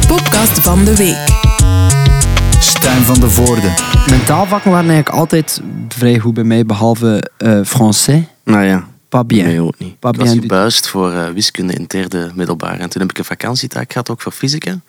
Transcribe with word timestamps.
de 0.00 0.06
podcast 0.06 0.60
van 0.60 0.84
de 0.84 0.96
week. 0.96 1.26
Stijn 2.60 3.02
van 3.02 3.20
de 3.20 3.30
Voorde. 3.30 3.72
Mijn 4.08 4.24
taalvakken 4.24 4.70
waren 4.70 4.90
eigenlijk 4.90 5.18
altijd 5.18 5.60
vrij 5.88 6.18
goed 6.18 6.34
bij 6.34 6.44
mij, 6.44 6.66
behalve 6.66 7.30
eh 7.36 7.60
français. 7.64 8.22
Nou 8.44 8.64
ja, 8.64 8.88
Pas 9.08 9.26
bien. 9.26 9.44
nee, 9.44 9.60
ook 9.60 9.78
niet. 9.78 9.98
Pas 9.98 10.12
Ik 10.12 10.18
was 10.18 10.30
gebuist 10.32 10.88
voor 10.88 11.12
eh, 11.12 11.28
wiskunde 11.28 11.72
in 11.72 11.84
derde 11.86 12.30
middelbaar. 12.34 12.78
En 12.78 12.90
toen 12.90 13.00
heb 13.00 13.10
ik 13.10 13.18
een 13.18 13.24
vakantietaak 13.24 13.92
gehad, 13.92 14.10
ook 14.10 14.20
voor 14.20 14.32
fysica. 14.32 14.80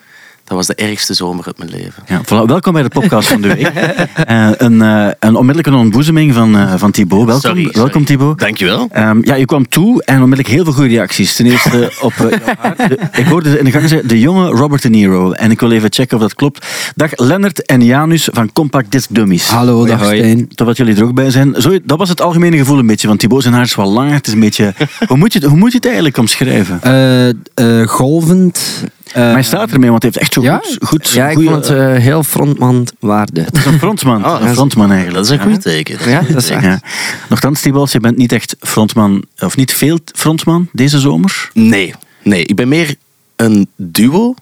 Dat 0.45 0.57
was 0.57 0.67
de 0.67 0.75
ergste 0.75 1.13
zomer 1.13 1.45
uit 1.45 1.57
mijn 1.57 1.69
leven. 1.69 2.03
Ja, 2.07 2.21
voilà. 2.23 2.47
Welkom 2.47 2.73
bij 2.73 2.83
de 2.83 2.89
podcast 2.89 3.27
van 3.27 3.41
de 3.41 3.47
week. 3.55 3.71
Eh, 4.25 4.47
een, 4.57 4.81
eh, 4.81 5.07
een 5.19 5.35
onmiddellijke 5.35 5.79
ontboezeming 5.79 6.33
van, 6.33 6.57
eh, 6.57 6.73
van 6.77 6.91
Thibaut. 6.91 7.25
Welkom, 7.25 7.41
Sorry, 7.41 7.63
sorry. 7.63 7.79
welkom 7.79 8.05
Thibaut. 8.05 8.39
Dankjewel. 8.39 8.87
Ehm, 8.91 9.19
ja, 9.23 9.35
je 9.35 9.45
kwam 9.45 9.67
toe 9.67 10.03
en 10.03 10.15
onmiddellijk 10.15 10.47
heel 10.47 10.63
veel 10.63 10.73
goede 10.73 10.89
reacties. 10.89 11.35
Ten 11.35 11.45
eerste 11.45 11.91
op. 12.01 12.13
De- 12.19 12.97
ik 13.11 13.25
hoorde 13.25 13.59
in 13.59 13.65
de 13.65 13.71
gang 13.71 13.89
zeggen, 13.89 14.07
de 14.07 14.19
jonge 14.19 14.47
Robert 14.49 14.81
De 14.81 14.89
Niro. 14.89 15.31
En 15.31 15.51
ik 15.51 15.59
wil 15.59 15.71
even 15.71 15.93
checken 15.93 16.15
of 16.17 16.21
dat 16.23 16.33
klopt. 16.33 16.65
Dag 16.95 17.09
Lennart 17.15 17.65
en 17.65 17.81
Janus 17.81 18.29
van 18.31 18.51
Compact 18.53 18.91
Disc 18.91 19.07
Dummies. 19.11 19.47
Hallo, 19.47 19.85
dag 19.85 19.99
Hoi. 20.01 20.17
Stijn. 20.17 20.47
Tot 20.47 20.67
dat 20.67 20.77
jullie 20.77 20.95
er 20.95 21.03
ook 21.03 21.13
bij 21.13 21.29
zijn. 21.31 21.55
Zo, 21.61 21.77
dat 21.83 21.97
was 21.97 22.09
het 22.09 22.21
algemene 22.21 22.57
gevoel 22.57 22.77
een 22.79 22.87
beetje. 22.87 23.07
Want 23.07 23.19
Thibaut 23.19 23.41
zijn 23.41 23.53
haar 23.53 23.63
is 23.63 23.75
wel 23.75 23.91
langer. 23.91 24.13
Het 24.13 24.27
is 24.27 24.33
een 24.33 24.39
beetje... 24.39 24.73
hoe, 25.07 25.17
moet 25.17 25.33
je, 25.33 25.39
het- 25.39 25.47
hoe 25.47 25.57
moet 25.57 25.69
je 25.71 25.75
het 25.77 25.85
eigenlijk 25.85 26.17
omschrijven? 26.17 26.79
Eh, 26.81 27.29
eh, 27.29 27.87
golvend. 27.87 28.83
Eh, 29.15 29.21
maar 29.23 29.33
hij 29.33 29.43
staat 29.43 29.71
ermee, 29.71 29.89
want 29.89 30.01
hij 30.01 30.11
heeft 30.13 30.23
echt 30.25 30.33
zo 30.33 30.41
ja? 30.41 30.57
goed... 30.63 30.77
goed 30.87 31.09
Ja, 31.09 31.27
ik 31.27 31.33
goeie- 31.35 31.49
vond 31.49 31.67
het 31.67 31.77
eh, 31.77 31.93
heel 31.93 32.23
frontman 32.23 32.87
waardig. 32.99 33.45
Het 33.45 33.55
is 33.57 33.65
een 33.65 33.79
frontman. 33.79 34.25
Oh, 34.29 34.41
een 34.41 34.53
frontman 34.53 34.91
eigenlijk. 34.91 35.15
Dat 35.27 35.33
is 35.39 35.45
een 35.45 35.51
goed 35.51 35.61
teken. 35.61 36.09
Ja, 36.09 36.21
dat 36.21 36.37
is 36.43 36.49
echt. 36.49 36.63
Ja. 36.63 36.79
Nochtans, 37.29 37.61
Thibaut, 37.61 37.91
je 37.91 37.99
bent 37.99 38.17
niet 38.17 38.31
echt 38.31 38.55
frontman, 38.59 39.23
of 39.39 39.55
niet 39.57 39.73
veel 39.73 39.99
frontman 40.15 40.69
deze 40.71 40.99
zomer. 40.99 41.49
Nee, 41.53 41.93
nee, 42.23 42.45
ik 42.45 42.55
ben 42.55 42.67
meer 42.67 42.95
een 43.35 43.67
duo. 43.75 44.35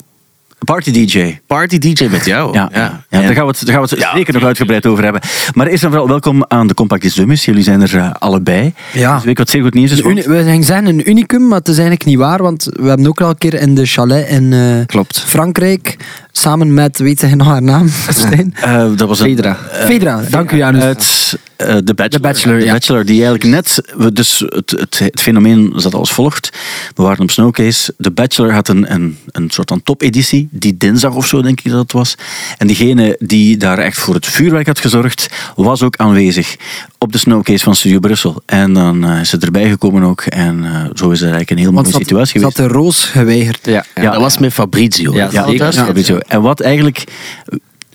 Party 0.63 0.91
DJ. 0.91 1.37
Party 1.47 1.77
DJ 1.77 2.07
met 2.11 2.25
jou. 2.25 2.53
Ja, 2.53 2.69
ja. 2.73 3.03
ja 3.09 3.21
daar 3.21 3.33
gaan 3.33 3.45
we 3.45 3.51
het, 3.51 3.65
daar 3.65 3.75
gaan 3.75 3.83
we 3.83 3.89
het 3.89 3.99
Ja. 3.99 4.15
zeker 4.15 4.33
nog 4.33 4.43
uitgebreid 4.43 4.85
over 4.85 5.03
hebben. 5.03 5.21
Maar 5.53 5.67
eerst 5.67 5.83
en 5.83 5.89
vooral 5.89 6.07
welkom 6.07 6.45
aan 6.47 6.67
de 6.67 6.73
Compact 6.73 7.15
Dummies. 7.15 7.45
Jullie 7.45 7.63
zijn 7.63 7.81
er 7.81 7.97
eh, 7.97 8.11
allebei. 8.19 8.73
Ja. 8.93 9.15
Dus 9.15 9.23
weet 9.23 9.37
wat 9.37 9.49
zeer 9.49 9.61
goed 9.61 9.73
nieuws 9.73 9.91
is. 9.91 10.01
Want- 10.01 10.25
we 10.25 10.57
zeggen 10.61 10.85
een 10.85 11.09
unicum, 11.09 11.47
maar 11.47 11.57
het 11.57 11.67
is 11.67 11.77
eigenlijk 11.77 12.05
niet 12.05 12.17
waar, 12.17 12.41
want 12.41 12.67
we 12.71 12.87
hebben 12.87 13.07
ook 13.07 13.21
al 13.21 13.29
een 13.29 13.37
keer 13.37 13.53
in 13.53 13.75
de 13.75 13.85
chalet 13.85 14.27
in 14.29 14.53
eh, 14.53 14.85
Klopt. 14.85 15.19
Frankrijk, 15.19 15.97
samen 16.31 16.73
met, 16.73 16.97
weet 16.99 17.21
je 17.21 17.35
nog 17.35 17.47
haar 17.47 17.61
naam, 17.61 17.87
Stijn? 18.09 18.53
eh, 18.61 18.85
dat 18.95 19.07
was 19.07 19.19
een, 19.19 19.25
Fedra. 19.35 19.57
Fedra, 19.71 20.21
dank 20.29 20.51
u 20.51 20.57
Janus. 20.57 20.83
uit 20.83 21.37
eh, 21.63 21.77
The 21.77 21.93
Bachelor. 21.93 22.09
The 22.09 22.19
Bachelor, 22.19 22.59
The 22.59 22.65
ja. 22.65 22.71
Bachelor, 22.71 23.05
die 23.05 23.23
eigenlijk 23.25 23.43
net... 23.43 23.81
Dus 24.13 24.43
het, 24.47 24.71
het, 24.71 24.99
het 24.99 25.21
fenomeen 25.21 25.73
zat 25.75 25.93
als 25.93 26.11
volgt. 26.13 26.49
We 26.95 27.03
waren 27.03 27.19
op 27.23 27.31
Snowcase. 27.31 27.93
The 27.99 28.11
Bachelor 28.11 28.51
had 28.53 28.67
een, 28.67 28.93
een, 28.93 29.17
een 29.31 29.49
soort 29.49 29.69
van 29.69 29.83
topeditie. 29.83 30.47
Die 30.51 30.77
dinsdag 30.77 31.13
of 31.15 31.27
zo, 31.27 31.41
denk 31.41 31.61
ik 31.61 31.71
dat 31.71 31.81
het 31.81 31.91
was. 31.91 32.15
En 32.57 32.67
diegene 32.67 33.15
die 33.19 33.57
daar 33.57 33.77
echt 33.77 33.97
voor 33.97 34.13
het 34.13 34.25
vuurwerk 34.25 34.67
had 34.67 34.79
gezorgd, 34.79 35.29
was 35.55 35.81
ook 35.81 35.95
aanwezig 35.97 36.55
op 36.97 37.11
de 37.11 37.17
Snowcase 37.17 37.63
van 37.63 37.75
Studio 37.75 37.99
Brussel. 37.99 38.41
En 38.45 38.73
dan 38.73 39.05
eh, 39.05 39.19
is 39.19 39.29
ze 39.29 39.37
erbij 39.37 39.69
gekomen 39.69 40.03
ook. 40.03 40.21
En 40.21 40.65
eh, 40.65 40.85
zo 40.93 41.09
is 41.09 41.19
er 41.19 41.27
eigenlijk 41.33 41.49
een 41.49 41.57
heel 41.57 41.71
mooie 41.71 41.85
situatie 41.91 42.39
ze 42.39 42.39
geweest. 42.39 42.57
had 42.57 42.67
de 42.67 42.73
roos 42.73 43.03
geweigerd. 43.05 43.59
Ja, 43.63 43.85
Ja. 43.95 44.11
dat 44.11 44.21
was 44.21 44.37
met 44.37 44.53
Fabrizio. 44.53 45.13
Ja, 45.13 45.29
dat 45.29 45.51
Ja. 45.51 45.71
Fabrizio. 45.71 46.17
En 46.17 46.41
wat 46.41 46.59
eigenlijk... 46.59 47.03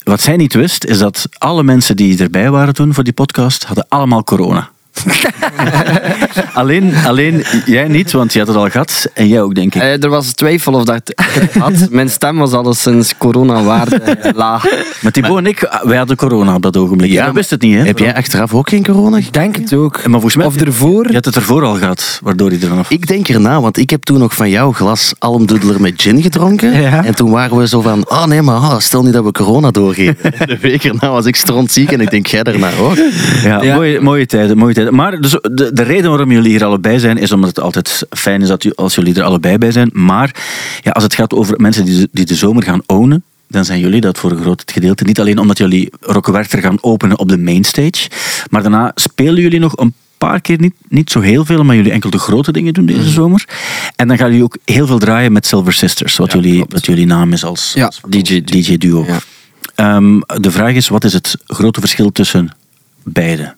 Wat 0.08 0.20
zij 0.20 0.36
niet 0.36 0.54
wist, 0.54 0.84
is 0.84 0.98
dat 0.98 1.28
alle 1.38 1.62
mensen 1.62 1.96
die 1.96 2.22
erbij 2.22 2.50
waren 2.50 2.74
toen 2.74 2.94
voor 2.94 3.04
die 3.04 3.12
podcast, 3.12 3.64
hadden 3.64 3.86
allemaal 3.88 4.24
corona. 4.24 4.70
alleen, 6.52 6.94
alleen 7.06 7.44
jij 7.64 7.88
niet, 7.88 8.12
want 8.12 8.32
je 8.32 8.38
had 8.38 8.48
het 8.48 8.56
al 8.56 8.70
gehad. 8.70 9.10
En 9.14 9.28
jij 9.28 9.42
ook, 9.42 9.54
denk 9.54 9.74
ik. 9.74 9.82
Eh, 9.82 10.02
er 10.02 10.08
was 10.08 10.32
twijfel 10.32 10.72
of 10.72 10.84
dat 10.84 10.96
ik 10.96 11.18
het 11.18 11.54
had. 11.54 11.90
Mijn 11.90 12.10
stem 12.10 12.38
was 12.38 12.52
alleszins 12.52 13.16
corona-waarde 13.18 14.16
laag. 14.34 14.64
Maar 15.00 15.12
Thibaut 15.12 15.38
en 15.38 15.46
ik, 15.46 15.64
ah, 15.64 15.84
wij 15.84 15.96
hadden 15.96 16.16
corona 16.16 16.54
op 16.54 16.62
dat 16.62 16.76
ogenblik. 16.76 17.10
Ja, 17.10 17.26
Ja, 17.26 17.32
wist 17.32 17.50
het 17.50 17.62
niet, 17.62 17.74
hè? 17.74 17.84
Heb 17.84 17.98
jij 17.98 18.14
achteraf 18.14 18.54
ook 18.54 18.68
geen 18.68 18.84
corona? 18.84 19.16
Ik 19.16 19.32
denk 19.32 19.56
het 19.56 19.72
ook. 19.74 19.96
Maar 19.96 20.10
volgens 20.10 20.36
mij... 20.36 20.46
Of 20.46 20.56
ervoor. 20.56 21.06
Je 21.08 21.14
had 21.14 21.24
het 21.24 21.36
ervoor 21.36 21.64
al 21.64 21.74
gehad, 21.74 22.20
waardoor 22.22 22.50
hij 22.50 22.60
er 22.60 22.68
vanaf... 22.68 22.90
Ik 22.90 23.06
denk 23.06 23.28
erna, 23.28 23.60
want 23.60 23.76
ik 23.78 23.90
heb 23.90 24.02
toen 24.02 24.18
nog 24.18 24.34
van 24.34 24.50
jouw 24.50 24.72
glas 24.72 25.14
almdoedler 25.18 25.80
met 25.80 25.92
gin 25.96 26.22
gedronken. 26.22 26.80
Ja. 26.80 27.04
En 27.04 27.14
toen 27.14 27.30
waren 27.30 27.56
we 27.56 27.68
zo 27.68 27.80
van, 27.80 28.04
oh 28.08 28.24
nee, 28.24 28.42
maar 28.42 28.56
ah, 28.56 28.78
stel 28.78 29.02
niet 29.02 29.12
dat 29.12 29.24
we 29.24 29.32
corona 29.32 29.70
doorgeven. 29.70 30.16
De 30.46 30.58
week 30.60 30.84
erna 30.84 31.10
was 31.10 31.26
ik 31.26 31.36
strontziek 31.36 31.92
en 31.92 32.00
ik 32.00 32.10
denk, 32.10 32.26
jij 32.26 32.42
daarna 32.42 32.70
ook. 32.80 32.96
Ja, 33.42 33.62
Ja. 33.62 33.74
Mooie, 33.74 34.00
mooie 34.00 34.26
tijden, 34.26 34.58
mooie 34.58 34.74
tijden. 34.74 34.87
Maar 34.90 35.20
dus 35.20 35.30
de, 35.30 35.70
de 35.72 35.82
reden 35.82 36.10
waarom 36.10 36.30
jullie 36.32 36.50
hier 36.50 36.64
allebei 36.64 36.98
zijn, 36.98 37.16
is 37.18 37.32
omdat 37.32 37.48
het 37.48 37.60
altijd 37.60 38.06
fijn 38.10 38.42
is 38.42 38.48
dat 38.48 38.64
u, 38.64 38.72
als 38.74 38.94
jullie 38.94 39.14
er 39.14 39.22
allebei 39.22 39.58
bij 39.58 39.70
zijn. 39.72 39.90
Maar 39.92 40.34
ja, 40.82 40.90
als 40.90 41.02
het 41.02 41.14
gaat 41.14 41.32
over 41.34 41.60
mensen 41.60 41.84
die, 41.84 41.98
de- 42.00 42.08
die 42.12 42.24
de 42.24 42.34
zomer 42.34 42.62
gaan 42.62 42.82
ownen, 42.86 43.22
dan 43.48 43.64
zijn 43.64 43.80
jullie 43.80 44.00
dat 44.00 44.18
voor 44.18 44.30
een 44.30 44.40
groot 44.40 44.62
gedeelte. 44.72 45.04
Niet 45.04 45.20
alleen 45.20 45.38
omdat 45.38 45.58
jullie 45.58 45.92
Rockwerchter 46.00 46.60
gaan 46.60 46.78
openen 46.80 47.18
op 47.18 47.28
de 47.28 47.38
mainstage, 47.38 48.08
maar 48.50 48.62
daarna 48.62 48.92
spelen 48.94 49.42
jullie 49.42 49.60
nog 49.60 49.76
een 49.78 49.94
paar 50.18 50.40
keer, 50.40 50.58
niet, 50.60 50.74
niet 50.88 51.10
zo 51.10 51.20
heel 51.20 51.44
veel, 51.44 51.64
maar 51.64 51.76
jullie 51.76 51.92
enkel 51.92 52.10
de 52.10 52.18
grote 52.18 52.52
dingen 52.52 52.72
doen 52.74 52.86
deze 52.86 53.08
zomer. 53.08 53.44
En 53.96 54.08
dan 54.08 54.16
gaan 54.18 54.28
jullie 54.28 54.42
ook 54.44 54.56
heel 54.64 54.86
veel 54.86 54.98
draaien 54.98 55.32
met 55.32 55.46
Silver 55.46 55.72
Sisters, 55.72 56.16
wat, 56.16 56.32
Ja, 56.32 56.38
jullie, 56.40 56.64
wat 56.68 56.86
jullie 56.86 57.06
naam 57.06 57.32
is 57.32 57.44
als, 57.44 57.72
Ja. 57.74 57.84
als 57.86 58.00
DJ, 58.08 58.40
DJ 58.44 58.76
duo. 58.76 59.04
Ja. 59.06 59.18
Ehm, 59.74 60.20
de 60.40 60.50
vraag 60.50 60.74
is, 60.74 60.88
wat 60.88 61.04
is 61.04 61.12
het 61.12 61.36
grote 61.46 61.80
verschil 61.80 62.12
tussen 62.12 62.50
beide? 63.02 63.54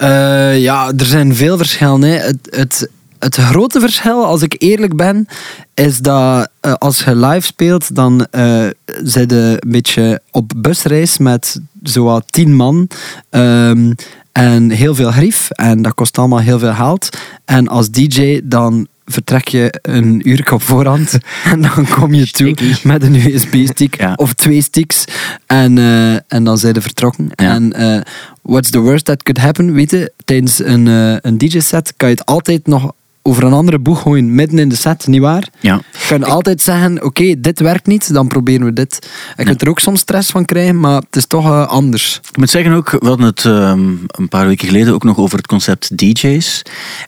Eh, 0.00 0.60
ja, 0.60 0.92
er 0.96 1.04
zijn 1.04 1.34
veel 1.34 1.56
verschillen. 1.56 2.02
Hè. 2.02 2.16
Het, 2.16 2.38
het, 2.50 2.88
het 3.18 3.34
grote 3.34 3.80
verschil, 3.80 4.24
als 4.24 4.42
ik 4.42 4.54
eerlijk 4.58 4.96
ben, 4.96 5.26
is 5.74 5.98
dat 5.98 6.48
eh, 6.60 6.72
als 6.72 7.04
je 7.04 7.16
live 7.16 7.46
speelt, 7.46 7.94
dan 7.94 8.26
eh 8.30 8.66
zit 9.02 9.30
je 9.30 9.58
een 9.60 9.70
beetje 9.70 10.20
op 10.30 10.52
busreis 10.56 11.18
met 11.18 11.60
zowat 11.82 12.32
tien 12.32 12.54
man. 12.54 12.88
Ehm, 13.30 13.92
en 14.32 14.70
heel 14.70 14.94
veel 14.94 15.10
grief. 15.10 15.50
En 15.50 15.82
dat 15.82 15.94
kost 15.94 16.18
allemaal 16.18 16.40
heel 16.40 16.58
veel 16.58 16.74
geld. 16.74 17.08
En 17.44 17.68
als 17.68 17.90
DJ 17.90 18.40
dan 18.44 18.86
vertrek 19.10 19.48
je 19.48 19.78
een 19.82 20.28
uur 20.28 20.52
op 20.52 20.62
voorhand 20.62 21.18
en 21.52 21.62
dan 21.62 21.88
kom 21.88 22.14
je 22.14 22.30
toe 22.30 22.54
met 22.82 23.02
een 23.02 23.14
USB-stick 23.14 23.96
Ja. 24.00 24.12
of 24.16 24.32
twee 24.32 24.62
sticks 24.62 25.04
en, 25.46 25.78
eh, 25.78 26.12
en 26.12 26.44
dan 26.44 26.58
zijn 26.58 26.74
ze 26.74 26.80
vertrokken. 26.80 27.30
Ja. 27.34 27.54
En 27.54 27.72
eh, 27.72 28.00
what's 28.42 28.70
the 28.70 28.78
worst 28.78 29.04
that 29.04 29.22
could 29.22 29.40
happen, 29.40 29.72
weet 29.72 29.90
je? 29.90 30.12
Tijdens 30.24 30.64
een, 30.64 30.88
eh, 30.88 31.16
een 31.20 31.38
DJ-set 31.38 31.94
kan 31.96 32.08
je 32.08 32.14
het 32.14 32.26
altijd 32.26 32.66
nog 32.66 32.92
over 33.22 33.44
een 33.44 33.52
andere 33.52 33.78
boeg 33.78 34.00
gooien 34.00 34.34
midden 34.34 34.58
in 34.58 34.68
de 34.68 34.76
set, 34.76 35.06
nietwaar? 35.06 35.48
Ja. 35.60 35.80
Je 35.92 36.06
kan 36.08 36.24
altijd 36.24 36.62
zeggen, 36.62 37.04
oké, 37.04 37.40
dit 37.40 37.60
werkt 37.60 37.86
niet, 37.86 38.12
dan 38.12 38.28
proberen 38.28 38.64
we 38.64 38.72
dit. 38.72 39.08
Je 39.36 39.44
kunt 39.44 39.62
er 39.62 39.68
ook 39.68 39.78
soms 39.78 40.00
stress 40.00 40.30
van 40.30 40.44
krijgen, 40.44 40.80
maar 40.80 40.94
het 40.94 41.16
is 41.16 41.26
toch 41.26 41.44
eh, 41.44 41.66
anders. 41.66 42.20
Ik 42.30 42.36
moet 42.36 42.50
zeggen 42.50 42.72
ook, 42.72 42.90
we 42.90 43.06
hadden 43.06 43.26
het 43.26 43.44
ehm, 43.44 43.90
een 44.06 44.28
paar 44.28 44.46
weken 44.46 44.66
geleden 44.66 44.94
ook 44.94 45.04
nog 45.04 45.18
over 45.18 45.36
het 45.36 45.46
concept 45.46 45.96
DJ's. 45.96 46.62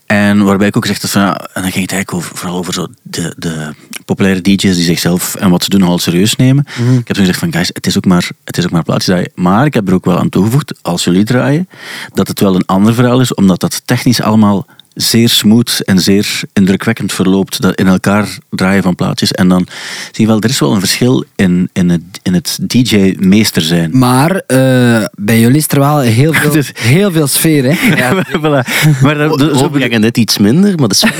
En 0.06 0.44
waarbij 0.44 0.66
ik 0.66 0.76
ook 0.76 0.82
gezegd 0.86 1.02
had 1.02 1.10
van, 1.10 1.22
ja, 1.22 1.36
en 1.36 1.62
dan 1.62 1.70
ging 1.72 1.82
het 1.82 1.92
eigenlijk 1.92 2.14
over, 2.14 2.36
vooral 2.36 2.58
over 2.58 2.72
zo 2.72 2.86
de, 3.02 3.34
de 3.38 3.74
populaire 4.04 4.40
DJ's 4.40 4.74
die 4.74 4.84
zichzelf 4.84 5.34
en 5.34 5.50
wat 5.50 5.64
ze 5.64 5.70
doen 5.70 5.80
nogal 5.80 5.98
serieus 5.98 6.36
nemen. 6.36 6.64
Ik 6.76 7.06
heb 7.06 7.16
toen 7.16 7.16
gezegd 7.16 7.38
van, 7.38 7.52
guys, 7.52 7.70
het 7.72 7.86
is 7.86 7.96
ook 7.96 8.04
maar, 8.04 8.30
het 8.44 8.58
is 8.58 8.64
ook 8.64 8.70
maar 8.70 8.82
plaatjes 8.82 9.06
draaien. 9.06 9.30
Maar 9.34 9.66
ik 9.66 9.74
heb 9.74 9.88
er 9.88 9.94
ook 9.94 10.04
wel 10.04 10.18
aan 10.18 10.28
toegevoegd, 10.28 10.74
als 10.82 11.04
jullie 11.04 11.24
draaien, 11.24 11.68
dat 12.12 12.28
het 12.28 12.40
wel 12.40 12.54
een 12.54 12.66
ander 12.66 12.94
verhaal 12.94 13.20
is, 13.20 13.34
omdat 13.34 13.60
dat 13.60 13.82
technisch 13.84 14.20
allemaal 14.20 14.66
zeer 14.94 15.28
smooth 15.28 15.80
en 15.84 15.98
zeer 16.00 16.40
indrukwekkend 16.52 17.12
verloopt. 17.12 17.62
Dat 17.62 17.74
in 17.74 17.86
elkaar 17.86 18.28
draaien 18.50 18.82
van 18.82 18.94
plaatjes. 18.94 19.32
En 19.32 19.48
dan 19.48 19.66
zie 20.12 20.24
je 20.24 20.26
wel, 20.26 20.40
er 20.40 20.48
is 20.48 20.58
wel 20.60 20.72
een 20.72 20.80
verschil 20.80 21.24
in, 21.36 21.68
in 21.72 21.90
het, 21.90 22.02
in 22.22 22.34
het 22.34 22.58
DJ-meester 22.62 23.62
zijn. 23.62 23.98
Maar 23.98 24.30
eh, 24.46 25.04
bij 25.14 25.40
jullie 25.40 25.56
is 25.56 25.66
er 25.68 25.78
wel 25.78 25.98
heel 26.00 26.32
veel, 26.42 26.52
Dus- 26.52 26.72
heel 26.78 27.12
veel 27.12 27.26
sfeer, 27.26 27.64
hè? 27.64 27.70
Ja, 27.96 28.24
voilà. 28.26 29.00
Maar 29.02 29.14
dat- 29.14 29.38
dat- 29.38 29.58
zo 29.58 29.64
Overgangen 29.64 30.00
net 30.00 30.16
iets 30.18 30.38
minder, 30.38 30.78
maar 30.78 30.88
dat 30.88 30.92
is... 30.92 30.98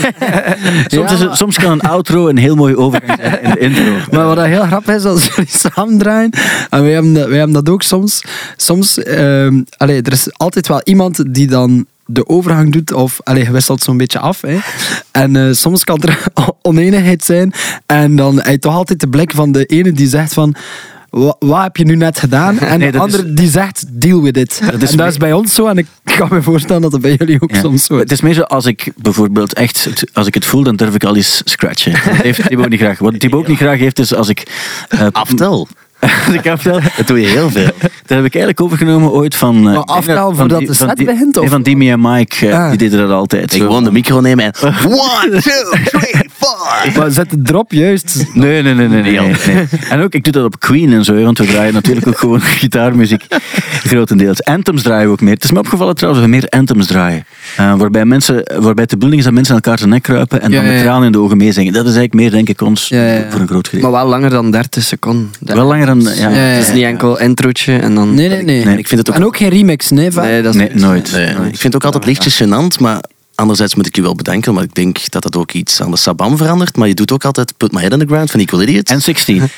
Soms, 0.87 1.09
Ja, 1.09 1.15
is 1.15 1.19
het- 1.19 1.29
maar- 1.29 1.37
soms 1.37 1.59
kan 1.59 1.73
een 1.73 1.81
outro 1.81 2.29
een 2.29 2.37
heel 2.37 2.55
mooie 2.55 2.77
overgang 2.77 3.19
zijn 3.23 3.43
in 3.43 3.51
de 3.51 3.59
intro. 3.59 3.93
Maar 4.11 4.27
wat 4.27 4.37
dat 4.37 4.47
heel 4.47 4.63
grappig 4.67 4.95
is, 4.95 5.05
als 5.05 5.27
jullie 5.35 5.51
samen 5.75 5.99
draaien, 5.99 6.31
en 6.71 6.83
wij 6.83 6.93
hebben 6.93 7.13
dat, 7.13 7.29
wij 7.29 7.37
hebben 7.39 7.65
dat 7.65 7.69
ook 7.69 7.83
soms, 7.83 8.23
soms 8.57 8.99
ehm, 9.03 9.63
allee, 9.77 10.03
er 10.03 10.13
is 10.13 10.27
altijd 10.33 10.69
wel 10.69 10.81
iemand 10.85 11.35
die 11.35 11.47
dan 11.47 11.87
de 12.07 12.29
overgang 12.29 12.73
doet, 12.73 12.93
of 12.93 13.21
allee, 13.23 13.45
je 13.45 13.51
wisselt 13.51 13.83
zo'n 13.83 13.97
beetje 13.97 14.19
af. 14.19 14.41
Hè. 14.41 14.59
En 15.11 15.37
eh, 15.37 15.53
soms 15.53 15.85
kan 15.85 16.03
er 16.03 16.23
oneenigheid 16.63 17.25
zijn, 17.25 17.53
en 17.87 18.17
dan 18.17 18.37
heb 18.37 18.47
je 18.47 18.59
toch 18.59 18.75
altijd 18.75 19.01
de 19.01 19.09
blik 19.09 19.33
van 19.35 19.53
de 19.53 19.65
ene 19.65 19.93
die 19.93 20.09
zegt 20.09 20.33
van... 20.35 20.55
"Wa- 21.11 21.37
Wat 21.39 21.63
heb 21.63 21.77
je 21.77 21.85
nu 21.85 21.97
net 21.97 22.19
gedaan? 22.19 22.59
En 22.73 22.79
Nee, 22.79 22.91
de 22.91 22.97
is- 22.97 23.03
andere 23.03 23.33
die 23.35 23.49
zegt, 23.51 23.85
deal 23.91 24.23
with 24.23 24.37
it. 24.37 24.61
Dat 24.71 24.83
is 24.83 24.91
en 24.91 24.97
dat 24.97 25.09
is 25.09 25.17
bij 25.17 25.33
ons 25.33 25.55
zo, 25.55 25.67
en 25.67 25.79
ik 25.79 25.87
kan 26.19 26.29
me 26.31 26.43
voorstellen 26.43 26.83
dat 26.83 26.91
dat 26.91 27.01
bij 27.01 27.15
jullie 27.19 27.41
ook 27.41 27.51
Ja. 27.55 27.61
soms 27.61 27.85
zo 27.85 27.95
is. 27.95 28.01
Het 28.01 28.13
is 28.13 28.21
meer 28.21 28.35
zo, 28.35 28.43
als 28.43 28.67
ik 28.67 28.93
bijvoorbeeld 28.97 29.53
echt, 29.53 30.05
als 30.13 30.27
ik 30.27 30.35
het 30.35 30.45
voel, 30.45 30.63
dan 30.63 30.77
durf 30.77 30.95
ik 30.95 31.05
al 31.05 31.17
eens 31.17 31.43
scratchen. 31.45 31.93
Dat 31.93 32.03
heeft 32.03 32.47
Thibaut 32.49 32.69
niet 32.69 32.81
graag. 32.81 32.99
Wat 32.99 33.21
Thibaut 33.21 33.41
ook 33.43 33.49
niet 33.49 33.57
graag 33.59 33.79
heeft, 33.79 33.99
is 33.99 34.15
als 34.15 34.29
ik... 34.29 34.43
eh, 34.89 35.07
Aftel. 35.13 35.69
Ik 36.33 36.45
heb 36.45 36.63
wel, 36.63 36.81
Dat 36.97 37.07
doe 37.07 37.21
je 37.21 37.27
heel 37.27 37.51
veel. 37.51 37.65
dat 37.65 37.91
heb 38.17 38.25
ik 38.25 38.35
eigenlijk 38.35 38.61
overgenomen 38.61 39.11
ooit 39.11 39.35
van... 39.37 39.57
eh, 39.57 39.63
Maar 39.63 39.73
denk 39.73 39.89
aftellen 39.89 40.23
dat- 40.23 40.37
voordat 40.37 40.61
de 40.61 40.67
van 40.67 40.75
set 40.89 40.97
die- 40.97 41.07
begint, 41.07 41.37
of? 41.37 41.49
Van 41.49 41.63
Dimi 41.63 41.91
en 41.91 42.01
Mike, 42.01 42.49
eh, 42.49 42.59
Ah. 42.59 42.69
die 42.69 42.79
deden 42.79 42.99
dat 42.99 43.11
altijd. 43.11 43.55
Ik 43.55 43.61
gewoon 43.61 43.85
de 43.85 43.93
micro 43.93 44.21
nemen 44.21 44.45
en... 44.45 44.53
One, 44.87 45.29
two, 45.31 45.79
three, 45.85 46.29
four. 46.33 46.93
Maar 46.99 47.11
zet 47.11 47.31
de 47.31 47.43
drop 47.43 47.73
juist. 47.73 48.25
Nee, 48.35 48.63
nee, 48.63 48.75
nee, 48.75 48.89
nee, 48.89 49.03
nee, 49.03 49.21
nee. 49.47 49.67
En 49.89 50.01
ook, 50.01 50.13
ik 50.15 50.25
doe 50.25 50.33
dat 50.33 50.45
op 50.45 50.61
Queen 50.61 50.93
en 50.93 51.05
zo, 51.05 51.23
want 51.23 51.39
we 51.39 51.47
draaien 51.47 51.73
natuurlijk 51.75 52.07
ook 52.07 52.19
gewoon 52.19 52.41
gitaarmuziek, 52.61 53.25
grotendeels. 53.85 54.43
Anthems 54.45 54.83
draaien 54.83 55.07
we 55.07 55.13
ook 55.13 55.21
meer. 55.21 55.35
Het 55.35 55.45
is 55.45 55.51
me 55.53 55.59
opgevallen 55.59 55.95
trouwens, 55.95 56.25
dat 56.25 56.31
we 56.33 56.37
meer 56.39 56.49
anthems 56.51 56.87
draaien. 56.87 57.25
Eh, 57.57 57.75
waarbij, 57.77 58.05
mensen, 58.05 58.35
waarbij 58.35 58.83
het 58.83 58.91
de 58.91 58.95
bedoeling 58.95 59.19
is 59.19 59.25
dat 59.25 59.33
mensen 59.35 59.55
elkaar 59.55 59.79
zijn 59.79 59.91
nek 59.91 60.03
kruipen 60.03 60.41
en 60.43 60.51
Ja, 60.51 60.57
dan 60.57 60.65
met 60.65 60.73
ja, 60.73 60.79
ja. 60.79 60.85
tranen 60.85 61.07
in 61.07 61.13
de 61.13 61.19
ogen 61.19 61.37
meezingen. 61.37 61.73
Dat 61.73 61.87
is 61.87 61.95
eigenlijk 61.97 62.15
meer, 62.15 62.31
denk 62.31 62.49
ik, 62.49 62.61
ons 62.61 62.89
Ja, 62.89 63.07
ja, 63.07 63.13
ja. 63.13 63.31
voor 63.31 63.41
een 63.41 63.49
groot 63.49 63.69
gedeelte. 63.69 63.91
Maar 63.91 64.01
wel 64.01 64.11
langer 64.11 64.31
dan 64.31 64.51
30 64.51 64.83
seconden. 64.83 65.31
Wel 65.41 65.67
langer 65.67 65.87
dan... 65.87 66.01
Ja, 66.01 66.11
Ja, 66.15 66.29
ja, 66.29 66.37
Het 66.37 66.67
is 66.69 66.73
niet 66.73 66.85
enkel 66.85 67.19
introotje 67.19 67.77
en 67.79 67.95
dan... 67.95 68.15
Nee, 68.15 68.29
nee, 68.29 68.43
nee. 68.43 68.65
Nee, 68.65 68.79
Ik 68.79 68.89
vind 68.89 69.01
het 69.01 69.11
ook 69.11 69.17
En 69.17 69.25
ook 69.25 69.37
geen 69.37 69.49
remix, 69.49 69.91
nee. 69.91 70.11
Nee, 70.11 70.43
dat 70.43 70.55
is 70.55 70.61
Nee, 70.61 70.71
nooit. 70.75 71.13
Nee, 71.13 71.29
ik 71.29 71.35
vind 71.37 71.63
het 71.63 71.75
ook 71.75 71.85
altijd 71.85 72.05
lichtjes 72.05 72.43
gênant, 72.43 72.81
maar 72.81 73.01
anderzijds 73.43 73.75
moet 73.75 73.87
ik 73.87 73.97
je 73.97 74.03
wel 74.03 74.15
bedanken, 74.15 74.55
maar 74.55 74.63
ik 74.63 74.75
denk 74.75 75.11
dat 75.11 75.23
dat 75.23 75.37
ook 75.37 75.53
iets 75.53 75.83
aan 75.83 75.91
de 75.91 75.97
sabam 75.97 76.37
verandert. 76.37 76.77
Maar 76.77 76.89
je 76.89 76.95
doet 76.95 77.13
ook 77.13 77.25
altijd 77.25 77.57
Put 77.57 77.73
My 77.73 77.81
Head 77.81 77.93
on 77.93 77.99
the 77.99 78.07
Ground 78.07 78.31
van 78.31 78.41
Equal 78.41 78.63
Idiots. 78.63 78.91
En 78.91 79.03
16. 79.03 79.43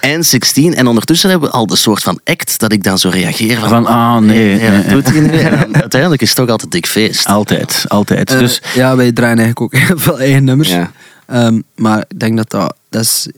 En 0.00 0.24
16. 0.24 0.74
En 0.74 0.86
ondertussen 0.86 1.30
hebben 1.30 1.48
we 1.48 1.54
al 1.54 1.66
de 1.66 1.76
soort 1.76 2.02
van 2.02 2.20
act 2.24 2.58
dat 2.58 2.72
ik 2.72 2.82
dan 2.82 2.98
zo 2.98 3.08
reageer 3.08 3.58
van... 3.58 3.68
Van, 3.68 3.86
ah, 3.86 4.16
nee. 4.16 4.58
dan 4.90 5.76
uiteindelijk 5.76 6.22
is 6.22 6.28
het 6.28 6.36
toch 6.36 6.48
altijd 6.48 6.70
dik 6.70 6.86
feest. 6.86 7.26
Altijd, 7.26 7.84
altijd. 7.88 8.30
Eh, 8.30 8.38
dus 8.38 8.62
ja, 8.74 8.96
wij 8.96 9.12
draaien 9.12 9.38
eigenlijk 9.38 9.60
ook 9.74 9.80
heel 9.86 9.98
veel 9.98 10.18
eigen 10.18 10.44
nummers. 10.44 10.68
Ja. 10.68 10.90
Ehm, 11.26 11.60
maar 11.76 12.04
ik 12.08 12.18
denk 12.20 12.36
dat 12.36 12.50
dat... 12.50 12.74
dat 12.88 13.02
is, 13.02 13.28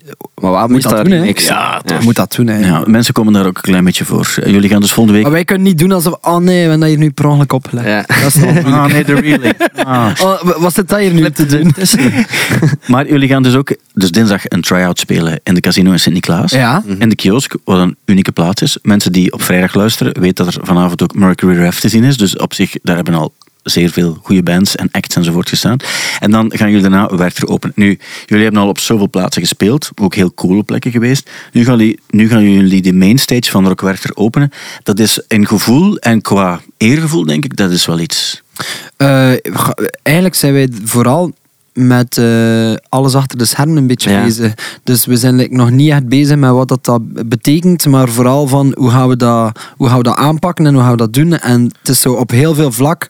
Maar 0.41 0.51
wat 0.51 0.61
moet 0.61 0.71
moet 0.71 0.83
dat 0.83 1.05
doen, 1.05 1.21
niks? 1.21 1.47
Ja, 1.47 1.83
moet 2.03 2.17
dat 2.17 2.35
doen, 2.37 2.47
hè. 2.47 2.59
ja, 2.67 2.83
mensen 2.87 3.15
komen 3.15 3.33
daar 3.33 3.47
ook 3.47 3.57
een 3.57 3.63
klein 3.63 3.85
beetje 3.85 4.05
voor. 4.05 4.35
Eh, 4.43 4.51
Jullie 4.53 4.69
gaan 4.71 4.81
dus 4.81 4.93
volgende 4.93 5.13
week... 5.13 5.23
Maar 5.23 5.33
wij 5.33 5.45
kunnen 5.45 5.67
niet 5.67 5.79
doen 5.79 5.93
alsof... 5.93 6.15
Oh 6.21 6.37
nee, 6.37 6.55
we 6.55 6.61
hebben 6.61 6.81
dat 6.81 6.89
hier 6.89 6.99
nu 6.99 7.11
per 7.11 7.27
ongeluk 7.27 7.53
opgelegd. 7.53 7.87
Ja. 7.87 8.05
Dat 8.23 8.35
is 8.35 8.41
toch 8.41 8.65
Ah, 8.73 8.85
nee, 8.87 9.05
de 9.05 9.15
really. 9.15 9.53
Ah. 9.75 10.11
Oh, 10.23 10.43
wa- 10.43 10.61
wat 10.61 10.75
zit 10.75 10.89
dat 10.89 10.99
hier 10.99 11.13
nu 11.13 11.31
te 11.31 11.47
doen? 11.47 11.75
Maar 12.93 13.09
jullie 13.09 13.29
gaan 13.29 13.43
dus 13.43 13.55
ook 13.55 13.77
dus 13.95 14.11
dinsdag 14.11 14.43
een 14.49 14.61
try-out 14.61 14.99
spelen 14.99 15.41
in 15.43 15.55
de 15.55 15.61
casino 15.61 15.93
in 15.93 16.01
Sint-Niklaas. 16.01 16.53
Ja. 16.53 16.83
In 16.99 17.09
de 17.09 17.15
kiosk, 17.15 17.55
wat 17.65 17.79
een 17.79 17.97
unieke 18.05 18.33
plaats 18.33 18.63
is. 18.63 18.79
Mensen 18.83 19.13
die 19.13 19.33
op 19.33 19.43
vrijdag 19.43 19.75
luisteren, 19.75 20.21
weten 20.21 20.45
dat 20.45 20.55
er 20.55 20.61
vanavond 20.67 21.03
ook 21.03 21.15
Mercury 21.15 21.57
Rev 21.57 21.79
te 21.79 21.89
zien 21.89 22.05
is. 22.05 22.17
Dus 22.17 22.37
op 22.37 22.55
zich, 22.55 22.75
daar 22.83 22.97
hebben 22.97 23.15
al 23.15 23.33
zeer 23.65 23.91
veel 23.91 24.19
goede 24.23 24.43
bands 24.43 24.77
en 24.77 24.89
acts 24.91 25.17
enzovoort 25.17 25.49
gestaan. 25.49 25.77
En 26.21 26.31
dan 26.31 26.53
gaan 26.55 26.69
jullie 26.71 26.83
daarna 26.83 27.17
Werchter 27.17 27.49
open. 27.49 27.73
Nu, 27.75 27.99
jullie 28.27 28.45
hebben 28.45 28.63
al 28.63 28.69
op 28.69 28.79
zoveel 28.79 29.11
plaatsen 29.11 29.43
gespeeld, 29.43 29.91
ook 29.95 30.15
heel 30.15 30.35
coole 30.35 30.63
plekken 30.63 30.91
geweest. 30.91 31.31
Nu 31.53 31.65
gaan 31.65 31.79
jullie, 31.79 32.01
nu 32.11 32.29
gaan 32.29 32.51
jullie 32.51 32.83
de 32.83 32.93
mainstage 32.93 33.51
van 33.51 33.69
Rock 33.69 33.81
Werchter 33.81 34.11
openen. 34.17 34.51
Dat 34.83 34.99
is 34.99 35.21
in 35.29 35.47
gevoel 35.47 35.97
en 35.99 36.21
qua 36.23 36.61
eergevoel, 36.77 37.25
denk 37.25 37.45
ik, 37.45 37.57
dat 37.57 37.71
is 37.71 37.87
wel 37.87 37.99
iets. 38.01 38.43
Eh, 38.97 39.33
eigenlijk 40.03 40.35
zijn 40.35 40.53
wij 40.53 40.69
vooral 40.85 41.33
met 41.73 42.19
eh, 42.19 42.75
alles 42.89 43.15
achter 43.15 43.39
de 43.39 43.45
schermen 43.45 43.77
een 43.77 43.87
beetje 43.87 44.11
Ja. 44.11 44.25
bezig. 44.25 44.55
Dus 44.83 45.07
we 45.07 45.17
zijn 45.17 45.37
like, 45.37 45.55
nog 45.55 45.71
niet 45.71 45.91
echt 45.91 46.09
bezig 46.09 46.37
met 46.37 46.51
wat 46.51 46.69
dat, 46.69 46.85
dat 46.85 47.29
betekent, 47.29 47.87
maar 47.87 48.09
vooral 48.09 48.47
van 48.47 48.75
hoe 48.77 48.91
gaan, 48.91 49.09
we 49.09 49.17
dat, 49.17 49.61
hoe 49.77 49.89
gaan 49.89 49.97
we 49.97 50.03
dat 50.03 50.17
aanpakken 50.17 50.67
en 50.67 50.73
hoe 50.75 50.83
gaan 50.83 50.91
we 50.91 50.97
dat 50.97 51.13
doen. 51.13 51.39
En 51.39 51.63
het 51.79 51.89
is 51.89 52.01
zo 52.01 52.13
op 52.13 52.31
heel 52.31 52.55
veel 52.55 52.73
vlak 52.73 53.07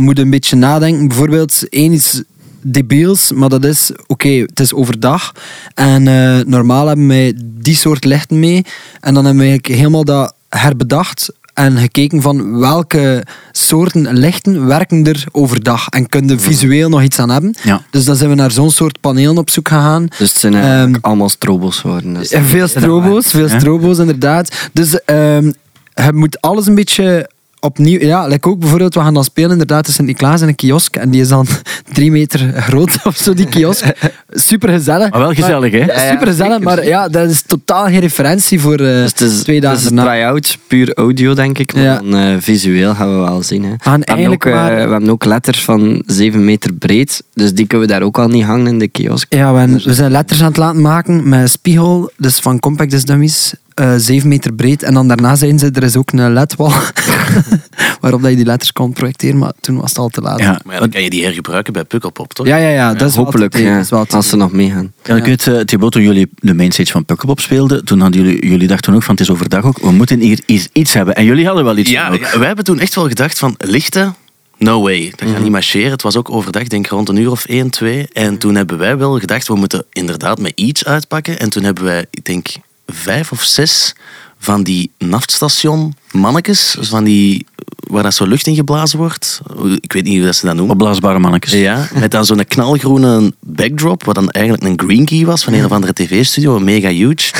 moet 0.00 0.18
een 0.18 0.30
beetje 0.30 0.56
nadenken. 0.56 1.08
Bijvoorbeeld, 1.08 1.68
één 1.68 1.92
iets 1.92 2.22
debiels, 2.62 3.32
maar 3.32 3.48
dat 3.48 3.64
is, 3.64 3.90
oké, 4.06 4.28
het 4.28 4.60
is 4.60 4.74
overdag. 4.74 5.32
En 5.74 6.08
eh, 6.08 6.44
normaal 6.46 6.86
hebben 6.86 7.06
wij 7.06 7.34
die 7.36 7.76
soort 7.76 8.04
lichten 8.04 8.38
mee. 8.38 8.64
En 9.00 9.14
dan 9.14 9.24
hebben 9.24 9.42
we 9.42 9.48
eigenlijk 9.48 9.78
helemaal 9.78 10.04
dat 10.04 10.34
herbedacht 10.48 11.32
en 11.54 11.78
gekeken 11.78 12.22
van 12.22 12.58
welke 12.58 13.24
soorten 13.52 14.18
lichten 14.18 14.66
werken 14.66 15.04
er 15.04 15.24
overdag 15.32 15.88
en 15.88 16.08
kunnen 16.08 16.40
visueel 16.40 16.88
nog 16.88 17.02
iets 17.02 17.18
aan 17.18 17.30
hebben. 17.30 17.54
Ja. 17.62 17.82
Dus 17.90 18.04
dan 18.04 18.16
zijn 18.16 18.30
we 18.30 18.36
naar 18.36 18.50
zo'n 18.50 18.70
soort 18.70 19.00
panelen 19.00 19.38
op 19.38 19.50
zoek 19.50 19.68
gegaan. 19.68 20.06
Dus 20.18 20.30
het 20.30 20.38
zijn 20.38 20.54
eigenlijk 20.54 20.94
Ehm, 20.94 21.04
allemaal 21.04 21.28
strobo's 21.28 21.78
geworden. 21.78 22.14
Dus 22.14 22.34
veel 22.40 22.68
strobo's, 22.68 23.26
veel 23.26 23.48
strobo's 23.48 23.98
inderdaad. 23.98 24.68
Dus 24.72 25.04
ehm 25.04 25.50
je 25.94 26.12
moet 26.12 26.40
alles 26.40 26.66
een 26.66 26.74
beetje 26.74 27.30
opnieuw... 27.60 28.00
Ja, 28.00 28.26
like 28.26 28.48
ook 28.48 28.58
bijvoorbeeld, 28.58 28.94
we 28.94 29.00
gaan 29.00 29.14
dan 29.14 29.24
spelen 29.24 29.50
inderdaad 29.50 29.86
in 29.86 29.92
Sint-Niklaas 29.92 30.40
in 30.40 30.48
een 30.48 30.54
kiosk 30.54 30.96
en 30.96 31.10
die 31.10 31.20
is 31.20 31.28
dan 31.28 31.46
drie 31.92 32.10
meter 32.10 32.52
groot 32.52 32.98
of 33.04 33.16
zo, 33.16 33.34
die 33.34 33.46
kiosk. 33.48 33.84
Super 34.30 34.68
gezellig. 34.68 35.10
Maar 35.10 35.20
wel 35.20 35.32
gezellig, 35.32 35.72
hè? 35.72 35.78
Ja, 35.78 36.10
super 36.10 36.26
gezellig, 36.26 36.60
maar 36.60 36.86
ja, 36.86 37.08
dat 37.08 37.30
is 37.30 37.42
totaal 37.42 37.84
geen 37.86 38.00
referentie 38.00 38.60
voor 38.60 38.72
eh, 38.72 38.78
Dus 38.78 39.10
het 39.10 39.20
is, 39.20 39.42
twee 39.42 39.60
dagen 39.60 39.76
het 39.76 39.86
is 39.92 39.98
een 39.98 40.04
try-out, 40.04 40.58
puur 40.66 40.94
audio 40.94 41.34
denk 41.34 41.58
ik. 41.58 41.74
Maar 41.74 41.82
Ja. 41.82 41.96
dan, 41.96 42.14
eh, 42.16 42.36
visueel 42.38 42.94
gaan 42.94 43.12
we 43.12 43.18
wel 43.24 43.42
zien. 43.42 43.64
Hè. 43.64 43.70
We, 43.70 44.00
hebben 44.04 44.26
ook, 44.28 44.44
eh, 44.44 44.52
maar- 44.54 44.74
we 44.74 44.80
hebben 44.80 45.10
ook 45.10 45.24
letters 45.24 45.64
van 45.64 46.02
7 46.06 46.44
meter 46.44 46.72
breed. 46.72 47.22
Dus 47.34 47.52
die 47.54 47.66
kunnen 47.66 47.86
we 47.86 47.92
daar 47.92 48.02
ook 48.02 48.18
al 48.18 48.28
niet 48.28 48.44
hangen 48.44 48.66
in 48.66 48.78
de 48.78 48.88
kiosk. 48.88 49.34
Ja, 49.34 49.54
we, 49.54 49.82
we 49.84 49.94
zijn 49.94 50.10
letters 50.10 50.40
aan 50.40 50.46
het 50.48 50.56
laten 50.56 50.80
maken 50.80 51.28
met 51.28 51.50
spiegel, 51.50 52.10
dus 52.16 52.38
van 52.38 52.60
Compact 52.60 53.06
Dummies, 53.06 53.54
eh 53.74 53.94
7 53.96 54.28
meter 54.28 54.52
breed. 54.52 54.82
En 54.82 54.94
dan 54.94 55.08
daarna 55.08 55.36
zijn 55.36 55.58
ze, 55.58 55.70
er 55.70 55.82
is 55.82 55.96
ook 55.96 56.12
een 56.12 56.32
ledwal 56.32 56.72
waarop 58.00 58.22
dat 58.22 58.30
je 58.30 58.36
die 58.36 58.44
letters 58.44 58.72
kon 58.72 58.92
projecteren, 58.92 59.38
maar 59.38 59.52
toen 59.60 59.76
was 59.76 59.88
het 59.88 59.98
al 59.98 60.08
te 60.08 60.20
laat. 60.20 60.38
Ja, 60.38 60.60
Maar 60.64 60.74
ja, 60.74 60.80
dan 60.80 60.90
kan 60.90 61.02
je 61.02 61.10
die 61.10 61.24
hergebruiken 61.24 61.72
bij 61.72 61.84
Pukkelpop, 61.84 62.32
toch? 62.32 62.46
ja, 62.46 62.56
ja, 62.56 62.68
ja, 62.68 62.94
dat 62.94 63.08
is 63.08 63.16
Hopelijk, 63.16 63.54
idee, 63.54 63.72
dat 63.72 63.84
is 63.84 63.90
wel 63.90 64.06
als 64.10 64.28
ze 64.28 64.36
nog 64.36 64.52
meegaan. 64.52 64.92
Ja, 65.04 65.16
ik 65.16 65.24
weet, 65.24 65.46
uh, 65.46 65.60
Thibaut, 65.60 65.92
toen 65.92 66.02
jullie 66.02 66.30
de 66.34 66.54
mainstage 66.54 66.92
van 66.92 67.04
Pukkelpop 67.04 67.40
speelden, 67.40 67.84
toen 67.84 68.00
hadden 68.00 68.22
jullie, 68.22 68.46
jullie 68.48 68.68
dachten 68.68 68.94
ook 68.94 69.02
van 69.02 69.14
het 69.14 69.22
is 69.22 69.30
overdag 69.30 69.64
ook, 69.64 69.78
we 69.78 69.90
moeten 69.90 70.20
hier 70.20 70.40
iets, 70.46 70.68
iets 70.72 70.92
hebben. 70.92 71.14
En 71.14 71.24
jullie 71.24 71.46
hadden 71.46 71.64
wel 71.64 71.76
iets 71.76 71.90
Ja, 71.90 72.10
wij 72.38 72.46
hebben 72.46 72.64
toen 72.64 72.78
echt 72.78 72.94
wel 72.94 73.08
gedacht 73.08 73.38
van 73.38 73.54
lichten, 73.58 74.14
no 74.60 74.82
way. 74.82 75.12
Dat 75.16 75.28
gaat 75.28 75.42
niet 75.42 75.50
marcheren. 75.50 75.90
Het 75.90 76.02
was 76.02 76.16
ook 76.16 76.30
overdag, 76.30 76.66
denk 76.66 76.84
ik 76.84 76.90
rond 76.90 77.08
een 77.08 77.16
uur 77.16 77.30
of 77.30 77.44
1, 77.44 77.70
2. 77.70 78.08
En 78.12 78.38
toen 78.38 78.54
hebben 78.54 78.78
wij 78.78 78.96
wel 78.96 79.18
gedacht, 79.18 79.48
we 79.48 79.54
moeten 79.54 79.84
inderdaad 79.92 80.38
met 80.40 80.52
iets 80.54 80.84
uitpakken. 80.84 81.38
En 81.38 81.50
toen 81.50 81.62
hebben 81.62 81.84
wij, 81.84 82.06
ik 82.10 82.24
denk, 82.24 82.48
vijf 82.92 83.32
of 83.32 83.42
zes 83.42 83.94
van 84.38 84.62
die 84.62 84.90
naftstation 84.98 85.94
mannetjes, 86.10 86.76
van 86.80 87.04
die, 87.04 87.46
waar 87.76 88.02
dat 88.02 88.14
zo 88.14 88.26
lucht 88.26 88.46
in 88.46 88.54
geblazen 88.54 88.98
wordt. 88.98 89.40
Ik 89.80 89.92
weet 89.92 90.04
niet 90.04 90.16
hoe 90.16 90.26
dat 90.26 90.36
ze 90.36 90.46
dat 90.46 90.54
noemen. 90.54 90.74
Opblaasbare 90.74 91.18
mannetjes. 91.18 91.52
Ja, 91.52 91.88
met 91.94 92.10
dan 92.10 92.24
zo'n 92.24 92.44
knalgroene 92.44 93.32
backdrop, 93.40 94.04
wat 94.04 94.14
dan 94.14 94.30
eigenlijk 94.30 94.64
een 94.64 94.86
green 94.86 95.04
key 95.04 95.24
was 95.24 95.44
van 95.44 95.52
een 95.52 95.64
of 95.64 95.72
andere 95.72 95.92
tv-studio, 95.92 96.58
mega 96.58 96.88
huge. 96.88 97.32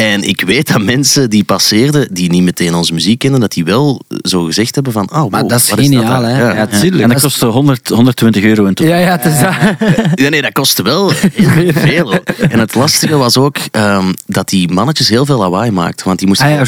En 0.00 0.22
ik 0.28 0.40
weet 0.40 0.72
dat 0.72 0.82
mensen 0.82 1.30
die 1.30 1.44
passeerden, 1.44 2.08
die 2.14 2.30
niet 2.30 2.42
meteen 2.42 2.74
onze 2.74 2.92
muziek 2.94 3.18
kennen, 3.18 3.40
dat 3.40 3.52
die 3.52 3.64
wel 3.64 4.00
zo 4.22 4.44
gezegd 4.44 4.74
hebben 4.74 4.92
van, 4.92 5.10
oh, 5.12 5.18
wow, 5.20 5.30
Maar 5.30 5.46
dat 5.46 5.58
is 5.60 5.70
geniaal, 5.70 6.22
hè? 6.22 6.38
Ja. 6.40 6.48
Ja, 6.48 6.54
Ja, 6.56 6.66
tuurlijk. 6.66 7.02
En 7.02 7.08
dat 7.08 7.20
kostte 7.22 7.46
100, 7.46 7.88
120 7.88 8.42
euro 8.42 8.64
in 8.64 8.74
totaal. 8.74 8.92
Ja, 8.92 8.98
ja, 9.00 9.10
het 9.10 9.24
is 9.24 9.38
dat. 9.40 9.54
Nee, 10.20 10.30
nee, 10.30 10.42
dat 10.42 10.52
kostte 10.52 10.82
wel 10.82 11.12
heel 11.32 11.72
veel. 11.88 12.12
En 12.48 12.58
het 12.58 12.74
lastige 12.74 13.16
was 13.16 13.36
ook 13.36 13.56
ehm, 13.70 14.12
dat 14.26 14.48
die 14.48 14.72
mannetjes 14.72 15.08
heel 15.08 15.26
veel 15.26 15.38
lawaai 15.38 15.70
maakten. 15.70 16.06
Want 16.06 16.18
die 16.18 16.28
moesten 16.28 16.46
Ah, 16.46 16.60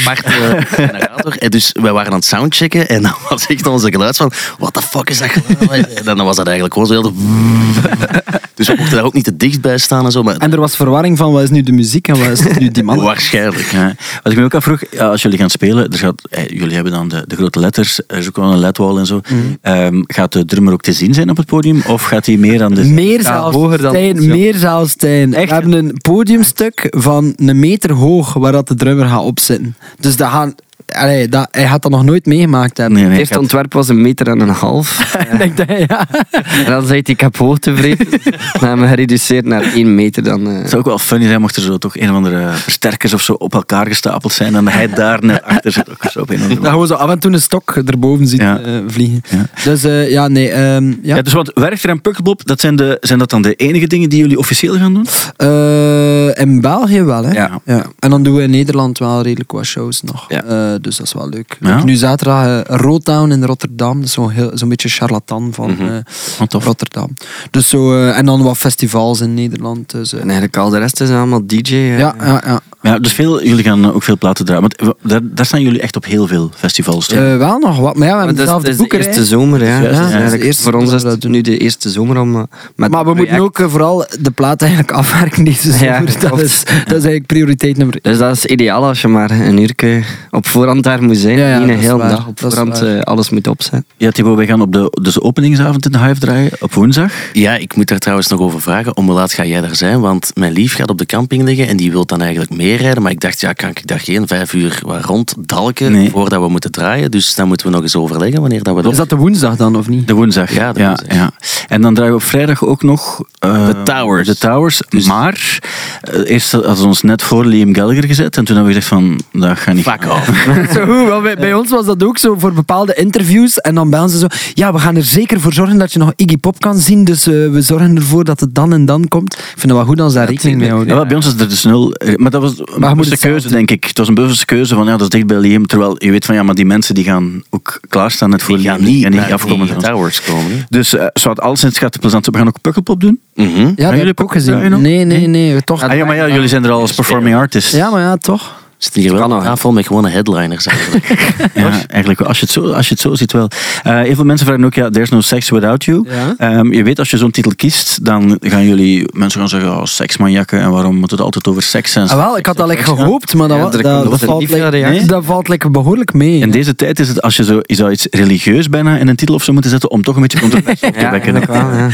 aparte 0.00 0.30
generator. 0.66 1.36
En 1.38 1.50
dus 1.50 1.74
wij 1.80 1.92
waren 1.92 2.10
aan 2.12 2.18
het 2.18 2.24
soundchecken 2.26 2.88
en 2.88 3.02
dan 3.02 3.14
was 3.28 3.46
echt 3.46 3.66
onze 3.66 3.90
geluid 3.90 4.16
van, 4.16 4.32
what 4.58 4.72
the 4.72 4.82
fuck 4.82 5.10
is 5.10 5.18
dat 5.18 5.28
geluid? 5.58 5.92
En 5.92 6.04
dan 6.16 6.24
was 6.24 6.36
dat 6.36 6.46
eigenlijk 6.46 6.74
gewoon 6.74 6.88
zo 6.88 7.00
heel... 7.00 7.12
de- 7.12 8.22
Dus 8.54 8.68
we 8.68 8.74
mochten 8.78 8.96
daar 8.96 9.04
ook 9.04 9.14
niet 9.14 9.24
te 9.24 9.36
dicht 9.36 9.60
bij 9.60 9.78
staan 9.78 10.04
en 10.04 10.12
zo. 10.12 10.22
Maar 10.22 10.36
En 10.36 10.52
er 10.52 10.60
was 10.60 10.76
verwarring 10.76 11.18
van 11.18 11.32
wat 11.32 11.42
is 11.42 11.50
nu 11.50 11.62
de 11.62 11.72
muziek 11.72 12.08
en 12.08 12.18
wat 12.18 12.28
is 12.28 12.58
nu 12.58 12.70
die 12.86 13.00
waarschijnlijk. 13.02 13.70
Ja. 13.70 13.94
Wat 14.22 14.32
ik 14.32 14.38
me 14.38 14.44
ook 14.44 14.54
afvroeg, 14.54 14.82
ja, 14.90 15.08
als 15.08 15.22
jullie 15.22 15.38
gaan 15.38 15.50
spelen, 15.50 15.90
er 15.90 15.98
gaat, 15.98 16.22
eh, 16.30 16.48
jullie 16.48 16.74
hebben 16.74 16.92
dan 16.92 17.08
de, 17.08 17.24
de 17.26 17.36
grote 17.36 17.60
letters, 17.60 18.00
er 18.06 18.18
is 18.18 18.28
ook 18.28 18.36
wel 18.36 18.52
een 18.52 18.58
ledwall 18.58 18.96
en 18.98 19.06
zo. 19.06 19.20
Ehm, 19.62 20.02
gaat 20.06 20.32
de 20.32 20.44
drummer 20.44 20.72
ook 20.72 20.82
te 20.82 20.92
zien 20.92 21.14
zijn 21.14 21.30
op 21.30 21.36
het 21.36 21.46
podium? 21.46 21.82
Of 21.86 22.02
gaat 22.02 22.26
hij 22.26 22.36
meer 22.36 22.62
aan 22.62 22.74
de... 22.74 22.84
Meer 22.84 23.16
Ja, 23.18 23.22
zelfs, 23.22 23.56
hoger 23.56 23.78
dan- 23.82 23.90
Stijn, 23.94 24.22
ja. 24.22 24.28
meer 24.34 24.54
zelfs, 24.54 24.90
Stijn. 24.90 25.34
Echt? 25.34 25.48
We 25.48 25.54
hebben 25.54 25.72
een 25.72 25.98
podiumstuk 26.02 26.86
van 26.96 27.32
een 27.36 27.58
meter 27.60 27.92
hoog 27.92 28.32
waar 28.32 28.52
dat 28.52 28.68
de 28.68 28.74
drummer 28.74 29.06
gaat 29.06 29.22
opzitten. 29.24 29.76
Dus 29.98 30.16
dat 30.16 30.28
gaan, 30.30 30.54
allee, 30.92 31.28
dat, 31.28 31.48
hij 31.50 31.66
gaat 31.66 31.82
dat 31.82 31.90
nog 31.90 32.04
nooit 32.04 32.26
meegemaakt 32.26 32.76
hebben. 32.76 32.94
Nee, 32.94 33.02
nee, 33.02 33.12
Het 33.12 33.20
eerste 33.20 33.38
ontwerp 33.40 33.72
was 33.72 33.88
een 33.88 34.00
meter 34.00 34.28
en 34.28 34.40
een 34.40 34.48
half. 34.48 35.14
Ik 35.32 35.38
denk 35.38 35.56
dat, 35.56 35.66
ja. 35.68 36.06
en 36.32 36.64
dan 36.64 36.86
zei 36.86 37.00
hij, 37.02 37.02
ik 37.04 37.20
heb 37.20 37.36
hoogtevreden. 37.36 38.06
Dan 38.10 38.68
hebben 38.68 38.80
we 38.80 38.86
gereduceerd 38.86 39.44
naar 39.44 39.62
één 39.62 39.94
meter. 39.94 40.22
Dan, 40.22 40.46
eh, 40.48 40.56
Het 40.58 40.68
zou 40.68 40.80
ook 40.80 40.86
wel 40.86 40.98
funny 40.98 41.26
zijn 41.26 41.40
mocht 41.40 41.56
er 41.56 41.62
zo 41.62 41.78
toch 41.78 41.96
een 41.98 42.10
of 42.10 42.16
andere 42.16 42.50
versterkers 42.52 43.14
of 43.14 43.20
zo 43.22 43.32
op 43.32 43.54
elkaar 43.54 43.86
gestapeld 43.86 44.32
zijn 44.32 44.54
en 44.54 44.68
hij 44.68 44.88
daar 44.88 45.24
net 45.24 45.42
achter 45.42 45.72
zit. 45.72 45.90
Ook 45.90 46.04
zo 46.10 46.20
op 46.20 46.30
een 46.30 46.48
Dat 46.48 46.66
gewoon 46.66 46.86
zo 46.86 46.94
af 46.94 47.10
en 47.10 47.18
toe 47.18 47.32
een 47.32 47.40
stok 47.40 47.70
erboven 47.86 48.26
ziet 48.26 48.40
Ja. 48.40 48.58
eh, 48.60 48.72
vliegen. 48.86 49.22
Ja. 49.28 49.46
Dus 49.64 49.84
eh, 49.84 50.10
ja, 50.10 50.28
nee. 50.28 50.50
ehm, 50.50 50.88
ja. 50.88 50.94
Ja, 51.16 51.22
dus 51.22 51.32
wat 51.32 51.50
Werchter 51.54 51.90
en 51.90 52.00
Pukkelpop, 52.00 52.46
dat 52.46 52.60
zijn, 52.60 52.76
de, 52.76 52.96
zijn 53.00 53.18
dat 53.18 53.30
dan 53.30 53.42
de 53.42 53.54
enige 53.54 53.86
dingen 53.86 54.08
die 54.08 54.18
jullie 54.20 54.38
officieel 54.38 54.74
gaan 54.74 54.94
doen? 54.94 55.06
Eh, 55.36 56.42
in 56.42 56.60
België 56.60 57.02
wel, 57.02 57.24
hè? 57.24 57.32
Ja. 57.32 57.60
En 57.98 58.10
dan 58.10 58.22
doen 58.22 58.34
we 58.34 58.42
in 58.42 58.50
Nederland 58.50 58.98
wel 58.98 59.22
redelijk 59.22 59.52
wat 59.52 59.64
shows 59.64 60.02
nog. 60.02 60.24
Ja. 60.28 60.42
Eh, 60.80 60.86
dus 60.86 60.96
dat 60.96 61.06
is 61.06 61.12
wel 61.12 61.28
leuk. 61.28 61.56
Ja. 61.60 61.84
Nu 61.84 61.94
zaterdag 61.94 62.46
uh, 62.46 62.60
Roadtown 62.78 63.30
in 63.30 63.44
Rotterdam. 63.44 64.02
Is 64.02 64.12
zo'n 64.12 64.32
zo'n 64.54 64.68
beetje 64.68 64.88
charlatan 64.88 65.48
van 65.52 65.70
Mhm. 65.70 65.82
eh, 65.82 66.46
tof. 66.46 66.64
Rotterdam. 66.64 67.08
Dus 67.50 67.68
zo, 67.68 68.04
en 68.08 68.26
dan 68.26 68.42
wat 68.42 68.56
festivals 68.56 69.20
in 69.20 69.34
Nederland. 69.34 69.90
Dus, 69.90 70.12
en 70.12 70.22
eigenlijk 70.22 70.56
al 70.56 70.70
de 70.70 70.78
rest 70.78 71.00
is 71.00 71.10
allemaal 71.10 71.46
DJ. 71.46 71.74
ja, 71.76 72.14
ja, 72.20 72.42
ja. 72.46 72.60
Ja, 72.82 72.98
dus 72.98 73.12
veel, 73.12 73.42
jullie 73.44 73.64
gaan 73.64 73.92
ook 73.92 74.02
veel 74.02 74.18
platen 74.18 74.44
draaien. 74.44 74.62
Want 74.62 74.96
w- 75.02 75.08
daar, 75.08 75.20
daar 75.22 75.46
staan 75.46 75.62
jullie 75.62 75.80
echt 75.80 75.96
op 75.96 76.04
heel 76.04 76.26
veel 76.26 76.50
festivals. 76.56 77.06
toch? 77.06 77.18
Eh, 77.18 77.36
wel 77.36 77.58
nog 77.58 77.78
wat, 77.78 77.96
maar 77.96 78.08
ja, 78.08 78.18
we 78.18 78.24
hebben 78.26 78.46
zelf 78.46 78.62
dat 78.62 78.76
de 78.76 78.82
is 78.84 78.88
de 78.88 78.96
eerste 78.96 79.24
zomer, 79.24 79.64
ja. 79.64 79.80
Ja, 79.80 79.80
Dat 79.82 79.90
is 79.92 79.98
is 79.98 80.04
de 80.06 80.12
eigenlijk- 80.12 80.42
eerste 80.42 80.62
voor 80.62 80.72
ons 80.74 80.92
is 80.92 81.02
dat 81.02 81.22
nu 81.22 81.40
de 81.40 81.58
eerste 81.58 81.90
zomer 81.90 82.18
om... 82.20 82.34
eh, 82.36 82.42
met 82.76 82.90
Maar 82.90 83.04
we 83.04 83.14
moeten 83.14 83.34
project- 83.34 83.40
ook 83.42 83.58
eh, 83.58 83.70
vooral 83.70 84.04
de 84.20 84.30
plaat 84.30 84.60
eigenlijk 84.62 84.92
afwerken 84.92 85.44
deze 85.44 85.72
zomer. 85.72 85.84
Ja, 85.90 86.00
dat, 86.00 86.16
klopt. 86.18 86.42
is, 86.42 86.62
dat 86.64 86.74
is 86.76 86.90
eigenlijk 86.92 87.26
prioriteit 87.26 87.76
nummer 87.76 87.98
Dus 88.02 88.18
dat 88.18 88.36
is 88.36 88.44
ideaal 88.46 88.84
als 88.84 89.00
je 89.00 89.08
maar 89.08 89.30
een 89.30 89.58
uur 89.58 90.04
op 90.30 90.46
voorhand 90.46 90.82
daar 90.84 91.02
moet 91.02 91.16
zijn. 91.16 91.38
Ja, 91.38 91.48
ja, 91.48 91.58
niet 91.58 91.66
dat 91.66 91.76
een 91.76 91.82
is 91.82 91.84
hele 91.86 91.98
waar. 91.98 92.10
dag 92.10 92.26
op 92.26 92.40
Dat 92.40 92.52
is 92.52 92.58
voorhand 92.58 92.80
waar. 92.80 92.96
eh, 92.96 93.02
alles 93.02 93.30
moet 93.30 93.46
opzetten. 93.46 93.84
Ja, 93.96 94.10
Thibaut, 94.10 94.36
wij 94.36 94.46
gaan 94.46 94.60
op 94.60 94.72
de 94.72 94.98
dus 95.02 95.20
openingsavond 95.20 95.84
in 95.86 95.92
de 95.92 95.98
Hive 95.98 96.20
draaien 96.20 96.50
op 96.60 96.74
woensdag. 96.74 97.12
Ja, 97.32 97.56
ik 97.56 97.76
moet 97.76 97.88
daar 97.88 97.98
trouwens 97.98 98.28
nog 98.28 98.40
over 98.40 98.60
vragen. 98.60 98.96
Om 98.96 99.06
hoe 99.06 99.14
laat 99.14 99.32
ga 99.32 99.44
jij 99.44 99.60
daar 99.60 99.76
zijn? 99.76 100.00
Want 100.00 100.30
mijn 100.34 100.52
lief 100.52 100.74
gaat 100.74 100.90
op 100.90 100.98
de 100.98 101.06
camping 101.06 101.42
liggen 101.42 101.68
en 101.68 101.76
die 101.76 101.90
wil 101.90 102.06
dan 102.06 102.20
eigenlijk 102.20 102.50
meerijden. 102.70 103.02
Maar 103.02 103.12
ik 103.12 103.20
dacht, 103.20 103.40
ja, 103.40 103.52
kan 103.52 103.68
ik 103.68 103.86
daar 103.86 104.00
geen 104.00 104.26
vijf 104.26 104.52
uur 104.52 104.80
ronddalken 105.00 105.92
Nee. 105.92 106.10
voordat 106.10 106.40
we 106.42 106.48
moeten 106.48 106.70
draaien? 106.70 107.10
Dus 107.10 107.34
dan 107.34 107.48
moeten 107.48 107.66
we 107.66 107.72
nog 107.72 107.82
eens 107.82 107.96
overleggen 107.96 108.40
wanneer 108.40 108.62
dat 108.62 108.82
we. 108.82 108.90
Is 108.90 108.96
dat 108.96 109.08
de 109.08 109.16
woensdag 109.16 109.56
dan, 109.56 109.76
of 109.76 109.88
niet? 109.88 110.06
De 110.06 110.14
woensdag. 110.14 110.52
Ja, 110.54 110.72
de 110.72 110.80
ja, 110.80 110.86
woensdag. 110.86 111.14
ja. 111.16 111.30
En 111.68 111.80
dan 111.82 111.94
draaien 111.94 112.12
we 112.14 112.18
op 112.20 112.24
vrijdag 112.26 112.64
ook 112.64 112.82
nog... 112.82 113.22
eh, 113.38 113.66
De 113.66 113.82
Towers. 113.82 114.26
De 114.28 114.36
Towers. 114.36 114.80
Dus- 114.88 115.06
Maar 115.06 115.58
eh, 116.02 116.30
eerst 116.30 116.52
hadden 116.52 116.76
ze 116.76 116.86
ons 116.86 117.02
net 117.02 117.22
voor 117.22 117.44
Liam 117.44 117.74
Gallagher 117.74 118.04
gezet. 118.04 118.36
En 118.36 118.44
toen 118.44 118.56
hebben 118.56 118.74
we 118.74 118.80
gezegd 118.80 118.94
van, 118.94 119.20
dat 119.32 119.58
gaat 119.58 119.74
niet. 119.74 119.84
Fuck 119.84 120.04
off. 120.12 120.26
Zo 120.74 120.84
goed, 120.84 121.22
bij, 121.22 121.36
bij 121.36 121.54
ons 121.54 121.70
was 121.70 121.86
dat 121.86 122.04
ook 122.04 122.18
zo 122.18 122.34
voor 122.38 122.52
bepaalde 122.52 122.94
interviews. 122.94 123.58
En 123.58 123.74
dan 123.74 123.90
bellen 123.90 124.08
ze 124.08 124.18
zo, 124.18 124.26
ja, 124.54 124.72
we 124.72 124.78
gaan 124.78 124.96
er 124.96 125.04
zeker 125.04 125.40
voor 125.40 125.52
zorgen 125.52 125.78
dat 125.78 125.92
je 125.92 125.98
nog 125.98 126.12
Iggy 126.16 126.36
Pop 126.36 126.60
kan 126.60 126.78
zien. 126.78 127.04
Dus 127.04 127.26
eh, 127.26 127.32
we 127.32 127.62
zorgen 127.62 127.96
ervoor 127.96 128.24
dat 128.24 128.40
het 128.40 128.54
dan 128.54 128.72
en 128.72 128.84
dan 128.84 129.08
komt. 129.08 129.32
Ik 129.34 129.40
vind 129.46 129.62
het 129.62 129.72
wel 129.72 129.84
goed 129.84 130.00
als 130.00 130.12
daar 130.12 130.26
rekening 130.28 130.56
mee 130.58 130.66
Ja, 130.66 130.72
houden. 130.74 130.94
wel, 130.96 131.06
bij 131.06 131.16
ons 131.16 131.26
is 131.26 131.32
er 131.40 131.48
dus 131.48 131.64
nul. 131.64 131.94
Maar 132.16 132.30
dat 132.30 132.42
was 132.42 132.59
een 132.64 132.80
bewuste 132.80 133.12
het 133.12 133.22
keuze, 133.22 133.48
denk 133.48 133.70
ik. 133.70 133.84
Het 133.84 133.98
was 133.98 134.08
een 134.08 134.14
bewuste 134.14 134.44
keuze 134.44 134.74
van, 134.74 134.84
ja, 134.84 134.90
dat 134.90 135.00
is 135.00 135.08
dicht 135.08 135.26
bij 135.26 135.36
Liam. 135.36 135.66
Terwijl 135.66 135.94
je 135.98 136.10
weet 136.10 136.24
van, 136.24 136.34
ja, 136.34 136.42
maar 136.42 136.54
die 136.54 136.64
mensen 136.64 136.94
die 136.94 137.04
gaan 137.04 137.42
ook 137.50 137.80
klaarstaan 137.88 138.30
net 138.30 138.42
voor 138.42 138.56
Die 138.56 138.66
gaan 138.66 138.84
niet 138.84 139.04
en 139.04 139.10
die 139.10 139.20
afkomen 139.20 139.66
die 139.66 139.76
towers 139.76 140.22
komen. 140.22 140.50
hè. 140.50 140.56
Dus 140.68 140.94
uh, 140.94 141.04
zoals 141.12 141.38
alleszins 141.38 141.78
gaat 141.78 141.92
het 141.92 142.00
plezant. 142.00 142.26
We 142.26 142.36
gaan 142.36 142.46
ook 142.46 142.60
Pukkelpop 142.60 143.00
doen. 143.00 143.20
Mhm. 143.34 143.58
Ja, 143.58 143.64
dat 143.66 143.76
jullie 143.76 143.98
heb 143.98 144.08
ik 144.08 144.20
ook 144.20 144.32
gezien. 144.32 144.80
Nee, 144.80 145.04
nee, 145.04 145.26
nee, 145.26 145.62
toch. 145.62 145.82
Ah, 145.82 145.96
ja, 145.96 146.04
maar 146.04 146.16
ja, 146.16 146.28
jullie 146.28 146.48
zijn 146.48 146.64
er 146.64 146.70
al 146.70 146.80
als 146.80 146.92
performing 146.92 147.36
artists. 147.36 147.70
Ja, 147.72 147.90
maar 147.90 148.00
ja, 148.00 148.16
toch. 148.16 148.59
Zitten 148.80 149.00
hier 149.02 149.12
wel 149.12 149.22
aan 149.22 149.42
tafel 149.42 149.72
met 149.72 149.86
gewone 149.86 150.08
headliners 150.08 150.66
eigenlijk. 150.66 151.08
Ja, 151.54 151.70
eigenlijk 151.86 152.18
wel. 152.18 152.28
Als 152.28 152.38
je 152.38 152.44
het 152.44 152.54
zo, 152.54 152.70
als 152.72 152.86
je 152.88 152.92
het 152.94 153.02
zo 153.02 153.14
ziet 153.14 153.32
wel. 153.32 153.48
Eh 153.82 154.00
heel 154.00 154.14
veel 154.14 154.24
mensen 154.24 154.46
vragen 154.46 154.64
ook, 154.64 154.74
ja, 154.74 154.90
there's 154.90 155.10
no 155.10 155.20
sex 155.20 155.50
without 155.50 155.84
you. 155.84 156.06
Ja. 156.08 156.34
Ehm, 156.38 156.72
je 156.72 156.82
weet, 156.82 156.98
als 156.98 157.10
je 157.10 157.16
zo'n 157.16 157.30
titel 157.30 157.52
kiest, 157.56 158.04
dan 158.04 158.36
gaan 158.40 158.64
jullie, 158.64 159.08
mensen 159.12 159.40
gaan 159.40 159.48
zeggen, 159.48 159.70
oh, 159.76 159.84
seksmanjakken, 159.84 160.60
en 160.60 160.70
waarom 160.70 160.96
moet 160.96 161.10
het 161.10 161.20
altijd 161.20 161.48
over 161.48 161.62
seks 161.62 161.92
zijn? 161.92 162.08
Ah, 162.08 162.16
wel, 162.16 162.38
ik 162.38 162.46
had 162.46 162.56
dat 162.56 162.66
lekker 162.66 162.86
gehoopt, 162.86 163.34
maar 163.34 163.48
dat, 163.48 163.56
Ja, 163.56 163.62
valt, 163.62 163.74
lekker- 163.74 165.06
dat 165.06 165.24
valt 165.24 165.48
lekker 165.48 165.70
behoorlijk 165.70 166.12
mee. 166.12 166.38
In 166.38 166.50
deze 166.50 166.74
tijd 166.74 166.98
is 167.00 167.08
het, 167.08 167.22
als 167.22 167.36
je, 167.36 167.44
zo, 167.44 167.58
je 167.62 167.74
zou 167.74 167.90
iets 167.90 168.06
religieus 168.10 168.68
bijna 168.68 168.96
in 168.98 169.08
een 169.08 169.16
titel 169.16 169.34
of 169.34 169.44
zo 169.44 169.52
moeten 169.52 169.70
zetten, 169.70 169.90
om 169.90 170.02
toch 170.02 170.14
een 170.16 170.22
beetje 170.22 170.40
controversie 170.48 170.88
op 170.88 170.94
te 170.94 171.08
wekken. 171.10 171.34
ja. 171.34 171.88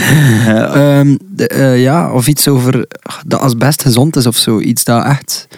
Eh, 0.46 0.98
Ehm, 0.98 1.16
de, 1.28 1.48
eh, 1.48 1.82
ja, 1.82 2.12
of 2.12 2.26
iets 2.26 2.48
over 2.48 2.86
dat 3.26 3.40
asbest 3.40 3.82
gezond 3.82 4.16
is 4.16 4.26
of 4.26 4.36
zo. 4.36 4.60
Iets 4.60 4.84
dat 4.84 5.04
echt 5.04 5.48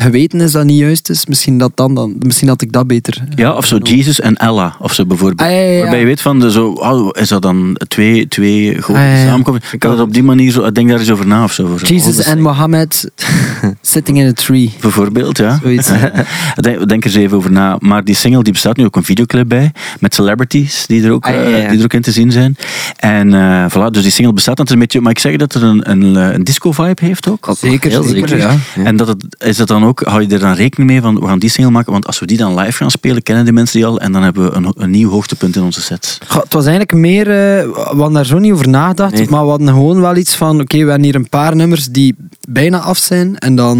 geweten 0.00 0.40
is 0.40 0.52
dat 0.52 0.64
niet 0.64 0.78
juist 0.78 1.10
is. 1.10 1.26
Misschien 1.26 1.58
dat, 1.58 1.70
dan, 1.74 1.94
dan, 1.94 2.14
misschien 2.18 2.48
dat 2.48 2.62
ik 2.62 2.72
dat 2.72 2.86
beter... 2.86 3.24
ja, 3.34 3.52
of 3.52 3.66
zo 3.66 3.76
Jesus 3.76 4.20
en 4.20 4.36
Ella, 4.36 4.76
of 4.80 4.92
zo 4.92 5.06
bijvoorbeeld. 5.06 5.48
Ah, 5.48 5.54
ja, 5.54 5.60
ja, 5.60 5.70
ja. 5.70 5.80
Waarbij 5.80 5.98
je 5.98 6.04
weet 6.04 6.20
van, 6.20 6.40
de, 6.40 6.50
zo, 6.50 6.68
oh, 6.68 7.08
is 7.12 7.28
dat 7.28 7.42
dan 7.42 7.80
twee, 7.88 8.28
twee 8.28 8.82
goden 8.82 9.02
Ah, 9.02 9.08
ja, 9.08 9.24
samenkomen? 9.24 9.60
Ik 9.72 9.82
had 9.82 9.92
het 9.92 10.00
op 10.00 10.12
die 10.12 10.22
manier, 10.22 10.52
zo, 10.52 10.64
ik 10.64 10.74
denk 10.74 10.88
daar 10.88 10.98
eens 10.98 11.10
over 11.10 11.26
na 11.26 11.44
of 11.44 11.52
zo. 11.52 11.66
voor 11.66 11.78
zo. 11.78 11.86
Jesus 11.86 12.18
en 12.18 12.40
Mohammed 12.40 13.10
sitting 13.88 14.18
in 14.18 14.26
a 14.26 14.32
tree. 14.32 14.72
Bijvoorbeeld, 14.80 15.38
ja. 15.38 15.58
Zoiets. 15.62 15.88
denk, 16.60 16.88
denk 16.88 17.04
er 17.04 17.10
eens 17.10 17.14
even 17.14 17.36
over 17.36 17.52
na. 17.52 17.76
Maar 17.80 18.04
die 18.04 18.14
single 18.14 18.42
die 18.42 18.52
bestaat 18.52 18.76
nu 18.76 18.84
ook 18.84 18.96
een 18.96 19.04
videoclip 19.04 19.48
bij. 19.48 19.72
Met 20.00 20.14
celebrities 20.14 20.86
die 20.86 21.04
er 21.04 21.12
ook, 21.12 21.26
Ah, 21.26 21.34
ja, 21.34 21.40
eh, 21.40 21.62
ja. 21.62 21.68
die 21.68 21.78
er 21.78 21.84
ook 21.84 21.92
in 21.92 22.02
te 22.02 22.12
zien 22.12 22.32
zijn. 22.32 22.56
En 22.96 23.34
eh 23.34 23.64
voilà, 23.70 23.90
dus 23.90 24.02
die 24.02 24.12
single 24.12 24.32
bestaat. 24.34 24.56
Dat 24.56 24.66
is 24.66 24.72
een 24.72 24.78
beetje, 24.78 25.00
maar 25.00 25.10
ik 25.10 25.18
zeg 25.18 25.36
dat 25.36 25.52
het 25.52 25.62
een, 25.62 25.90
een, 25.90 26.16
eh, 26.16 26.32
een 26.34 26.44
disco-vibe 26.44 27.04
heeft 27.04 27.28
ook. 27.28 27.54
Zeker, 27.58 27.90
Heel 27.90 28.02
zeker, 28.02 28.28
zeker. 28.28 28.46
ja. 28.46 28.56
En 28.84 28.96
dat 28.96 29.08
het, 29.08 29.24
is 29.38 29.56
dat 29.56 29.68
dan 29.68 29.84
ook, 29.84 30.00
hou 30.00 30.22
je 30.22 30.28
er 30.28 30.38
dan 30.38 30.52
rekening 30.54 30.90
mee 30.90 31.00
van, 31.00 31.20
we 31.20 31.26
gaan 31.26 31.38
die 31.38 31.50
single 31.50 31.72
maken, 31.72 31.92
want 31.92 32.06
als 32.06 32.18
we 32.18 32.26
die 32.26 32.36
dan 32.36 32.54
live 32.58 32.72
gaan 32.72 32.90
spelen, 32.90 33.22
kennen 33.22 33.44
die 33.44 33.52
mensen 33.52 33.76
die 33.78 33.86
al, 33.86 34.00
en 34.00 34.12
dan 34.12 34.22
hebben 34.22 34.44
we 34.50 34.56
een, 34.56 34.72
een 34.76 34.90
nieuw 34.90 35.10
hoogtepunt 35.10 35.56
in 35.56 35.62
onze 35.62 35.80
set. 35.82 36.18
Goh, 36.26 36.42
het 36.42 36.52
was 36.52 36.66
eigenlijk 36.66 36.92
meer, 36.98 37.26
eh, 37.30 37.34
we 37.64 37.82
hadden 37.84 38.12
daar 38.12 38.26
zo 38.26 38.38
niet 38.38 38.52
over 38.52 38.68
nagedacht, 38.68 39.12
Nee. 39.12 39.26
maar 39.30 39.42
we 39.44 39.50
hadden 39.50 39.68
gewoon 39.68 40.00
wel 40.00 40.16
iets 40.16 40.34
van, 40.34 40.60
oké, 40.60 40.76
we 40.78 40.84
hebben 40.90 41.02
hier 41.04 41.14
een 41.14 41.28
paar 41.28 41.56
nummers 41.56 41.86
die 41.86 42.14
bijna 42.48 42.78
af 42.78 42.98
zijn. 42.98 43.38
En 43.38 43.54
dan 43.54 43.77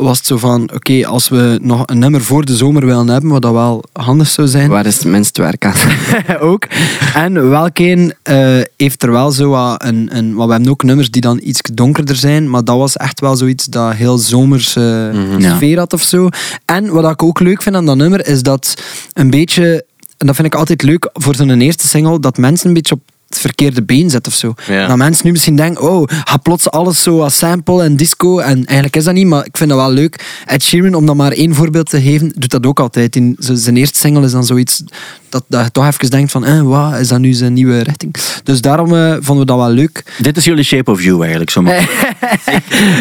was 0.00 0.18
het 0.18 0.26
zo 0.26 0.36
van, 0.36 0.70
oké, 0.74 1.06
als 1.06 1.28
we 1.28 1.58
nog 1.62 1.82
een 1.86 1.98
nummer 1.98 2.22
voor 2.22 2.44
de 2.44 2.56
zomer 2.56 2.86
willen 2.86 3.08
hebben, 3.08 3.30
wat 3.30 3.42
dat 3.42 3.52
wel 3.52 3.84
handig 3.92 4.28
zou 4.28 4.48
zijn. 4.48 4.68
Waar 4.70 4.86
is 4.86 4.94
het 4.94 5.04
minst 5.04 5.36
werk 5.38 5.64
aan? 5.64 5.74
ook. 6.40 6.66
En 7.14 7.48
welke 7.50 8.14
eh 8.22 8.60
heeft 8.76 9.02
er 9.02 9.10
wel 9.10 9.30
zo 9.30 9.48
wat 9.48 9.84
een, 9.84 10.08
een... 10.16 10.34
Want 10.34 10.46
we 10.46 10.52
hebben 10.54 10.70
ook 10.70 10.82
nummers 10.82 11.10
die 11.10 11.20
dan 11.22 11.40
iets 11.42 11.60
donkerder 11.72 12.16
zijn, 12.16 12.50
maar 12.50 12.64
dat 12.64 12.76
was 12.76 12.96
echt 12.96 13.20
wel 13.20 13.36
zoiets 13.36 13.64
dat 13.64 13.94
heel 13.94 14.18
zomers 14.18 14.76
eh, 14.76 15.38
Ja. 15.38 15.56
sfeer 15.56 15.78
had 15.78 15.92
of 15.92 16.02
zo. 16.02 16.28
En 16.64 16.92
wat 16.92 17.10
ik 17.10 17.22
ook 17.22 17.40
leuk 17.40 17.62
vind 17.62 17.76
aan 17.76 17.86
dat 17.86 17.96
nummer, 17.96 18.26
is 18.26 18.42
dat 18.42 18.74
een 19.12 19.30
beetje... 19.30 19.84
En 20.16 20.26
dat 20.26 20.34
vind 20.36 20.46
ik 20.46 20.54
altijd 20.54 20.82
leuk 20.82 21.10
voor 21.12 21.34
zo'n 21.34 21.60
eerste 21.60 21.88
single, 21.88 22.20
dat 22.20 22.36
mensen 22.36 22.68
een 22.68 22.74
beetje 22.74 22.94
op 22.94 23.00
het 23.28 23.38
verkeerde 23.38 23.82
been 23.82 24.10
zetten 24.10 24.32
of 24.32 24.38
zo. 24.38 24.54
Ja. 24.66 24.86
Dat 24.86 24.96
mensen 24.96 25.26
nu 25.26 25.32
misschien 25.32 25.56
denken, 25.56 25.90
oh, 25.90 26.08
ga 26.24 26.36
plots 26.36 26.70
alles 26.70 27.02
zo 27.02 27.20
als 27.22 27.38
sample 27.38 27.82
en 27.82 27.96
disco. 27.96 28.38
En 28.38 28.56
eigenlijk 28.64 28.96
is 28.96 29.04
dat 29.04 29.14
niet, 29.14 29.26
maar 29.26 29.44
ik 29.44 29.56
vind 29.56 29.70
dat 29.70 29.78
wel 29.78 29.90
leuk. 29.92 30.42
Ed 30.46 30.62
Sheeran, 30.62 30.94
om 30.94 31.06
dan 31.06 31.16
maar 31.16 31.32
één 31.32 31.54
voorbeeld 31.54 31.90
te 31.90 32.00
geven, 32.02 32.32
doet 32.36 32.50
dat 32.50 32.66
ook 32.66 32.80
altijd. 32.80 33.16
In 33.16 33.36
zijn 33.38 33.76
eerste 33.76 33.98
single 33.98 34.24
is 34.24 34.32
dan 34.32 34.44
zoiets 34.44 34.82
dat, 35.28 35.44
dat 35.48 35.64
je 35.64 35.70
toch 35.70 35.86
even 35.86 36.10
denkt 36.10 36.30
van, 36.30 36.44
eh, 36.44 36.62
wat, 36.62 36.98
is 36.98 37.08
dat 37.08 37.18
nu 37.18 37.32
zijn 37.32 37.52
nieuwe 37.52 37.82
richting? 37.82 38.14
Dus 38.42 38.60
daarom 38.60 38.94
eh, 38.94 39.10
vonden 39.20 39.38
we 39.38 39.44
dat 39.44 39.56
wel 39.56 39.70
leuk. 39.70 40.14
Dit 40.18 40.36
is 40.36 40.44
jullie 40.44 40.64
shape 40.64 40.90
of 40.90 41.02
you 41.02 41.20
eigenlijk, 41.20 41.50
zo 41.50 41.62
maar. 41.62 41.88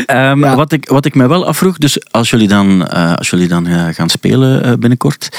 Ehm, 0.06 0.40
Ja. 0.44 0.56
wat, 0.56 0.72
ik, 0.72 0.90
wat 0.90 1.06
ik 1.06 1.16
mij 1.16 1.28
wel 1.28 1.46
afvroeg, 1.46 1.78
dus 1.78 2.12
als 2.12 2.30
jullie 2.30 2.48
dan, 2.48 2.88
eh, 2.88 3.14
als 3.16 3.30
jullie 3.30 3.48
dan 3.48 3.68
eh, 3.68 3.86
gaan 3.92 4.10
spelen 4.10 4.80
binnenkort, 4.80 5.30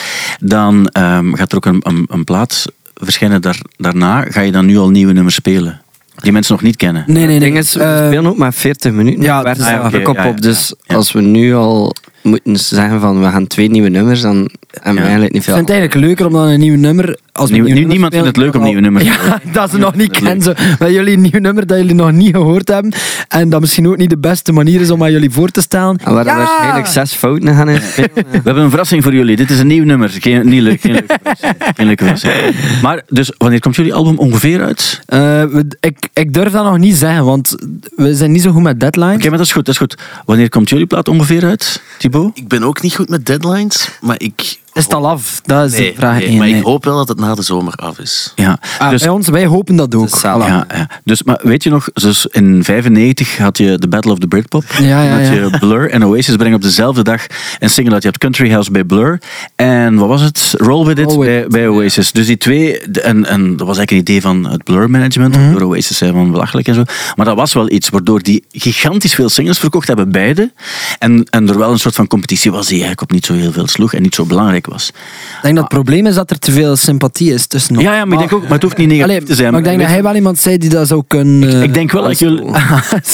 dan 0.41 0.89
ehm, 0.89 1.35
gaat 1.35 1.51
er 1.51 1.57
ook 1.57 1.67
een, 1.67 1.81
een, 1.83 2.07
een 2.11 2.25
plaat 2.25 2.65
verschijnen 3.05 3.43
daar, 3.43 3.61
daarna. 3.77 4.23
Ga 4.29 4.41
je 4.41 4.53
dan 4.53 4.67
nu 4.67 4.79
al 4.79 4.91
nieuwe 4.91 5.13
nummers 5.13 5.35
spelen? 5.35 5.81
Die 6.17 6.33
mensen 6.33 6.53
nog 6.55 6.63
niet 6.63 6.77
kennen. 6.77 7.05
Nee, 7.07 7.15
nee, 7.15 7.23
Het 7.23 7.31
nee. 7.31 7.41
ding 7.41 7.57
is, 7.65 7.75
we 7.75 7.83
Eh, 7.83 8.07
spelen 8.07 8.27
ook 8.27 8.37
maar 8.37 8.53
40 8.53 8.93
minuten 8.93 9.23
ja, 9.23 9.43
dus- 9.43 9.61
ah, 9.67 9.93
ja, 9.93 10.01
kop 10.03 10.17
ja, 10.17 10.23
ja, 10.23 10.29
op. 10.29 10.41
Dus 10.41 10.75
ja. 10.83 10.95
als 10.95 11.13
we 11.13 11.21
nu 11.21 11.55
al 11.55 11.95
moeten 12.29 12.57
zeggen 12.57 13.01
van 13.01 13.21
we 13.21 13.27
gaan 13.31 13.47
twee 13.47 13.71
nieuwe 13.71 13.89
nummers, 13.89 14.21
dan 14.21 14.51
hebben 14.71 14.93
we 14.93 14.99
Ja. 14.99 15.01
eigenlijk 15.01 15.33
niet 15.33 15.43
ik 15.43 15.49
veel. 15.49 15.55
vind 15.57 15.69
het 15.69 15.77
eigenlijk 15.79 16.07
leuker 16.07 16.27
om 16.27 16.33
dan 16.33 16.47
een 16.49 16.61
nieuw 16.61 16.77
nummer... 16.77 17.19
Als 17.33 17.51
we 17.51 17.57
Nieuw- 17.57 17.65
een 17.67 17.75
nieuw 17.75 17.87
nu- 17.87 17.89
nummer 17.89 18.11
niemand 18.11 18.13
vindt 18.13 18.27
het 18.27 18.37
leuk 18.37 18.55
om 18.55 18.61
spelen, 18.67 18.83
nieuwe 18.83 18.99
nummers 18.99 19.05
te 19.43 19.51
Ja, 19.51 19.53
dat 19.53 19.71
ze 19.71 19.79
nog 19.79 19.95
niet 19.95 20.11
kennen. 20.11 20.43
Zo. 20.43 20.53
Met 20.79 20.91
jullie 20.91 21.15
een 21.15 21.21
nieuw 21.21 21.41
nummer 21.41 21.67
dat 21.67 21.79
jullie 21.79 21.95
nog 21.95 22.13
niet 22.13 22.35
gehoord 22.35 22.69
hebben. 22.69 22.93
En 23.29 23.49
dat 23.51 23.61
misschien 23.61 23.89
ook 23.89 23.97
niet 23.97 24.11
de 24.11 24.19
beste 24.19 24.53
manier 24.53 24.81
is 24.81 24.91
om 24.91 25.03
aan 25.03 25.13
jullie 25.13 25.31
voor 25.31 25.49
te 25.51 25.61
stellen. 25.61 25.97
En 26.05 26.15
waar 26.15 26.25
we 26.25 26.31
Ja! 26.31 26.37
waarschijnlijk 26.37 26.87
zes 26.87 27.13
fouten 27.13 27.55
gaan 27.55 27.69
in 27.69 27.81
spelen. 27.81 28.11
We 28.15 28.41
hebben 28.45 28.63
een 28.63 28.69
verrassing 28.71 29.03
voor 29.03 29.15
jullie. 29.15 29.37
Dit 29.37 29.51
is 29.51 29.59
een 29.59 29.67
nieuw 29.67 29.85
nummer. 29.85 30.09
Geen, 30.11 30.49
niet 30.49 30.63
leuk, 30.63 30.81
geen 30.81 30.93
leuke 30.93 31.19
verrassing. 31.23 31.55
Geen 31.77 31.87
leuke 31.87 32.05
verrassing. 32.05 32.81
Maar, 32.83 33.03
dus 33.09 33.33
wanneer 33.39 33.61
komt 33.61 33.77
jullie 33.77 33.95
album 33.95 34.19
ongeveer 34.19 34.63
uit? 34.63 35.01
Eh, 35.07 35.19
we- 35.45 35.67
ik, 35.81 36.09
ik 36.13 36.35
durf 36.35 36.53
dat 36.53 36.65
nog 36.65 36.79
niet 36.79 36.97
zeggen, 36.97 37.25
want 37.25 37.57
we 37.97 38.15
zijn 38.15 38.33
niet 38.33 38.43
zo 38.43 38.51
goed 38.51 38.63
met 38.63 38.81
deadlines. 38.81 39.15
Oké, 39.17 39.29
maar 39.29 39.39
dat 39.39 39.47
is 39.47 39.53
goed, 39.53 39.65
dat 39.65 39.75
is 39.75 39.81
goed. 39.81 39.97
Wanneer 40.25 40.49
komt 40.49 40.69
jullie 40.69 40.87
plaat 40.87 41.09
ongeveer 41.09 41.45
uit, 41.45 41.83
Thibaut? 41.99 42.18
Ik 42.35 42.49
ben 42.49 42.63
ook 42.63 42.83
niet 42.83 42.97
goed 42.97 43.09
met 43.09 43.27
deadlines, 43.27 43.89
maar 44.01 44.21
ik... 44.21 44.59
Is 44.73 44.85
het 44.85 44.95
al 44.95 45.09
af? 45.09 45.41
Dat 45.45 45.73
is 45.73 45.79
Nee, 45.79 45.91
de 45.91 45.97
vraag 45.97 46.19
nee, 46.19 46.27
één, 46.27 46.39
maar 46.39 46.47
nee. 46.47 46.57
ik 46.57 46.65
hoop 46.65 46.85
wel 46.85 46.97
dat 46.97 47.09
het 47.09 47.19
na 47.21 47.35
de 47.35 47.43
zomer 47.43 47.73
af 47.75 47.99
is. 47.99 48.33
Ja, 48.35 48.59
Ah, 48.79 48.91
dus 48.91 49.03
bij 49.03 49.11
ons, 49.11 49.29
wij 49.29 49.47
hopen 49.47 49.77
dat 49.77 49.95
ook. 49.95 50.11
Dus. 50.11 50.21
Ja, 50.21 50.67
ja. 50.69 50.89
Dus, 51.05 51.23
maar 51.23 51.41
weet 51.43 51.63
je 51.63 51.71
nog, 51.71 51.89
dus 51.93 52.27
in 52.27 52.65
95 52.65 53.39
had 53.39 53.59
je 53.59 53.79
The 53.79 53.89
Battle 53.89 54.13
of 54.13 54.19
the 54.19 54.27
Britpop. 54.27 54.65
Ja, 54.81 55.03
ja, 55.03 55.19
had 55.19 55.35
je 55.35 55.51
Blur 55.61 55.91
en 55.91 56.05
Oasis 56.05 56.37
brengen 56.37 56.57
op 56.57 56.63
dezelfde 56.63 57.03
dag 57.03 57.27
een 57.59 57.71
single 57.71 57.93
uit. 57.95 58.03
Je 58.03 58.09
had 58.09 58.19
Country 58.19 58.51
House 58.51 58.71
bij 58.71 58.85
Blur. 58.85 59.21
En 59.57 59.95
wat 59.95 60.09
was 60.09 60.21
het? 60.21 60.55
Roll 60.57 60.87
With 60.87 60.99
It, 60.99 61.05
Roll 61.05 61.19
With 61.19 61.29
bij, 61.29 61.43
It, 61.43 61.49
bij 61.49 61.69
Oasis. 61.69 62.13
Dus 62.13 62.27
die 62.27 62.37
twee, 62.37 62.81
en, 62.81 63.25
en 63.27 63.57
dat 63.57 63.67
was 63.67 63.77
eigenlijk 63.77 63.91
een 63.91 63.97
idee 63.97 64.21
van 64.21 64.47
het 64.51 64.65
Blur 64.65 64.91
management. 64.91 65.37
Mhm. 65.37 65.53
Door 65.53 65.63
Oasis 65.63 65.97
zei 65.97 66.13
van 66.13 66.31
belachelijk 66.31 66.69
en 66.69 66.75
zo. 66.75 66.83
Maar 67.17 67.27
dat 67.27 67.37
was 67.37 67.53
wel 67.53 67.71
iets 67.71 67.89
waardoor 67.89 68.23
die 68.23 68.45
gigantisch 68.51 69.15
veel 69.15 69.29
singles 69.29 69.59
verkocht 69.59 69.89
hebben, 69.89 70.13
beide. 70.13 70.53
En, 70.99 71.25
en 71.31 71.49
er 71.49 71.59
wel 71.59 71.71
een 71.71 71.79
soort 71.79 71.95
van 71.95 72.07
competitie 72.07 72.51
was 72.51 72.67
die 72.67 72.77
eigenlijk 72.77 73.03
op 73.03 73.11
niet 73.11 73.27
zo 73.27 73.33
heel 73.33 73.53
veel 73.53 73.67
sloeg 73.69 73.95
en 73.95 74.03
niet 74.03 74.15
zo 74.15 74.25
belangrijk 74.63 74.67
was. 74.67 74.89
Ik 75.37 75.43
denk 75.43 75.55
dat 75.55 75.65
het 75.65 75.73
probleem 75.73 76.07
is 76.07 76.15
dat 76.15 76.31
er 76.31 76.39
te 76.39 76.53
veel 76.53 76.77
sympathie 76.77 77.33
is 77.35 77.47
tussen 77.47 77.75
ons. 77.77 77.85
Ja, 77.85 77.95
ja, 77.95 78.05
maar 78.05 78.13
ik 78.13 78.19
denk 78.19 78.33
ook, 78.33 78.43
maar 78.43 78.53
het 78.53 78.63
hoeft 78.63 78.77
niet 78.77 78.89
negatief 78.89 79.15
Allee, 79.15 79.27
te 79.27 79.35
zijn. 79.35 79.51
maar 79.51 79.59
ik 79.61 79.65
denk 79.67 79.79
dat 79.81 79.89
hij 79.89 80.03
wel 80.03 80.15
iemand 80.15 80.39
zei 80.39 80.59
die 80.59 80.71
dat 80.71 80.89
zou 80.89 81.03
kunnen... 81.07 81.49
eh, 81.49 81.63
Ik 81.63 81.75
denk 81.75 81.93
wel 81.93 82.03
dat 82.03 82.19
jullie, 82.19 82.43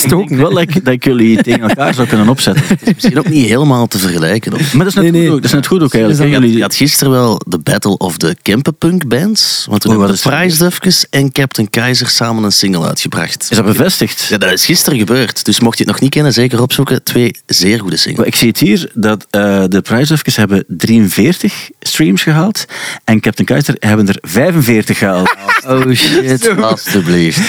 ik 0.02 0.08
denk 0.08 0.28
wel 0.28 0.50
dat 0.50 0.60
ik, 0.60 0.84
dat 0.84 1.04
jullie 1.04 1.42
tegen 1.42 1.68
elkaar 1.68 1.94
zou 1.94 2.08
kunnen 2.08 2.28
opzetten. 2.28 2.64
Misschien 2.94 3.18
ook 3.18 3.28
niet 3.28 3.46
helemaal 3.46 3.86
te 3.86 3.98
vergelijken. 3.98 4.52
Of- 4.52 4.74
Maar 4.74 4.84
dat 4.84 4.96
is 4.96 5.02
net, 5.02 5.02
Nee, 5.02 5.12
nee. 5.12 5.22
Goed, 5.22 5.30
ook, 5.30 5.36
dat 5.42 5.44
is 5.50 5.52
net 5.56 5.66
goed 5.66 5.82
ook 5.82 5.94
eigenlijk. 5.94 6.24
Is 6.24 6.32
dat- 6.32 6.42
Jullie, 6.42 6.62
had 6.62 6.74
gisteren 6.74 7.12
wel 7.12 7.40
de 7.46 7.58
Battle 7.58 7.96
of 7.98 8.16
the 8.18 8.36
Kempenpunk 8.42 9.08
Bands. 9.08 9.66
Want 9.68 9.80
toen 9.80 9.92
Oh, 9.92 9.98
hebben 9.98 10.16
de 10.16 10.22
is? 10.30 10.34
Prize 10.68 11.06
en 11.10 11.32
Captain 11.32 11.70
Keizer 11.70 12.08
samen 12.08 12.44
een 12.44 12.52
single 12.52 12.86
uitgebracht. 12.86 13.46
is 13.50 13.56
dat 13.56 13.64
bevestigd? 13.66 14.22
Ja, 14.28 14.38
dat 14.38 14.52
is 14.52 14.64
gisteren 14.64 14.98
gebeurd. 14.98 15.44
Dus 15.44 15.60
mocht 15.60 15.78
je 15.78 15.84
het 15.84 15.92
nog 15.92 16.00
niet 16.02 16.10
kennen, 16.10 16.32
zeker 16.32 16.62
opzoeken. 16.62 17.02
Twee 17.02 17.36
zeer 17.46 17.80
goede 17.80 17.96
singles. 17.96 18.26
Ik 18.26 18.34
zie 18.34 18.48
het 18.48 18.58
hier, 18.58 18.90
dat 18.94 19.26
eh, 19.30 19.64
de 19.68 19.80
prijsdufjes 19.80 20.36
hebben 20.36 20.64
43 20.68 21.33
streams 21.80 22.22
gehaald 22.22 22.64
en 23.04 23.20
Captain 23.20 23.46
Keizer 23.48 23.76
hebben 23.78 24.08
er 24.08 24.18
45 24.20 24.98
gehaald. 24.98 25.34
Oh 25.66 25.92
shit. 25.92 26.48
Alsjeblieft. 26.60 27.40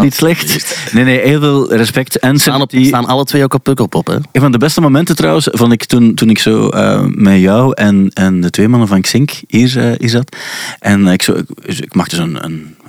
Niet 0.00 0.14
slecht. 0.14 0.76
Nee, 0.92 1.04
nee, 1.04 1.20
heel 1.20 1.40
veel 1.40 1.74
respect. 1.74 2.18
En 2.18 2.38
Staan, 2.38 2.54
op, 2.54 2.70
sympathie. 2.70 2.86
staan 2.86 3.06
alle 3.06 3.24
twee 3.24 3.42
ook 3.42 3.54
op 3.54 3.62
Pukkelpop, 3.62 4.06
hè? 4.06 4.14
Een 4.14 4.40
van 4.40 4.52
de 4.52 4.58
beste 4.58 4.80
momenten 4.80 5.16
trouwens, 5.16 5.48
vond 5.50 5.72
ik 5.72 5.84
toen, 5.84 6.14
toen 6.14 6.30
ik 6.30 6.38
zo 6.38 6.68
eh, 6.68 7.04
met 7.08 7.40
jou 7.40 7.74
en, 7.74 8.10
en 8.14 8.40
de 8.40 8.50
twee 8.50 8.68
mannen 8.68 8.88
van 8.88 9.00
Xink 9.00 9.30
hier, 9.48 9.78
eh, 9.78 9.98
hier 9.98 10.08
zat. 10.08 10.36
En 10.78 11.06
ik, 11.06 11.22
zo, 11.22 11.32
ik, 11.62 11.78
ik 11.78 11.94
maakte 11.94 12.16
zo'n 12.16 12.38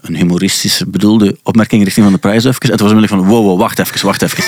een, 0.03 0.15
humoristische 0.15 0.87
bedoelde 0.87 1.37
opmerking 1.43 1.83
richting 1.83 2.05
van 2.05 2.13
de 2.13 2.19
prijsdufjes. 2.19 2.69
En 2.69 2.77
toen 2.77 2.93
was 2.93 3.03
ik 3.03 3.09
van, 3.09 3.23
wow, 3.25 3.45
wow, 3.45 3.59
wacht 3.59 3.79
even, 3.79 4.05
wacht 4.05 4.21
even. 4.21 4.43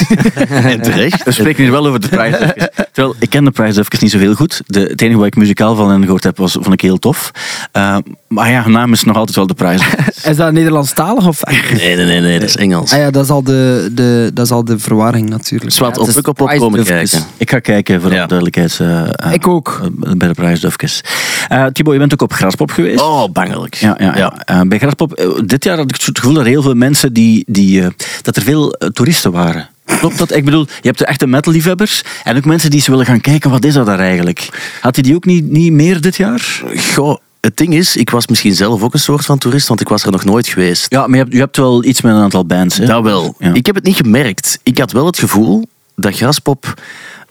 En 0.71 0.81
terecht. 0.81 1.23
We 1.23 1.31
spreken 1.31 1.63
hier 1.63 1.71
wel 1.71 1.87
over 1.87 1.99
de 1.99 2.07
prijsdufjes. 2.07 2.67
Terwijl, 2.91 3.15
ik 3.19 3.29
ken 3.29 3.43
de 3.43 3.51
prijsdufjes 3.51 3.99
niet 3.99 4.11
zo 4.11 4.17
heel 4.17 4.33
goed. 4.35 4.61
De, 4.67 4.79
het 4.79 5.01
enige 5.01 5.17
wat 5.17 5.27
ik 5.27 5.35
muzikaal 5.35 5.75
van 5.75 5.89
hen 5.89 6.03
gehoord 6.03 6.23
heb, 6.23 6.37
was, 6.37 6.51
vond 6.51 6.73
ik 6.73 6.81
heel 6.81 6.97
tof. 6.99 7.31
Eh, 7.71 7.97
maar 8.27 8.49
ja, 8.51 8.63
hun 8.63 8.71
naam 8.71 8.91
is 8.93 9.03
nog 9.03 9.15
altijd 9.15 9.35
wel 9.35 9.47
de 9.47 9.53
prijsdufjes. 9.53 10.23
Is 10.29 10.35
dat 10.35 10.51
Nederlandstalig 10.51 11.27
of 11.27 11.41
Engels? 11.41 11.69
Nee, 11.81 11.95
nee, 11.95 12.05
nee, 12.05 12.19
nee, 12.21 12.39
dat 12.39 12.49
is 12.49 12.55
Engels. 12.55 12.91
Ah 12.93 12.99
ja, 12.99 13.11
dat 13.11 13.23
is 13.23 13.29
al 13.29 13.43
de, 13.43 13.89
de, 13.91 14.31
dat 14.33 14.45
is 14.45 14.51
al 14.51 14.63
de 14.65 14.79
verwarring 14.79 15.29
natuurlijk. 15.29 15.71
Zwart 15.71 15.97
op 15.97 16.05
Pukkelpop 16.13 16.47
Prize 16.47 16.63
komen 16.63 16.83
kijken. 16.83 17.19
Ik 17.37 17.49
ga 17.49 17.59
kijken 17.59 18.01
voor 18.01 18.11
Ja. 18.13 18.21
de 18.21 18.27
duidelijkheid. 18.27 18.79
eh, 18.79 19.01
eh, 19.27 19.33
Ik 19.33 19.47
ook. 19.47 19.81
bij 20.17 20.27
de 20.27 20.33
prijsdufjes. 20.33 21.01
Eh 21.47 21.65
Thibaut, 21.65 21.93
je 21.93 21.99
bent 21.99 22.13
ook 22.13 22.21
op 22.21 22.33
Graspop 22.33 22.71
geweest. 22.71 23.01
Oh, 23.01 23.23
bangelijk. 23.31 23.75
Ja, 23.75 23.95
ja, 23.99 24.17
ja. 24.45 24.65
Bij 24.65 24.77
Graspop, 24.79 25.13
dit 25.45 25.63
jaar 25.63 25.77
had 25.77 25.89
ik 25.89 25.95
het 26.05 26.17
gevoel 26.17 26.33
dat 26.33 26.43
er 26.43 26.49
heel 26.49 26.61
veel 26.61 26.73
mensen 26.73 27.13
die, 27.13 27.43
die 27.47 27.81
eh, 27.81 27.87
dat 28.21 28.35
er 28.35 28.43
veel 28.43 28.73
eh, 28.73 28.89
toeristen 28.89 29.31
waren. 29.31 29.69
Klopt 29.85 30.17
dat? 30.17 30.35
Ik 30.35 30.45
bedoel, 30.45 30.65
je 30.65 30.87
hebt 30.87 30.97
de 30.97 31.05
echte 31.05 31.27
metal-liefhebbers 31.27 32.03
en 32.23 32.37
ook 32.37 32.45
mensen 32.45 32.69
die 32.69 32.79
eens 32.79 32.87
willen 32.87 33.05
gaan 33.05 33.21
kijken, 33.21 33.49
wat 33.49 33.65
is 33.65 33.73
dat 33.73 33.85
daar 33.85 33.99
eigenlijk? 33.99 34.49
Had 34.81 34.95
je 34.95 35.01
die 35.01 35.15
ook 35.15 35.25
niet, 35.25 35.49
niet 35.49 35.71
meer 35.71 36.01
dit 36.01 36.15
jaar? 36.15 36.63
Goh, 36.93 37.17
het 37.41 37.57
ding 37.57 37.73
is, 37.73 37.95
ik 37.95 38.09
was 38.09 38.27
misschien 38.27 38.55
zelf 38.55 38.83
ook 38.83 38.93
een 38.93 38.99
soort 38.99 39.25
van 39.25 39.37
toerist, 39.37 39.67
want 39.67 39.81
ik 39.81 39.87
was 39.87 40.03
er 40.03 40.11
nog 40.11 40.25
nooit 40.25 40.47
geweest. 40.47 40.85
Ja, 40.89 41.07
maar 41.07 41.17
je 41.17 41.23
hebt, 41.23 41.33
je 41.33 41.39
hebt 41.39 41.57
wel 41.57 41.83
iets 41.83 42.01
met 42.01 42.13
een 42.13 42.21
aantal 42.21 42.45
bands, 42.45 42.77
hè? 42.77 42.85
Dat 42.85 43.03
wel. 43.03 43.35
Ja. 43.39 43.53
Ik 43.53 43.65
heb 43.65 43.75
het 43.75 43.83
niet 43.83 43.95
gemerkt. 43.95 44.59
Ik 44.63 44.77
had 44.77 44.91
wel 44.91 45.05
het 45.05 45.19
gevoel 45.19 45.63
dat 45.95 46.15
Graspop 46.15 46.73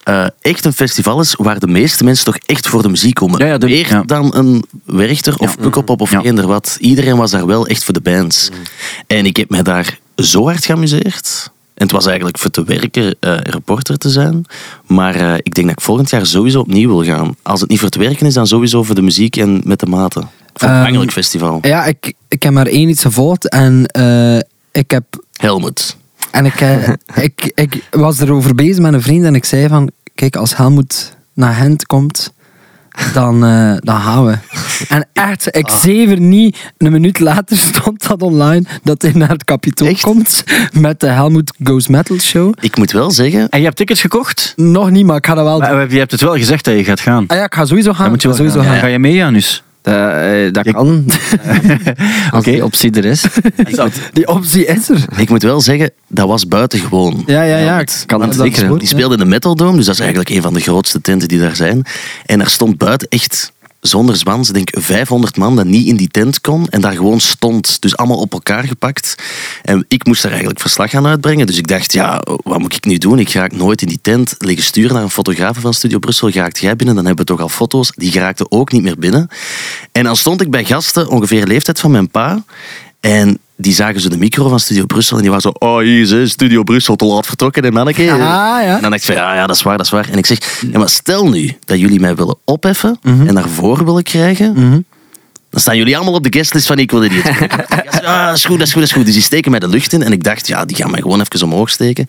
eh, 0.05 0.27
echt 0.41 0.65
een 0.65 0.73
festival 0.73 1.21
is 1.21 1.35
waar 1.39 1.59
de 1.59 1.67
meeste 1.67 2.05
mensen 2.05 2.25
toch 2.25 2.37
echt 2.37 2.69
voor 2.69 2.83
de 2.83 2.89
muziek 2.89 3.15
komen. 3.15 3.39
Ja, 3.39 3.47
ja, 3.47 3.59
de- 3.59 3.67
Meer 3.67 3.89
ja. 3.89 4.03
dan 4.03 4.35
een 4.37 4.65
Werchter 4.85 5.37
of 5.39 5.57
Pukkelpop 5.59 6.01
of 6.01 6.11
Ja. 6.11 6.23
eender 6.23 6.47
wat. 6.47 6.77
Iedereen 6.81 7.17
was 7.17 7.31
daar 7.31 7.47
wel 7.47 7.67
echt 7.67 7.85
voor 7.85 7.95
de 7.95 8.01
bands. 8.01 8.49
En 9.07 9.27
ik 9.27 9.37
heb 9.37 9.51
mij 9.51 9.63
daar 9.63 9.99
zo 10.17 10.45
hard 10.45 10.65
geamuseerd. 10.65 11.51
En 11.75 11.83
het 11.83 11.93
was 11.93 12.07
eigenlijk 12.07 12.39
voor 12.39 12.51
te 12.51 12.65
werken 12.65 13.17
eh, 13.21 13.37
reporter 13.43 13.97
te 13.99 14.11
zijn. 14.11 14.45
Maar 14.87 15.15
eh, 15.15 15.35
ik 15.43 15.55
denk 15.55 15.67
dat 15.67 15.77
ik 15.79 15.83
volgend 15.85 16.11
jaar 16.11 16.27
sowieso 16.27 16.61
opnieuw 16.61 16.89
wil 16.89 17.05
gaan. 17.05 17.37
Als 17.43 17.61
het 17.61 17.71
niet 17.71 17.81
voor 17.81 17.89
te 17.89 17.99
werken 17.99 18.27
is, 18.27 18.35
dan 18.35 18.47
sowieso 18.47 18.83
voor 18.83 18.95
de 18.95 19.03
muziek 19.03 19.37
en 19.37 19.61
met 19.65 19.81
de 19.81 19.87
maten. 19.87 20.29
Voor 20.55 20.69
een 20.69 20.75
Ehm, 20.75 20.85
bangelijk 20.85 21.13
festival. 21.13 21.59
Ja, 21.63 21.85
ik, 21.85 22.13
ik 22.29 22.43
heb 22.43 22.53
maar 22.53 22.67
één 22.67 22.89
iets 22.89 23.03
gevolgd 23.03 23.49
en 23.49 23.83
ik 24.73 24.91
heb 24.91 25.05
Helmut. 25.33 25.97
En 26.35 26.45
ik, 26.45 26.61
eh, 26.61 26.89
ik, 27.29 27.53
ik 27.55 27.89
was 27.91 28.21
erover 28.21 28.55
bezig 28.55 28.79
met 28.79 28.93
een 28.93 29.03
vriend 29.03 29.25
en 29.25 29.35
ik 29.35 29.45
zei 29.45 29.69
van... 29.69 29.91
Kijk, 30.15 30.37
als 30.37 30.57
Helmoet 30.57 31.17
naar 31.35 31.55
Gent 31.55 31.87
komt, 31.87 32.33
dan, 33.13 33.45
eh, 33.45 33.75
dan 33.79 34.01
gaan 34.01 34.27
we. 34.27 34.39
En 34.89 35.09
echt, 35.13 35.57
ik 35.57 35.69
zever 35.69 36.21
niet. 36.21 36.73
Een 36.79 36.93
minuut 36.93 37.19
later 37.21 37.57
stond 37.57 38.09
dat 38.09 38.23
online 38.23 38.65
dat 38.83 39.03
hij 39.03 39.13
naar 39.13 39.29
het 39.29 39.45
kapitool 39.45 39.89
Echt? 39.89 40.01
komt 40.01 40.45
met 40.73 41.01
de 41.01 41.07
Helmoet 41.07 41.53
Goes 41.65 41.89
Metal 41.89 42.19
Show. 42.19 42.53
Ik 42.61 42.77
moet 42.77 42.93
wel 42.93 43.11
zeggen, 43.11 43.49
En 43.49 43.59
je 43.59 43.65
hebt 43.65 43.77
tickets 43.77 44.01
gekocht? 44.01 44.53
Nog 44.57 44.91
niet, 44.91 45.07
maar 45.07 45.17
ik 45.17 45.27
ga 45.27 45.35
dat 45.35 45.45
wel 45.45 45.61
doen. 45.61 45.71
Maar 45.71 45.93
je 45.93 45.99
hebt 45.99 46.11
het 46.11 46.21
wel 46.21 46.37
gezegd 46.37 46.65
dat 46.65 46.75
je 46.75 46.85
gaat 46.85 47.01
gaan. 47.01 47.25
Ah 47.27 47.37
ja, 47.37 47.45
ik 47.45 47.55
ga 47.55 47.65
sowieso 47.65 47.93
gaan. 47.93 48.03
Dan 48.03 48.11
moet 48.11 48.23
je 48.23 48.29
wel 48.29 48.37
sowieso 48.37 48.61
gaan. 48.61 48.69
gaan. 48.69 48.79
Ga 48.79 48.87
je 48.87 48.99
mee, 48.99 49.15
Janus? 49.15 49.64
Eh, 49.85 50.47
eh, 50.47 50.53
dat 50.53 50.71
kan. 50.73 51.05
Als 52.31 52.41
Oké. 52.41 52.51
die 52.51 52.65
optie 52.65 52.91
er 52.91 53.05
is. 53.05 53.25
Die 54.13 54.29
optie 54.29 54.65
is 54.65 54.89
er. 54.89 55.05
ik 55.17 55.29
moet 55.29 55.43
wel 55.43 55.61
zeggen, 55.61 55.91
dat 56.09 56.29
was 56.29 56.49
buitengewoon. 56.49 57.23
Ja, 57.27 57.43
ja, 57.43 57.57
ja. 57.57 57.85
Kan 58.07 58.19
Want 58.19 58.37
het 58.37 58.59
goed, 58.59 58.79
Die 58.79 58.89
speelde 58.89 59.15
in 59.15 59.21
de 59.21 59.27
Metal 59.27 59.55
Dome, 59.55 59.77
dus 59.77 59.87
dat 59.87 59.95
is 59.95 60.01
eigenlijk 60.01 60.31
een 60.31 60.43
van 60.43 60.55
de 60.55 60.61
grootste 60.61 61.01
tenten 61.01 61.29
die 61.29 61.39
daar 61.39 61.57
zijn. 61.57 61.83
En 62.27 62.41
er 62.41 62.51
stond 62.51 62.79
buiten 62.79 63.09
echt, 63.09 63.53
zonder 63.87 64.17
zwans, 64.17 64.49
denk 64.49 64.71
ik 64.71 64.83
500 64.83 65.37
man 65.37 65.57
dat 65.57 65.65
niet 65.65 65.87
in 65.87 65.97
die 65.97 66.09
tent 66.09 66.41
kon 66.41 66.69
en 66.69 66.81
daar 66.81 66.93
gewoon 66.93 67.21
stond. 67.21 67.81
Dus 67.81 67.97
allemaal 67.97 68.19
op 68.19 68.33
elkaar 68.33 68.65
gepakt. 68.65 69.15
En 69.63 69.85
ik 69.89 70.07
moest 70.07 70.23
daar 70.23 70.31
eigenlijk 70.31 70.61
verslag 70.61 70.91
gaan 70.91 71.07
uitbrengen. 71.07 71.47
Dus 71.47 71.59
ik 71.59 71.67
dacht, 71.67 71.93
ja, 71.93 72.23
wat 72.45 72.59
moet 72.59 72.75
ik 72.75 72.85
nu 72.85 72.99
doen? 72.99 73.19
Ik 73.19 73.33
raak 73.33 73.53
nooit 73.53 73.83
in 73.83 73.89
die 73.89 73.99
tent. 74.03 74.35
Liggen 74.39 74.65
sturen 74.65 74.93
naar 74.93 75.03
een 75.03 75.11
fotograaf 75.11 75.59
van 75.59 75.75
Studio 75.75 75.99
Brussel. 75.99 76.31
Geraakt 76.31 76.59
jij 76.59 76.77
binnen? 76.77 76.95
Dan 76.95 77.07
hebben 77.07 77.27
we 77.27 77.33
toch 77.33 77.41
al 77.41 77.49
foto's. 77.49 77.93
Die 77.95 78.11
geraakten 78.11 78.51
ook 78.51 78.73
niet 78.73 78.83
meer 78.83 78.99
binnen. 78.99 79.29
En 79.93 80.05
dan 80.05 80.17
stond 80.17 80.41
ik 80.41 80.51
bij 80.51 80.65
gasten, 80.65 81.09
ongeveer 81.09 81.41
de 81.41 81.47
leeftijd 81.47 81.81
van 81.81 81.91
mijn 81.91 82.09
pa. 82.09 82.45
En 83.01 83.39
die 83.57 83.75
zagen 83.75 84.01
zo 84.01 84.09
de 84.09 84.19
micro 84.19 84.49
van 84.49 84.61
Studio 84.61 84.87
Brussel 84.87 85.17
en 85.17 85.23
die 85.23 85.31
waren 85.31 85.53
zo, 85.53 85.67
oh 85.67 85.79
hier 85.79 86.01
is 86.01 86.11
hè, 86.11 86.29
Studio 86.29 86.63
Brussel 86.63 86.97
te 86.97 87.05
laat 87.05 87.27
vertrokken 87.27 87.63
en 87.63 87.73
manneke. 87.73 88.03
Ah, 88.13 88.19
ja. 88.19 88.75
En 88.77 88.81
dan 88.81 88.91
dacht 88.91 89.03
ik 89.03 89.03
van, 89.03 89.15
ja, 89.15 89.35
ja, 89.35 89.47
dat 89.47 89.57
is 89.57 89.63
waar, 89.63 89.77
dat 89.77 89.87
is 89.87 89.93
waar. 89.93 90.09
En 90.11 90.19
ik 90.19 90.27
zeg, 90.27 90.63
ja, 90.73 90.79
maar 90.79 90.89
stel 90.89 91.29
nu 91.29 91.57
dat 91.65 91.79
jullie 91.79 92.01
mij 92.01 92.15
willen 92.15 92.37
opheffen 92.45 92.99
en 93.03 93.35
naar 93.35 93.49
voren 93.49 93.85
willen 93.85 94.03
krijgen, 94.03 94.55
dan 95.51 95.61
staan 95.61 95.77
jullie 95.77 95.97
allemaal 95.97 96.15
op 96.15 96.23
de 96.23 96.39
guestlist 96.39 96.67
van 96.67 96.79
ik 96.79 96.91
wil 96.91 97.01
dit 97.01 97.11
niet. 97.11 97.23
Ja, 98.03 98.27
dat 98.27 98.37
is 98.37 98.45
goed, 98.45 98.59
dat 98.59 98.67
is 98.67 98.73
goed, 98.73 98.81
dat 98.81 98.91
is 98.91 98.93
goed. 98.97 99.05
Dus 99.05 99.15
die 99.15 99.23
steken 99.23 99.51
mij 99.51 99.61
de 99.61 99.69
lucht 99.69 99.93
in 99.93 100.03
en 100.03 100.13
ik 100.13 100.25
dacht, 100.25 100.47
ja, 100.47 100.65
die 100.65 100.77
gaan 100.77 100.91
mij 100.91 101.01
gewoon 101.01 101.21
even 101.21 101.43
omhoog 101.47 101.71
steken. 101.71 102.07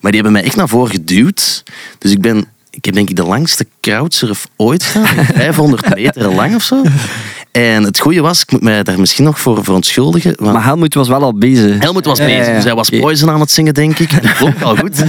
Maar 0.00 0.10
die 0.12 0.20
hebben 0.20 0.32
mij 0.32 0.42
echt 0.42 0.56
naar 0.56 0.68
voren 0.68 0.90
geduwd. 0.90 1.62
Dus 1.98 2.10
ik 2.10 2.20
ben, 2.20 2.44
ik 2.70 2.84
heb 2.84 2.94
denk 2.94 3.08
ik 3.08 3.16
de 3.16 3.24
langste 3.24 3.66
crowdsurf 3.80 4.46
ooit 4.56 4.82
gedaan. 4.84 5.24
500 5.34 5.94
meter 5.94 6.34
lang 6.34 6.54
of 6.54 6.62
zo. 6.62 6.82
En 7.56 7.82
het 7.82 7.98
goede 7.98 8.20
was, 8.20 8.42
ik 8.42 8.50
moet 8.52 8.62
mij 8.62 8.82
daar 8.82 9.00
misschien 9.00 9.24
nog 9.24 9.40
voor 9.40 9.64
verontschuldigen. 9.64 10.32
Want 10.38 10.52
Maar 10.52 10.64
Helmut 10.64 10.94
was 10.94 11.08
wel 11.08 11.22
al 11.22 11.34
bezig. 11.34 11.82
Helmut 11.82 12.04
was 12.04 12.18
Ja, 12.18 12.26
ja, 12.26 12.30
bezig, 12.30 12.48
ja. 12.48 12.54
dus 12.54 12.64
hij 12.64 12.74
was 12.74 12.88
Poison 12.88 13.30
aan 13.30 13.40
het 13.40 13.50
zingen, 13.50 13.74
denk 13.74 13.98
ik. 13.98 14.12
En 14.12 14.22
dat 14.22 14.32
klonk 14.32 14.62
al 14.62 14.76
goed. 14.76 15.04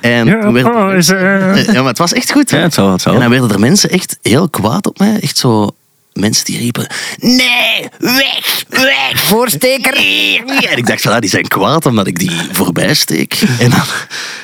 En 0.00 0.40
toen 0.40 0.52
werd 0.52 1.06
ja, 1.06 1.72
maar 1.72 1.84
het 1.84 1.98
was 1.98 2.12
echt 2.12 2.32
goed. 2.32 2.50
Ja, 2.50 2.58
het 2.58 2.74
zal, 2.74 2.92
het 2.92 3.00
zal. 3.00 3.14
En 3.14 3.20
dan 3.20 3.30
werden 3.30 3.50
er 3.50 3.60
mensen 3.60 3.90
echt 3.90 4.18
heel 4.22 4.48
kwaad 4.48 4.86
op 4.86 4.98
mij. 4.98 5.18
Echt 5.20 5.36
zo 5.38 5.70
mensen 6.18 6.44
die 6.44 6.58
riepen: 6.58 6.86
Nee, 7.16 7.88
weg, 7.98 8.64
weg. 8.68 9.12
Voorsteker. 9.14 9.96
En 10.70 10.76
ik 10.76 10.86
dacht 10.86 11.02
van, 11.02 11.12
ah, 11.12 11.20
die 11.20 11.30
zijn 11.30 11.48
kwaad 11.48 11.86
omdat 11.86 12.06
ik 12.06 12.18
die 12.18 12.30
voorbij 12.52 12.94
steek. 12.94 13.40
En 13.58 13.70
dan, 13.70 13.82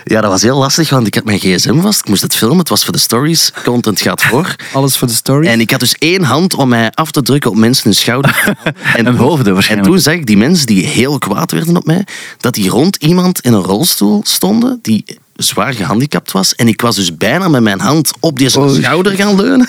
ja, 0.05 0.21
dat 0.21 0.31
was 0.31 0.43
heel 0.43 0.59
lastig, 0.59 0.91
want 0.91 1.07
ik 1.07 1.15
had 1.15 1.25
mijn 1.25 1.39
gsm 1.39 1.81
vast. 1.81 2.01
Ik 2.01 2.09
moest 2.09 2.23
het 2.23 2.37
filmen. 2.37 2.59
Het 2.59 2.69
was 2.69 2.85
voor 2.85 2.93
de 2.93 2.99
stories. 2.99 3.53
Content 3.65 4.01
gaat 4.01 4.23
voor. 4.23 4.55
Alles 4.73 4.97
voor 4.97 5.09
de 5.09 5.15
story. 5.15 5.47
En 5.47 5.61
ik 5.61 5.71
had 5.71 5.81
dus 5.81 5.95
één 5.99 6.23
hand 6.23 6.55
om 6.55 6.69
mij 6.69 6.91
af 6.91 7.11
te 7.11 7.23
drukken 7.23 7.51
op 7.51 7.57
mensen 7.57 7.85
hun 7.85 7.95
schouder. 7.95 8.43
En, 8.97 9.07
En 9.07 9.17
hoofden 9.17 9.63
en 9.63 9.83
toen 9.83 10.01
zag 10.01 10.15
ik 10.15 10.27
die 10.27 10.37
mensen 10.37 10.67
die 10.67 10.87
heel 10.87 11.19
kwaad 11.19 11.51
werden 11.51 11.77
op 11.77 11.85
mij, 11.85 12.07
dat 12.41 12.55
die 12.55 12.69
rond 12.69 12.97
iemand 12.97 13.41
in 13.41 13.53
een 13.53 13.63
rolstoel 13.63 14.21
stonden, 14.25 14.79
die 14.83 15.05
zwaar 15.37 15.75
gehandicapt 15.75 16.33
was. 16.33 16.55
En 16.55 16.69
ik 16.69 16.81
was 16.81 16.97
dus 16.97 17.17
bijna 17.17 17.49
met 17.49 17.63
mijn 17.63 17.81
hand 17.81 18.13
op 18.21 18.39
die 18.39 18.49
schouder 18.49 19.13
gaan 19.13 19.37
leunen. 19.37 19.69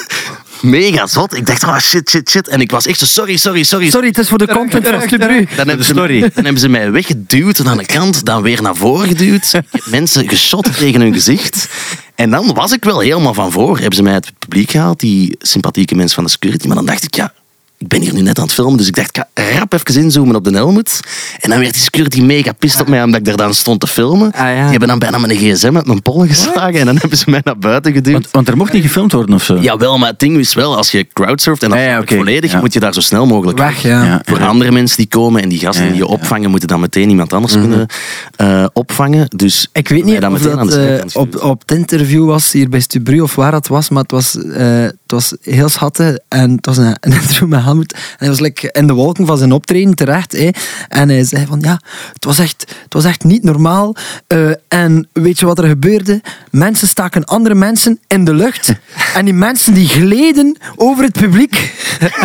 Mega 0.61 1.07
zot. 1.07 1.35
Ik 1.35 1.45
dacht, 1.45 1.63
oh 1.63 1.77
shit, 1.77 2.09
shit, 2.09 2.29
shit. 2.29 2.47
En 2.47 2.61
ik 2.61 2.71
was 2.71 2.85
echt 2.85 2.99
zo, 2.99 3.05
sorry, 3.05 3.37
sorry, 3.37 3.63
sorry. 3.63 3.89
Sorry, 3.89 4.07
het 4.07 4.17
is 4.17 4.29
voor 4.29 4.37
de 4.37 4.47
content 4.47 4.87
van. 4.87 5.07
Dan 5.55 5.67
hebben. 5.67 5.85
Ze, 5.85 5.93
dan 6.35 6.43
hebben 6.43 6.59
ze 6.59 6.69
mij 6.69 6.91
weggeduwd 6.91 7.65
aan 7.65 7.77
de 7.77 7.85
kant, 7.85 8.25
dan 8.25 8.41
weer 8.41 8.61
naar 8.61 8.75
voren 8.75 9.07
geduwd. 9.07 9.53
Ik 9.53 9.63
heb 9.71 9.85
mensen 9.85 10.29
geschot 10.29 10.77
tegen 10.77 11.01
hun 11.01 11.13
gezicht. 11.13 11.67
En 12.15 12.29
dan 12.29 12.53
was 12.53 12.71
ik 12.71 12.83
wel 12.83 12.99
helemaal 12.99 13.33
van 13.33 13.51
voor. 13.51 13.75
Hebben 13.77 13.95
ze 13.95 14.03
mij 14.03 14.13
uit 14.13 14.25
het 14.25 14.39
publiek 14.39 14.71
gehaald, 14.71 14.99
die 14.99 15.35
sympathieke 15.39 15.95
mensen 15.95 16.15
van 16.15 16.23
de 16.23 16.29
security. 16.29 16.67
Maar 16.67 16.75
dan 16.75 16.85
dacht 16.85 17.03
ik, 17.03 17.15
ja, 17.15 17.33
ik 17.77 17.87
ben 17.87 18.01
hier 18.01 18.13
nu 18.13 18.21
net 18.21 18.37
aan 18.37 18.43
het 18.43 18.53
filmen, 18.53 18.77
dus 18.77 18.87
ik 18.87 18.95
dacht, 18.95 19.17
ik 19.17 19.23
ga 19.33 19.43
rap 19.59 19.73
even 19.73 20.01
inzoomen 20.01 20.35
op 20.35 20.43
de 20.43 20.51
Helmut. 20.51 20.99
En 21.39 21.49
dan 21.49 21.59
werd 21.59 21.73
die 21.73 21.81
security 21.81 22.21
mega 22.21 22.51
pist 22.51 22.81
op 22.81 22.87
mij, 22.87 23.03
omdat 23.03 23.19
ik 23.19 23.25
daar 23.25 23.37
dan 23.37 23.53
stond 23.53 23.79
te 23.79 23.87
filmen. 23.87 24.31
Ah, 24.31 24.39
ja. 24.39 24.53
Die 24.61 24.69
hebben 24.69 24.87
dan 24.87 24.99
bijna 24.99 25.17
mijn 25.17 25.37
gsm 25.37 25.73
met 25.73 25.85
mijn 25.87 26.01
pollen 26.01 26.27
geslagen 26.27 26.79
en 26.79 26.85
dan 26.85 26.97
hebben 26.97 27.17
ze 27.17 27.29
mij 27.29 27.41
naar 27.43 27.57
buiten 27.57 27.93
geduwd. 27.93 28.13
Want, 28.13 28.27
want 28.31 28.47
er 28.47 28.57
mocht 28.57 28.73
niet 28.73 28.81
gefilmd 28.83 29.11
worden 29.11 29.35
of 29.35 29.43
zo. 29.43 29.57
Jawel, 29.57 29.97
maar 29.97 30.09
het 30.09 30.19
ding 30.19 30.37
is 30.37 30.53
wel, 30.53 30.77
als 30.77 30.91
je 30.91 31.07
crowdsurft 31.13 31.63
en 31.63 31.69
dat 31.69 31.77
Ja, 31.79 31.85
ja, 31.85 31.95
is 31.95 32.01
oké. 32.01 32.15
volledig, 32.15 32.51
Ja. 32.51 32.59
moet 32.59 32.73
je 32.73 32.79
daar 32.79 32.93
zo 32.93 32.99
snel 33.01 33.25
mogelijk 33.25 33.57
Weg, 33.57 33.81
ja. 33.81 34.03
Ja. 34.03 34.21
Voor 34.25 34.43
andere 34.45 34.71
mensen 34.71 34.97
die 34.97 35.07
komen 35.07 35.41
en 35.41 35.49
die 35.49 35.59
gasten 35.59 35.83
Ja, 35.85 35.89
die 35.91 35.99
je 35.99 36.05
ja. 36.05 36.11
opvangen, 36.13 36.49
moeten 36.49 36.67
dan 36.67 36.79
meteen 36.79 37.09
iemand 37.09 37.33
anders 37.33 37.53
kunnen 37.53 37.87
eh, 38.35 38.65
opvangen. 38.73 39.27
Dus 39.35 39.69
Ik 39.73 39.87
weet 39.87 40.03
niet 40.05 40.21
dan 40.21 40.33
of 40.33 40.41
dat 40.41 40.73
eh, 40.75 41.01
op, 41.13 41.43
op 41.43 41.61
het 41.65 41.77
interview 41.77 42.25
was 42.27 42.51
hier 42.51 42.69
bij 42.69 42.79
Stubru 42.79 43.19
of 43.21 43.35
waar 43.35 43.51
dat 43.51 43.67
was, 43.67 43.89
maar 43.89 44.01
het 44.01 44.11
was, 44.11 44.37
eh, 44.43 44.81
het 44.81 44.93
was 45.07 45.33
heel 45.41 45.69
schattig 45.69 46.17
en 46.27 46.51
het 46.51 46.65
was 46.65 46.77
een, 46.77 46.85
een 46.99 47.11
interview 47.11 47.47
met 47.47 47.63
Helmut 47.65 47.93
en 47.93 47.99
hij 48.17 48.27
was 48.27 48.39
like, 48.39 48.69
in 48.71 48.87
de 48.87 48.93
wolken 48.93 49.25
van 49.25 49.37
zijn 49.37 49.51
optreden 49.51 49.95
terecht 49.95 50.31
hè. 50.31 50.49
en 50.87 51.09
hij 51.09 51.23
zei 51.23 51.45
van 51.45 51.59
ja, 51.59 51.79
het 52.13 52.25
was 52.25 52.39
echt, 52.39 52.75
het 52.83 52.93
was 52.93 53.05
echt 53.05 53.23
niet 53.23 53.43
normaal 53.43 53.95
eh, 54.27 54.49
en 54.67 55.07
weet 55.13 55.39
je 55.39 55.45
wat 55.45 55.57
er 55.57 55.67
gebeurde? 55.67 56.21
Mensen 56.51 56.87
staken 56.87 57.25
andere 57.25 57.55
mensen 57.55 57.99
in 58.07 58.25
de 58.25 58.33
lucht 58.33 58.73
en 59.13 59.25
die 59.25 59.33
mensen 59.33 59.73
die 59.73 59.87
gleden 59.87 60.57
over 60.75 61.03
het 61.03 61.13
publiek 61.13 61.73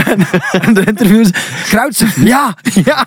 en, 0.04 0.26
en 0.64 0.74
de 0.74 0.84
interviewers 0.84 1.30
crowdsurfen, 1.64 2.26
ja, 2.26 2.56
ja, 2.84 3.06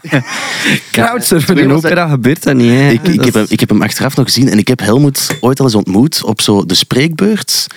crowdsurfen. 0.91 1.57
In 1.57 1.71
opera 1.71 2.07
gebeurt 2.07 2.43
dat 2.43 2.55
niet, 2.55 2.71
hè. 2.71 2.89
Ik, 2.89 3.07
ik, 3.07 3.23
heb 3.23 3.33
hem, 3.33 3.45
ik 3.49 3.59
heb 3.59 3.69
hem 3.69 3.81
achteraf 3.81 4.15
nog 4.15 4.25
gezien 4.25 4.49
en 4.49 4.57
ik 4.57 4.67
heb 4.67 4.79
Helmoet 4.79 5.37
ooit 5.39 5.59
al 5.59 5.65
eens 5.65 5.75
ontmoet 5.75 6.23
op 6.23 6.41
zo 6.41 6.65
de 6.65 6.75
spreekbeurt. 6.75 7.67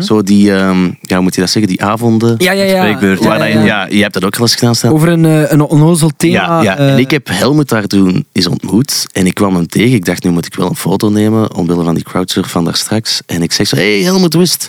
Zo 0.00 0.22
die, 0.22 0.54
ehm, 0.54 0.84
ja, 1.00 1.14
hoe 1.14 1.22
moet 1.22 1.34
je 1.34 1.40
dat 1.40 1.50
zeggen, 1.50 1.70
die 1.70 1.82
avonden. 1.82 2.34
Ja, 2.38 2.52
ja, 2.52 2.64
ja. 2.64 2.76
Spreekbeurt, 2.76 3.22
Ja, 3.22 3.44
ja, 3.44 3.64
ja. 3.64 3.86
ja, 3.90 4.05
hebt 4.06 4.14
dat 4.14 4.24
ook 4.24 4.36
al 4.36 4.42
eens 4.42 4.54
gedaan, 4.54 4.74
Stan. 4.74 4.92
Over 4.92 5.08
een, 5.08 5.24
eh, 5.24 5.50
een 5.52 5.60
onnozel 5.60 6.10
thema. 6.16 6.34
Ja, 6.34 6.62
ja. 6.62 6.76
eh, 6.78 6.92
en 6.92 6.98
ik 6.98 7.10
heb 7.10 7.28
Helmut 7.30 7.68
daar 7.68 7.86
toen 7.86 8.26
eens 8.32 8.46
ontmoet 8.46 9.06
en 9.12 9.26
ik 9.26 9.34
kwam 9.34 9.54
hem 9.54 9.66
tegen. 9.66 9.92
Ik 9.94 10.04
dacht, 10.04 10.24
nu 10.24 10.30
moet 10.30 10.46
ik 10.46 10.54
wel 10.54 10.68
een 10.68 10.76
foto 10.76 11.08
nemen 11.08 11.54
omwille 11.54 11.84
van 11.84 11.94
die 11.94 12.04
crowdsurf 12.04 12.50
van 12.50 12.64
daar 12.64 12.76
straks. 12.76 13.20
En 13.26 13.42
ik 13.42 13.52
zeg 13.52 13.66
zo, 13.66 13.76
hey 13.76 14.00
Helmut 14.02 14.34
Wist. 14.34 14.68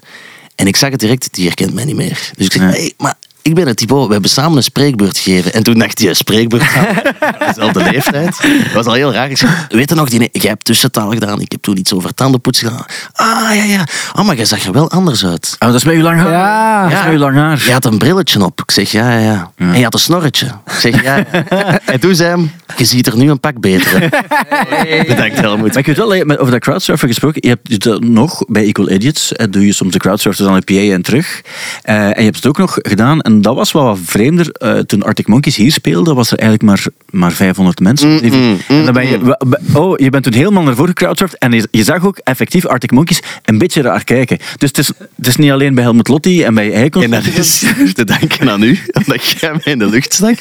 En 0.56 0.67
ik 0.67 0.76
zag 0.76 0.89
het 0.89 1.00
direct, 1.00 1.28
die 1.32 1.45
herkent 1.45 1.73
mij 1.73 1.86
niet 1.86 1.95
meer. 1.95 2.32
Dus 2.38 2.45
ik 2.45 2.52
zeg, 2.52 2.62
Ja. 2.62 2.67
hey, 2.69 2.93
maar 2.97 3.15
ik 3.47 3.55
ben 3.55 3.67
het 3.67 3.77
Thibaut, 3.77 4.07
we 4.07 4.13
hebben 4.13 4.29
samen 4.29 4.57
een 4.57 4.63
spreekbeurt 4.63 5.17
gegeven. 5.17 5.53
En 5.53 5.63
toen 5.63 5.79
dacht 5.79 5.99
hij, 5.99 6.10
een 6.10 6.15
spreekbeurt 6.15 6.63
samen, 6.63 7.15
dezelfde 7.47 7.83
leeftijd. 7.91 8.41
Dat 8.63 8.73
was 8.73 8.86
al 8.86 8.93
heel 8.93 9.13
raar. 9.13 9.29
Ik 9.29 9.41
weet 9.69 9.89
je 9.89 9.95
nog, 9.95 10.10
die, 10.10 10.29
jij 10.31 10.49
hebt 10.49 10.65
tussentaal 10.65 11.10
gedaan. 11.12 11.41
Ik 11.41 11.51
heb 11.51 11.62
toen 11.62 11.77
iets 11.77 11.93
over 11.93 12.13
tandenpoetsen 12.13 12.67
gedaan. 12.67 12.86
Ah, 13.13 13.55
ja, 13.55 13.63
ja. 13.63 13.88
Oh, 14.15 14.25
maar 14.25 14.36
jij 14.36 14.45
zag 14.45 14.65
er 14.65 14.71
wel 14.71 14.91
anders 14.91 15.25
uit. 15.25 15.55
Oh, 15.60 15.67
dat 15.67 15.75
is 15.75 15.83
met 15.83 15.95
uw 15.95 16.01
lang 16.01 16.19
haar. 16.19 16.31
Ja. 16.31 16.89
Dat 16.89 16.99
is 17.05 17.12
uw 17.12 17.17
lang 17.17 17.36
haar. 17.36 17.63
Je 17.65 17.71
had 17.71 17.86
een 17.86 17.97
brilletje 17.97 18.43
op. 18.43 18.62
Ik 18.62 18.71
zeg, 18.71 18.91
ja, 18.91 19.12
ja, 19.12 19.19
ja. 19.19 19.51
En 19.55 19.77
je 19.77 19.83
had 19.83 19.93
een 19.93 19.99
snorretje. 19.99 20.45
Ik 20.45 20.79
zeg, 20.79 21.03
ja, 21.03 21.15
ja. 21.15 21.79
En 21.86 21.99
toen 21.99 22.15
zei 22.15 22.29
hij, 22.29 22.66
je 22.77 22.86
ziet 22.86 23.08
er 23.08 23.17
nu 23.17 23.30
een 23.30 23.39
pak 23.39 23.60
beter 23.60 23.93
uit. 24.01 25.08
Bedankt, 25.08 25.39
Helmoet. 25.39 25.67
Maar 25.69 25.77
ik 25.77 25.86
weet 25.86 25.97
wel, 25.97 26.13
je 26.13 26.38
over 26.39 26.51
dat 26.51 26.62
crowdsurfen 26.62 27.08
gesproken, 27.08 27.41
je 27.43 27.49
hebt 27.49 27.84
het 27.86 28.03
nog 28.03 28.43
bij 28.47 28.63
Equal 28.63 28.89
Idiots, 28.91 29.34
eh, 29.34 29.45
doe 29.49 29.65
je 29.65 29.73
soms 29.73 29.91
de 29.93 29.99
crowdsurfen 29.99 30.45
dan 30.45 30.53
een 30.53 30.63
PA 30.63 30.93
en 30.93 31.01
terug. 31.01 31.41
Eh, 31.84 31.95
en 32.03 32.13
je 32.17 32.23
hebt 32.23 32.36
het 32.36 32.45
ook 32.47 32.58
nog 32.58 32.77
gedaan, 32.82 33.21
en 33.21 33.41
dat 33.41 33.56
was 33.56 33.71
wel 33.71 33.84
wat 33.84 33.99
vreemder. 34.03 34.49
eh, 34.51 34.77
toen 34.80 35.03
Arctic 35.03 35.27
Monkeys 35.27 35.56
hier 35.56 35.71
speelde, 35.71 36.13
was 36.13 36.32
er 36.32 36.38
eigenlijk 36.39 36.69
maar, 36.69 36.86
maar 37.10 37.32
500 37.32 37.80
mensen. 37.80 38.21
en 38.67 38.84
dan 38.86 38.93
ben 38.93 39.08
je, 39.08 39.19
wa- 39.19 39.39
wa- 39.45 39.60
oh, 39.80 39.97
je 39.99 40.10
bent 40.10 40.23
toen 40.23 40.34
helemaal 40.34 40.63
naar 40.63 40.75
voren 40.75 40.88
gecrowdsurfd 40.97 41.38
en 41.38 41.51
je, 41.51 41.67
je 41.71 41.84
zag 41.84 42.06
ook 42.06 42.17
effectief 42.17 42.65
Arctic 42.65 42.91
Monkeys 42.91 43.19
een 43.45 43.58
beetje 43.58 43.82
raar 43.82 44.03
kijken. 44.03 44.38
Dus 44.58 44.67
het 44.69 44.77
is, 44.77 44.88
het 45.15 45.27
is 45.27 45.36
niet 45.36 45.51
alleen 45.51 45.75
bij 45.75 45.84
Helmut 45.84 46.08
Lotti 46.08 46.43
en 46.43 46.53
bij 46.53 46.73
Eikon. 46.73 47.03
En 47.03 47.10
dat 47.10 47.25
is 47.25 47.63
te 47.93 48.03
danken 48.03 48.49
aan 48.51 48.63
u, 48.63 48.80
omdat 49.06 49.25
jij 49.25 49.51
mij 49.51 49.62
in 49.63 49.80
de 49.80 49.86
lucht 49.89 50.13
stak. 50.13 50.38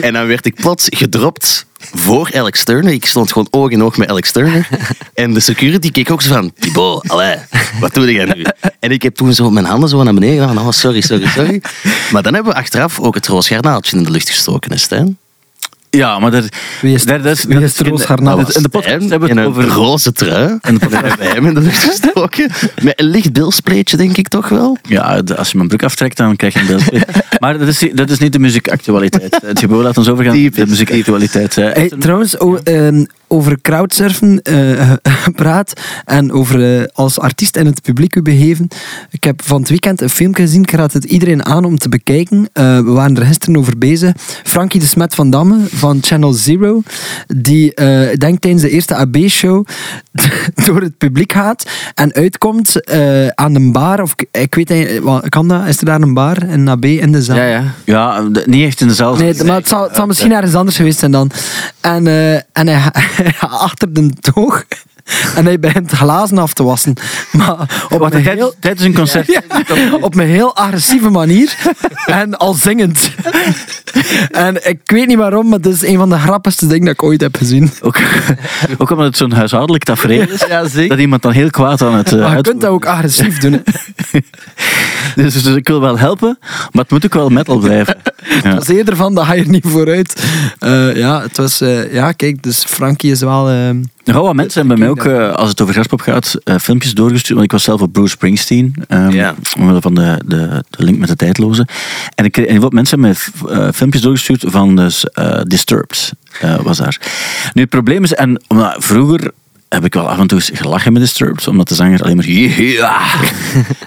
En 0.00 0.12
dan 0.12 0.26
werd 0.26 0.46
ik 0.46 0.54
plots 0.54 0.86
gedropt 0.90 1.59
voor 1.78 2.30
Alex 2.34 2.64
Turner. 2.64 2.92
Ik 2.92 3.06
stond 3.06 3.32
gewoon 3.32 3.48
oog 3.50 3.70
in 3.70 3.82
oog 3.82 3.96
met 3.96 4.08
Alex 4.08 4.32
Turner. 4.32 4.68
En 5.14 5.34
de 5.34 5.40
security 5.40 5.90
keek 5.90 6.10
ook 6.10 6.22
zo 6.22 6.32
van, 6.32 6.52
Thibaut, 6.58 7.08
allee, 7.08 7.36
wat 7.80 7.94
doe 7.94 8.12
jij 8.12 8.24
nu? 8.24 8.44
En 8.78 8.90
ik 8.90 9.02
heb 9.02 9.14
toen 9.14 9.34
zo 9.34 9.50
mijn 9.50 9.66
handen 9.66 9.88
zo 9.88 10.02
naar 10.02 10.14
beneden 10.14 10.48
gedaan. 10.48 10.66
Oh, 10.66 10.70
sorry, 10.70 11.00
sorry, 11.00 11.26
sorry. 11.26 11.62
Maar 12.12 12.22
dan 12.22 12.34
hebben 12.34 12.52
we 12.52 12.58
achteraf 12.58 13.00
ook 13.00 13.14
het 13.14 13.26
roos 13.26 13.48
garnaaltje 13.48 13.96
in 13.96 14.04
de 14.04 14.10
lucht 14.10 14.30
gestoken, 14.30 14.70
hè, 14.70 14.78
Stijn? 14.78 15.18
Ja, 15.90 16.18
maar 16.18 16.30
dat, 16.30 16.48
Wie 16.80 16.94
is- 16.94 17.04
dat, 17.04 17.24
is, 17.24 17.44
wie 17.44 17.60
is 17.60 17.80
in 17.80 17.84
de- 17.94 18.04
Roos 18.30 18.54
In 18.56 18.62
de 18.62 18.68
podcast 18.68 19.08
hebben 19.10 19.20
we 19.20 19.28
het 19.28 19.36
een 19.36 19.44
over... 19.44 19.64
roze 19.66 20.12
trui. 20.12 20.58
En 20.60 20.78
dan 20.78 20.92
hebben 20.92 21.18
we 21.18 21.24
hem 21.24 21.46
in 21.46 21.54
de 21.54 21.60
lucht 21.60 21.84
gestoken. 21.84 22.50
Met 22.82 23.00
een 23.00 23.06
licht 23.06 23.32
bilspleetje, 23.32 23.96
denk 23.96 24.16
ik 24.16 24.28
toch 24.28 24.48
wel. 24.48 24.78
Ja, 24.82 25.22
de- 25.22 25.36
als 25.36 25.50
je 25.50 25.56
mijn 25.56 25.68
broek 25.68 25.82
aftrekt, 25.82 26.16
dan 26.16 26.36
krijg 26.36 26.54
je 26.54 26.60
een 26.60 26.66
beeld. 26.66 27.04
maar 27.40 27.58
dat 27.58 27.68
is, 27.68 27.84
dat 27.94 28.10
is 28.10 28.18
niet 28.18 28.32
de 28.32 28.38
muziekactualiteit. 28.38 29.38
Het 29.42 29.56
Thibaut 29.56 29.82
laat 29.82 29.98
ons 29.98 30.08
overgaan 30.08 30.34
de 30.50 30.66
muziekactualiteit. 30.66 31.56
eh. 31.58 31.72
Hey, 31.72 31.92
trouwens, 31.98 32.38
o- 32.38 32.60
ehm, 32.64 33.04
over 33.30 33.60
crowdsurfen 33.60 34.42
eh, 34.42 34.92
gepraat 35.24 35.72
en 36.04 36.32
over 36.32 36.80
eh, 36.80 36.86
als 36.92 37.18
artiest 37.18 37.56
in 37.56 37.66
het 37.66 37.82
publiek 37.82 38.16
u 38.16 38.22
begeven. 38.22 38.68
Ik 39.10 39.24
heb 39.24 39.42
van 39.44 39.60
het 39.60 39.68
weekend 39.68 40.00
een 40.00 40.10
filmpje 40.10 40.42
gezien, 40.42 40.62
ik 40.62 40.70
raad 40.70 40.92
het 40.92 41.04
iedereen 41.04 41.44
aan 41.44 41.64
om 41.64 41.78
te 41.78 41.88
bekijken. 41.88 42.48
Eh, 42.52 42.76
we 42.76 42.90
waren 42.90 43.16
er 43.16 43.26
gisteren 43.26 43.56
over 43.56 43.78
bezig. 43.78 44.12
Frankie 44.44 44.80
de 44.80 44.86
Smet 44.86 45.14
van 45.14 45.30
Damme 45.30 45.58
van 45.70 45.98
Channel 46.00 46.32
Zero, 46.32 46.82
die 47.26 47.74
eh, 47.74 48.12
ik 48.12 48.20
denk 48.20 48.40
tijdens 48.40 48.62
de 48.62 48.70
eerste 48.70 48.94
AB-show 48.94 49.66
door 50.66 50.80
het 50.80 50.98
publiek 50.98 51.32
gaat 51.32 51.64
en 51.94 52.14
uitkomt 52.14 52.84
eh, 52.84 53.26
aan 53.28 53.54
een 53.54 53.72
bar, 53.72 54.02
of 54.02 54.14
ik, 54.30 54.54
weet 54.54 54.68
niet, 54.68 55.00
kan 55.28 55.48
dat? 55.48 55.66
Is 55.66 55.78
er 55.78 55.84
daar 55.84 56.00
een 56.00 56.14
bar, 56.14 56.42
een 56.42 56.68
AB 56.68 56.84
in 56.84 57.12
de 57.12 57.22
zaal? 57.22 57.36
Ja, 57.36 57.44
ja. 57.44 57.64
Ja, 57.84 58.22
niet 58.44 58.66
echt 58.66 58.80
in 58.80 58.88
de 58.88 58.94
zaal. 58.94 59.16
Nee, 59.16 59.44
maar 59.44 59.56
het 59.56 59.68
zal, 59.68 59.82
het 59.82 59.96
zal 59.96 60.06
misschien 60.06 60.32
ergens 60.32 60.54
anders 60.54 60.76
geweest 60.76 60.98
zijn 60.98 61.10
dan. 61.10 61.30
En, 61.80 62.06
eh, 62.06 62.34
en 62.34 62.42
hij, 62.52 62.78
hij 62.92 63.02
gaat 63.02 63.19
achter 63.68 63.92
de 63.92 64.10
toog 64.10 64.64
en 65.34 65.44
hij 65.44 65.58
begint 65.58 65.90
glazen 65.90 66.38
af 66.38 66.52
te 66.52 66.62
wassen. 66.62 66.94
Maar 67.32 67.86
op 67.90 68.00
een 68.00 68.10
tijdens, 68.10 68.34
heel, 68.34 68.54
tijdens 68.60 68.84
een 68.84 68.94
concert. 68.94 69.26
ja, 69.26 69.42
op 70.00 70.14
een 70.14 70.26
heel 70.26 70.56
agressieve 70.56 71.10
manier 71.10 71.56
en 72.06 72.36
al 72.36 72.54
zingend. 72.54 73.10
En 74.30 74.68
ik 74.68 74.80
weet 74.84 75.06
niet 75.06 75.16
waarom, 75.16 75.48
maar 75.48 75.58
het 75.58 75.66
is 75.66 75.82
een 75.82 75.96
van 75.96 76.08
de 76.08 76.18
grappigste 76.18 76.66
dingen 76.66 76.84
dat 76.84 76.94
ik 76.94 77.02
ooit 77.02 77.20
heb 77.20 77.36
gezien. 77.36 77.70
Ook, 77.82 77.98
ook 78.78 78.90
omdat 78.90 79.06
het 79.06 79.16
zo'n 79.16 79.32
huishoudelijk 79.32 79.84
tafereel 79.84 80.28
is. 80.28 80.44
Ja, 80.48 80.68
zeker. 80.68 80.88
Dat 80.88 80.98
iemand 80.98 81.22
dan 81.22 81.32
heel 81.32 81.50
kwaad 81.50 81.82
aan 81.82 81.94
het 81.94 82.12
uh, 82.12 82.20
Maar 82.20 82.36
je 82.36 82.42
kunt 82.42 82.60
dat 82.60 82.70
ook 82.70 82.84
agressief 82.86 83.38
doen. 83.38 83.62
dus, 85.16 85.42
dus 85.42 85.54
ik 85.54 85.68
wil 85.68 85.80
wel 85.80 85.98
helpen, 85.98 86.38
maar 86.40 86.82
het 86.82 86.90
moet 86.90 87.04
ook 87.04 87.14
wel 87.14 87.28
metal 87.28 87.58
blijven. 87.58 87.96
Ja. 88.42 88.54
Dat 88.54 88.68
is 88.68 88.76
eerder 88.76 88.96
van, 88.96 89.14
dat 89.14 89.26
ga 89.26 89.32
je 89.32 89.42
er 89.42 89.48
niet 89.48 89.66
vooruit. 89.66 90.24
Eh, 90.58 90.96
ja, 90.96 91.22
het 91.22 91.36
was... 91.36 91.60
eh, 91.60 91.92
ja, 91.92 92.12
kijk, 92.12 92.42
dus 92.42 92.64
Frankie 92.64 93.10
is 93.10 93.20
wel... 93.20 93.48
Nogal 94.10 94.26
wat 94.26 94.34
mensen 94.34 94.60
hebben 94.60 94.78
mij 94.78 94.88
ook, 94.88 95.04
eh, 95.04 95.32
als 95.32 95.48
het 95.48 95.60
over 95.60 95.74
Graspop 95.74 96.00
gaat, 96.00 96.34
eh, 96.44 96.56
filmpjes 96.58 96.94
doorgestuurd. 96.94 97.32
Want 97.32 97.44
ik 97.44 97.52
was 97.52 97.62
zelf 97.62 97.80
op 97.80 97.92
Bruce 97.92 98.10
Springsteen. 98.10 98.74
ehm, 98.88 99.10
Ja. 99.10 99.34
Omwille 99.58 99.80
van 99.80 99.94
de, 99.94 100.20
de, 100.26 100.64
de 100.70 100.84
link 100.84 100.98
met 100.98 101.08
de 101.08 101.16
tijdloze. 101.16 101.66
En, 102.14 102.24
ik, 102.24 102.36
en 102.36 102.60
wat 102.60 102.72
mensen 102.72 103.00
hebben 103.02 103.18
mij 103.44 103.58
eh, 103.66 103.72
filmpjes 103.72 104.02
doorgestuurd 104.02 104.44
van 104.46 104.76
dus, 104.76 105.04
Disturbed. 105.42 106.12
was 106.62 106.78
daar. 106.78 107.00
Nu, 107.52 107.60
het 107.62 107.70
probleem 107.70 108.04
is, 108.04 108.14
en 108.14 108.42
omdat 108.48 108.74
vroeger 108.78 109.30
heb 109.74 109.84
ik 109.84 109.94
wel 109.94 110.08
af 110.08 110.18
en 110.18 110.26
toe 110.26 110.38
eens 110.38 110.50
gelachen 110.54 110.92
met 110.92 111.02
Disturbed, 111.02 111.48
omdat 111.48 111.68
de 111.68 111.74
zanger 111.74 112.02
alleen 112.02 112.16
maar 112.16 112.24
yeah, 112.24 113.14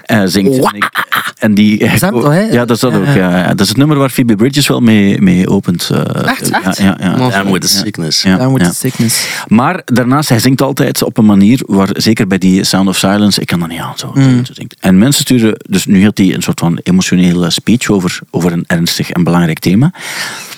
eh, 0.06 0.22
zingt. 0.26 0.58
En, 0.58 0.76
ik- 0.76 0.92
en 1.40 1.54
die, 1.54 2.00
dat 2.00 2.12
toch, 2.12 2.24
hè? 2.28 2.40
Ja, 2.42 2.66
dat 2.66 2.76
is 2.76 2.80
dat 2.80 2.94
ook. 2.94 3.06
Ja, 3.06 3.14
ja. 3.38 3.48
Dat 3.48 3.60
is 3.60 3.68
het 3.68 3.78
nummer 3.78 3.98
waar 3.98 4.10
Phoebe 4.10 4.36
Bridges 4.36 4.68
wel 4.68 4.80
mee, 4.80 5.22
mee 5.22 5.50
opent. 5.50 5.90
eh, 5.94 6.28
Echt? 6.30 6.48
Ja, 6.48 6.64
Echt? 6.64 6.78
ja, 6.78 6.98
ja. 7.00 7.16
Down 7.30 7.52
with 7.52 7.62
the 7.62 7.68
sickness. 7.68 8.22
Ja, 8.22 8.38
Down 8.38 8.54
with 8.54 8.62
ja. 8.62 8.70
the 8.70 8.76
sickness. 8.76 9.28
Maar 9.48 9.82
daarnaast, 9.86 10.30
hij 10.30 10.40
zingt 10.40 10.62
altijd 10.62 11.04
op 11.04 11.18
een 11.18 11.26
manier 11.26 11.60
waar, 11.66 11.90
zeker 11.94 12.28
bij 12.28 12.38
die 12.38 12.64
Sound 12.64 12.88
of 12.88 12.98
Silence, 12.98 13.42
ik 13.42 13.48
kan 13.48 13.60
dat 13.60 13.70
niet 13.70 13.80
aan 13.80 13.98
zo. 13.98 14.12
Mm. 14.16 14.46
zo 14.46 14.54
zingt. 14.54 14.76
En 14.80 14.98
mensen 14.98 15.22
sturen, 15.22 15.56
dus 15.70 15.86
nu 15.86 16.04
had 16.04 16.18
hij 16.18 16.34
een 16.34 16.42
soort 16.42 16.60
van 16.60 16.80
emotionele 16.84 17.50
speech 17.50 17.90
over, 17.90 18.20
over 18.32 18.52
een 18.52 18.64
ernstig 18.68 19.10
en 19.12 19.24
belangrijk 19.24 19.60
thema. 19.60 19.92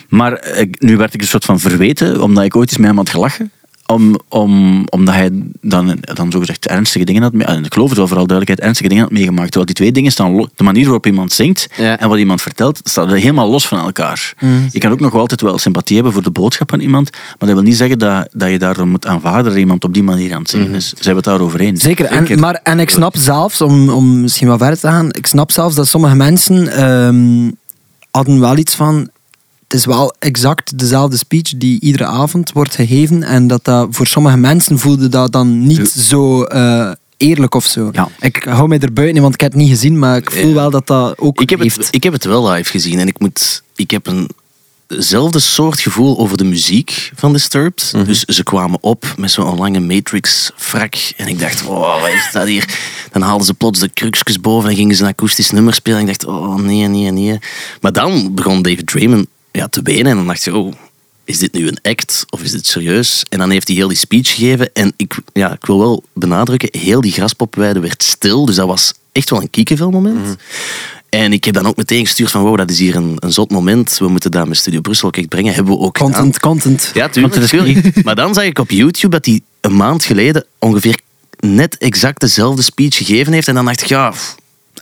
Maar 0.10 0.34
eh, 0.34 0.68
nu 0.80 0.98
werd 0.98 1.14
ik 1.14 1.22
een 1.22 1.28
soort 1.28 1.46
van 1.46 1.60
verweten, 1.60 2.22
omdat 2.22 2.44
ik 2.44 2.56
ooit 2.56 2.70
eens 2.70 2.78
met 2.78 2.88
hem 2.88 2.98
had 2.98 3.10
gelachen. 3.10 3.52
Om, 3.88 4.20
om, 4.30 4.84
omdat 4.90 5.14
hij 5.14 5.30
dan, 5.62 5.98
dan 6.02 6.32
zogezegd 6.32 6.68
ernstige 6.68 7.06
dingen 7.06 7.22
had 7.22 7.34
mee- 7.34 7.46
en 7.46 7.66
Ik 7.66 7.74
geloof 7.74 7.90
het 7.90 7.98
wel, 7.98 8.08
vooral 8.08 8.28
duidelijkheid, 8.28 8.68
ernstige 8.68 8.90
dingen 8.90 9.04
had 9.04 9.14
meegemaakt. 9.14 9.46
Terwijl 9.46 9.66
die 9.66 9.76
twee 9.76 9.92
dingen 9.92 10.12
staan, 10.12 10.50
de 10.56 10.64
manier 10.64 10.84
waarop 10.84 11.06
iemand 11.06 11.34
zingt 11.34 11.68
Ja. 11.78 12.00
en 12.00 12.10
wat 12.10 12.18
iemand 12.18 12.42
vertelt, 12.42 12.80
staat 12.84 13.12
helemaal 13.12 13.50
los 13.50 13.68
van 13.68 13.80
elkaar. 13.80 14.34
Mm. 14.40 14.68
Je 14.72 14.80
kan 14.80 14.92
ook 14.92 15.00
nog 15.00 15.12
wel 15.12 15.22
altijd 15.22 15.42
wel 15.42 15.58
sympathie 15.58 15.96
hebben 15.96 16.14
voor 16.14 16.24
de 16.24 16.32
boodschap 16.32 16.70
van 16.70 16.80
iemand, 16.80 17.12
maar 17.12 17.36
dat 17.38 17.52
wil 17.52 17.62
niet 17.62 17.78
zeggen 17.78 18.00
dat, 18.00 18.30
dat 18.34 18.50
je 18.50 18.60
daardoor 18.60 18.88
moet 18.88 19.08
aanvaarden 19.08 19.52
dat 19.52 19.60
iemand 19.60 19.84
op 19.84 19.94
die 19.94 20.04
manier 20.04 20.34
aan 20.34 20.42
het 20.42 20.50
zingen 20.50 20.74
is. 20.74 20.88
Ze 20.90 20.96
hebben 20.96 21.16
het 21.16 21.26
daarover 21.26 21.60
eens. 21.60 21.84
Zeker, 21.84 22.06
en, 22.06 22.40
maar, 22.40 22.60
en 22.64 22.80
ik 22.80 22.90
snap 22.90 23.16
zelfs, 23.18 23.62
om, 23.62 23.90
om 23.90 24.22
misschien 24.22 24.48
wat 24.48 24.58
verder 24.60 24.80
te 24.80 24.88
gaan, 24.88 25.08
ik 25.12 25.26
snap 25.26 25.52
zelfs 25.52 25.76
dat 25.76 25.88
sommige 25.88 26.16
mensen 26.16 26.68
ehm, 26.68 27.52
hadden 28.12 28.40
wel 28.40 28.58
iets 28.58 28.76
van. 28.76 29.10
Het 29.68 29.74
is 29.74 29.86
wel 29.86 30.16
exact 30.20 30.80
dezelfde 30.80 31.18
speech 31.18 31.58
die 31.58 31.80
iedere 31.80 32.06
avond 32.06 32.52
wordt 32.52 32.76
gegeven. 32.76 33.24
En 33.24 33.48
dat 33.48 33.66
dat 33.66 33.88
voor 33.92 34.08
sommige 34.08 34.38
mensen 34.38 34.80
voelde 34.80 35.10
dat 35.10 35.32
dan 35.32 35.68
niet 35.68 35.90
zo 35.90 36.44
eh, 36.44 36.92
eerlijk 37.18 37.56
of 37.56 37.66
zo. 37.66 37.90
Ja. 37.92 38.10
Ik 38.20 38.44
hou 38.44 38.68
mij 38.68 38.80
er 38.80 38.94
buiten, 38.94 39.22
want 39.22 39.34
ik 39.34 39.42
heb 39.42 39.52
het 39.52 39.62
niet 39.62 39.70
gezien, 39.70 40.00
maar 40.00 40.18
ik 40.18 40.32
voel 40.32 40.54
wel 40.54 40.70
dat 40.70 40.88
dat 40.88 41.18
ook 41.18 41.42
Ik 41.42 41.50
heb, 41.50 41.60
heeft. 41.60 41.78
het, 41.78 41.88
ik 41.92 42.04
heb 42.04 42.14
het 42.14 42.24
wel 42.26 42.50
live 42.50 42.72
gezien 42.72 43.00
en 43.00 43.08
ik, 43.08 43.20
moet, 43.20 43.64
ik 43.76 43.92
heb 43.92 44.08
een 44.08 44.30
hetzelfde 44.88 45.40
soort 45.40 45.80
gevoel 45.80 46.18
over 46.18 46.38
de 46.38 46.44
muziek 46.44 47.12
van 47.16 47.34
Disturbed. 47.34 47.92
Mhm. 47.96 48.06
Dus 48.06 48.24
ze 48.24 48.44
kwamen 48.44 48.78
op 48.82 49.14
met 49.18 49.32
zo'n 49.32 49.58
lange 49.58 49.80
Matrix-frak 49.80 50.96
en 51.18 51.28
ik 51.28 51.40
dacht, 51.40 51.66
oh, 51.66 52.02
wat 52.02 52.10
is 52.10 52.30
dat 52.32 52.48
hier? 52.48 52.78
Dan 53.12 53.22
haalden 53.22 53.46
ze 53.46 53.54
plots 53.54 53.80
de 53.80 53.90
krukjes 53.90 54.40
boven 54.40 54.70
en 54.70 54.76
gingen 54.76 54.96
ze 54.96 55.04
een 55.04 55.10
akoestisch 55.10 55.52
nummer 55.52 55.74
spelen. 55.74 56.00
En 56.00 56.08
ik 56.08 56.20
dacht, 56.20 56.26
oh 56.36 56.56
nee, 56.56 56.88
nee, 56.88 57.12
nee. 57.12 57.40
Maar 57.82 57.92
dan 57.92 58.34
begon 58.34 58.62
David 58.62 58.88
Draymond 58.88 59.28
ja, 59.56 59.68
te 59.68 59.82
wenen 59.84 60.06
en 60.06 60.16
dan 60.16 60.28
dacht 60.28 60.44
je, 60.44 60.56
oh, 60.56 60.74
is 61.24 61.38
dit 61.38 61.54
nu 61.54 61.68
een 61.68 61.80
act 61.82 62.26
of 62.30 62.42
is 62.42 62.52
dit 62.52 62.68
serieus? 62.68 63.24
En 63.30 63.40
dan 63.40 63.50
heeft 63.50 63.68
hij 63.68 63.78
heel 63.78 63.88
die 63.88 63.98
speech 63.98 64.36
gegeven. 64.36 64.74
En 64.74 64.94
ik, 64.98 65.16
ja, 65.34 65.52
ik 65.52 65.66
wil 65.66 65.80
wel 65.80 66.04
benadrukken, 66.14 66.70
heel 66.80 67.02
die 67.02 67.12
graspopweide 67.12 67.80
werd 67.80 68.04
stil. 68.04 68.46
Dus 68.46 68.56
dat 68.56 68.68
was 68.68 68.94
echt 69.12 69.30
wel 69.30 69.42
een 69.42 69.50
kiekenvel-moment. 69.50 70.36
En 71.10 71.34
ik 71.34 71.44
heb 71.44 71.54
dan 71.54 71.66
ook 71.66 71.76
meteen 71.76 72.06
gestuurd 72.06 72.32
van, 72.32 72.42
wow, 72.42 72.58
dat 72.58 72.70
is 72.70 72.80
hier 72.80 72.96
een, 72.96 73.16
een 73.20 73.34
zot 73.34 73.52
moment. 73.52 73.98
We 73.98 74.08
moeten 74.08 74.32
dat 74.32 74.48
met 74.48 74.58
Studio 74.58 74.82
Brussel 74.82 75.08
ook 75.08 75.18
echt 75.18 75.30
brengen. 75.30 75.54
Hebben 75.54 75.74
we 75.74 75.80
ook 75.80 75.98
gedaan. 75.98 76.14
Content, 76.14 76.40
content. 76.40 76.92
Ja, 76.94 77.10
tuurlijk. 77.10 77.96
Maar 78.04 78.16
dan 78.16 78.34
zag 78.34 78.44
ik 78.44 78.60
op 78.60 78.72
YouTube 78.72 79.16
dat 79.16 79.26
hij 79.26 79.42
een 79.62 79.76
maand 79.76 80.04
geleden 80.04 80.46
ongeveer 80.60 81.00
net 81.40 81.78
exact 81.78 82.20
dezelfde 82.20 82.62
speech 82.62 82.96
gegeven 82.98 83.34
heeft. 83.34 83.48
En 83.48 83.54
dan 83.54 83.66
dacht 83.66 83.82
ik, 83.82 83.88
ja, 83.88 84.10
pff, 84.10 84.36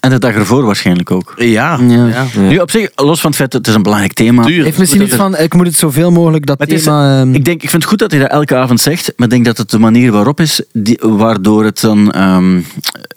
En 0.03 0.09
de 0.09 0.19
dag 0.19 0.33
ervoor 0.33 0.65
waarschijnlijk 0.65 1.11
ook. 1.11 1.33
ja. 1.37 1.79
Ja. 1.87 2.05
ja. 2.07 2.25
Nu, 2.35 2.57
op 2.57 2.71
zich, 2.71 2.89
los 2.95 3.19
van 3.21 3.29
het 3.29 3.39
feit 3.39 3.51
dat 3.51 3.59
het 3.59 3.69
is 3.69 3.75
een 3.75 3.83
belangrijk 3.83 4.13
thema. 4.13 4.43
Tuurlijk. 4.43 4.65
Heeft 4.65 4.77
misschien 4.77 5.01
iets 5.01 5.15
van, 5.15 5.37
ik 5.37 5.53
moet 5.53 5.65
het 5.65 5.75
zoveel 5.75 6.11
mogelijk 6.11 6.45
dat 6.45 6.59
het 6.59 6.71
is- 6.71 6.83
thema... 6.83 7.19
ehm, 7.21 7.33
Ik, 7.33 7.45
denk, 7.45 7.63
ik 7.63 7.69
vind 7.69 7.81
het 7.81 7.91
goed 7.91 7.99
dat 7.99 8.11
hij 8.11 8.19
dat 8.19 8.29
elke 8.29 8.55
avond 8.55 8.79
zegt, 8.81 9.13
maar 9.15 9.27
ik 9.27 9.33
denk 9.33 9.45
dat 9.45 9.57
het 9.57 9.69
de 9.69 9.79
manier 9.79 10.11
waarop 10.11 10.39
is, 10.39 10.61
die, 10.73 10.99
waardoor 11.01 11.63
het 11.63 11.81
dan... 11.81 12.11
ehm, 12.11 12.57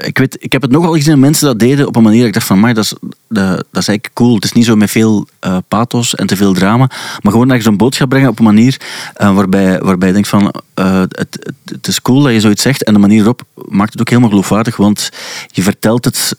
ik, 0.05 0.19
weet, 0.19 0.37
ik 0.41 0.53
heb 0.53 0.63
het 0.63 0.71
nogal 0.71 0.93
gezien 0.93 1.11
dat 1.11 1.19
mensen 1.19 1.47
dat 1.47 1.59
deden 1.59 1.87
op 1.87 1.97
een 1.97 2.03
manier 2.03 2.19
dat 2.19 2.29
ik 2.29 2.35
dacht 2.35 2.47
van, 2.47 2.61
maar 2.61 2.75
dat 2.75 2.85
is, 2.85 2.91
dat, 3.29 3.49
dat 3.49 3.83
is 3.83 3.89
eigenlijk 3.89 4.11
cool. 4.15 4.35
Het 4.35 4.45
is 4.45 4.53
niet 4.53 4.65
zo 4.65 4.77
met 4.77 4.91
veel 4.91 5.27
eh, 5.41 5.57
pathos 5.69 6.15
en 6.15 6.27
te 6.27 6.37
veel 6.37 6.53
drama, 6.53 6.91
maar 7.23 7.33
gewoon 7.33 7.49
dat 7.49 7.57
je 7.57 7.63
zo'n 7.63 7.77
boodschap 7.77 8.09
brengen 8.09 8.29
op 8.29 8.39
een 8.39 8.45
manier 8.45 8.77
eh, 9.15 9.35
waarbij, 9.35 9.81
waarbij 9.81 10.09
je 10.09 10.15
denkt 10.15 10.29
van, 10.29 10.53
eh, 10.75 10.99
het, 11.01 11.17
het, 11.19 11.53
het 11.65 11.87
is 11.87 12.03
cool 12.03 12.23
dat 12.23 12.33
je 12.33 12.41
zoiets 12.41 12.63
zegt 12.63 12.85
en 12.85 12.93
de 12.93 12.99
manier 12.99 13.17
waarop 13.19 13.43
maakt 13.69 13.93
het 13.93 14.01
ook 14.01 14.09
helemaal 14.09 14.31
geloofwaardig, 14.31 14.77
want 14.77 15.11
je 15.47 15.63
vertelt 15.63 16.05
het... 16.05 16.37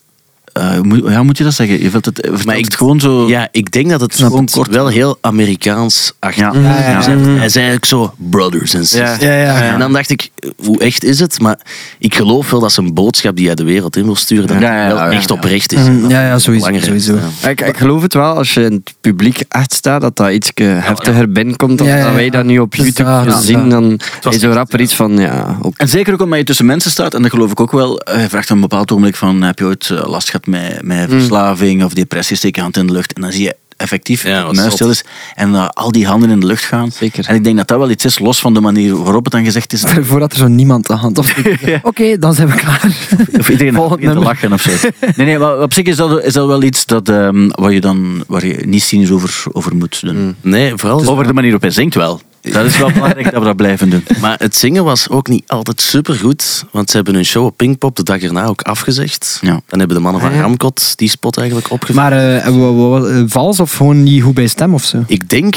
eh, 0.58 0.82
moet, 0.82 1.02
ja, 1.10 1.24
moet 1.24 1.38
je 1.38 1.43
dat 1.43 1.54
zeggen? 1.54 1.82
Je 1.82 1.89
vertelt 1.89 2.17
het, 2.17 2.28
vertelt 2.32 2.58
ik- 2.58 2.65
het 2.65 2.76
gewoon 2.76 3.00
zo... 3.00 3.28
Ja, 3.28 3.48
ik 3.52 3.72
denk 3.72 3.89
dat 3.89 4.02
het 4.02 4.15
gewoon 4.15 4.41
het. 4.41 4.52
kort 4.52 4.70
wel 4.70 4.88
heel 4.88 5.17
Amerikaans 5.22 6.13
achter. 6.20 6.43
Ja. 6.43 6.52
Ja, 6.54 6.80
ja, 6.80 6.89
ja. 6.89 7.17
Hij 7.17 7.50
zei 7.50 7.65
eigenlijk 7.65 7.86
zo, 7.86 8.13
brothers 8.17 8.74
en 8.74 8.86
sisters. 8.88 9.22
Ja, 9.22 9.34
ja, 9.34 9.41
ja. 9.63 9.74
En 9.74 9.80
dan 9.80 9.93
dacht 9.93 10.10
ik, 10.10 10.30
hoe 10.63 10.80
echt 10.80 11.04
is 11.04 11.20
het? 11.20 11.39
Maar 11.39 11.60
ik 12.00 12.15
geloof 12.15 12.50
wel 12.50 12.60
dat 12.60 12.72
zijn 12.72 12.93
boodschap 12.93 13.36
die 13.36 13.46
hij 13.46 13.56
de 13.56 13.63
wereld 13.63 13.96
in 13.96 14.04
wil 14.04 14.15
sturen, 14.15 14.48
dat 14.48 14.60
Ja, 14.60 14.76
ja, 14.76 14.82
ja, 14.82 14.88
wel 14.88 14.98
ja, 14.98 15.12
echt 15.12 15.30
ja. 15.30 15.36
oprecht 15.36 15.74
is. 15.74 15.80
Mm, 15.88 16.10
ja, 16.10 16.22
ja, 16.28 16.39
sowieso, 16.39 16.80
sowieso. 16.80 17.17
ja. 17.41 17.50
Ik, 17.50 17.62
ik 17.62 17.78
geloof 17.78 18.02
het 18.02 18.13
wel, 18.13 18.34
als 18.36 18.54
je 18.54 18.63
in 18.63 18.74
het 18.74 18.93
publiek 19.02 19.43
echt 19.50 19.74
staat, 19.74 20.02
dat 20.02 20.15
dat 20.15 20.32
iets 20.32 20.52
heftiger 20.56 21.32
binnenkomt 21.32 21.78
dan 21.78 21.88
Ja, 21.88 21.96
ja, 21.96 22.04
dat 22.04 22.13
wij 22.13 22.30
dat 22.30 22.46
nu 22.46 22.60
op 22.60 22.76
YouTube 22.76 23.32
zien. 23.41 23.70
Dan 23.70 24.00
is 24.30 24.39
zo 24.39 24.52
rapper 24.52 24.82
iets 24.82 24.96
van, 24.96 25.17
ja... 25.17 25.58
Ook, 25.62 25.74
En 25.78 25.89
zeker 25.89 26.13
ook 26.13 26.22
omdat 26.22 26.38
je 26.39 26.46
tussen 26.46 26.65
mensen 26.65 26.91
staat, 26.91 27.13
en 27.13 27.22
dat 27.22 27.32
geloof 27.32 27.52
ik 27.52 27.60
ook 27.60 27.72
wel. 27.72 28.00
eh, 28.00 28.15
Hij 28.15 28.30
vraagt 28.30 28.50
op 28.50 28.56
een 28.56 28.62
bepaald 28.62 28.91
ogenblik 28.91 29.15
van, 29.15 29.41
heb 29.41 29.60
je 29.60 29.65
ooit 29.65 29.89
eh, 29.89 30.08
last 30.08 30.30
gehad 30.30 30.47
met, 30.48 30.82
met 30.82 31.10
verslaving 31.10 31.84
of 31.84 31.94
depressie, 31.94 32.38
steek 32.38 32.56
je 32.56 32.62
hand 32.62 32.78
in 32.78 32.88
de 32.88 32.94
lucht. 32.94 33.14
En 33.14 33.22
dan 33.22 33.32
zie 33.32 33.44
je 33.44 33.56
effectief 33.78 34.24
Ja, 34.24 34.36
dat 34.36 34.46
wat 34.46 34.56
de 34.56 34.62
muis 34.62 34.68
zot. 34.78 34.78
stil 34.78 34.90
is 34.90 35.04
en 35.36 35.74
al 35.74 35.92
die 35.92 36.06
handen 36.08 36.30
in 36.30 36.40
de 36.40 36.46
lucht 36.46 36.64
gaan. 36.64 36.92
Zeker. 36.92 37.26
En 37.28 37.36
ik 37.36 37.44
denk 37.44 37.58
dat 37.58 37.68
dat 37.68 37.78
wel 37.78 37.90
iets 37.90 38.06
is, 38.06 38.20
los 38.20 38.40
van 38.40 38.54
de 38.54 38.60
manier 38.62 39.04
waarop 39.04 39.24
het 39.24 39.34
dan 39.34 39.44
gezegd 39.44 39.74
is. 39.74 39.84
Voordat 40.02 40.32
er 40.32 40.38
zo 40.38 40.48
niemand 40.48 40.90
aan 40.92 40.98
hand 40.98 41.18
of 41.18 41.36
Oké, 41.82 42.18
dan 42.18 42.34
zijn 42.34 42.48
we 42.48 42.56
klaar. 42.56 42.86
Of 43.40 43.50
iedereen 43.50 43.74
begint 43.74 44.02
te 44.02 44.20
lachen 44.20 44.54
of 44.54 44.62
zo. 44.62 44.72
Nee, 45.16 45.26
nee, 45.28 45.38
maar 45.40 45.62
op 45.62 45.74
zich 45.74 45.86
is 45.86 45.96
dat, 45.96 46.24
is 46.24 46.34
dat 46.34 46.48
wel 46.48 46.64
iets 46.64 46.86
dat, 46.86 47.10
ehm, 47.10 47.50
waar, 47.50 47.72
je 47.72 47.82
dan, 47.82 48.24
waar 48.28 48.46
je 48.46 48.64
niet 48.66 48.84
cynisch 48.84 49.12
over, 49.12 49.44
over 49.52 49.76
moet 49.76 50.02
doen. 50.02 50.36
Nee, 50.42 50.72
vooral 50.76 51.06
Over 51.06 51.28
de 51.28 51.34
manier 51.34 51.52
waarop 51.52 51.62
hij 51.62 51.72
zingt 51.72 51.96
wel. 51.96 52.22
Dat 52.52 52.66
is 52.66 52.78
wel 52.78 52.92
belangrijk 52.92 53.32
dat 53.32 53.40
we 53.40 53.48
dat 53.48 53.56
blijven 53.56 53.90
doen. 53.90 54.04
Maar 54.22 54.36
het 54.40 54.56
zingen 54.56 54.84
was 54.84 55.10
ook 55.10 55.28
niet 55.28 55.44
altijd 55.48 55.82
supergoed. 55.82 56.66
Want 56.72 56.90
ze 56.90 56.96
hebben 56.96 57.16
hun 57.16 57.26
show 57.26 57.46
op 57.46 57.58
Pinkpop 57.58 57.96
de 57.96 58.04
dag 58.04 58.22
erna 58.22 58.46
ook 58.46 58.62
afgezegd. 58.62 59.40
Ja. 59.42 59.62
Dan 59.68 59.80
hebben 59.80 59.98
de 59.98 60.04
mannen 60.04 60.22
van. 60.22 60.40
Ramkot 60.40 60.98
die 60.98 61.10
spot 61.10 61.38
eigenlijk 61.38 61.72
opgevangen. 61.72 62.10
Maar 62.10 62.20
eh, 62.20 63.20
eh, 63.20 63.24
vals 63.28 63.60
of 63.60 63.74
gewoon 63.74 64.04
niet 64.04 64.24
goed 64.24 64.34
bij 64.34 64.48
stem 64.48 64.74
of 64.74 64.84
zo? 64.84 65.04
Ik 65.08 65.30
denk... 65.30 65.56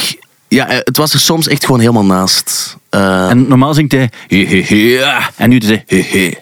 Ja, 0.49 0.69
eh, 0.69 0.79
het 0.79 0.97
was 0.97 1.13
er 1.13 1.21
soms 1.21 1.49
echt 1.49 1.65
gewoon 1.65 1.81
helemaal 1.81 2.05
naast. 2.05 2.77
Eh, 2.91 3.31
En 3.31 3.49
normaal 3.49 3.75
zingt 3.75 3.93
hij... 3.93 4.11
"He, 4.27 4.37
he, 4.47 4.63
he." 4.67 5.01
En 5.37 5.49
nu 5.51 5.59
doet 5.59 5.69
hij... 5.69 5.83
"He, 5.87 6.03
he." 6.11 6.35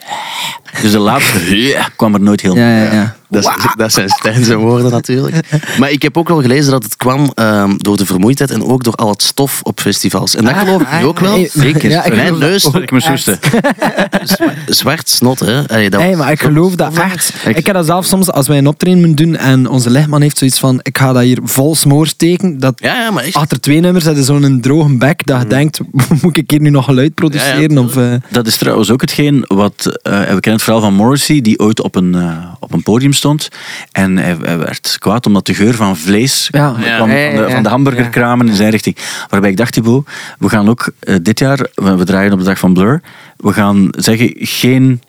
Dus 0.81 0.91
de 0.91 0.99
laatste 0.99 1.39
kwam 1.95 2.13
er 2.13 2.21
nooit 2.21 2.41
helemaal. 2.41 2.63
Ja, 2.63 2.83
ja, 2.83 2.93
ja. 2.93 3.17
Dat, 3.31 3.43
is- 3.43 3.73
dat 3.77 3.93
zijn 3.93 4.09
Stijn 4.09 4.43
zijn 4.45 4.57
woorden 4.67 4.91
natuurlijk. 4.91 5.35
Maar 5.79 5.91
ik 5.91 6.01
heb 6.01 6.17
ook 6.17 6.27
wel 6.27 6.41
gelezen 6.41 6.71
dat 6.71 6.83
het 6.83 6.95
kwam 6.95 7.31
ehm, 7.35 7.77
door 7.77 7.97
de 7.97 8.05
vermoeidheid 8.05 8.51
en 8.51 8.63
ook 8.63 8.83
door 8.83 8.95
al 8.95 9.09
het 9.09 9.23
stof 9.23 9.59
op 9.63 9.79
festivals. 9.79 10.35
En 10.35 10.45
dat 10.45 10.53
geloof 10.55 10.81
ik 10.81 10.87
nu 10.99 11.05
ook 11.05 11.19
wel. 11.19 11.47
Zeker. 11.53 11.89
ja, 11.89 12.03
ik 12.03 12.15
Mijn 12.15 12.37
neus, 12.37 12.65
Ik 12.65 12.91
zwart 14.67 15.09
snot, 15.09 15.39
hè. 15.39 15.67
Allee, 15.67 15.89
dat 15.89 16.01
Hey, 16.01 16.15
maar 16.15 16.31
ik 16.31 16.39
geloof 16.41 16.75
dat 16.75 16.97
echt. 16.97 17.33
Ik- 17.45 17.57
Ik 17.57 17.65
heb 17.65 17.75
dat 17.75 17.85
zelf 17.85 18.05
soms, 18.05 18.31
als 18.31 18.47
wij 18.47 18.57
een 18.57 18.67
optreden 18.67 19.05
moeten 19.05 19.25
doen 19.25 19.35
en 19.37 19.67
onze 19.69 19.89
lichtman 19.89 20.21
heeft 20.21 20.37
zoiets 20.37 20.59
van, 20.59 20.79
ik 20.81 20.97
ga 20.97 21.13
dat 21.13 21.23
hier 21.23 21.39
vol 21.43 21.75
smoor 21.75 22.07
steken, 22.07 22.59
dat 22.59 22.73
Ja, 22.75 22.93
ja, 23.01 23.11
maar 23.11 23.23
echt. 23.23 23.35
achter 23.35 23.59
twee 23.59 23.79
nummers 23.79 24.05
hebben 24.05 24.23
zo'n 24.23 24.57
droge 24.61 24.97
bek 24.97 25.25
dat 25.25 25.41
je 25.41 25.47
denkt, 25.47 25.79
moet 26.21 26.37
ik 26.37 26.38
hier 26.47 26.61
nu 26.61 26.69
nog 26.69 26.85
geluid 26.85 27.13
produceren? 27.13 27.61
Ja, 27.61 27.67
ja, 27.75 27.81
of, 27.81 27.97
eh, 27.97 28.13
Dat 28.31 28.47
is 28.47 28.57
trouwens 28.57 28.91
ook 28.91 29.01
hetgeen 29.01 29.45
wat... 29.47 29.99
eh, 30.01 30.13
we 30.19 30.25
kennen 30.25 30.51
het 30.53 30.61
verhaal 30.63 30.81
van 30.81 30.93
Morrissey, 30.93 31.41
die 31.41 31.59
ooit 31.59 31.81
op 31.81 31.95
een, 31.95 32.15
eh, 32.15 32.37
op 32.59 32.73
een 32.73 32.83
podium 32.83 33.13
stond. 33.13 33.49
En 33.91 34.17
hij, 34.17 34.37
hij 34.41 34.57
werd 34.57 34.95
kwaad 34.99 35.25
omdat 35.25 35.45
de 35.45 35.53
geur 35.53 35.73
van 35.73 35.97
vlees 35.97 36.47
Ja. 36.51 36.71
kwam 36.71 36.83
Ja. 36.83 36.97
van, 36.97 37.09
de, 37.09 37.15
ja. 37.15 37.49
van 37.49 37.63
de 37.63 37.69
hamburgerkramen 37.69 38.47
in 38.47 38.55
zijn 38.55 38.69
richting. 38.69 38.95
Waarbij 39.29 39.49
ik 39.49 39.57
dacht, 39.57 39.73
Thibaut, 39.73 40.07
we 40.39 40.49
gaan 40.49 40.69
ook 40.69 40.91
dit 41.21 41.39
jaar, 41.39 41.67
we, 41.73 41.95
we 41.95 42.03
draaien 42.05 42.31
op 42.33 42.39
de 42.39 42.45
dag 42.45 42.59
van 42.59 42.73
Blur, 42.73 43.01
we 43.37 43.53
gaan 43.53 43.87
zeggen, 43.91 44.31
geen, 44.35 45.01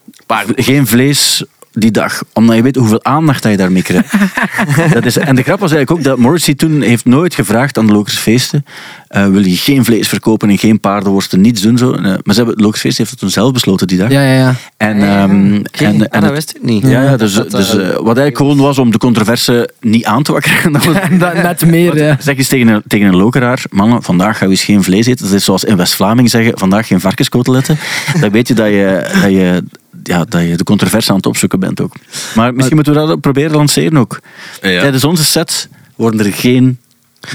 geen 0.56 0.86
vlees 0.86 1.44
die 1.72 1.90
dag. 1.90 2.22
Omdat 2.32 2.56
je 2.56 2.62
weet 2.62 2.76
hoeveel 2.76 3.04
aandacht 3.04 3.42
dat 3.42 3.50
je 3.52 3.58
daarmee 3.58 3.82
krijgt. 3.82 4.12
dat 4.94 5.04
is, 5.06 5.16
en 5.16 5.34
de 5.34 5.42
grap 5.42 5.60
was 5.60 5.72
eigenlijk 5.72 5.90
ook 5.90 6.04
dat 6.04 6.18
Morrissey 6.18 6.54
toen 6.54 6.80
heeft 6.80 7.04
nooit 7.04 7.34
gevraagd 7.34 7.78
aan 7.78 7.86
de 7.86 7.92
Lokersfeesten 7.92 8.64
eh 9.08 9.26
wil 9.26 9.44
je 9.44 9.56
geen 9.56 9.84
vlees 9.84 10.08
verkopen 10.08 10.50
en 10.50 10.58
geen 10.58 10.80
paardenworsten, 10.80 11.40
niets 11.40 11.60
doen. 11.62 11.78
Zo. 11.78 11.92
Eh, 11.92 12.02
maar 12.02 12.20
ze 12.24 12.32
hebben, 12.34 12.54
het 12.54 12.60
Lokersfeest 12.60 12.98
heeft 12.98 13.10
het 13.10 13.18
toen 13.18 13.30
zelf 13.30 13.52
besloten 13.52 13.86
die 13.86 13.98
dag. 13.98 14.10
ja, 14.10 14.22
ja, 14.22 14.32
ja. 14.32 14.54
En, 14.76 15.00
Ja, 15.00 15.22
ehm, 15.22 15.56
oké. 15.56 15.84
en, 15.84 16.00
Ah, 16.00 16.06
en 16.10 16.20
dat 16.20 16.30
wist 16.30 16.56
ik 16.56 16.62
niet. 16.62 16.86
Ja, 16.86 17.02
ja, 17.02 17.16
dus, 17.16 17.34
Dat, 17.34 17.50
dus 17.50 17.70
eh, 17.70 17.76
wat 17.88 18.16
eigenlijk 18.16 18.36
gewoon 18.36 18.56
was 18.56 18.78
om 18.78 18.90
de 18.90 18.98
controverse 18.98 19.70
niet 19.80 20.04
aan 20.04 20.22
te 20.22 20.32
wakkeren. 20.32 20.72
Dat 21.18 21.34
net 21.42 21.66
meer, 21.66 21.96
ja. 21.96 22.16
Zeg 22.20 22.36
eens 22.36 22.48
tegen 22.48 22.68
een, 22.68 22.82
tegen 22.86 23.06
een 23.06 23.16
lokeraar, 23.16 23.62
mannen, 23.70 24.02
vandaag 24.02 24.38
gaan 24.38 24.46
we 24.48 24.54
eens 24.54 24.64
geen 24.64 24.82
vlees 24.82 25.06
eten. 25.06 25.24
Dat 25.26 25.34
is 25.34 25.44
zoals 25.44 25.64
in 25.64 25.76
West-Vlaming 25.76 26.30
zeggen, 26.30 26.58
vandaag 26.58 26.86
geen 26.86 27.00
varkenskoteletten. 27.00 27.78
Dan 28.20 28.30
weet 28.30 28.48
je 28.48 28.54
dat 28.54 28.66
je, 28.66 29.10
dat 29.22 29.30
je, 29.30 29.64
ja, 30.02 30.24
dat 30.24 30.42
je 30.42 30.56
de 30.56 30.64
controverse 30.64 31.10
aan 31.10 31.16
het 31.16 31.26
opzoeken 31.26 31.60
bent 31.60 31.80
ook. 31.80 31.94
Maar 32.34 32.54
misschien 32.54 32.76
moeten 32.76 32.94
we 32.94 33.06
dat 33.06 33.20
proberen 33.20 33.56
lanceren 33.56 33.96
ook. 33.98 34.20
Ja. 34.62 34.80
Tijdens 34.80 35.04
onze 35.04 35.24
set 35.24 35.68
worden 35.96 36.26
er 36.26 36.32
geen 36.32 36.78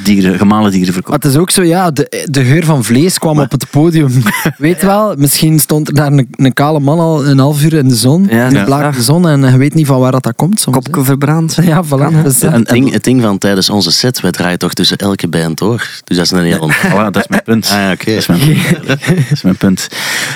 dieren, 0.04 0.38
gemalen 0.38 0.72
dieren 0.72 0.94
Maar 0.94 1.04
verkocht. 1.04 1.24
het 1.24 1.32
is 1.32 1.40
ook 1.40 1.50
zo, 1.50 1.64
ja, 1.64 1.92
de, 1.92 2.28
de 2.30 2.44
geur 2.44 2.66
van 2.66 2.84
vlees 2.84 3.20
kwam 3.20 3.40
op 3.40 3.52
het 3.52 3.70
podium. 3.70 4.12
Weet 4.58 4.82
wel, 4.82 5.16
misschien 5.18 5.60
stond 5.60 5.88
er 5.88 5.94
daar 5.94 6.12
een, 6.12 6.28
een 6.32 6.54
kale 6.54 6.80
man 6.80 7.00
al 7.00 7.26
een 7.26 7.40
half 7.40 7.64
uur 7.64 7.74
in 7.74 7.88
de 7.88 7.96
zon. 7.96 8.28
Ja, 8.30 8.46
in 8.46 8.54
de 8.54 8.60
ja. 8.60 8.64
blakende 8.64 9.02
zon 9.02 9.28
en 9.28 9.42
je 9.52 9.58
weet 9.58 9.74
niet 9.74 9.88
van 9.88 10.00
waar 10.00 10.12
dat, 10.12 10.24
dat 10.24 10.36
komt 10.36 10.60
soms. 10.60 10.76
Kopje 10.76 11.04
verbrand. 11.04 11.58
Ja, 11.66 11.84
voilà. 11.84 12.24
Dus, 12.24 12.42
Het 12.42 12.70
ding, 12.70 12.92
het 12.92 13.04
ding 13.04 13.22
van 13.22 13.38
tijdens 13.38 13.70
onze 13.70 13.92
set, 13.92 14.22
wij 14.22 14.32
draaien 14.32 14.60
toch 14.60 14.74
tussen 14.74 14.98
elke 14.98 15.28
band 15.28 15.58
door. 15.58 15.88
Dus 16.04 16.18
dat 16.18 16.26
is 16.26 16.32
een 16.32 16.44
heel... 16.44 16.72
Voilà, 16.72 17.12
dat 17.12 17.18
is 17.18 17.28
mijn 17.28 17.44
punt. 17.44 17.66
Ah, 17.66 17.78
ja, 17.78 17.92
oké. 17.92 18.06
Dat 18.12 18.18
is 18.18 18.28
mijn 18.28 18.40
punt. 18.40 18.88
Dat 18.88 19.00
is 19.32 19.42
mijn 19.42 19.58
punt. 19.58 19.88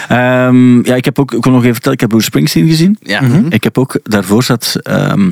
Ehm, 0.08 0.86
ja, 0.86 0.96
ik 0.96 1.06
heb 1.06 1.20
ook, 1.20 1.34
ik 1.34 1.42
kon 1.42 1.52
nog 1.52 1.62
even 1.62 1.74
vertellen, 1.74 1.94
ik 1.94 2.00
heb 2.00 2.10
Bruce 2.10 2.26
Springsteen 2.26 2.68
gezien. 2.68 2.98
Ja. 3.02 3.22
Ik 3.50 3.64
heb 3.64 3.78
ook, 3.78 4.00
daarvoor 4.04 4.44
zat, 4.44 4.76
ehm, 4.84 5.30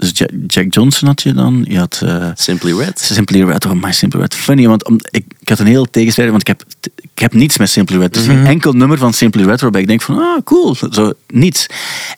dus 0.00 0.10
Jack, 0.14 0.30
Jack 0.46 0.74
Johnson 0.74 1.08
had 1.08 1.22
je 1.22 1.32
dan. 1.32 1.64
Je 1.68 1.78
had 1.78 2.00
eh, 2.04 2.26
Simply 2.34 2.72
Red. 2.72 3.00
Simply 3.00 3.42
Red, 3.42 3.66
oh 3.66 3.72
my 3.72 3.92
Simply 3.92 4.20
Red. 4.20 4.34
Funny, 4.34 4.66
want 4.66 4.84
om, 4.84 4.98
ik, 5.10 5.24
ik 5.40 5.48
had 5.48 5.58
een 5.58 5.66
heel 5.66 5.90
tegenstrijd, 5.90 6.30
want 6.30 6.40
ik 6.40 6.46
heb, 6.46 6.64
ik 7.00 7.18
heb 7.18 7.32
niets 7.32 7.58
met 7.58 7.70
Simply 7.70 7.98
Red. 7.98 8.14
Dus 8.14 8.26
geen 8.26 8.46
enkel 8.46 8.72
nummer 8.72 8.98
van 8.98 9.12
Simply 9.12 9.44
Red 9.44 9.60
waarbij 9.60 9.80
ik 9.80 9.86
denk 9.86 10.02
van, 10.02 10.18
ah, 10.18 10.42
cool, 10.44 10.76
zo, 10.90 11.12
niets. 11.28 11.66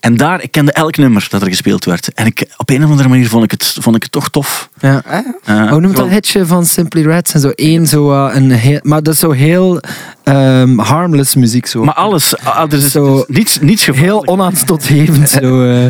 En 0.01 0.17
daar, 0.17 0.43
ik 0.43 0.51
kende 0.51 0.73
elk 0.73 0.97
nummer 0.97 1.27
dat 1.31 1.43
er 1.43 1.49
gespeeld 1.49 1.85
werd. 1.85 2.13
En 2.15 2.27
ik, 2.27 2.47
op 2.57 2.71
een 2.71 2.85
of 2.85 2.91
andere 2.91 3.09
manier 3.09 3.29
vond 3.29 3.45
ik 3.45 3.51
het, 3.51 3.77
vond 3.81 3.97
ik 3.97 4.03
het 4.03 4.13
toch 4.13 4.31
tof. 4.31 4.69
ja. 4.81 5.03
Eh, 5.45 5.71
Hoe 5.71 5.81
noemt 5.81 5.97
dat 5.97 6.09
hitje 6.09 6.47
van 6.47 6.67
Simply 6.67 7.03
Red? 7.03 7.33
En 7.35 7.41
zo 7.41 7.49
één, 7.49 7.87
zo, 7.87 8.13
eh, 8.13 8.35
een 8.35 8.51
heel, 8.51 8.81
maar 8.83 9.03
dat 9.03 9.15
is 9.15 9.21
zo 9.21 9.31
heel 9.31 9.81
um, 10.25 10.79
harmless 10.79 11.35
muziek. 11.35 11.67
Zo. 11.67 11.85
Maar 11.85 11.95
alles, 11.95 12.39
ah, 12.39 12.57
ah, 12.57 12.73
er 12.73 12.79
is 12.79 12.91
zo, 12.91 13.25
niets, 13.29 13.59
niets 13.61 13.87
Heel 13.87 14.27
onaanstotgevend. 14.27 15.29
zo, 15.29 15.63
uh. 15.63 15.87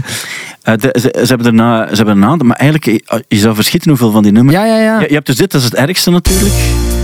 Ze, 0.63 1.25
hebben 1.27 1.47
erna, 1.47 1.89
ze 1.89 1.95
hebben 1.95 2.15
erna, 2.15 2.37
maar 2.37 2.57
eigenlijk, 2.57 3.03
eh, 3.07 3.19
je 3.29 3.39
zou 3.39 3.55
verschieten 3.55 3.89
hoeveel 3.89 4.11
van 4.11 4.23
die 4.23 4.33
nummers. 4.33 4.57
Ja, 4.57 4.65
ja, 4.65 4.77
ja. 4.77 5.01
Je, 5.01 5.15
hebt 5.15 5.27
dus 5.27 5.37
dit, 5.37 5.51
dat 5.51 5.61
is 5.61 5.67
het 5.67 5.77
ergste 5.77 6.11
natuurlijk. 6.11 6.55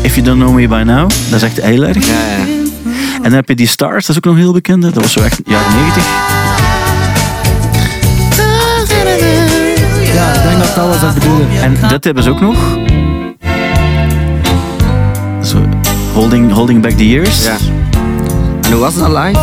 If 0.03 0.15
you 0.15 0.27
don't 0.27 0.41
know 0.41 0.55
me 0.55 0.69
by 0.69 0.83
now, 0.87 1.11
dat 1.31 1.33
is 1.33 1.43
echt 1.43 1.63
heel 1.63 1.85
erg. 1.85 2.07
Ja, 2.07 2.13
ja. 2.13 2.47
En 3.17 3.23
dan 3.23 3.33
heb 3.33 3.49
je 3.49 3.55
die 3.55 3.67
Stars, 3.67 4.07
dat 4.07 4.17
is 4.17 4.17
ook 4.17 4.33
nog 4.33 4.43
heel 4.43 4.53
bekend. 4.53 4.83
Dat 4.83 4.95
was 4.95 5.13
zo 5.13 5.21
echt 5.21 5.41
jaren 5.45 5.75
90. 5.75 6.03
Ja, 10.15 10.33
ik 10.33 10.43
denk 10.43 10.59
dat 10.59 10.75
dat 10.75 10.87
was 10.87 11.01
dat 11.01 11.15
bedoelde. 11.15 11.45
En 11.61 11.77
dit 11.89 12.05
hebben 12.05 12.23
ze 12.23 12.31
ook 12.31 12.41
nog 12.41 12.79
holding, 16.19 16.53
holding 16.53 16.83
back 16.83 16.93
the 16.93 17.09
years. 17.09 17.45
Ja. 17.45 17.57
En 18.63 18.73
hoe 18.73 18.81
was 18.81 18.99
dat 18.99 19.09
live? 19.09 19.41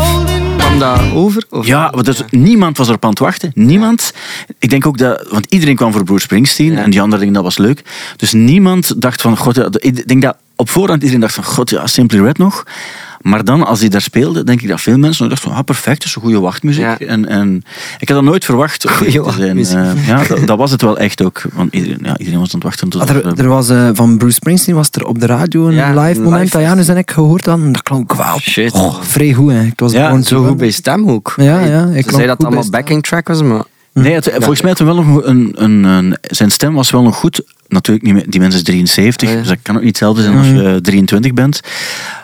Kwam 0.57 0.79
dat 0.79 0.99
over? 1.13 1.43
Of? 1.49 1.65
Ja, 1.65 1.89
want 1.91 2.05
dus 2.05 2.23
niemand 2.29 2.77
was 2.77 2.87
erop 2.87 3.03
aan 3.03 3.09
het 3.09 3.19
wachten. 3.19 3.51
Niemand. 3.53 4.13
Ik 4.59 4.69
denk 4.69 4.85
ook 4.85 4.97
dat... 4.97 5.27
Want 5.29 5.45
iedereen 5.49 5.75
kwam 5.75 5.91
voor 5.91 6.03
Bruce 6.03 6.23
Springsteen. 6.23 6.71
Ja. 6.71 6.83
En 6.83 6.89
die 6.89 7.01
anderen 7.01 7.19
dingen, 7.19 7.33
dat 7.33 7.43
was 7.43 7.57
leuk. 7.57 7.81
Dus 8.15 8.33
niemand 8.33 9.01
dacht 9.01 9.21
van... 9.21 9.37
God, 9.37 9.55
ja, 9.55 9.67
ik 9.71 10.07
denk 10.07 10.21
dat 10.21 10.37
op 10.55 10.69
voorhand 10.69 10.99
iedereen 11.01 11.21
dacht 11.21 11.33
van... 11.33 11.43
God, 11.43 11.69
ja, 11.69 11.87
Simply 11.87 12.19
Red 12.19 12.37
nog. 12.37 12.63
Maar 13.21 13.43
dan, 13.43 13.65
als 13.65 13.79
hij 13.79 13.89
daar 13.89 14.01
speelde, 14.01 14.43
denk 14.43 14.61
ik 14.61 14.67
dat 14.67 14.81
veel 14.81 14.97
mensen 14.97 15.23
nog 15.23 15.31
dachten 15.33 15.49
van... 15.49 15.59
Ah, 15.59 15.65
perfect, 15.65 15.97
dat 15.97 16.07
is 16.07 16.15
een 16.15 16.21
goede 16.21 16.39
wachtmuziek. 16.39 16.83
Ja. 16.83 16.99
En, 16.99 17.27
en 17.27 17.63
ik 17.99 18.07
had 18.07 18.17
dat 18.17 18.25
nooit 18.27 18.45
verwacht. 18.45 18.89
Goeie 18.89 19.11
zijn. 19.11 19.23
wachtmuziek. 19.23 19.77
Eh, 19.77 20.07
ja, 20.07 20.23
dat, 20.23 20.47
dat 20.47 20.57
was 20.57 20.71
het 20.71 20.81
wel 20.81 20.97
echt 20.97 21.23
ook. 21.23 21.41
Want 21.53 21.73
iedereen, 21.73 21.99
ja, 22.01 22.17
iedereen 22.17 22.39
was 22.39 22.47
aan 22.53 22.55
het 22.59 22.63
wachten 22.63 22.89
tot... 22.89 23.01
Ah, 23.09 23.39
er, 23.39 23.47
was 23.47 23.69
eh, 23.69 23.89
van 23.93 24.17
Bruce 24.17 24.33
Springsteen 24.35 24.75
was 24.75 24.87
er 24.91 25.05
op 25.05 25.19
de 25.19 25.25
radio 25.25 25.67
een 25.67 25.73
Ja, 25.73 26.01
live 26.01 26.17
een 26.17 26.23
moment 26.23 26.43
live 26.43 26.57
dat 26.57 26.65
Janus 26.65 26.87
en 26.87 26.97
ik 26.97 27.11
gehoord 27.11 27.45
hadden. 27.45 27.71
Dat 27.71 27.83
klonk 27.83 28.13
wel 28.13 28.39
Shit. 28.39 28.71
oh, 28.73 29.01
vrij 29.01 29.33
goed. 29.33 29.51
Hè. 29.51 29.57
Het 29.57 29.79
was 29.79 29.91
Ja, 29.91 30.21
Zo 30.21 30.43
goed 30.43 30.57
bij 30.57 30.71
stem 30.71 31.09
ook. 31.09 31.33
Ja, 31.37 31.59
ja. 31.59 31.85
Ik 31.85 32.09
zei 32.09 32.27
dat 32.27 32.37
het 32.37 32.45
allemaal 32.47 32.69
backing 32.69 33.03
track 33.03 33.27
was, 33.27 33.41
maar... 33.41 33.63
Nee, 33.93 34.13
het- 34.13 34.31
volgens 34.33 34.61
mij 34.61 34.69
had 34.69 34.77
hij 34.79 34.87
wel 34.87 35.03
nog 35.03 35.23
een, 35.23 35.51
een, 35.55 35.83
een... 35.83 36.17
Zijn 36.21 36.51
stem 36.51 36.73
was 36.73 36.89
wel 36.91 37.01
nog 37.01 37.15
goed. 37.15 37.41
Natuurlijk 37.67 38.05
niet 38.05 38.13
meer... 38.13 38.29
Die 38.29 38.39
mens 38.39 38.55
is 38.55 38.63
73, 38.63 39.27
Oh, 39.27 39.33
ja. 39.33 39.39
dus 39.39 39.49
dat 39.49 39.57
kan 39.61 39.75
ook 39.75 39.81
niet 39.81 39.89
hetzelfde 39.89 40.21
zijn 40.21 40.37
als 40.37 40.47
je 40.47 40.79
23 40.81 41.33
bent. 41.33 41.59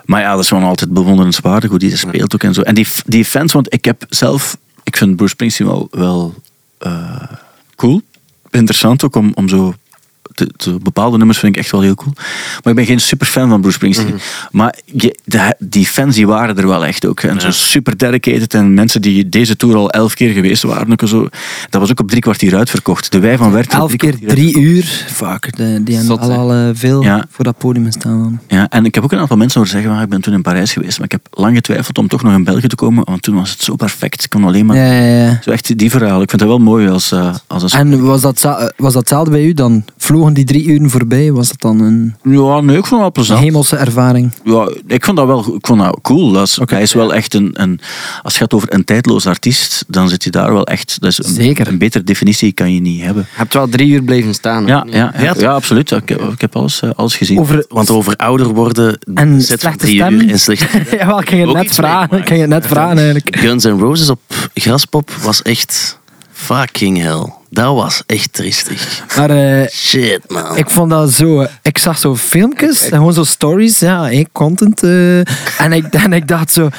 Maar 0.05 0.21
ja, 0.21 0.31
dat 0.35 0.43
is 0.43 0.49
wel 0.49 0.61
altijd 0.61 0.93
bewonderenswaardig 0.93 1.69
hoe 1.69 1.79
die 1.79 1.89
dat 1.89 1.99
speelt 1.99 2.33
ook 2.33 2.43
en 2.43 2.53
zo. 2.53 2.61
En 2.61 2.75
die, 2.75 2.87
die 3.05 3.25
fans, 3.25 3.53
want 3.53 3.73
ik 3.73 3.85
heb 3.85 4.05
zelf... 4.09 4.57
Ik 4.83 4.97
vind 4.97 5.15
Bruce 5.15 5.31
Springsteen 5.31 5.67
wel, 5.67 5.87
wel 5.91 6.33
eh, 6.77 7.23
cool. 7.75 8.01
Interessant 8.49 9.03
ook 9.03 9.15
om, 9.15 9.31
om 9.33 9.49
zo... 9.49 9.73
te- 10.33 10.51
te- 10.57 10.77
bepaalde 10.81 11.17
nummers 11.17 11.39
vind 11.39 11.55
ik 11.55 11.61
echt 11.61 11.71
wel 11.71 11.81
heel 11.81 11.95
cool. 11.95 12.13
Maar 12.15 12.63
ik 12.63 12.75
ben 12.75 12.85
geen 12.85 12.99
super 12.99 13.27
fan 13.27 13.49
van 13.49 13.59
Bruce 13.61 13.75
Springsteen. 13.75 14.19
Maar 14.51 14.75
je- 14.85 15.17
de- 15.25 15.55
die 15.59 15.85
fans 15.85 16.15
die 16.15 16.27
waren 16.27 16.57
er 16.57 16.67
wel 16.67 16.85
echt 16.85 17.05
ook. 17.05 17.19
En 17.21 17.41
zo 17.41 17.51
super 17.51 17.97
dedicated. 17.97 18.53
En 18.53 18.73
mensen 18.73 19.01
die 19.01 19.29
deze 19.29 19.55
tour 19.55 19.75
al 19.75 19.89
elf 19.89 20.13
keer 20.13 20.29
geweest 20.33 20.63
waren. 20.63 20.91
Ook 20.91 21.07
zo, 21.07 21.27
dat 21.69 21.81
was 21.81 21.91
ook 21.91 21.99
op 21.99 22.09
drie 22.09 22.21
kwartier 22.21 22.55
uitverkocht. 22.55 23.11
De 23.11 23.19
wij 23.19 23.37
van 23.37 23.51
Werchter. 23.51 23.79
Elf 23.79 23.95
keer 23.95 24.15
drie 24.25 24.59
uur. 24.59 25.05
De- 25.55 25.83
die 25.83 25.95
hebben 25.97 26.19
al, 26.19 26.31
al 26.31 26.53
eh, 26.53 26.69
veel 26.73 27.03
Ja. 27.03 27.25
voor 27.29 27.43
dat 27.45 27.57
podium 27.57 27.91
staan. 27.91 28.19
Dan. 28.23 28.39
Ja, 28.47 28.69
en 28.69 28.85
ik 28.85 28.95
heb 28.95 29.03
ook 29.03 29.11
een 29.11 29.19
aantal 29.19 29.37
mensen 29.37 29.59
horen 29.59 29.73
zeggen, 29.75 29.93
van, 29.93 30.01
ik 30.03 30.09
ben 30.09 30.21
toen 30.21 30.33
in 30.33 30.41
Parijs 30.41 30.73
geweest, 30.73 30.97
maar 30.97 31.05
ik 31.05 31.11
heb 31.11 31.27
lang 31.31 31.55
getwijfeld 31.55 31.97
om 31.97 32.07
toch 32.07 32.23
nog 32.23 32.33
in 32.33 32.43
België 32.43 32.67
te 32.67 32.75
komen, 32.75 33.03
want 33.05 33.21
toen 33.21 33.35
was 33.35 33.51
het 33.51 33.61
zo 33.61 33.75
perfect. 33.75 34.23
Ik 34.23 34.29
kon 34.29 34.43
alleen 34.43 34.65
maar... 34.65 34.77
Ja, 34.77 34.91
ja, 34.91 35.23
ja. 35.25 35.39
Zo 35.43 35.51
echt 35.51 35.77
die 35.77 35.89
verhaal. 35.89 36.21
Ik 36.21 36.29
vind 36.29 36.41
dat 36.41 36.49
wel 36.49 36.59
mooi 36.59 36.89
als, 36.89 37.11
eh, 37.11 37.35
als 37.47 37.73
een... 37.73 37.79
En 37.79 38.03
was 38.03 38.21
dat, 38.21 38.43
eh, 38.43 38.51
was 38.77 38.93
dat 38.93 39.01
hetzelfde 39.01 39.31
bij 39.31 39.43
u 39.43 39.53
dan? 39.53 39.85
Vlogen 40.21 40.33
die 40.35 40.45
drie 40.45 40.65
uren 40.65 40.89
voorbij? 40.89 41.31
Was 41.31 41.47
dat 41.47 41.61
dan 41.61 41.79
een 41.79 42.15
Ja, 42.23 42.59
nee, 42.61 42.77
ik 42.77 42.85
vond 42.85 42.89
het 42.89 42.99
wel 42.99 43.11
plezant. 43.11 43.39
hemelse 43.39 43.75
ervaring? 43.75 44.31
Ja, 44.43 44.71
ik 44.87 45.05
vond 45.05 45.17
dat 45.17 45.25
wel 45.27 45.39
ik 45.55 45.67
vond 45.67 45.79
dat 45.81 45.99
cool. 46.01 46.31
Dat 46.31 46.47
is, 46.47 46.59
hij 46.65 46.81
is 46.81 46.93
wel 46.93 47.13
echt 47.13 47.33
een, 47.33 47.49
een... 47.53 47.79
Als 48.21 48.33
het 48.33 48.41
gaat 48.41 48.53
over 48.53 48.73
een 48.73 48.83
tijdloos 48.85 49.27
artiest, 49.27 49.83
dan 49.87 50.09
zit 50.09 50.23
je 50.23 50.29
daar 50.29 50.53
wel 50.53 50.65
echt... 50.67 50.97
Dat 51.01 51.09
is 51.11 51.17
een, 51.17 51.33
Zeker. 51.33 51.67
Een 51.67 51.77
betere 51.77 52.03
definitie 52.03 52.51
kan 52.51 52.73
je 52.73 52.79
niet 52.81 53.01
hebben. 53.01 53.23
Je 53.31 53.37
hebt 53.37 53.53
wel 53.53 53.69
drie 53.69 53.87
uur 53.89 54.03
blijven 54.03 54.33
staan. 54.33 54.65
Ja, 54.65 54.85
ja, 54.89 55.13
ja, 55.37 55.51
absoluut. 55.53 55.91
Ik, 55.91 56.09
heb- 56.09 56.21
ik 56.21 56.41
heb 56.41 56.55
alles, 56.55 56.81
eh, 56.81 56.89
alles 56.95 57.15
gezien. 57.15 57.39
Over, 57.39 57.65
Want 57.69 57.89
over 57.89 58.15
ouder 58.15 58.47
worden, 58.47 58.97
En 59.13 59.41
zet 59.41 59.49
van 59.49 59.57
slechte 59.59 59.77
drie 59.85 59.99
stem. 60.01 60.13
uur 60.13 60.29
en 60.31 60.39
slechte 60.39 60.67
ja, 60.97 61.05
wel, 61.07 61.19
ik 61.19 61.29
ging 61.29 61.45
het 61.45 61.53
net 61.53 61.73
vragen. 61.73 61.97
meegemaakt. 61.99 62.21
Ik 62.21 62.27
ging 62.27 62.39
het 62.41 62.49
net 62.49 62.67
vragen 62.67 62.97
eigenlijk. 62.97 63.35
Guns 63.39 63.63
N' 63.63 63.69
Roses 63.79 64.09
op 64.09 64.19
Graspop 64.53 65.11
was 65.11 65.41
echt 65.41 65.99
fucking 66.45 66.97
hell. 67.01 67.33
Dat 67.49 67.75
was 67.75 68.03
echt 68.05 68.33
tristig. 68.33 69.03
Maar 69.17 69.29
eh, 69.29 69.67
Shit, 69.69 70.19
man. 70.27 70.57
ik 70.57 70.69
vond 70.69 70.89
dat 70.89 71.11
zo... 71.11 71.45
Ik 71.61 71.77
zag 71.77 71.97
zo 71.97 72.15
filmpjes, 72.15 72.81
en 72.89 72.97
gewoon 72.97 73.13
zo 73.13 73.23
stories, 73.23 73.79
ja, 73.79 74.01
hey, 74.03 74.27
content. 74.31 74.83
eh, 74.83 75.17
en, 75.59 75.71
ik, 75.73 75.85
en 75.93 76.13
ik 76.13 76.27
dacht 76.27 76.51
zo... 76.53 76.69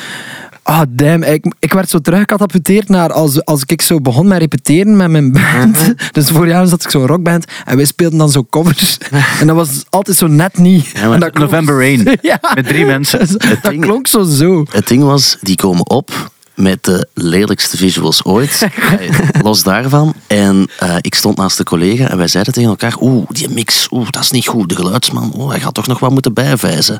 Ah, 0.64 0.80
damn. 0.88 1.22
Ik, 1.22 1.54
ik 1.58 1.72
werd 1.72 1.88
zo 1.90 1.98
teruggecatapulteerd 1.98 2.88
naar 2.88 3.12
als, 3.12 3.44
als 3.44 3.62
ik 3.66 3.82
zo 3.82 4.00
begon 4.00 4.26
met 4.28 4.38
repeteren 4.38 4.96
met 4.96 5.10
mijn 5.10 5.32
band. 5.32 5.94
Dus 6.12 6.28
vorig 6.30 6.50
jaar 6.50 6.66
zat 6.66 6.84
ik 6.84 6.90
zo'n 6.90 7.06
rockband 7.06 7.44
en 7.64 7.76
wij 7.76 7.84
speelden 7.84 8.18
dan 8.18 8.30
zo 8.30 8.44
covers. 8.50 8.98
En 9.40 9.46
dat 9.46 9.56
was 9.56 9.68
altijd 9.90 10.16
zo 10.16 10.26
net 10.26 10.58
niet. 10.58 10.86
Ja, 10.94 11.04
maar 11.04 11.12
en 11.14 11.20
dat 11.20 11.34
November 11.34 11.78
Rain. 11.78 12.18
Ja. 12.22 12.40
Met 12.54 12.66
drie 12.66 12.84
mensen. 12.84 13.18
Dat 13.38 13.38
ding- 13.62 13.80
klonk 13.80 14.06
zo 14.06 14.22
zo. 14.22 14.64
Het 14.70 14.86
ding 14.88 15.02
was, 15.02 15.36
die 15.40 15.56
komen 15.56 15.90
op 15.90 16.30
met 16.62 16.84
de 16.84 17.06
lelijkste 17.14 17.76
visuals 17.76 18.24
ooit. 18.24 18.66
Los 19.42 19.62
daarvan. 19.62 20.14
En 20.26 20.68
eh, 20.78 20.96
ik 21.00 21.14
stond 21.14 21.36
naast 21.36 21.56
de 21.56 21.64
collega 21.64 22.08
en 22.08 22.16
wij 22.16 22.28
zeiden 22.28 22.52
tegen 22.52 22.68
elkaar, 22.68 22.96
oeh, 23.00 23.24
die 23.28 23.48
mix, 23.48 23.86
oeh, 23.90 24.10
dat 24.10 24.22
is 24.22 24.30
niet 24.30 24.46
goed. 24.46 24.68
De 24.68 24.74
geluidsman, 24.74 25.32
oeh, 25.36 25.50
hij 25.50 25.60
gaat 25.60 25.74
toch 25.74 25.86
nog 25.86 25.98
wat 25.98 26.10
moeten 26.10 26.32
bijwijzen. 26.32 26.98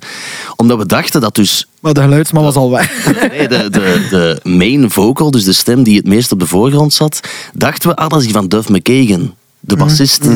Omdat 0.56 0.78
we 0.78 0.86
dachten 0.86 1.20
dat 1.20 1.34
dus 1.34 1.66
Maar 1.80 1.92
de 1.92 2.00
geluidsman 2.00 2.42
was 2.42 2.54
al 2.54 2.70
weg. 2.70 3.14
Nee, 3.30 3.48
de, 3.48 3.70
de, 3.70 4.06
de 4.10 4.40
main 4.42 4.90
vocal, 4.90 5.30
dus 5.30 5.44
de 5.44 5.52
stem 5.52 5.82
die 5.82 5.96
het 5.96 6.06
meest 6.06 6.32
op 6.32 6.38
de 6.38 6.46
voorgrond 6.46 6.92
zat, 6.92 7.20
dachten 7.52 7.88
we, 7.88 7.96
ah, 7.96 8.08
dat 8.08 8.18
is 8.18 8.24
die 8.24 8.34
van 8.34 8.48
Duff 8.48 8.68
McKagan, 8.68 9.34
de 9.60 9.76
bassist. 9.76 10.28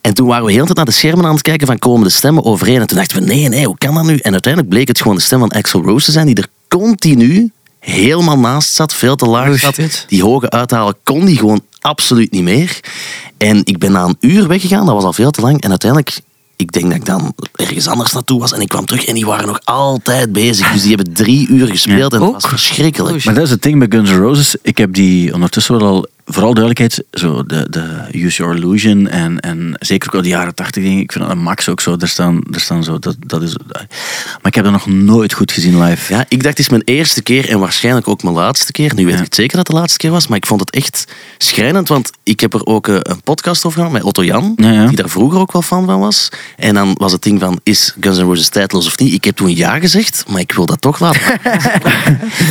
En 0.00 0.14
toen 0.14 0.26
waren 0.26 0.44
we 0.44 0.52
heel 0.52 0.60
de 0.60 0.66
tijd 0.66 0.76
naar 0.76 0.86
de 0.86 0.92
schermen 0.92 1.26
aan 1.26 1.32
het 1.32 1.42
kijken 1.42 1.66
van 1.66 1.78
komen 1.78 2.06
de 2.06 2.12
stemmen 2.12 2.44
overeen. 2.44 2.80
En 2.80 2.86
toen 2.86 2.98
dachten 2.98 3.18
we, 3.18 3.24
nee, 3.24 3.48
nee, 3.48 3.66
hoe 3.66 3.78
kan 3.78 3.94
dat 3.94 4.04
nu? 4.04 4.16
En 4.16 4.32
uiteindelijk 4.32 4.72
bleek 4.72 4.88
het 4.88 5.00
gewoon 5.00 5.16
de 5.16 5.22
stem 5.22 5.38
van 5.38 5.50
Axel 5.50 5.82
Rose 5.82 6.04
te 6.04 6.12
zijn, 6.12 6.26
die 6.26 6.34
er 6.34 6.48
continu 6.68 7.50
helemaal 7.92 8.38
naast 8.38 8.74
zat, 8.74 8.94
veel 8.94 9.16
te 9.16 9.26
laag 9.26 9.58
zat. 9.58 10.04
Die 10.08 10.22
hoge 10.22 10.50
uithalen 10.50 10.96
kon 11.02 11.24
die 11.24 11.38
gewoon 11.38 11.60
absoluut 11.80 12.30
niet 12.30 12.42
meer. 12.42 12.80
En 13.38 13.60
ik 13.64 13.78
ben 13.78 13.92
na 13.92 14.04
een 14.04 14.16
uur 14.20 14.48
weggegaan, 14.48 14.86
dat 14.86 14.94
was 14.94 15.04
al 15.04 15.12
veel 15.12 15.30
te 15.30 15.40
lang. 15.40 15.60
En 15.60 15.70
uiteindelijk, 15.70 16.20
ik 16.56 16.72
denk 16.72 16.84
dat 16.84 16.94
ik 16.94 17.04
dan 17.04 17.34
ergens 17.54 17.88
anders 17.88 18.12
naartoe 18.12 18.40
was. 18.40 18.52
En 18.52 18.60
ik 18.60 18.68
kwam 18.68 18.86
terug 18.86 19.04
en 19.04 19.14
die 19.14 19.26
waren 19.26 19.46
nog 19.46 19.60
altijd 19.64 20.32
bezig. 20.32 20.72
Dus 20.72 20.82
die 20.82 20.94
hebben 20.94 21.14
drie 21.14 21.48
uur 21.48 21.66
gespeeld 21.66 22.12
en 22.12 22.20
dat 22.20 22.32
was 22.32 22.46
verschrikkelijk. 22.46 23.24
Maar 23.24 23.34
dat 23.34 23.44
is 23.44 23.50
het 23.50 23.62
ding 23.62 23.78
met 23.78 23.94
Guns 23.94 24.10
N' 24.10 24.16
Roses. 24.16 24.56
Ik 24.62 24.78
heb 24.78 24.94
die 24.94 25.34
ondertussen 25.34 25.78
wel 25.78 25.88
al, 25.88 26.06
vooral 26.28 26.54
duidelijkheid, 26.54 27.04
zo 27.10 27.44
de, 27.46 27.66
de 27.70 28.00
Use 28.12 28.36
Your 28.42 28.56
Illusion 28.56 29.08
en, 29.08 29.40
en 29.40 29.76
zeker 29.78 30.08
ook 30.08 30.14
al 30.14 30.22
die 30.22 30.30
jaren 30.30 30.54
tachtig 30.54 30.82
dingen. 30.82 31.02
Ik 31.02 31.12
vind 31.12 31.24
dat 31.24 31.32
een 31.32 31.42
max 31.42 31.68
ook 31.68 31.80
zo. 31.80 31.96
Er 31.98 32.08
staan, 32.08 32.40
er 32.52 32.60
staan 32.60 32.84
zo, 32.84 32.98
dat, 32.98 33.16
dat 33.20 33.42
is, 33.42 33.56
maar 33.72 33.86
ik 34.42 34.54
heb 34.54 34.64
dat 34.64 34.72
nog 34.72 34.86
nooit 34.86 35.32
goed 35.32 35.52
gezien 35.52 35.82
live. 35.82 36.12
Ja, 36.14 36.24
ik 36.28 36.42
dacht 36.42 36.48
het 36.48 36.58
is 36.58 36.68
mijn 36.68 36.82
eerste 36.84 37.22
keer 37.22 37.48
en 37.48 37.58
waarschijnlijk 37.58 38.08
ook 38.08 38.22
mijn 38.22 38.34
laatste 38.34 38.72
keer. 38.72 38.94
Nu 38.94 39.04
weet 39.04 39.12
Ja. 39.12 39.18
ik 39.18 39.24
het 39.24 39.34
zeker 39.34 39.56
dat 39.56 39.66
het 39.66 39.74
de 39.76 39.80
laatste 39.80 39.98
keer 39.98 40.10
was, 40.10 40.26
maar 40.26 40.36
ik 40.38 40.46
vond 40.46 40.60
het 40.60 40.70
echt 40.70 41.04
schrijnend, 41.38 41.88
want 41.88 42.10
ik 42.22 42.40
heb 42.40 42.54
er 42.54 42.66
ook 42.66 42.88
eh, 42.88 42.94
een 43.02 43.20
podcast 43.22 43.64
over 43.64 43.78
gehad 43.78 43.92
met 43.94 44.02
Otto 44.02 44.24
Jan, 44.24 44.52
Ja, 44.56 44.70
ja. 44.72 44.86
die 44.86 44.96
daar 44.96 45.08
vroeger 45.08 45.38
ook 45.40 45.52
wel 45.52 45.62
fan 45.62 45.84
van 45.86 45.98
was. 46.00 46.28
En 46.56 46.74
dan 46.74 46.94
was 46.98 47.12
het 47.12 47.22
ding 47.22 47.40
van, 47.40 47.60
is 47.62 47.94
Guns 48.00 48.18
N' 48.18 48.22
Roses 48.22 48.48
tijdloos 48.48 48.86
of 48.86 48.98
niet? 48.98 49.12
Ik 49.12 49.24
heb 49.24 49.36
toen 49.36 49.56
ja 49.56 49.78
gezegd, 49.78 50.24
maar 50.28 50.40
ik 50.40 50.52
wil 50.52 50.66
dat 50.66 50.80
toch 50.80 51.00
laten. 51.00 51.20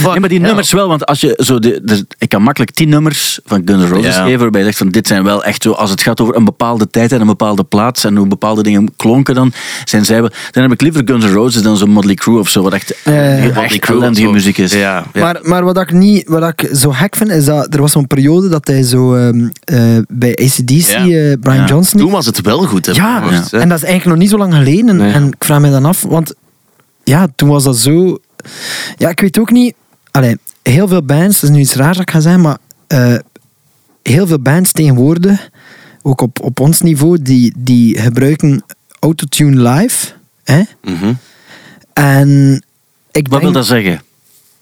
Ja, 0.03 0.19
maar 0.19 0.29
die 0.29 0.39
nummers 0.39 0.71
wel, 0.71 0.87
want 0.87 1.05
als 1.05 1.21
je 1.21 1.33
zo 1.43 1.59
de, 1.59 1.79
de- 1.83 2.07
ik 2.17 2.29
kan 2.29 2.41
makkelijk 2.41 2.71
tien 2.71 2.89
nummers 2.89 3.39
van 3.45 3.64
Guns 3.65 3.83
N' 3.83 3.93
Roses 3.93 4.15
Ja. 4.15 4.23
geven, 4.23 4.39
waarbij 4.39 4.59
je 4.61 4.65
zegt 4.65 4.77
van 4.77 4.89
dit 4.89 5.07
zijn 5.07 5.23
wel 5.23 5.43
echt 5.43 5.63
zo, 5.63 5.71
als 5.71 5.89
het 5.89 6.01
gaat 6.01 6.21
over 6.21 6.35
een 6.35 6.45
bepaalde 6.45 6.89
tijd 6.89 7.11
en 7.11 7.21
een 7.21 7.27
bepaalde 7.27 7.63
plaats 7.63 8.03
en 8.03 8.15
hoe 8.15 8.27
bepaalde 8.27 8.63
dingen 8.63 8.95
klonken 8.95 9.35
dan, 9.35 9.51
zijn 9.85 10.05
zij 10.05 10.21
wel, 10.21 10.29
dan 10.51 10.63
heb 10.63 10.71
ik 10.71 10.81
liever 10.81 11.01
Guns 11.05 11.25
N' 11.25 11.33
Roses 11.33 11.61
dan 11.61 11.77
zo'n 11.77 11.89
Motley 11.89 12.13
Crue 12.15 12.39
of 12.39 12.49
zo, 12.49 12.61
wat 12.63 12.73
echt, 12.73 12.93
ja, 13.03 13.13
ja. 13.13 13.19
heel 13.21 13.45
Motley 13.47 13.63
echt 13.63 13.89
ellendige 13.89 14.25
zo. 14.25 14.31
muziek 14.31 14.57
is. 14.57 14.71
Ja, 14.71 14.79
ja. 14.79 15.21
Maar, 15.21 15.39
maar 15.41 15.63
wat 15.63 15.77
ik, 15.79 15.91
niet, 15.91 16.27
wat 16.27 16.47
ik 16.59 16.69
zo 16.75 16.91
gek 16.91 17.15
vind, 17.15 17.29
is 17.29 17.45
dat 17.45 17.73
er 17.73 17.81
was 17.81 17.91
zo'n 17.91 18.07
periode 18.07 18.49
dat 18.49 18.67
hij 18.67 18.83
zo 18.83 19.15
ehm, 19.15 19.47
eh, 19.63 19.79
bij 20.07 20.31
ACDC, 20.41 20.87
Ja. 20.87 20.97
eh, 20.97 21.33
Brian 21.39 21.55
Ja. 21.57 21.65
Johnson... 21.65 21.99
toen 21.99 22.11
was 22.11 22.25
het 22.25 22.41
wel 22.41 22.63
goed. 22.63 22.85
Hè, 22.85 22.91
Ja, 22.91 23.21
en 23.21 23.69
dat 23.69 23.77
is 23.77 23.83
eigenlijk 23.83 24.05
nog 24.05 24.17
niet 24.17 24.29
zo 24.29 24.37
lang 24.37 24.53
geleden. 24.53 24.89
En, 24.89 24.97
Nee. 24.97 25.11
en 25.13 25.27
ik 25.27 25.43
vraag 25.43 25.59
me 25.59 25.69
dan 25.69 25.85
af, 25.85 26.01
want 26.01 26.33
ja, 27.03 27.27
toen 27.35 27.49
was 27.49 27.63
dat 27.63 27.77
zo... 27.77 28.17
Ja, 28.97 29.09
ik 29.09 29.19
weet 29.19 29.39
ook 29.39 29.51
niet... 29.51 29.73
Allee, 30.11 30.37
heel 30.63 30.87
veel 30.87 31.03
bands, 31.03 31.39
dat 31.39 31.49
is 31.49 31.55
nu 31.55 31.61
iets 31.61 31.75
raars 31.75 31.97
dat 31.97 32.07
ik 32.07 32.13
ga 32.13 32.19
zeggen, 32.19 32.41
maar 32.41 32.57
eh, 32.87 33.13
heel 34.09 34.27
veel 34.27 34.39
bands 34.39 34.71
tegenwoordig, 34.71 35.49
ook 36.01 36.21
op, 36.21 36.41
op 36.41 36.59
ons 36.59 36.81
niveau, 36.81 37.21
die, 37.21 37.53
die 37.57 37.99
gebruiken 37.99 38.63
autotune 38.99 39.69
live. 39.69 40.11
Hè? 40.43 40.61
Mhm. 40.83 41.13
En 41.93 42.61
ik 43.11 43.27
Wat 43.27 43.41
wil 43.41 43.51
dat 43.51 43.65
zeggen? 43.65 44.01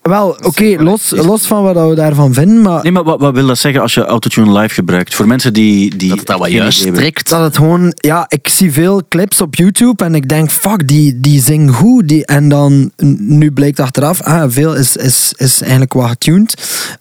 Wel, 0.01 0.37
oké, 0.41 0.83
los, 0.83 1.09
los 1.09 1.45
van 1.45 1.63
wat 1.63 1.89
we 1.89 1.95
daarvan 1.95 2.33
vinden, 2.33 2.61
maar... 2.61 2.83
Nee, 2.83 2.91
maar 2.91 3.03
wat, 3.03 3.19
wat 3.19 3.33
wil 3.33 3.47
dat 3.47 3.57
zeggen 3.57 3.81
als 3.81 3.93
je 3.93 4.05
autotune 4.05 4.59
live 4.59 4.73
gebruikt? 4.73 5.15
Voor 5.15 5.27
mensen 5.27 5.53
die... 5.53 5.95
die 5.95 6.09
Dat 6.09 6.17
het 6.17 6.27
dat 6.27 6.39
wat 6.39 6.51
juist 6.51 6.93
trekt. 6.95 7.29
Dat 7.29 7.41
het 7.41 7.57
gewoon, 7.57 7.93
ja, 7.95 8.25
ik 8.27 8.47
zie 8.47 8.71
veel 8.71 9.01
clips 9.09 9.41
op 9.41 9.55
YouTube 9.55 10.03
en 10.03 10.15
ik 10.15 10.29
denk, 10.29 10.51
fuck, 10.51 10.87
die, 10.87 11.19
die 11.19 11.41
zingen 11.41 11.73
goed. 11.73 12.07
Die, 12.07 12.25
en 12.25 12.49
dan, 12.49 12.91
nu 13.17 13.51
blijkt 13.51 13.79
achteraf, 13.79 14.21
ah, 14.21 14.43
veel 14.47 14.75
is, 14.75 14.95
is, 14.97 15.33
is 15.37 15.61
eigenlijk 15.61 15.93
wat 15.93 16.09
getuned. 16.09 16.53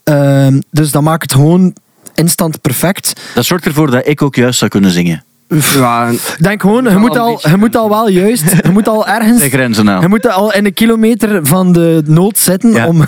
Ehm, 0.05 0.61
dus 0.70 0.90
dat 0.90 1.02
maakt 1.02 1.22
het 1.22 1.33
gewoon 1.33 1.74
instant 2.14 2.61
perfect. 2.61 3.20
Dat 3.35 3.44
zorgt 3.44 3.66
ervoor 3.66 3.90
dat 3.90 4.07
ik 4.07 4.22
ook 4.22 4.35
juist 4.35 4.59
zou 4.59 4.70
kunnen 4.70 4.90
zingen. 4.90 5.25
Ja, 5.61 6.09
Ik 6.09 6.37
denk 6.38 6.61
gewoon, 6.61 6.85
je 6.85 6.96
moet, 6.96 7.18
al, 7.18 7.40
je 7.48 7.57
moet 7.57 7.77
al 7.77 7.88
wel 7.88 8.09
juist, 8.09 8.44
je 8.62 8.70
moet 8.70 8.88
al 8.88 9.07
ergens... 9.07 9.40
De 9.40 9.48
grenzen 9.48 9.90
aan. 9.90 10.01
Je 10.01 10.09
moet 10.09 10.29
al 10.29 10.53
in 10.53 10.66
een 10.66 10.75
kilometer 10.75 11.46
van 11.46 11.72
de 11.72 12.03
nood 12.07 12.38
zitten 12.38 12.72
Ja. 12.72 12.87
om... 12.87 13.01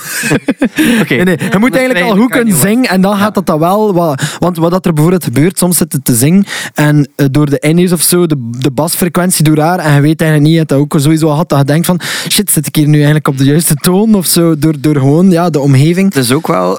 Oké. 1.01 1.15
Nee, 1.25 1.25
nee, 1.25 1.39
je 1.51 1.59
moet 1.59 1.77
eigenlijk 1.77 2.07
al 2.07 2.17
goed 2.17 2.31
kunnen 2.31 2.57
zingen 2.57 2.91
en 2.91 3.01
dan 3.01 3.17
gaat 3.17 3.35
dat 3.35 3.47
dan 3.47 3.59
wel... 3.59 3.95
Wat, 3.95 4.23
want 4.39 4.57
wat 4.57 4.71
dat 4.71 4.87
er 4.87 4.93
bijvoorbeeld 4.93 5.25
gebeurt, 5.25 5.59
soms 5.59 5.77
zit 5.77 5.93
het 5.93 6.05
te 6.05 6.15
zingen 6.15 6.45
en 6.75 7.09
eh, 7.17 7.27
door 7.31 7.51
de 7.51 7.61
iners 7.61 7.93
of 7.93 8.03
zo, 8.03 8.27
de, 8.27 8.51
de 8.59 8.71
basfrequentie 8.71 9.45
doet 9.45 9.57
raar 9.57 9.79
en 9.79 9.95
je 9.95 10.01
weet 10.01 10.21
eigenlijk 10.21 10.41
niet, 10.43 10.53
je 10.53 10.59
hebt 10.59 10.69
dat 10.69 10.79
ook 10.79 10.95
sowieso 11.01 11.27
al 11.27 11.33
gehad, 11.33 11.49
dat 11.49 11.59
je 11.59 11.65
denkt 11.65 11.87
van 11.87 12.01
shit, 12.29 12.51
zit 12.51 12.67
ik 12.67 12.75
hier 12.75 12.89
nu 12.89 12.97
eigenlijk 12.97 13.29
op 13.29 13.39
de 13.39 13.45
juiste 13.45 13.75
toon 13.75 14.15
of 14.15 14.27
zo, 14.27 14.59
door, 14.59 14.75
door 14.81 14.97
gewoon 14.97 15.31
ja, 15.31 15.51
de 15.51 15.61
omgeving. 15.61 16.15
Het 16.15 16.25
is 16.25 16.33
ook 16.33 16.47
wel, 16.47 16.79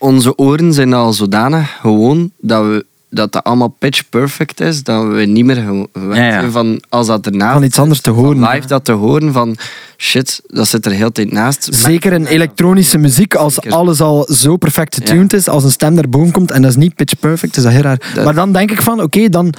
onze 0.00 0.36
oren 0.38 0.72
zijn 0.72 0.92
al 0.92 1.12
zodanig 1.12 1.76
gewoon 1.80 2.30
dat 2.40 2.64
we 2.64 2.84
dat 3.12 3.32
dat 3.32 3.44
allemaal 3.44 3.74
pitch 3.78 4.08
perfect 4.08 4.60
is, 4.60 4.82
dat 4.82 5.06
we 5.06 5.24
niet 5.24 5.44
meer 5.44 5.56
gew- 5.56 5.84
gewend 5.92 6.16
Ja, 6.16 6.24
ja. 6.26 6.40
zijn 6.40 6.52
van 6.52 6.82
als 6.88 7.06
dat 7.06 7.26
ernaast 7.26 7.52
Van 7.52 7.62
iets 7.62 7.78
anders 7.78 8.00
te 8.00 8.14
van 8.14 8.24
horen. 8.24 8.48
live 8.48 8.66
dat 8.66 8.84
te 8.84 8.92
horen 8.92 9.32
van 9.32 9.56
shit, 9.96 10.40
dat 10.46 10.68
zit 10.68 10.86
er 10.86 10.92
heel 10.92 11.12
tijd 11.12 11.32
naast. 11.32 11.68
Zeker 11.70 12.12
in 12.12 12.26
elektronische 12.26 12.98
muziek, 12.98 13.34
als 13.34 13.54
Zeker. 13.54 13.72
alles 13.72 14.00
al 14.00 14.28
zo 14.32 14.56
perfect 14.56 14.94
getuned 14.94 15.32
is, 15.32 15.48
als 15.48 15.64
een 15.64 15.70
stem 15.70 15.94
daarboven 15.94 16.32
komt 16.32 16.50
en 16.50 16.62
dat 16.62 16.70
is 16.70 16.76
niet 16.76 16.94
pitch 16.94 17.18
perfect, 17.20 17.56
is 17.56 17.62
dat 17.62 17.72
heel 17.72 17.80
raar. 17.82 18.10
Dat- 18.14 18.24
Maar 18.24 18.34
dan 18.34 18.52
denk 18.52 18.70
ik 18.70 18.82
van, 18.82 19.02
oké, 19.02 19.28
dan 19.28 19.52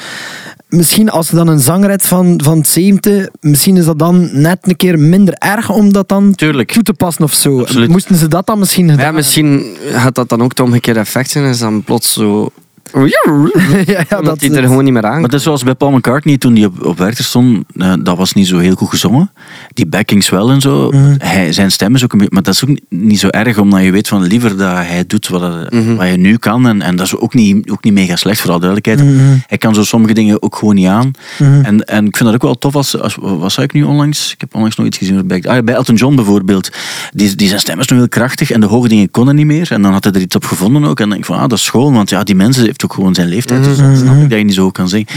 misschien 0.71 1.09
als 1.09 1.29
je 1.29 1.35
dan 1.35 1.47
een 1.47 1.59
zanger 1.59 1.89
hebt 1.89 2.07
van, 2.07 2.41
van 2.43 2.57
het 2.57 2.67
70, 2.67 3.27
misschien 3.39 3.77
is 3.77 3.85
dat 3.85 3.99
dan 3.99 4.29
net 4.31 4.57
een 4.61 4.75
keer 4.75 4.99
minder 4.99 5.33
erg 5.33 5.69
om 5.69 5.93
dat 5.93 6.09
dan 6.09 6.35
Tuurlijk. 6.35 6.71
toe 6.71 6.83
te 6.83 6.93
passen 6.93 7.23
of 7.23 7.33
zo. 7.33 7.59
Absoluut. 7.59 7.89
Moesten 7.89 8.15
ze 8.15 8.27
dat 8.27 8.45
dan 8.45 8.59
misschien 8.59 8.89
gedaan 8.89 9.05
ja, 9.05 9.11
misschien 9.11 9.65
gaat 9.91 10.15
dat 10.15 10.29
dan 10.29 10.41
ook 10.41 10.49
het 10.49 10.59
omgekeerde 10.59 10.99
effect 10.99 11.29
zijn, 11.29 11.45
is 11.45 11.59
dan 11.59 11.83
plots 11.83 12.13
zo... 12.13 12.51
ja, 13.93 14.03
ja, 14.09 14.21
dat 14.21 14.39
die 14.39 14.55
er 14.55 14.63
gewoon 14.63 14.83
niet 14.83 14.93
meer 14.93 15.05
aan 15.05 15.19
Maar 15.19 15.29
dat 15.29 15.39
is 15.39 15.43
zoals 15.45 15.63
bij 15.63 15.75
Paul 15.75 15.91
McCartney 15.91 16.37
toen 16.37 16.55
hij 16.55 16.65
op, 16.65 16.85
op 16.85 16.97
Werchter 16.97 17.25
stond, 17.25 17.63
eh, 17.77 17.93
dat 18.03 18.17
was 18.17 18.33
niet 18.33 18.47
zo 18.47 18.57
heel 18.57 18.75
goed 18.75 18.89
gezongen. 18.89 19.31
Die 19.73 19.85
backings 19.87 20.29
wel 20.29 20.49
en 20.51 20.61
zo. 20.61 20.89
Mhm. 20.91 21.15
Hij, 21.17 21.51
zijn 21.53 21.71
stem 21.71 21.95
is 21.95 22.03
ook 22.03 22.11
een 22.11 22.17
beetje, 22.17 22.33
maar 22.33 22.43
dat 22.43 22.53
is 22.53 22.63
ook 22.63 22.69
niet, 22.69 22.83
niet 22.89 23.19
zo 23.19 23.27
erg, 23.27 23.57
omdat 23.57 23.83
je 23.83 23.91
weet 23.91 24.07
van 24.07 24.23
liever 24.23 24.57
dat 24.57 24.71
hij 24.75 25.03
doet 25.07 25.27
wat, 25.27 25.71
Mhm. 25.71 25.95
wat 25.95 26.07
je 26.07 26.17
nu 26.17 26.37
kan. 26.37 26.67
En, 26.67 26.81
en 26.81 26.95
dat 26.95 27.05
is 27.05 27.15
ook 27.17 27.33
niet, 27.33 27.69
ook 27.71 27.83
niet 27.83 27.93
mega 27.93 28.15
slecht, 28.15 28.39
voor 28.41 28.49
alle 28.51 28.59
duidelijkheid. 28.59 29.09
Mhm. 29.09 29.37
Hij 29.47 29.57
kan 29.57 29.73
zo 29.75 29.83
sommige 29.83 30.13
dingen 30.13 30.41
ook 30.43 30.55
gewoon 30.55 30.75
niet 30.75 30.87
aan. 30.87 31.11
En, 31.37 31.85
en 31.85 32.05
ik 32.05 32.17
vind 32.17 32.25
dat 32.29 32.33
ook 32.33 32.41
wel 32.41 32.57
tof 32.57 32.75
als, 32.75 32.99
als 32.99 33.17
wat 33.19 33.51
zei 33.51 33.65
ik 33.65 33.73
nu 33.73 33.83
onlangs? 33.83 34.33
Ik 34.33 34.41
heb 34.41 34.55
onlangs 34.55 34.75
nog 34.75 34.85
iets 34.85 34.97
gezien 34.97 35.27
back- 35.27 35.45
ah, 35.45 35.63
bij 35.63 35.75
Elton 35.75 35.95
John 35.95 36.15
bijvoorbeeld. 36.15 36.69
Die, 37.13 37.35
die 37.35 37.47
zijn 37.47 37.59
stem 37.59 37.79
is 37.79 37.87
nog 37.87 37.97
heel 37.99 38.09
krachtig 38.09 38.51
en 38.51 38.59
de 38.61 38.67
hoge 38.67 38.87
dingen 38.87 39.11
konden 39.11 39.35
niet 39.35 39.45
meer. 39.45 39.71
En 39.71 39.81
dan 39.81 39.91
had 39.91 40.03
hij 40.03 40.13
er 40.13 40.21
iets 40.21 40.35
op 40.35 40.45
gevonden 40.45 40.83
ook. 40.83 40.89
En 40.89 40.95
dan 40.95 41.09
denk 41.09 41.19
ik 41.21 41.25
van, 41.25 41.35
ah, 41.35 41.41
dat 41.49 41.57
is 41.57 41.63
schoon, 41.63 41.93
want 41.93 42.09
ja, 42.09 42.23
die 42.23 42.35
mensen 42.35 42.69
heeft 42.81 42.83
ook 42.83 42.93
gewoon 42.93 43.15
zijn 43.15 43.27
leeftijd. 43.27 43.63
Dus 43.63 43.77
dan 43.77 43.97
snap 43.97 44.15
ik 44.15 44.29
dat 44.29 44.37
je 44.37 44.45
niet 44.45 44.53
zo 44.53 44.71
kan 44.71 44.89
zingen. 44.89 45.07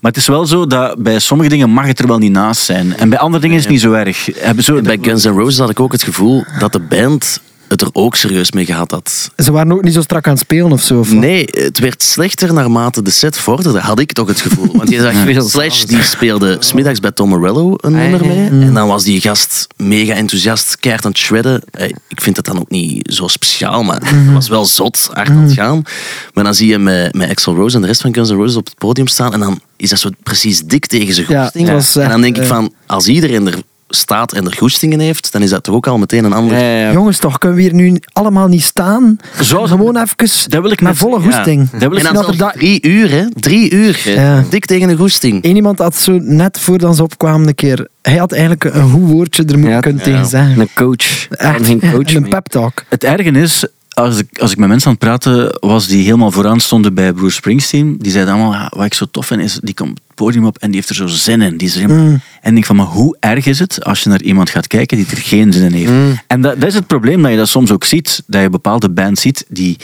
Maar 0.00 0.10
het 0.12 0.16
is 0.16 0.26
wel 0.26 0.46
zo 0.46 0.66
dat 0.66 1.02
bij 1.02 1.18
sommige 1.18 1.50
dingen 1.50 1.70
mag 1.70 1.86
het 1.86 1.98
er 1.98 2.06
wel 2.06 2.18
niet 2.18 2.32
naast 2.32 2.62
zijn. 2.62 2.96
En 2.96 3.08
bij 3.08 3.18
andere 3.18 3.42
dingen 3.42 3.56
is 3.56 3.62
het 3.62 3.72
niet 3.72 3.80
zo 3.80 3.92
erg. 3.92 4.28
Zo, 4.58 4.80
Bij 4.80 4.98
Guns 5.02 5.24
N' 5.24 5.28
Roses 5.28 5.58
had 5.58 5.70
ik 5.70 5.80
ook 5.80 5.92
het 5.92 6.02
gevoel 6.02 6.44
dat 6.58 6.72
de 6.72 6.80
band 6.80 7.40
het 7.70 7.80
er 7.80 7.88
ook 7.92 8.16
serieus 8.16 8.52
mee 8.52 8.64
gehad 8.64 8.90
had. 8.90 9.30
Ze 9.36 9.52
waren 9.52 9.72
ook 9.72 9.82
niet 9.82 9.94
zo 9.94 10.00
strak 10.00 10.26
aan 10.26 10.32
het 10.32 10.40
spelen 10.42 10.72
of 10.72 10.82
zo. 10.82 10.98
Of? 10.98 11.12
Nee, 11.12 11.44
het 11.50 11.78
werd 11.78 12.02
slechter 12.02 12.52
naarmate 12.54 13.02
de 13.02 13.10
set 13.10 13.38
vorderde, 13.38 13.78
had 13.80 13.98
ik 14.00 14.12
toch 14.12 14.28
het 14.28 14.40
gevoel. 14.40 14.70
Want 14.76 14.90
je 14.90 15.00
zag 15.00 15.24
Ja. 15.28 15.40
Slash, 15.40 15.82
die 15.82 16.02
speelde 16.02 16.56
smiddags 16.60 17.00
bij 17.00 17.10
Tom 17.10 17.28
Morello 17.28 17.74
een 17.76 17.94
Ah, 17.94 18.00
nummer 18.00 18.26
mee. 18.26 18.48
En 18.48 18.74
dan 18.74 18.88
was 18.88 19.04
die 19.04 19.20
gast 19.20 19.66
mega 19.76 20.12
enthousiast, 20.14 20.76
keihard 20.80 21.04
aan 21.04 21.10
het 21.10 21.20
shredden. 21.20 21.62
Eh, 21.70 21.88
Ik 22.08 22.20
vind 22.20 22.36
het 22.36 22.44
dan 22.44 22.58
ook 22.60 22.70
niet 22.70 23.12
zo 23.14 23.26
speciaal, 23.28 23.82
maar 23.82 24.00
het 24.04 24.32
was 24.32 24.48
wel 24.48 24.64
zot, 24.64 25.08
hard 25.12 25.28
aan 25.28 25.36
het 25.36 25.52
gaan. 25.52 25.82
Maar 26.34 26.44
dan 26.44 26.54
zie 26.54 26.68
je 26.68 26.78
met, 26.78 27.14
met 27.14 27.30
Axl 27.30 27.50
Rose 27.50 27.74
en 27.76 27.80
de 27.80 27.86
rest 27.86 28.00
van 28.00 28.14
Guns 28.14 28.30
N' 28.30 28.34
Roses 28.34 28.56
op 28.56 28.64
het 28.64 28.78
podium 28.78 29.06
staan 29.06 29.32
en 29.32 29.40
dan 29.40 29.60
is 29.76 29.90
dat 29.90 29.98
zo 29.98 30.08
precies 30.22 30.60
dik 30.62 30.86
tegen 30.86 31.14
zijn 31.14 31.26
Ja, 31.28 31.42
goesting. 31.42 31.66
dat 31.66 31.74
was 31.76 31.96
en 31.96 32.08
dan 32.08 32.20
denk 32.20 32.36
ik 32.36 32.42
eh, 32.42 32.48
van, 32.48 32.72
als 32.86 33.06
iedereen 33.08 33.46
er 33.46 33.54
staat 33.90 34.32
en 34.32 34.46
er 34.46 34.56
goestingen 34.56 35.00
heeft, 35.00 35.32
dan 35.32 35.42
is 35.42 35.50
dat 35.50 35.62
toch 35.62 35.74
ook 35.74 35.86
al 35.86 35.98
meteen 35.98 36.24
een 36.24 36.32
ander... 36.32 36.56
Ja, 36.56 36.62
ja, 36.62 36.78
ja. 36.86 36.92
Jongens, 36.92 37.18
toch, 37.18 37.38
kunnen 37.38 37.56
we 37.58 37.62
hier 37.64 37.74
nu 37.74 37.96
allemaal 38.12 38.48
niet 38.48 38.62
staan? 38.62 39.16
Zo- 39.42 39.66
Gewoon 39.66 39.96
even 39.96 40.50
Dat 40.50 40.62
wil 40.62 40.70
ik 40.70 40.80
met 40.80 40.96
volle 40.96 41.20
ja. 41.20 41.24
goesting. 41.24 41.70
Dat 41.70 41.80
wil 41.80 41.92
ik- 41.92 41.98
En 41.98 42.14
dan 42.14 42.24
dat 42.24 42.40
er 42.40 42.52
drie 42.52 42.86
uur, 42.86 43.10
hè? 43.10 43.24
Drie 43.34 43.70
uur. 43.70 44.00
Ja. 44.04 44.44
Dik 44.50 44.64
tegen 44.66 44.88
de 44.88 44.96
goesting. 44.96 45.44
Eén 45.44 45.56
iemand 45.56 45.78
had 45.78 45.96
zo 45.96 46.18
net 46.22 46.60
voordat 46.60 46.96
ze 46.96 47.02
opkwamen 47.02 47.48
een 47.48 47.54
keer... 47.54 47.88
Hij 48.02 48.16
had 48.16 48.32
eigenlijk 48.32 48.64
een 48.64 48.90
goed 48.90 49.10
woordje 49.10 49.42
er 49.44 49.52
moeten 49.54 49.70
Ja, 49.74 49.80
kunnen 49.80 50.02
ja. 50.04 50.10
tegen 50.10 50.26
zeggen. 50.26 50.60
Een 50.60 50.68
coach. 50.74 51.28
Echt. 51.28 51.66
Geen 51.66 51.80
coach 51.80 52.14
en 52.14 52.16
een 52.24 52.28
pep 52.28 52.46
talk. 52.48 52.84
Het 52.88 53.04
erge 53.04 53.30
is, 53.30 53.64
als 54.00 54.18
ik, 54.18 54.38
als 54.38 54.50
ik 54.50 54.58
met 54.58 54.68
mensen 54.68 54.86
aan 54.88 54.96
het 55.00 55.02
praten 55.04 55.56
was 55.60 55.86
die 55.86 56.04
helemaal 56.04 56.30
vooraan 56.30 56.60
stonden 56.60 56.94
bij 56.94 57.12
Bruce 57.12 57.34
Springsteen, 57.34 57.96
die 57.98 58.12
zeiden 58.12 58.34
allemaal, 58.34 58.52
"Ja, 58.52 58.72
wat 58.76 58.84
ik 58.84 58.94
zo 58.94 59.06
tof 59.10 59.26
vind, 59.26 59.40
is 59.42 59.58
die 59.62 59.74
komt 59.74 59.90
het 60.06 60.14
podium 60.14 60.46
op 60.46 60.58
en 60.58 60.66
die 60.66 60.76
heeft 60.76 60.88
er 60.88 60.94
zo 60.94 61.06
zin 61.06 61.42
in. 61.42 61.56
Die 61.56 61.68
is 61.68 61.74
er 61.74 61.80
helemaal- 61.80 62.04
Mm. 62.04 62.10
En 62.12 62.48
ik 62.48 62.52
denk 62.52 62.64
van, 62.66 62.76
maar 62.76 62.86
hoe 62.86 63.16
erg 63.20 63.46
is 63.46 63.58
het 63.58 63.84
als 63.84 64.00
je 64.02 64.08
naar 64.08 64.22
iemand 64.22 64.50
gaat 64.50 64.66
kijken 64.66 64.96
die 64.96 65.06
er 65.10 65.16
geen 65.16 65.52
zin 65.52 65.64
in 65.64 65.72
heeft? 65.72 66.20
En 66.26 66.40
dat, 66.40 66.60
dat 66.60 66.68
is 66.68 66.74
het 66.74 66.86
probleem, 66.86 67.22
dat 67.22 67.30
je 67.30 67.36
dat 67.36 67.48
soms 67.48 67.70
ook 67.70 67.84
ziet, 67.84 68.22
dat 68.26 68.42
je 68.42 68.50
bepaalde 68.50 68.90
bands 68.90 69.20
ziet, 69.20 69.44
die, 69.48 69.76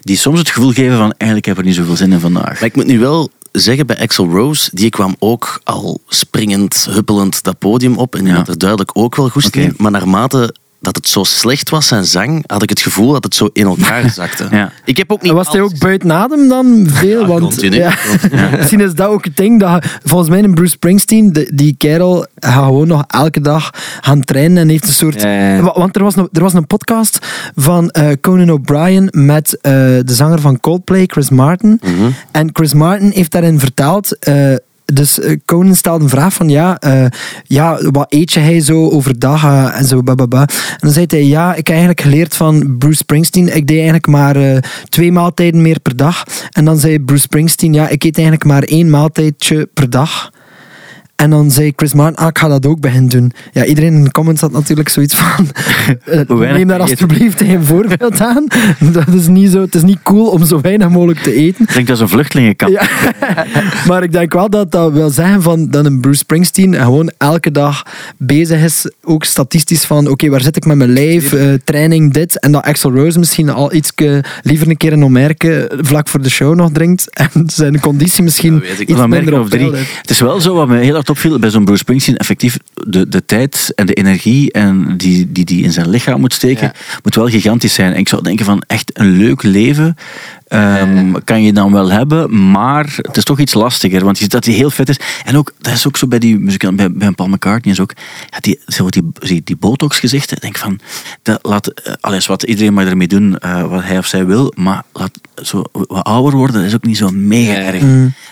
die 0.00 0.16
soms 0.16 0.38
het 0.38 0.50
gevoel 0.50 0.72
geven 0.72 0.96
van, 0.96 1.12
eigenlijk 1.16 1.44
heb 1.44 1.54
ik 1.54 1.60
er 1.60 1.66
niet 1.68 1.76
zoveel 1.78 1.96
zin 1.96 2.12
in 2.12 2.20
vandaag. 2.20 2.44
Maar 2.60 2.64
ik 2.64 2.76
moet 2.76 2.86
nu 2.86 2.98
wel 2.98 3.30
zeggen, 3.52 3.86
bij 3.86 3.98
Axel 4.00 4.28
Rose, 4.30 4.70
die 4.72 4.90
kwam 4.90 5.16
ook 5.18 5.60
al 5.64 6.00
springend, 6.08 6.86
huppelend 6.90 7.42
dat 7.42 7.58
podium 7.58 7.96
op. 7.96 8.14
En 8.14 8.20
die 8.24 8.32
Ja. 8.32 8.38
had 8.38 8.48
er 8.48 8.58
duidelijk 8.58 8.90
ook 8.94 9.16
wel 9.16 9.28
goed 9.28 9.46
Oké. 9.46 9.60
in. 9.60 9.74
Maar 9.76 9.90
naarmate 9.90 10.54
dat 10.84 10.96
het 10.96 11.08
zo 11.08 11.24
slecht 11.24 11.70
was, 11.70 11.86
zijn 11.86 12.04
zang, 12.04 12.44
had 12.46 12.62
ik 12.62 12.68
het 12.68 12.80
gevoel 12.80 13.12
dat 13.12 13.24
het 13.24 13.34
zo 13.34 13.48
in 13.52 13.66
elkaar 13.66 14.10
zakte. 14.20 14.46
Ja. 14.50 14.72
Ik 14.84 14.96
heb 14.96 15.12
ook 15.12 15.22
niet 15.22 15.32
was 15.32 15.48
hij 15.48 15.60
alles- 15.60 15.72
ook 15.72 15.78
buiten 15.78 16.12
adem 16.12 16.48
dan 16.48 16.84
veel? 16.88 17.20
Ja, 17.20 17.26
want, 17.26 17.40
continu. 17.40 17.76
ja. 17.76 17.94
Misschien 18.58 18.80
is 18.80 18.94
dat 18.94 19.08
ook 19.08 19.24
het 19.24 19.36
ding. 19.36 19.60
Dat, 19.60 19.86
volgens 20.04 20.30
mij 20.30 20.42
een 20.42 20.54
Bruce 20.54 20.70
Springsteen, 20.70 21.32
de- 21.32 21.50
die 21.54 21.74
kerel, 21.78 22.26
gaat 22.34 22.64
gewoon 22.64 22.86
nog 22.88 23.04
elke 23.06 23.40
dag 23.40 23.70
gaan 24.00 24.20
trainen 24.24 24.58
en 24.58 24.68
heeft 24.68 24.86
een 24.86 24.92
soort... 24.92 25.22
Ja, 25.22 25.28
ja, 25.28 25.54
ja. 25.54 25.62
Wa- 25.62 25.72
Want 25.78 25.96
er 25.96 26.02
was, 26.02 26.16
een, 26.16 26.28
er 26.32 26.42
was 26.42 26.54
een 26.54 26.66
podcast 26.66 27.18
van 27.56 27.90
eh, 27.90 28.08
Conan 28.20 28.50
O'Brien 28.50 29.08
met 29.10 29.58
eh, 29.60 29.72
de 29.72 30.02
zanger 30.04 30.40
van 30.40 30.60
Coldplay, 30.60 31.04
Chris 31.06 31.30
Martin. 31.30 31.80
Mhm. 31.82 32.10
En 32.30 32.48
Chris 32.52 32.74
Martin 32.74 33.10
heeft 33.14 33.30
daarin 33.30 33.58
verteld... 33.58 34.18
eh, 34.18 34.54
dus 34.84 35.20
eh, 35.20 35.36
Conan 35.44 35.74
stelde 35.74 36.04
een 36.04 36.10
vraag 36.10 36.32
van 36.32 36.48
ja, 36.48 36.78
eh, 36.78 37.06
ja, 37.44 37.78
wat 37.90 38.12
eet 38.12 38.32
je 38.32 38.40
hij 38.40 38.60
zo 38.60 38.88
overdag 38.90 39.44
eh, 39.44 39.78
en 39.78 39.84
zo 39.84 40.02
bababa. 40.02 40.40
En 40.40 40.78
dan 40.78 40.90
zei 40.90 41.04
hij 41.08 41.24
ja, 41.24 41.50
ik 41.50 41.56
heb 41.56 41.68
eigenlijk 41.68 42.00
geleerd 42.00 42.36
van 42.36 42.76
Bruce 42.78 42.96
Springsteen. 42.96 43.56
Ik 43.56 43.66
deed 43.66 43.76
eigenlijk 43.76 44.06
maar 44.06 44.36
eh, 44.36 44.56
twee 44.88 45.12
maaltijden 45.12 45.62
meer 45.62 45.80
per 45.80 45.96
dag. 45.96 46.24
En 46.50 46.64
dan 46.64 46.78
zei 46.78 47.00
Bruce 47.00 47.22
Springsteen 47.22 47.72
ja, 47.72 47.88
ik 47.88 48.04
eet 48.04 48.16
eigenlijk 48.16 48.46
maar 48.46 48.62
één 48.62 48.90
maaltijdje 48.90 49.68
per 49.74 49.90
dag. 49.90 50.32
En 51.16 51.30
dan 51.30 51.50
zei 51.50 51.72
Chris 51.76 51.94
Martin, 51.94 52.16
ah, 52.16 52.28
ik 52.28 52.38
ga 52.38 52.48
dat 52.48 52.66
ook 52.66 52.80
beginnen 52.80 53.10
doen. 53.10 53.32
Ja, 53.52 53.64
iedereen 53.64 53.92
in 53.92 54.04
de 54.04 54.10
comments 54.10 54.40
had 54.40 54.52
natuurlijk 54.52 54.88
zoiets 54.88 55.14
van... 55.14 55.46
eh, 56.28 56.52
neem 56.52 56.68
daar 56.68 56.80
alsjeblieft 56.80 57.40
een 57.40 57.64
voorbeeld 57.64 58.20
aan. 58.20 58.46
Dat 58.92 59.08
is 59.08 59.26
niet 59.26 59.50
zo, 59.50 59.60
het 59.60 59.74
is 59.74 59.82
niet 59.82 60.02
cool 60.02 60.26
om 60.26 60.44
zo 60.44 60.60
weinig 60.60 60.88
mogelijk 60.88 61.18
te 61.18 61.32
eten. 61.32 61.64
Ik 61.64 61.74
denk 61.74 61.86
dat 61.86 61.96
is 61.96 62.02
een 62.02 62.08
vluchtelingenkamp. 62.08 62.72
Ja. 62.72 62.88
maar 63.88 64.02
ik 64.02 64.12
denk 64.12 64.32
wel 64.32 64.50
dat 64.50 64.72
dat 64.72 64.92
wil 64.92 65.10
zeggen 65.10 65.42
van, 65.42 65.68
dat 65.68 65.84
een 65.84 66.00
Bruce 66.00 66.18
Springsteen 66.18 66.74
gewoon 66.74 67.12
elke 67.18 67.50
dag 67.50 67.82
bezig 68.16 68.62
is, 68.62 68.90
ook 69.02 69.24
statistisch 69.24 69.84
van, 69.84 70.08
oké, 70.08 70.28
waar 70.28 70.40
zit 70.40 70.56
ik 70.56 70.64
met 70.64 70.76
mijn 70.76 70.92
lijf, 70.92 71.32
eh, 71.32 71.52
training, 71.64 72.12
dit. 72.12 72.40
En 72.40 72.52
dat 72.52 72.62
Axel 72.62 72.94
Rose 72.94 73.18
misschien 73.18 73.50
al 73.50 73.72
iets 73.72 73.92
liever 74.42 74.68
een 74.68 74.76
keer 74.76 74.92
een 74.92 75.04
omerke 75.04 75.70
vlak 75.76 76.08
voor 76.08 76.22
de 76.22 76.30
show 76.30 76.54
nog 76.54 76.70
drinkt. 76.72 77.10
En 77.10 77.30
zijn 77.46 77.80
conditie 77.80 78.22
misschien 78.22 78.62
iets 78.78 79.06
minder 79.06 79.34
op 79.34 79.40
of 79.40 79.48
drie. 79.48 79.72
Het 79.74 80.10
is 80.10 80.20
wel 80.20 80.40
zo 80.40 80.54
wat 80.54 80.68
me 80.68 80.78
heel 80.78 81.02
hard 81.04 81.18
opviel 81.18 81.38
bij 81.38 81.50
zo'n 81.50 81.64
Bruce 81.64 81.80
Springsteen. 81.80 82.16
Effectief, 82.16 82.58
de, 82.74 83.08
de 83.08 83.24
tijd 83.24 83.72
en 83.74 83.86
de 83.86 83.94
energie 83.94 84.52
en 84.52 84.96
die, 84.96 85.32
die 85.32 85.44
die 85.44 85.62
in 85.62 85.72
zijn 85.72 85.88
lichaam 85.88 86.20
moet 86.20 86.32
steken, 86.32 86.72
moet 87.02 87.14
wel 87.14 87.28
gigantisch 87.28 87.74
zijn. 87.74 87.92
En 87.92 87.98
ik 87.98 88.08
zou 88.08 88.22
denken 88.22 88.44
van 88.44 88.62
echt 88.66 88.98
een 88.98 89.16
leuk 89.16 89.42
leven 89.42 89.96
ehm, 90.54 91.12
kan 91.24 91.42
je 91.42 91.52
dan 91.52 91.72
wel 91.72 91.90
hebben, 91.90 92.50
maar 92.50 92.94
het 92.96 93.16
is 93.16 93.24
toch 93.24 93.38
iets 93.38 93.54
lastiger. 93.54 94.04
Want 94.04 94.16
je 94.16 94.22
ziet 94.22 94.32
dat 94.32 94.44
hij 94.44 94.54
heel 94.54 94.70
vet 94.70 94.88
is. 94.88 95.00
En 95.24 95.36
ook, 95.36 95.52
dat 95.58 95.72
is 95.72 95.86
ook 95.86 95.96
zo 95.96 96.06
bij 96.06 96.18
die 96.18 96.38
muzikanten, 96.38 96.76
bij, 96.76 96.92
bij 96.92 97.10
Paul 97.10 97.28
McCartney 97.28 97.72
is 97.72 97.80
ook, 97.80 97.92
ja, 98.30 98.38
die, 98.40 98.60
zo 98.66 98.88
die, 98.88 99.02
die, 99.12 99.40
die 99.44 99.56
botox 99.56 99.98
gezichten. 99.98 100.40
denk 100.40 100.56
van, 100.56 100.80
dat 101.22 101.38
laat, 101.42 101.66
eh, 101.66 101.92
alles 102.00 102.26
wat 102.26 102.42
iedereen 102.42 102.74
mag 102.74 102.84
ermee 102.84 103.08
doen, 103.08 103.38
eh, 103.38 103.68
wat 103.68 103.82
hij 103.82 103.98
of 103.98 104.06
zij 104.06 104.26
wil, 104.26 104.52
maar 104.56 104.82
laat 104.92 105.10
zo 105.42 105.64
wat 105.72 106.04
ouder 106.04 106.38
worden, 106.38 106.56
dat 106.56 106.64
is 106.64 106.74
ook 106.74 106.84
niet 106.84 106.96
zo 106.96 107.10
mega 107.10 107.52
Ja. 107.52 107.58
erg. 107.72 107.80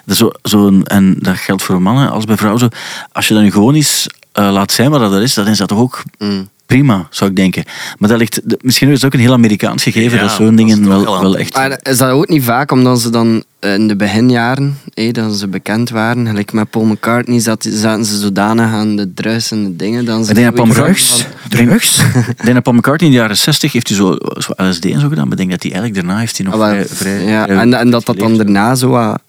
Dat 0.04 0.14
is 0.14 0.18
zo, 0.18 0.30
zo 0.42 0.66
een, 0.66 0.84
en 0.84 1.16
dat 1.18 1.36
geldt 1.36 1.62
voor 1.62 1.82
mannen 1.82 2.10
als 2.10 2.24
bij 2.24 2.36
vrouwen. 2.36 2.60
Zo, 2.60 2.68
als 3.12 3.28
je 3.28 3.34
dan 3.34 3.50
gewoon 3.52 3.74
eens 3.74 4.06
eh, 4.32 4.50
laat 4.52 4.72
zijn 4.72 4.90
wat 4.90 5.00
dat 5.00 5.22
is, 5.22 5.34
dan 5.34 5.46
is 5.48 5.58
dat 5.58 5.68
toch 5.68 5.78
ook 5.78 6.02
Mm. 6.18 6.48
Prima, 6.72 7.06
zou 7.10 7.30
ik 7.30 7.36
denken. 7.36 7.64
Maar 7.98 8.08
dat 8.08 8.18
ligt, 8.18 8.40
misschien 8.60 8.88
is 8.88 8.94
het 8.94 9.04
ook 9.04 9.12
een 9.12 9.20
heel 9.26 9.32
Amerikaans 9.32 9.82
gegeven, 9.82 10.18
Ja, 10.18 10.22
dat 10.24 10.32
zo'n 10.32 10.56
dingen 10.56 10.88
wel, 10.88 11.20
wel 11.20 11.36
echt... 11.36 11.54
Maar 11.54 11.80
is 11.82 11.98
dat 11.98 12.10
ook 12.10 12.28
niet 12.28 12.44
vaak 12.44 12.70
omdat 12.70 13.00
ze 13.00 13.10
dan 13.10 13.44
in 13.60 13.88
de 13.88 13.96
beginjaren, 13.96 14.78
hé, 14.94 15.10
dat 15.10 15.38
ze 15.38 15.48
bekend 15.48 15.90
waren, 15.90 16.26
gelijk 16.26 16.52
met 16.52 16.70
Paul 16.70 16.84
McCartney, 16.84 17.40
zat, 17.40 17.68
zaten 17.70 18.04
ze 18.04 18.18
zodanig 18.18 18.72
aan 18.72 18.96
de 18.96 19.14
drugs 19.14 19.50
en 19.50 19.64
de 19.64 19.76
dingen. 19.76 20.04
Dan 20.04 20.24
ze 20.24 20.30
Ik 20.30 20.36
denk 20.36 20.46
dat 20.46 20.54
Paul 20.54 20.74
zoiets 20.74 21.10
McCartney, 21.10 21.40
hadden 21.40 21.68
Drugs? 21.68 21.98
ik 22.38 22.42
denk 22.42 22.54
dat 22.54 22.62
Paul 22.62 22.76
McCartney 22.76 23.08
in 23.08 23.14
de 23.14 23.20
jaren 23.20 23.36
60 23.36 23.72
heeft 23.72 23.88
hij 23.88 23.96
zo, 23.96 24.16
zo 24.38 24.52
LSD 24.56 24.84
en 24.84 25.00
zo 25.00 25.08
gedaan, 25.08 25.24
maar 25.28 25.32
ik 25.32 25.38
denk 25.38 25.50
dat 25.50 25.62
hij 25.62 25.72
eigenlijk 25.72 25.94
daarna 25.94 26.20
heeft 26.20 26.36
hij 26.36 26.46
nog 26.46 26.54
Ah, 26.60 26.80
vrij, 26.86 27.24
ja, 27.24 27.44
vrij 27.44 27.56
en, 27.56 27.74
en 27.74 27.90
dat 27.90 28.06
dat 28.06 28.18
dan 28.18 28.36
daarna 28.36 28.74
zo 28.74 28.88
wat 28.88 29.20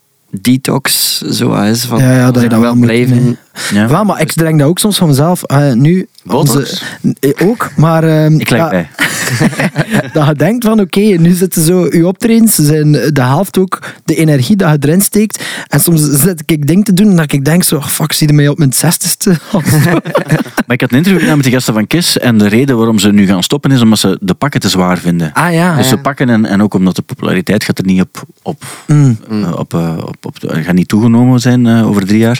detox 0.41 1.17
zo 1.21 1.53
is. 1.53 1.83
Van, 1.83 1.99
Ja, 1.99 2.11
ja, 2.11 2.31
dat 2.31 2.59
wel 2.59 2.75
blijven. 2.75 3.37
Ja. 3.73 4.03
Maar 4.03 4.21
ik 4.21 4.35
denk 4.35 4.59
dat 4.59 4.67
ook 4.67 4.79
soms 4.79 4.97
van 4.97 5.07
mezelf. 5.07 5.43
eh, 5.43 5.71
nu, 5.73 6.07
Botox? 6.23 6.83
eh, 7.19 7.31
ook, 7.47 7.71
maar 7.75 8.03
ehm, 8.03 8.39
Ik 8.39 8.49
bij. 8.49 8.89
dat 10.13 10.27
je 10.27 10.33
denkt 10.37 10.65
van 10.65 10.79
oké, 10.79 10.99
nu 10.99 11.31
zitten 11.31 11.61
zo 11.63 11.85
je 11.91 12.07
optredens, 12.07 12.55
zijn 12.55 12.91
de 12.91 13.21
helft 13.21 13.57
ook 13.57 13.79
de 14.05 14.15
energie 14.15 14.55
dat 14.55 14.69
je 14.71 14.77
erin 14.87 15.01
steekt. 15.01 15.43
En 15.67 15.79
soms 15.79 16.01
zit 16.01 16.43
ik 16.45 16.67
dingen 16.67 16.83
te 16.83 16.93
doen 16.93 17.09
en 17.09 17.15
dat 17.15 17.31
ik 17.31 17.45
denk 17.45 17.63
zo, 17.63 17.75
oh, 17.75 17.85
fuck, 17.87 18.11
zie 18.13 18.27
je 18.27 18.33
mij 18.33 18.47
op 18.47 18.57
mijn 18.57 18.73
zestigste? 18.73 19.29
Maar 20.67 20.75
ik 20.75 20.81
had 20.81 20.91
een 20.91 20.97
interview 20.97 21.19
gedaan 21.21 21.35
met 21.35 21.45
de 21.45 21.51
gasten 21.51 21.73
van 21.73 21.87
KISS 21.87 22.17
en 22.19 22.37
de 22.37 22.47
reden 22.47 22.77
waarom 22.77 22.99
ze 22.99 23.11
nu 23.11 23.25
gaan 23.25 23.43
stoppen 23.43 23.71
is 23.71 23.81
omdat 23.81 23.99
ze 23.99 24.17
de 24.21 24.33
pakken 24.33 24.59
te 24.59 24.69
zwaar 24.69 24.97
vinden. 24.97 25.33
ah 25.33 25.53
ja. 25.53 25.75
Dus 25.75 25.87
ze 25.87 25.97
pakken 25.97 26.29
en, 26.29 26.45
en 26.45 26.61
ook 26.63 26.73
omdat 26.73 26.95
de 26.95 27.01
populariteit 27.01 27.63
gaat 27.63 27.77
er 27.77 27.85
niet 27.85 28.01
op, 28.01 28.23
op, 28.41 28.63
Mm. 28.87 29.17
eh, 29.29 29.51
op, 29.57 29.73
op, 29.73 30.15
op, 30.21 30.37
gaat 30.41 30.73
niet 30.73 30.87
toegenomen 30.87 31.39
zijn 31.39 31.67
over 31.67 32.05
drie 32.05 32.19
jaar. 32.19 32.39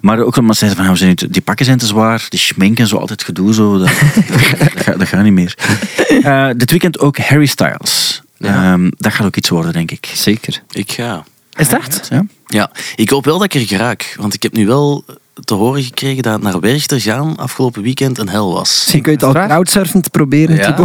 Maar 0.00 0.18
ook 0.18 0.36
omdat 0.36 0.51
ze 0.54 0.66
zeiden 0.66 0.96
van, 0.96 1.06
nou, 1.06 1.14
die 1.30 1.42
pakken 1.42 1.64
zijn 1.64 1.78
te 1.78 1.86
zwaar, 1.86 2.26
die 2.28 2.38
schminken 2.38 2.86
zo 2.86 2.96
altijd 2.96 3.22
gedoe, 3.22 3.54
zo, 3.54 3.78
dat, 3.78 3.88
dat, 4.14 4.58
dat, 4.58 4.70
gaat, 4.74 4.98
dat 4.98 5.08
gaat 5.08 5.22
niet 5.22 5.32
meer. 5.32 5.54
Eh, 6.22 6.48
dit 6.56 6.70
weekend 6.70 6.98
ook 6.98 7.18
Harry 7.18 7.46
Styles. 7.46 8.22
Ja. 8.36 8.72
Ehm, 8.72 8.90
dat 8.96 9.12
gaat 9.12 9.26
ook 9.26 9.36
iets 9.36 9.48
worden, 9.48 9.72
denk 9.72 9.90
ik. 9.90 10.10
Zeker. 10.14 10.62
Ik 10.70 10.92
ga. 10.92 11.24
Is 11.56 11.68
dat? 11.68 12.06
Ja? 12.10 12.24
Ja, 12.46 12.70
ik 12.94 13.10
hoop 13.10 13.24
wel 13.24 13.38
dat 13.38 13.54
ik 13.54 13.60
er 13.60 13.66
geraak. 13.66 14.14
Want 14.18 14.34
ik 14.34 14.42
heb 14.42 14.52
nu 14.52 14.66
wel 14.66 15.04
te 15.44 15.54
horen 15.54 15.82
gekregen 15.82 16.22
dat 16.22 16.42
naar 16.42 16.60
Werchter 16.60 17.00
gaan 17.00 17.36
afgelopen 17.36 17.82
weekend 17.82 18.18
een 18.18 18.28
hel 18.28 18.52
was. 18.52 18.88
Je 18.92 19.10
het 19.10 19.22
al 19.22 19.32
crowdsurfend 19.32 20.10
proberen, 20.10 20.56
Ja. 20.56 20.76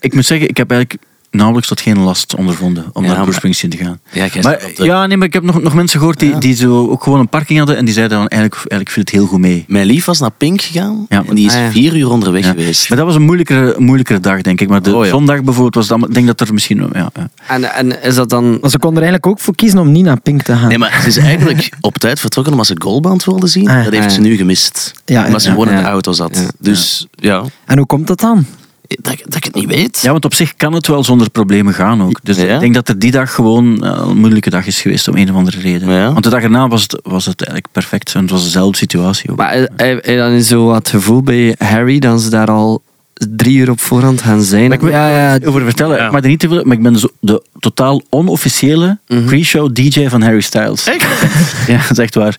Ik 0.00 0.14
moet 0.14 0.26
zeggen, 0.26 0.48
ik 0.48 0.56
heb 0.56 0.70
eigenlijk 0.70 1.02
nauwelijks 1.38 1.68
tot 1.68 1.80
geen 1.80 1.98
last 1.98 2.34
ondervonden 2.34 2.84
om 2.92 3.02
Ja, 3.04 3.08
naar 3.08 3.20
Bruce 3.22 3.36
Springsteen 3.38 3.70
te 3.70 3.76
gaan. 3.76 4.00
Ja, 4.12 4.28
Maar, 4.42 4.58
de- 4.76 4.84
ja, 4.84 5.06
nee, 5.06 5.16
maar 5.16 5.26
ik 5.26 5.32
heb 5.32 5.42
nog, 5.42 5.62
nog 5.62 5.74
mensen 5.74 5.98
gehoord 5.98 6.18
die, 6.18 6.30
Ja. 6.30 6.38
die 6.38 6.54
zo 6.54 6.88
ook 6.88 7.02
gewoon 7.02 7.18
een 7.20 7.28
parking 7.28 7.58
hadden 7.58 7.76
en 7.76 7.84
die 7.84 7.94
zeiden 7.94 8.18
dan 8.18 8.28
eigenlijk, 8.28 8.54
eigenlijk 8.70 8.90
viel 8.90 9.02
het 9.02 9.12
heel 9.12 9.26
goed 9.26 9.38
mee. 9.38 9.64
Mijn 9.68 9.86
lief 9.86 10.04
was 10.04 10.18
naar 10.18 10.30
Pink 10.30 10.60
gegaan 10.62 11.06
Ja. 11.08 11.24
en 11.28 11.34
die 11.34 11.46
is 11.46 11.54
Ah, 11.54 11.60
ja. 11.60 11.70
vier 11.70 11.96
uur 11.96 12.10
onderweg 12.10 12.44
Ja. 12.44 12.50
geweest. 12.50 12.88
Maar 12.88 12.98
dat 12.98 13.06
was 13.06 13.16
een 13.16 13.22
moeilijkere, 13.22 13.74
moeilijkere 13.78 14.20
dag, 14.20 14.40
denk 14.42 14.60
ik. 14.60 14.68
Maar 14.68 14.82
de 14.82 14.94
Oh, 14.96 15.04
ja. 15.04 15.10
zondag 15.10 15.42
bijvoorbeeld 15.42 15.74
was 15.74 15.86
dat, 15.86 16.08
ik 16.08 16.14
denk 16.14 16.26
dat 16.26 16.40
er 16.40 16.52
misschien... 16.52 16.88
Ja, 16.92 17.10
ja. 17.14 17.30
En, 17.46 17.74
en 17.74 18.02
is 18.02 18.14
dat 18.14 18.30
dan... 18.30 18.58
Maar 18.60 18.70
ze 18.70 18.78
kon 18.78 18.90
er 18.90 18.96
eigenlijk 18.96 19.26
ook 19.26 19.40
voor 19.40 19.54
kiezen 19.54 19.78
om 19.78 19.92
niet 19.92 20.04
naar 20.04 20.20
Pink 20.20 20.42
te 20.42 20.56
gaan. 20.56 20.68
Nee, 20.68 20.78
maar 20.78 20.98
ze 21.02 21.08
is 21.08 21.16
eigenlijk 21.16 21.70
op 21.80 21.98
tijd 21.98 22.20
vertrokken 22.20 22.52
omdat 22.52 22.68
ze 22.68 22.74
Goldband 22.78 23.24
wilde 23.24 23.46
zien. 23.46 23.68
Ah, 23.68 23.84
dat 23.84 23.92
heeft 23.92 24.04
ah, 24.06 24.10
ze 24.10 24.22
ja. 24.22 24.28
nu 24.28 24.36
gemist. 24.36 24.92
Ja, 25.04 25.26
omdat 25.26 25.40
ze 25.42 25.48
ja, 25.48 25.54
gewoon 25.54 25.68
in 25.70 25.76
de 25.76 25.82
auto 25.82 26.12
zat. 26.12 26.36
Ja. 26.36 26.46
Dus 26.58 27.06
ja, 27.10 27.42
En 27.64 27.76
hoe 27.76 27.86
komt 27.86 28.06
dat 28.06 28.20
dan? 28.20 28.46
Dat, 28.88 29.16
dat 29.24 29.34
ik 29.34 29.44
het 29.44 29.54
niet 29.54 29.66
weet. 29.66 30.00
ja, 30.02 30.10
want 30.10 30.24
op 30.24 30.34
zich 30.34 30.56
kan 30.56 30.72
het 30.72 30.86
wel 30.86 31.04
zonder 31.04 31.30
problemen 31.30 31.74
gaan 31.74 32.02
ook. 32.02 32.20
Dus 32.22 32.36
Ja. 32.36 32.54
ik 32.54 32.60
denk 32.60 32.74
dat 32.74 32.88
er 32.88 32.98
die 32.98 33.10
dag 33.10 33.34
gewoon 33.34 33.84
eh, 33.84 34.02
een 34.08 34.18
moeilijke 34.18 34.50
dag 34.50 34.66
is 34.66 34.80
geweest 34.80 35.08
om 35.08 35.16
een 35.16 35.30
of 35.30 35.36
andere 35.36 35.60
reden. 35.60 35.90
Ja. 35.90 36.12
Want 36.12 36.24
de 36.24 36.30
dag 36.30 36.42
erna 36.42 36.68
was 36.68 36.82
het, 36.82 37.00
was 37.02 37.26
het 37.26 37.40
eigenlijk 37.40 37.72
perfect. 37.72 38.14
En 38.14 38.20
het 38.20 38.30
was 38.30 38.42
dezelfde 38.42 38.76
situatie 38.76 39.30
ook. 39.30 39.36
Maar 39.36 39.52
heb 39.52 39.70
heb 39.76 40.04
je 40.04 40.16
dan 40.16 40.42
zo 40.42 40.64
wat 40.66 40.88
gevoel 40.88 41.22
bij 41.22 41.54
Harry 41.58 41.98
dat 41.98 42.20
ze 42.22 42.30
daar 42.30 42.50
al 42.50 42.82
drie 43.28 43.56
uur 43.56 43.70
op 43.70 43.80
voorhand 43.80 44.22
gaan 44.22 44.42
zijn? 44.42 44.68
Maar 44.68 44.76
ik 44.76 44.80
wil 44.80 44.90
Ja, 44.92 45.34
ja. 45.34 45.38
over 45.46 45.62
vertellen, 45.64 45.96
Ja. 45.96 46.12
er 46.12 46.28
niet 46.28 46.40
te 46.40 46.48
veel, 46.48 46.64
maar 46.64 46.76
ik 46.76 46.82
ben 46.82 46.92
dus 46.92 47.06
de 47.20 47.42
totaal 47.58 48.02
onofficiële 48.10 48.98
pre-show 49.06 49.72
DJ 49.74 50.08
van 50.08 50.22
Harry 50.22 50.40
Styles. 50.40 50.86
Echt? 50.86 51.06
Ja, 51.66 51.76
dat 51.78 51.90
is 51.90 51.98
echt 51.98 52.14
waar. 52.14 52.36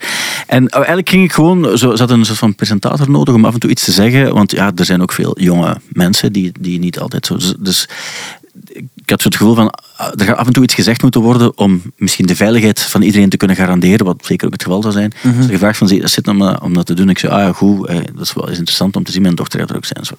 En 0.48 0.66
oh, 0.66 0.76
eigenlijk 0.76 1.10
ging 1.10 1.24
ik 1.24 1.32
gewoon, 1.32 1.78
zo, 1.78 1.92
ze 1.92 1.98
hadden 1.98 2.20
een 2.20 2.26
soort 2.26 2.38
van 2.38 2.56
presentator 2.56 3.10
nodig 3.10 3.34
om 3.36 3.46
af 3.46 3.54
en 3.54 3.60
toe 3.60 3.70
iets 3.70 3.84
te 3.84 3.92
zeggen, 3.92 4.34
want 4.34 4.52
ja, 4.52 4.72
er 4.76 4.86
zijn 4.86 5.02
ook 5.02 5.12
veel 5.12 5.40
jonge 5.40 5.78
mensen 5.92 6.34
die, 6.34 6.52
die 6.60 6.80
niet 6.80 7.00
altijd 7.00 7.26
zo... 7.26 7.38
Dus 7.60 7.88
ik 8.74 9.10
had 9.10 9.22
zo 9.22 9.28
het 9.28 9.38
gevoel 9.38 9.56
van, 9.56 9.74
er 10.00 10.26
gaat 10.26 10.38
af 10.38 10.47
en 10.47 10.54
toe 10.54 10.64
iets 10.64 10.74
gezegd 10.74 11.02
moeten 11.02 11.22
worden 11.22 11.58
om 11.58 11.82
misschien 11.97 12.26
de 12.26 12.36
veiligheid 12.36 12.80
van 12.82 13.02
iedereen 13.02 13.30
te 13.30 13.38
kunnen 13.38 13.58
garanderen, 13.58 14.06
wat 14.06 14.26
zeker 14.26 14.45
ook 14.45 14.54
het 14.54 14.64
geval 14.64 14.82
zou 14.82 14.93
zijn. 14.93 15.12
Mhm. 15.22 15.36
Dus 15.36 15.45
ik 15.45 15.52
gevraagd 15.52 15.78
van, 15.78 15.88
zit 15.88 16.28
om, 16.28 16.39
dat- 16.39 16.62
om 16.62 16.74
dat 16.74 16.86
te 16.86 16.93
doen. 16.93 17.10
Ik 17.10 17.20
zei, 17.20 17.34
ah 17.34 17.39
ja, 17.39 17.52
goed, 17.54 17.88
eh, 17.88 17.95
dat 18.14 18.22
is 18.26 18.34
wel 18.34 18.47
interessant 18.50 18.95
om 18.95 19.04
te 19.04 19.12
zien. 19.12 19.22
Mijn 19.22 19.36
dochter 19.36 19.60
gaat 19.60 19.70
er 19.70 19.76
ook 19.76 19.86
zijn. 19.86 20.06
Zo. 20.06 20.14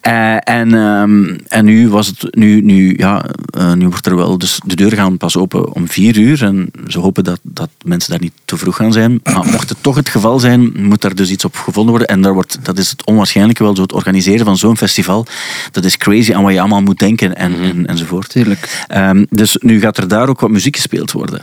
Eh, 0.00 0.36
en, 0.44 0.74
ehm, 0.74 1.38
en 1.48 1.64
nu 1.64 1.88
was 1.88 2.06
het, 2.06 2.34
nu, 2.36 2.60
nu, 2.60 2.94
ja, 2.96 3.24
eh, 3.50 3.72
nu 3.72 3.88
wordt 3.88 4.06
er 4.06 4.16
wel, 4.16 4.38
dus 4.38 4.60
de 4.66 4.76
deuren 4.76 4.98
gaan 4.98 5.16
pas 5.16 5.36
open 5.36 5.72
om 5.72 5.88
vier 5.88 6.18
uur 6.18 6.42
en 6.44 6.70
ze 6.88 6.98
hopen 6.98 7.24
dat, 7.24 7.38
dat 7.42 7.68
mensen 7.84 8.10
daar 8.10 8.20
niet 8.20 8.32
te 8.44 8.56
vroeg 8.56 8.76
gaan 8.76 8.92
zijn. 8.92 9.20
Maar 9.24 9.44
mocht 9.44 9.68
het 9.68 9.78
toch 9.80 9.96
het 9.96 10.08
geval 10.08 10.38
zijn, 10.38 10.72
moet 10.76 11.00
daar 11.00 11.14
dus 11.14 11.30
iets 11.30 11.44
op 11.44 11.56
gevonden 11.56 11.90
worden. 11.90 12.08
En 12.08 12.20
daar 12.22 12.32
wordt, 12.32 12.58
dat 12.62 12.78
is 12.78 12.90
het 12.90 13.04
onwaarschijnlijke 13.06 13.62
wel, 13.62 13.76
zo 13.76 13.82
het 13.82 13.92
organiseren 13.92 14.44
van 14.46 14.56
zo'n 14.56 14.76
festival, 14.76 15.26
dat 15.72 15.84
is 15.84 15.96
crazy 15.96 16.32
aan 16.34 16.42
wat 16.42 16.52
je 16.52 16.58
allemaal 16.60 16.82
moet 16.82 16.98
denken 16.98 17.36
en, 17.36 17.54
en, 17.60 17.86
enzovoort. 17.86 18.28
Tuurlijk. 18.28 18.84
Ehm, 18.86 19.24
dus 19.30 19.56
nu 19.60 19.80
gaat 19.80 19.96
er 19.96 20.08
daar 20.08 20.28
ook 20.28 20.40
wat 20.40 20.50
muziek 20.50 20.76
gespeeld 20.76 21.12
worden. 21.12 21.42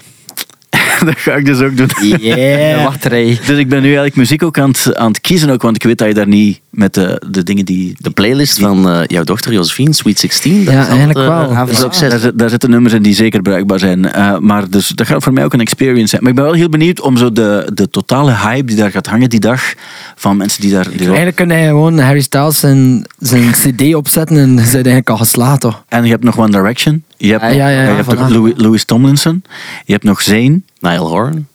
dat 1.06 1.18
ga 1.18 1.34
ik 1.34 1.46
dus 1.46 1.60
ook 1.60 1.78
doen. 1.78 1.90
Wachtrij. 2.84 3.40
Dus 3.46 3.58
ik 3.58 3.70
ben 3.70 3.80
nu 3.80 3.86
eigenlijk 3.86 4.16
muziek 4.16 4.44
ook 4.44 4.60
aan 4.60 4.70
het, 4.70 4.96
aan 4.96 5.08
het 5.08 5.22
kiezen, 5.22 5.50
ook, 5.50 5.62
want 5.62 5.76
ik 5.76 5.84
weet 5.84 5.98
dat 5.98 6.08
je 6.08 6.14
daar 6.14 6.28
niet 6.28 6.60
met 6.70 6.94
de, 6.94 7.22
de 7.30 7.44
dingen 7.44 7.66
die... 7.66 7.96
De 7.98 8.10
playlist 8.10 8.60
van 8.60 8.90
eh, 8.90 9.02
jouw 9.06 9.24
dochter 9.24 9.54
Josephine, 9.54 9.94
Sweet 9.94 10.20
16. 10.20 10.64
dat 10.64 10.74
Ja, 10.74 10.88
eigenlijk 10.88 11.20
eh, 11.20 11.28
wel. 11.28 11.54
dat 11.54 11.70
is 11.70 11.84
ook 11.84 12.38
Daar, 12.38 12.50
zitten 12.50 12.70
nummers 12.70 12.94
in 12.94 13.02
die 13.02 13.16
zeker 13.16 13.42
bruikbaar 13.42 13.80
zijn. 13.80 14.12
Eh, 14.12 14.38
maar 14.38 14.70
dus, 14.70 14.88
dat 14.88 15.08
gaat 15.08 15.24
voor 15.24 15.34
mij 15.34 15.44
ook 15.44 15.54
een 15.54 15.62
experience 15.62 16.08
zijn. 16.08 16.22
Maar 16.22 16.32
ik 16.32 16.38
ben 16.38 16.46
wel 16.46 16.54
heel 16.54 16.70
benieuwd 16.70 17.02
om 17.02 17.18
zo 17.18 17.32
de, 17.32 17.72
de 17.74 17.90
totale 17.90 18.32
hype 18.32 18.66
die 18.66 18.76
daar 18.76 18.92
gaat 18.92 19.08
hangen 19.08 19.30
die 19.30 19.40
dag, 19.40 19.74
van 20.16 20.38
mensen 20.38 20.62
die 20.62 20.72
daar... 20.72 20.90
Die 20.90 21.06
Eigenlijk 21.06 21.36
kun 21.36 21.50
je 21.50 21.68
gewoon 21.68 22.00
Harry 22.00 22.22
Styles 22.22 22.60
zijn, 22.60 23.06
zijn 23.20 23.52
cd 23.52 23.96
opzetten 23.96 24.38
en 24.38 24.50
ze 24.50 24.64
zijn 24.64 24.74
eigenlijk 24.74 25.10
al 25.10 25.18
geslaagd, 25.18 25.62
toch? 25.62 25.84
En 25.88 26.04
je 26.04 26.10
hebt 26.10 26.24
nog 26.24 26.38
One 26.38 26.52
Direction. 26.52 27.04
Je 27.26 27.32
hebt, 27.32 27.44
ja, 27.44 27.50
ja, 27.52 27.68
je 27.82 27.88
ja, 27.88 27.96
hebt 27.96 28.16
voilà. 28.16 28.20
nog 28.20 28.30
Louis, 28.30 28.54
Louis 28.56 28.84
Tomlinson. 28.86 29.44
Je 29.86 29.92
hebt 29.92 30.04
nog 30.04 30.22
Zayn. 30.22 30.66
Niall 30.80 30.98
Horn. 30.98 31.48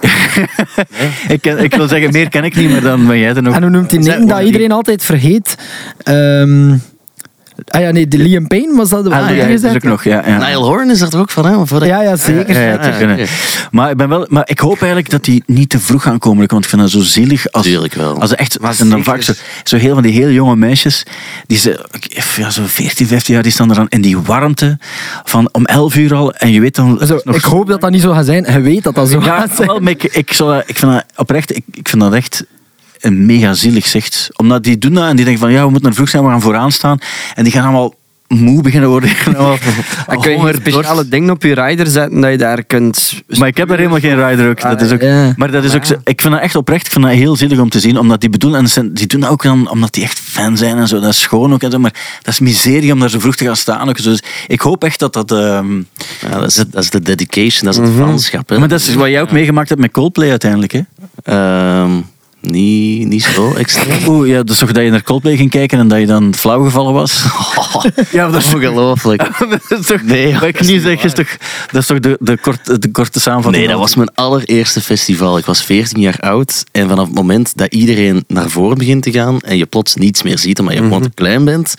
Ik, 1.28 1.40
ken- 1.42 1.58
ik 1.58 1.74
wil 1.74 1.88
zeggen, 1.88 2.12
meer 2.12 2.28
ken 2.28 2.44
ik 2.44 2.56
niet, 2.56 2.70
maar 2.70 2.80
dan 2.80 3.06
ben 3.06 3.18
jij 3.18 3.34
er 3.34 3.42
nog. 3.42 3.54
En 3.54 3.62
hoe 3.62 3.70
noemt 3.70 3.90
die 3.90 4.02
Zijn- 4.02 4.18
name 4.26 4.30
dat 4.38 4.42
iedereen 4.46 4.72
altijd 4.72 5.02
vergeet? 5.04 5.54
Ehm, 6.02 6.76
ah 7.68 7.80
ja, 7.80 7.90
nee, 7.90 8.08
de 8.08 8.18
Liam 8.18 8.46
Payne 8.46 8.76
was 8.76 8.88
dat 8.88 9.04
de 9.04 9.10
Ah, 9.14 9.36
ja, 9.36 9.44
is 9.44 9.64
ook 9.64 9.82
nog, 9.82 10.04
ja. 10.04 10.22
ja. 10.26 10.36
Niall 10.38 10.54
Horn 10.62 10.90
is 10.90 11.00
er 11.00 11.08
toch 11.10 11.20
ook 11.20 11.30
van, 11.30 11.46
hè? 11.46 11.66
Voor 11.66 11.80
de- 11.80 11.86
Ja, 11.86 12.02
ja, 12.02 12.16
zeker. 12.16 12.62
Ja, 12.62 13.16
ja. 13.16 13.26
Maar, 13.70 13.90
ik 13.90 13.96
ben 13.96 14.08
wel, 14.08 14.26
maar 14.28 14.42
ik 14.46 14.58
hoop 14.58 14.76
eigenlijk 14.78 15.10
dat 15.10 15.24
die 15.24 15.42
niet 15.46 15.68
te 15.68 15.78
vroeg 15.80 16.02
gaan 16.02 16.18
komen. 16.18 16.46
Want 16.48 16.64
ik 16.64 16.70
vind 16.70 16.82
dat 16.82 16.90
zo 16.90 17.00
zielig. 17.00 17.50
Als, 17.52 17.66
Tuurlijk 17.66 17.94
wel. 17.94 18.20
Als 18.20 18.34
echt, 18.34 18.60
Maar 18.60 18.74
en 18.78 18.88
dan 18.88 19.04
vaak 19.04 19.22
zo, 19.22 19.32
zo 19.64 19.76
heel 19.76 19.94
van 19.94 20.02
die 20.02 20.12
heel 20.12 20.30
jonge 20.30 20.56
meisjes, 20.56 21.02
die 21.46 21.58
ze, 21.58 21.86
ja, 22.36 22.50
zo 22.50 22.62
14, 22.66 23.06
15 23.06 23.34
jaar, 23.34 23.42
die 23.42 23.52
staan 23.52 23.68
er 23.70 23.76
dan 23.76 23.86
in 23.88 24.00
die 24.00 24.18
warmte 24.18 24.78
van 25.24 25.48
om 25.52 25.64
11 25.64 25.96
uur 25.96 26.14
al. 26.14 26.32
En 26.34 26.50
je 26.52 26.60
weet 26.60 26.74
dan. 26.74 27.00
Zo, 27.06 27.20
nog 27.24 27.36
ik 27.36 27.44
hoop 27.44 27.68
dat 27.68 27.80
dat 27.80 27.90
niet 27.90 28.02
zo 28.02 28.12
gaat 28.12 28.26
zijn. 28.26 28.52
Je 28.52 28.60
weet 28.60 28.82
dat 28.82 28.94
dat 28.94 29.08
zo 29.08 29.20
Ja, 29.20 29.40
gaat 29.40 29.56
zijn. 29.56 29.68
wel, 29.68 29.80
maar 29.80 29.92
ik, 29.92 30.04
ik, 30.04 30.14
ik 30.66 30.76
vind 30.78 30.92
dat 30.92 31.04
oprecht, 31.16 31.56
ik, 31.56 31.64
ik 31.72 31.88
vind 31.88 32.02
dat 32.02 32.12
echt 32.12 32.44
een 33.00 33.26
mega 33.26 33.52
zielig 33.54 33.86
zicht. 33.86 34.28
Omdat 34.36 34.62
die 34.64 34.78
doen 34.78 34.94
dat 34.94 35.08
en 35.08 35.16
die 35.16 35.24
denken 35.24 35.42
van 35.42 35.52
ja, 35.52 35.64
we 35.64 35.70
moeten 35.70 35.88
er 35.88 35.94
vroeg 35.94 36.08
zijn, 36.08 36.24
we 36.24 36.28
gaan 36.30 36.40
vooraan 36.40 36.72
staan. 36.72 36.98
En 37.34 37.44
die 37.44 37.52
gaan 37.52 37.62
allemaal 37.62 37.94
moe 38.28 38.62
beginnen 38.62 38.88
worden. 38.88 39.10
Allemaal 39.26 39.58
Dan 40.06 40.20
kun 40.20 40.30
je 40.30 40.38
een 40.38 40.54
speciale 40.54 41.08
ding 41.08 41.30
op 41.30 41.42
je 41.42 41.54
rider 41.54 41.86
zetten 41.86 42.20
dat 42.20 42.30
je 42.30 42.38
daar 42.38 42.64
kunt... 42.64 43.22
Maar 43.38 43.48
ik 43.48 43.56
heb 43.56 43.68
daar 43.68 43.76
helemaal 43.76 43.98
geen 44.00 44.28
rider 44.28 44.48
ook. 44.50 44.60
Dat 44.60 44.80
is 44.80 44.92
ook 44.92 45.00
ja. 45.00 45.32
Maar 45.36 45.50
dat 45.50 45.64
is 45.64 45.74
ook, 45.74 45.82
Ja. 45.82 45.86
zo- 45.88 46.00
ik 46.04 46.20
vind 46.20 46.32
dat 46.34 46.42
echt 46.42 46.54
oprecht, 46.54 46.86
ik 46.86 46.92
vind 46.92 47.04
dat 47.04 47.14
heel 47.14 47.36
zielig 47.36 47.58
om 47.58 47.68
te 47.68 47.80
zien, 47.80 47.98
omdat 47.98 48.20
die 48.20 48.30
bedoelen, 48.30 48.66
en 48.74 48.92
die 48.92 49.06
doen 49.06 49.20
dat 49.20 49.30
ook 49.30 49.42
dan 49.42 49.70
omdat 49.70 49.94
die 49.94 50.02
echt 50.02 50.18
fan 50.18 50.56
zijn 50.56 50.76
en 50.76 50.88
zo, 50.88 51.00
dat 51.00 51.10
is 51.10 51.20
schoon 51.20 51.52
ook 51.52 51.62
en 51.62 51.70
zo, 51.70 51.78
maar 51.78 51.94
dat 52.22 52.32
is 52.32 52.40
miserie 52.40 52.92
om 52.92 53.00
daar 53.00 53.10
zo 53.10 53.18
vroeg 53.18 53.36
te 53.36 53.44
gaan 53.44 53.56
staan 53.56 53.88
ook. 53.88 54.02
Dus 54.02 54.22
ik 54.46 54.60
hoop 54.60 54.84
echt 54.84 54.98
dat 54.98 55.12
dat... 55.12 55.32
ehm, 55.32 55.76
Ja, 56.20 56.38
dat, 56.38 56.46
is, 56.46 56.56
het- 56.56 56.72
dat 56.72 56.82
is 56.82 56.90
de 56.90 57.00
dedication, 57.00 57.64
dat 57.72 57.82
is 57.82 57.88
het 57.88 57.98
fanschap. 57.98 58.48
Hè? 58.48 58.58
maar 58.58 58.68
dat 58.68 58.80
is 58.80 58.94
wat 58.94 59.08
jij 59.08 59.20
ook 59.22 59.30
meegemaakt 59.32 59.68
hebt 59.68 59.80
met 59.80 59.90
Coldplay 59.90 60.30
uiteindelijk, 60.30 60.72
hè? 60.72 60.80
Ehm, 61.22 61.90
niet, 62.40 63.08
niet 63.08 63.22
zo 63.22 63.54
extreem. 63.54 64.06
Oeh, 64.08 64.28
ja, 64.28 64.36
dat 64.36 64.50
is 64.50 64.58
toch 64.58 64.72
dat 64.72 64.84
je 64.84 64.90
naar 64.90 65.02
Coldplay 65.02 65.36
ging 65.36 65.50
kijken 65.50 65.78
en 65.78 65.88
dat 65.88 65.98
je 65.98 66.06
dan 66.06 66.34
flauw 66.34 66.64
gevallen 66.64 66.92
was? 66.92 67.24
ja, 68.12 68.30
dat 68.30 68.42
is 68.42 68.54
Ongelooflijk. 68.54 69.38
dat 69.68 69.80
is 69.80 69.86
toch... 69.86 70.02
Nee, 70.02 70.32
wat 70.32 70.42
ik 70.42 70.60
niet 70.60 70.82
zeg, 70.82 71.04
is 71.04 71.12
toch... 71.12 71.36
Dat 71.70 71.80
is 71.80 71.86
toch 71.86 72.00
de, 72.00 72.16
de, 72.20 72.38
kort, 72.38 72.82
de 72.82 72.90
korte 72.90 73.20
samenvatting? 73.20 73.64
Nee, 73.64 73.72
dat 73.72 73.82
was 73.82 73.94
mijn 73.94 74.14
allereerste 74.14 74.80
festival. 74.80 75.38
Ik 75.38 75.44
was 75.44 75.64
14 75.64 76.00
jaar 76.00 76.18
oud. 76.20 76.64
En 76.72 76.88
vanaf 76.88 77.06
het 77.06 77.14
moment 77.14 77.56
dat 77.56 77.74
iedereen 77.74 78.24
naar 78.26 78.50
voren 78.50 78.78
begint 78.78 79.02
te 79.02 79.12
gaan 79.12 79.40
en 79.40 79.56
je 79.56 79.66
plots 79.66 79.94
niets 79.94 80.22
meer 80.22 80.38
ziet 80.38 80.58
omdat 80.58 80.74
je 80.74 80.80
gewoon 80.80 81.02
te 81.02 81.10
klein 81.14 81.44
bent, 81.44 81.74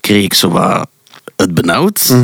kreeg 0.00 0.24
ik 0.24 0.34
zo 0.34 0.48
wat 0.48 0.88
het 1.36 1.54
benauwd. 1.54 2.14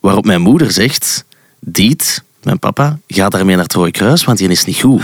Waarop 0.00 0.24
mijn 0.24 0.40
moeder 0.40 0.72
zegt, 0.72 1.24
Diet, 1.60 2.22
mijn 2.42 2.58
papa, 2.58 2.98
ga 3.06 3.28
daarmee 3.28 3.54
naar 3.54 3.64
het 3.64 3.72
Rode 3.72 3.90
Kruis, 3.90 4.24
want 4.24 4.38
die 4.38 4.48
is 4.48 4.64
niet 4.64 4.80
goed. 4.80 5.02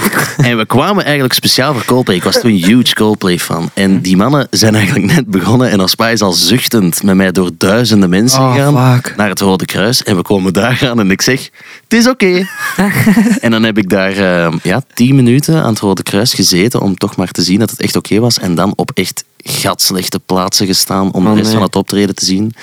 en 0.36 0.56
we 0.56 0.66
kwamen 0.66 1.04
eigenlijk 1.04 1.34
speciaal 1.34 1.72
voor 1.72 1.84
Coldplay. 1.84 2.16
Ik 2.16 2.22
was 2.22 2.40
toen 2.40 2.50
een 2.50 2.64
huge 2.64 2.94
Coldplay 2.94 3.38
fan. 3.38 3.70
En 3.74 4.00
die 4.00 4.16
mannen 4.16 4.46
zijn 4.50 4.74
eigenlijk 4.74 5.12
net 5.12 5.26
begonnen 5.26 5.70
en 5.70 5.80
als 5.80 5.94
pa 5.94 6.08
is 6.08 6.20
al 6.20 6.32
zuchtend 6.32 7.02
met 7.02 7.16
mij 7.16 7.32
door 7.32 7.50
duizenden 7.58 8.10
mensen 8.10 8.40
Oh, 8.40 8.52
gegaan 8.52 8.94
fuck. 8.94 9.16
naar 9.16 9.28
het 9.28 9.40
Rode 9.40 9.64
Kruis. 9.64 10.02
En 10.02 10.16
we 10.16 10.22
komen 10.22 10.52
daar 10.52 10.88
aan 10.88 11.00
en 11.00 11.10
ik 11.10 11.22
zeg, 11.22 11.50
het 11.88 11.92
is 11.98 12.08
oké. 12.08 12.46
en 13.40 13.50
dan 13.50 13.62
heb 13.62 13.78
ik 13.78 13.88
daar 13.88 14.16
eh, 14.16 14.52
ja, 14.62 14.82
tien 14.94 15.14
minuten 15.14 15.62
aan 15.62 15.70
het 15.70 15.80
Rode 15.80 16.02
Kruis 16.02 16.34
gezeten 16.34 16.80
om 16.80 16.96
toch 16.96 17.16
maar 17.16 17.30
te 17.30 17.42
zien 17.42 17.58
dat 17.58 17.70
het 17.70 17.80
echt 17.80 17.96
oké 17.96 18.18
was. 18.18 18.38
En 18.38 18.54
dan 18.54 18.72
op 18.76 18.90
echt 18.94 19.24
gatslechte 19.48 20.18
plaatsen 20.18 20.66
gestaan 20.66 21.12
om 21.12 21.26
Oh, 21.26 21.30
de 21.30 21.34
rest 21.36 21.44
nee. 21.46 21.54
van 21.54 21.62
het 21.66 21.76
optreden 21.76 22.14
te 22.14 22.24
zien. 22.24 22.54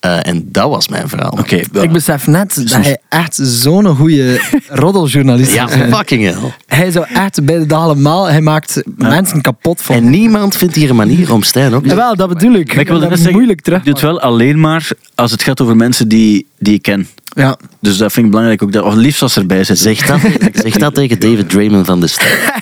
Eh, 0.00 0.26
en 0.26 0.48
dat 0.52 0.68
was 0.70 0.88
mijn 0.88 1.08
verhaal. 1.08 1.30
Oké, 1.38 1.56
Ik 1.80 1.92
besef 1.92 2.26
net 2.26 2.54
dat 2.56 2.70
hij 2.82 2.98
echt 3.08 3.38
zo'n 3.42 3.86
goede 3.96 4.40
roddeljournalist 4.68 5.52
Ja, 5.52 5.68
is. 5.70 5.94
fucking 5.94 6.22
hell. 6.24 6.54
Hij 6.66 6.90
zou 6.90 7.06
echt 7.14 7.44
bij 7.44 7.66
de 7.66 7.74
allemaal, 7.74 8.26
hij 8.26 8.40
maakt 8.40 8.82
mensen 8.96 9.40
kapot 9.40 9.82
van. 9.82 9.94
En 9.94 10.10
niemand 10.10 10.56
vindt 10.56 10.74
hier 10.74 10.90
een 10.90 10.96
manier 10.96 11.32
om 11.32 11.42
Stijn 11.42 11.74
ook 11.74 11.84
Ja, 11.86 11.94
wel, 11.96 12.16
dat 12.16 12.28
bedoel 12.28 12.52
ik. 12.54 12.68
Maar 12.74 12.78
ik 12.78 12.88
dat 12.88 13.12
is 13.12 13.30
moeilijk 13.30 13.60
terug. 13.60 13.78
ik 13.78 13.84
doe 13.84 13.92
het 13.94 14.02
wel 14.02 14.20
alleen 14.20 14.60
maar 14.60 14.88
als 15.14 15.30
het 15.30 15.42
gaat 15.42 15.60
over 15.60 15.76
mensen 15.76 16.08
die, 16.08 16.46
die 16.58 16.74
ik 16.74 16.82
ken. 16.82 17.08
Ja. 17.28 17.58
Dus 17.80 17.96
dat 17.96 18.12
vind 18.12 18.24
ik 18.24 18.30
belangrijk 18.30 18.62
ook. 18.62 18.72
Dat, 18.72 18.84
of 18.84 18.94
liefst 18.94 19.22
als 19.22 19.36
erbij 19.36 19.64
zitten. 19.64 19.94
Zeg 19.94 20.06
dat, 20.06 20.20
zeg 20.64 20.72
dat 20.72 20.94
tegen 20.94 21.20
David 21.20 21.50
Draymond 21.50 21.86
van 21.86 22.00
de 22.00 22.06
Stijn. 22.06 22.38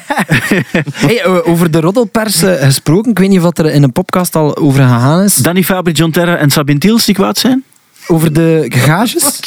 Hey, 0.93 1.23
eh, 1.23 1.49
over 1.49 1.71
de 1.71 1.81
roddelpers 1.81 2.39
gesproken, 2.39 3.11
ik 3.11 3.19
weet 3.19 3.29
niet 3.29 3.41
of 3.41 3.59
er 3.59 3.67
in 3.67 3.83
een 3.83 3.93
podcast 3.93 4.37
al 4.37 4.57
over 4.57 4.83
gegaan 4.83 5.23
is. 5.23 5.35
Danny 5.35 5.63
Fabri, 5.63 5.93
John 5.93 6.11
Terra 6.11 6.37
en 6.37 6.51
Sabine 6.51 6.79
Tiels 6.79 7.05
die 7.05 7.15
kwaad 7.15 7.39
zijn? 7.39 7.65
Over 8.07 8.33
de 8.33 8.65
gages. 8.69 9.41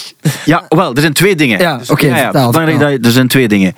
Ja, 0.45 0.65
wel, 0.69 0.93
er 0.95 1.01
zijn 1.01 1.13
twee 1.13 1.35
dingen. 1.35 1.59
Ja, 1.59 1.79
oké, 1.87 2.05
ja, 2.07 2.31
belangrijk 2.31 2.79
dat 2.79 2.89
je- 2.91 2.99
er 3.01 3.11
zijn 3.11 3.27
twee 3.27 3.47
dingen. 3.47 3.73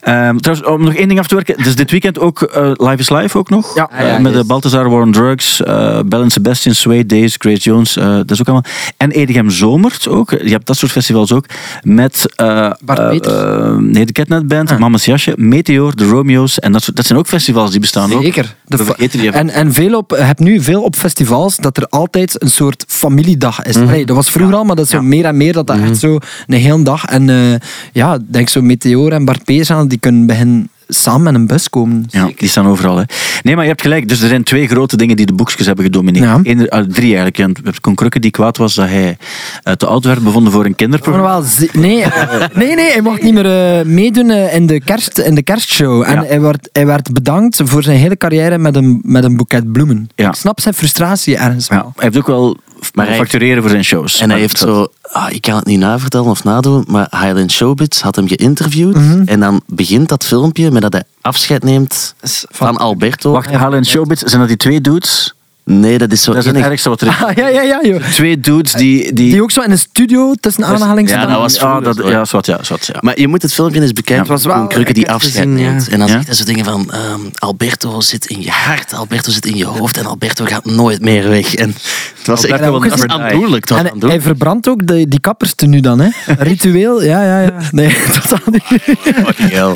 Ehm, 0.00 0.36
trouwens, 0.36 0.68
om 0.68 0.84
nog 0.84 0.94
één 0.94 1.08
ding 1.08 1.20
af 1.20 1.26
te 1.26 1.34
werken. 1.34 1.62
Dus 1.62 1.74
dit 1.76 1.90
weekend 1.90 2.18
ook 2.18 2.42
eh, 2.42 2.70
Live 2.74 2.96
is 2.98 3.10
Live 3.10 3.38
ook 3.38 3.50
nog. 3.50 3.74
Ja. 3.74 3.90
Eh, 3.90 4.06
ja, 4.08 4.18
met 4.18 4.32
yes. 4.32 4.40
de 4.40 4.46
Balthazar 4.46 4.90
War 4.90 5.02
on 5.02 5.12
Drugs, 5.12 5.62
eh 5.62 6.00
Bell 6.06 6.20
and 6.20 6.32
Sebastian, 6.32 6.74
Sway 6.74 7.06
Days, 7.06 7.34
Grace 7.38 7.60
Jones. 7.60 7.96
eh, 7.96 8.04
dat 8.16 8.30
is 8.30 8.40
ook 8.40 8.46
allemaal. 8.48 8.70
En 8.96 9.10
Edegem 9.10 9.50
Zomert 9.50 10.08
ook. 10.08 10.30
Je 10.30 10.50
hebt 10.50 10.66
dat 10.66 10.76
soort 10.76 10.92
festivals 10.92 11.32
ook. 11.32 11.44
Met 11.82 12.24
eh, 12.36 12.70
Bart 12.84 12.98
eh, 12.98 13.08
Peters? 13.08 13.34
eh, 13.34 13.76
nee, 13.76 14.06
de 14.06 14.12
Catnet 14.12 14.48
Band, 14.48 14.70
Ah. 14.70 14.78
Mama's 14.78 15.04
Jasje, 15.04 15.32
Meteor, 15.36 15.96
de 15.96 16.04
Romeo's. 16.06 16.58
En 16.58 16.72
dat, 16.72 16.82
soort- 16.82 16.96
dat 16.96 17.06
zijn 17.06 17.18
ook 17.18 17.26
festivals 17.26 17.70
die 17.70 17.80
bestaan 17.80 18.12
ook. 18.12 18.22
Zeker. 18.22 18.54
De 18.66 19.30
en, 19.32 19.50
en 19.50 19.72
veel 19.72 19.96
op, 19.96 20.10
je 20.10 20.22
hebt 20.22 20.40
nu 20.40 20.60
veel 20.62 20.82
op 20.82 20.96
festivals 20.96 21.56
dat 21.56 21.76
er 21.76 21.86
altijd 21.88 22.42
een 22.42 22.50
soort 22.50 22.84
familiedag 22.88 23.62
is. 23.62 23.76
Allee, 23.76 24.06
dat 24.14 24.24
was 24.24 24.30
vroeger 24.30 24.56
al, 24.56 24.64
maar 24.64 24.76
dat 24.76 24.84
is 24.84 24.90
zo 24.90 25.02
meer 25.02 25.24
en 25.24 25.36
meer 25.36 25.52
dat 25.52 25.66
dat 25.66 25.78
echt 25.78 25.98
zo 25.98 26.18
een 26.46 26.58
hele 26.60 26.82
dag. 26.82 27.04
En 27.04 27.30
eh, 27.30 27.54
ja, 27.92 28.18
denk 28.26 28.48
zo 28.48 28.60
Meteor 28.62 29.12
en 29.12 29.24
Bart 29.24 29.44
Peters 29.44 29.70
aan, 29.70 29.88
die 29.88 29.98
kunnen 29.98 30.26
beginnen 30.26 30.68
samen 30.88 31.22
met 31.22 31.34
een 31.34 31.46
bus 31.46 31.70
komen. 31.70 32.04
Ja, 32.08 32.28
die 32.36 32.48
staan 32.48 32.66
overal. 32.66 32.96
Hè. 32.96 33.02
Nee, 33.42 33.54
maar 33.54 33.64
je 33.64 33.70
hebt 33.70 33.82
gelijk. 33.82 34.08
Dus 34.08 34.20
er 34.22 34.28
zijn 34.28 34.42
twee 34.42 34.66
grote 34.68 34.96
dingen 34.96 35.16
die 35.16 35.26
de 35.26 35.32
boekjes 35.32 35.66
hebben 35.66 35.84
gedomineerd. 35.84 36.24
Ja. 36.24 36.40
Eén, 36.42 36.68
eh, 36.68 36.80
drie 36.80 37.16
eigenlijk. 37.16 37.36
Je 37.36 37.48
hebt 37.70 37.94
Krukke 37.94 38.20
die 38.20 38.30
kwaad 38.30 38.56
was 38.56 38.74
dat 38.74 38.88
hij 38.88 39.16
eh, 39.62 39.72
te 39.72 39.86
oud 39.86 40.04
werd 40.04 40.22
bevonden 40.22 40.52
voor 40.52 40.64
een 40.64 40.74
kinderprogramma. 40.74 41.42
nee, 41.72 42.04
nee, 42.54 42.74
nee, 42.74 42.92
hij 42.92 43.00
mocht 43.02 43.22
niet 43.22 43.34
meer 43.34 43.86
meedoen 43.86 44.30
in, 44.30 44.66
de 44.66 44.80
kerst, 44.80 45.18
in 45.18 45.34
de 45.34 45.42
kerstshow. 45.42 46.02
En 46.02 46.14
Ja. 46.14 46.24
hij, 46.24 46.40
werd, 46.40 46.68
hij 46.72 46.86
werd 46.86 47.12
bedankt 47.12 47.60
voor 47.64 47.82
zijn 47.82 47.98
hele 47.98 48.16
carrière 48.16 48.58
met 48.58 48.76
een, 48.76 49.00
met 49.02 49.24
een 49.24 49.36
boeket 49.36 49.72
bloemen. 49.72 50.08
Ja. 50.14 50.28
Ik 50.28 50.34
snap 50.34 50.60
zijn 50.60 50.74
frustratie 50.74 51.36
ergens 51.36 51.66
Ja, 51.66 51.74
wel. 51.76 51.92
hij 51.94 52.04
heeft 52.04 52.16
ook 52.16 52.26
wel 52.26 52.56
Maar 52.94 53.06
hij- 53.06 53.16
factureren 53.16 53.62
voor 53.62 53.70
zijn 53.70 53.84
shows. 53.84 54.20
En 54.20 54.30
hij 54.30 54.38
heeft 54.38 54.58
zo, 54.58 54.86
ah, 55.02 55.26
ik 55.30 55.40
kan 55.42 55.56
het 55.56 55.64
niet 55.66 55.78
navertellen 55.78 56.30
of 56.30 56.44
nadoen, 56.44 56.84
maar 56.88 57.06
Highland 57.10 57.52
Showbiz 57.52 58.00
had 58.00 58.16
hem 58.16 58.28
geïnterviewd. 58.28 58.94
Mhm. 58.94 59.22
En 59.24 59.40
dan 59.40 59.60
begint 59.66 60.08
dat 60.08 60.24
filmpje 60.24 60.70
met 60.70 60.82
dat 60.82 60.92
hij 60.92 61.02
afscheid 61.20 61.62
neemt 61.64 62.14
van 62.50 62.76
Alberto. 62.76 63.30
Wacht, 63.32 63.50
Halen 63.50 63.78
en 63.78 63.86
Showbiz, 63.86 64.20
zijn 64.20 64.40
dat 64.40 64.48
die 64.48 64.56
twee 64.56 64.80
dudes? 64.80 65.34
Nee, 65.66 65.98
dat 65.98 66.12
is 66.12 66.22
zo 66.22 66.30
Dat 66.32 66.40
is 66.40 66.46
het 66.46 66.56
enig- 66.56 66.68
ergste 66.68 66.88
wat 66.88 67.00
er 67.00 67.06
is. 67.08 67.14
Ah, 67.24 67.36
ja, 67.36 67.48
ja, 67.48 67.62
ja, 67.62 67.78
joh. 67.82 68.02
Twee 68.02 68.40
dudes 68.40 68.72
die... 68.72 69.12
die, 69.12 69.30
Die 69.30 69.42
ook 69.42 69.50
zo 69.50 69.60
in 69.60 69.70
een 69.70 69.78
studio 69.78 70.34
tussen 70.40 70.64
aanhalingstekens. 70.64 71.26
Ja, 71.28 71.32
dat 71.32 71.40
was 71.42 71.58
ah, 71.58 71.84
dat, 71.84 71.96
zo. 71.96 72.10
ja, 72.10 72.24
zwart, 72.24 72.46
ja, 72.46 72.58
zwart, 72.62 72.86
ja. 72.86 72.94
Maar 73.00 73.20
je 73.20 73.28
moet 73.28 73.42
het 73.42 73.52
filmpje 73.54 73.80
eens 73.80 73.92
bekijken. 73.92 74.14
Ja. 74.26 74.32
Het 74.32 74.42
was 74.42 74.52
wel 74.52 74.56
wel 74.58 74.66
Krukke 74.66 74.92
die 74.92 75.10
afscheid 75.10 75.34
ja. 75.44 75.50
neemt. 75.50 75.88
En 75.88 75.98
dan 75.98 76.08
Ja. 76.08 76.12
zegt 76.14 76.26
hij 76.26 76.34
zo 76.36 76.44
dingen 76.44 76.64
van... 76.64 76.90
ehm, 76.92 77.20
Alberto 77.34 78.00
zit 78.00 78.26
in 78.26 78.42
je 78.42 78.50
hart, 78.50 78.92
Alberto 78.94 79.30
zit 79.30 79.46
in 79.46 79.56
je 79.56 79.64
hoofd 79.64 79.98
en 79.98 80.06
Alberto 80.06 80.44
gaat 80.44 80.64
nooit 80.64 81.00
meer 81.00 81.28
weg. 81.28 81.54
En 81.54 81.74
het 82.18 82.26
was 82.26 82.44
echt 82.44 82.52
Alberto 82.52 82.80
will 82.80 82.88
dat 82.90 82.98
was 82.98 83.06
never 83.08 83.18
die. 83.26 83.34
aandoenlijk. 83.34 83.60
Het 83.60 83.70
was 83.70 83.78
En 83.78 83.84
hij 83.84 83.92
aandoenlijk. 83.94 84.22
verbrandt 84.22 84.68
ook 84.68 84.86
de, 84.86 85.08
die 85.08 85.20
kapperstenu 85.20 85.80
dan, 85.80 86.00
hè? 86.00 86.08
Ritueel, 86.38 87.02
ja, 87.02 87.22
ja, 87.24 87.40
ja. 87.40 87.52
Nee, 87.70 87.96
totaal 88.20 88.38
niet. 88.50 88.64
Fucking 88.64 89.50
hell. 89.50 89.74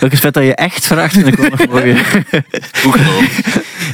Ook 0.00 0.16
vet 0.16 0.34
dat 0.34 0.44
je 0.44 0.54
echt 0.54 0.86
vraagt. 0.86 1.16
En 1.16 1.26
ik 1.26 1.34
wil 1.36 1.48
nog 1.50 1.66
mooie. 1.68 1.96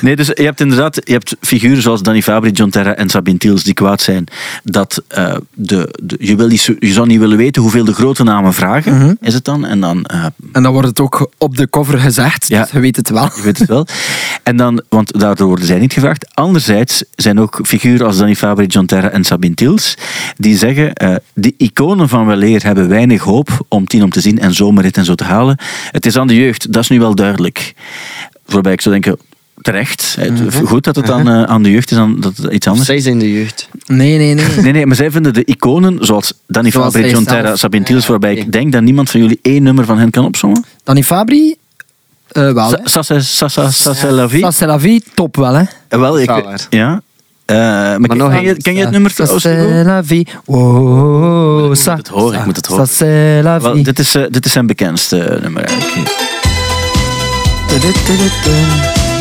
Nee, 0.01 0.17
dus 0.17 0.27
je 0.27 0.43
hebt 0.43 0.61
inderdaad 0.61 1.01
je 1.09 1.15
hebt 1.15 1.37
figuren 1.41 1.83
zoals 1.83 2.03
Danny 2.03 2.23
Fabri, 2.23 2.51
John 2.51 2.71
Terra 2.71 2.95
en 2.95 3.09
Sabine 3.09 3.39
Tiels 3.39 3.63
die 3.63 3.75
kwaad 3.75 4.01
zijn 4.01 4.27
dat 4.65 5.03
eh, 5.09 5.37
de, 5.55 5.99
de, 6.03 6.17
je, 6.21 6.37
wil 6.37 6.47
niet, 6.49 6.75
je 6.79 6.93
zou 6.93 7.07
niet 7.07 7.19
willen 7.19 7.37
weten 7.37 7.63
hoeveel 7.63 7.85
de 7.85 7.95
grote 7.95 8.23
namen 8.23 8.55
vragen, 8.55 9.19
is 9.21 9.35
het 9.35 9.45
dan? 9.45 9.67
En 9.67 9.81
dan, 9.81 10.05
eh, 10.05 10.25
En 10.53 10.63
dan 10.63 10.73
wordt 10.73 10.89
het 10.89 11.01
ook 11.01 11.31
op 11.39 11.57
de 11.57 11.71
cover 11.71 11.99
gezegd, 11.99 12.49
Ja. 12.49 12.63
dus 12.63 12.71
je 12.71 12.81
weet 12.81 12.97
het 12.97 13.11
wel. 13.11 13.25
je 13.37 13.43
weet 13.43 13.59
het 13.59 13.69
wel. 13.69 13.87
En 14.43 14.57
dan, 14.57 14.83
want 14.89 15.21
daardoor 15.21 15.47
worden 15.47 15.67
zij 15.67 15.79
niet 15.79 15.93
gevraagd. 15.93 16.35
Anderzijds 16.35 17.05
zijn 17.15 17.41
ook 17.41 17.61
figuren 17.63 18.07
als 18.07 18.17
Danny 18.17 18.35
Fabri, 18.37 18.67
John 18.67 18.87
Terra 18.87 19.09
en 19.11 19.25
Sabine 19.25 19.55
Tiels 19.55 19.95
die 20.37 20.57
zeggen, 20.57 20.93
eh 20.95 21.15
de 21.35 21.55
iconen 21.57 22.09
van 22.09 22.27
weleer 22.27 22.63
hebben 22.65 22.89
weinig 22.89 23.23
hoop 23.23 23.65
om 23.69 23.87
tien 23.87 24.03
om 24.03 24.11
te 24.11 24.21
zien 24.21 24.39
en 24.39 24.55
zomerrit 24.55 24.97
en 24.97 25.05
zo 25.05 25.15
te 25.15 25.25
halen. 25.25 25.59
Het 25.91 26.07
is 26.07 26.17
aan 26.17 26.27
de 26.27 26.35
jeugd, 26.35 26.73
dat 26.73 26.83
is 26.83 26.89
nu 26.89 26.99
wel 26.99 27.15
duidelijk. 27.15 27.75
Waarbij 28.47 28.73
ik 28.73 28.81
zou 28.81 29.01
denken, 29.01 29.19
terecht. 29.73 30.17
Het- 30.21 30.55
Goed 30.65 30.85
dat 30.85 30.97
het 30.97 31.11
aan, 31.11 31.29
eh, 31.29 31.43
aan 31.43 31.63
de 31.63 31.71
jeugd 31.71 31.91
is 31.91 31.97
dan 31.97 32.21
dat 32.21 32.37
het 32.37 32.53
iets 32.53 32.67
anders 32.67 32.87
Zij 32.87 33.01
zijn 33.01 33.19
de 33.19 33.33
jeugd. 33.33 33.69
Nee, 33.87 34.19
nee, 34.19 34.35
nee. 34.35 34.45
Nee, 34.63 34.73
nee, 34.73 34.87
maar 34.87 34.97
zij 34.97 35.11
vinden 35.11 35.35
de 35.35 35.45
iconen, 35.45 35.99
zoals 36.01 36.33
Danny 36.47 36.71
Zoals 36.71 36.95
Fabri, 36.95 37.11
John. 37.11 37.25
Terra, 37.25 37.57
Sabine 37.57 37.85
Tiels, 37.85 38.07
waarbij 38.07 38.35
ik 38.35 38.53
denk 38.53 38.73
dat 38.73 38.83
niemand 38.83 39.11
van 39.11 39.21
jullie 39.21 39.39
één 39.43 39.63
nummer 39.63 39.85
van 39.85 39.99
hen 39.99 40.11
kan 40.11 40.25
opzommen. 40.25 40.65
Danny 40.85 41.03
Fabri, 41.03 41.57
eh 42.29 42.53
wel, 42.53 42.71
hè? 42.71 42.77
Sa- 42.85 43.03
sa- 43.03 43.21
sa- 43.21 43.49
sa- 43.49 43.71
sa- 43.71 43.95
sa- 43.95 44.11
la 44.11 44.29
vie. 44.29 44.41
Ça, 44.45 44.49
c'est 44.57 44.67
la 44.67 44.79
vie, 44.79 45.03
top 45.15 45.37
wel, 45.37 45.53
hè? 45.55 45.63
Eh, 45.89 45.99
Wel, 46.01 46.21
ik, 46.21 46.31
ja. 46.71 47.01
Eh, 47.45 47.57
maar 47.57 48.01
ken, 48.09 48.17
nog 48.17 48.31
ken 48.33 48.43
je, 48.43 48.55
ken 48.57 48.75
je 48.75 48.81
het 48.81 48.91
nummer 48.91 49.15
trouwens? 49.15 49.45
Hugo? 49.45 49.83
la 49.85 50.05
vie. 50.05 50.27
Oh, 50.45 51.67
moet 51.67 51.79
ça, 51.79 51.93
het 51.97 52.09
horen, 52.09 52.39
ik 52.39 52.45
moet 52.45 52.57
het 52.57 52.67
horen. 52.67 53.43
la 53.43 53.61
Wel, 53.61 53.75
vie. 53.75 53.85
dit, 53.85 53.99
is, 53.99 54.15
eh, 54.15 54.23
dit 54.31 54.45
is 54.45 54.53
zijn 54.53 54.67
bekendste 54.67 55.39
nummer 55.43 55.63
eigenlijk. 55.65 56.11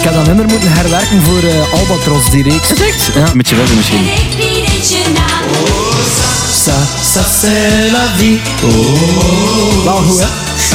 Ik 0.07 0.13
heb 0.13 0.25
dat 0.25 0.35
nummer 0.35 0.53
moeten 0.53 0.71
herwerken 0.73 1.21
voor 1.21 1.49
eh, 1.49 1.73
Albatros, 1.73 2.29
die 2.29 2.43
reeks. 2.43 2.69
echt? 2.73 3.13
Ja. 3.15 3.33
Met 3.33 3.49
je 3.49 3.55
verder 3.55 3.75
misschien. 3.75 4.05
Ça, 6.65 6.77
ça, 7.13 7.23
c'est 7.41 7.91
la 7.91 8.05
vie. 8.17 8.39
Wel 9.83 9.93
goed, 9.93 10.19
hè? 10.19 10.27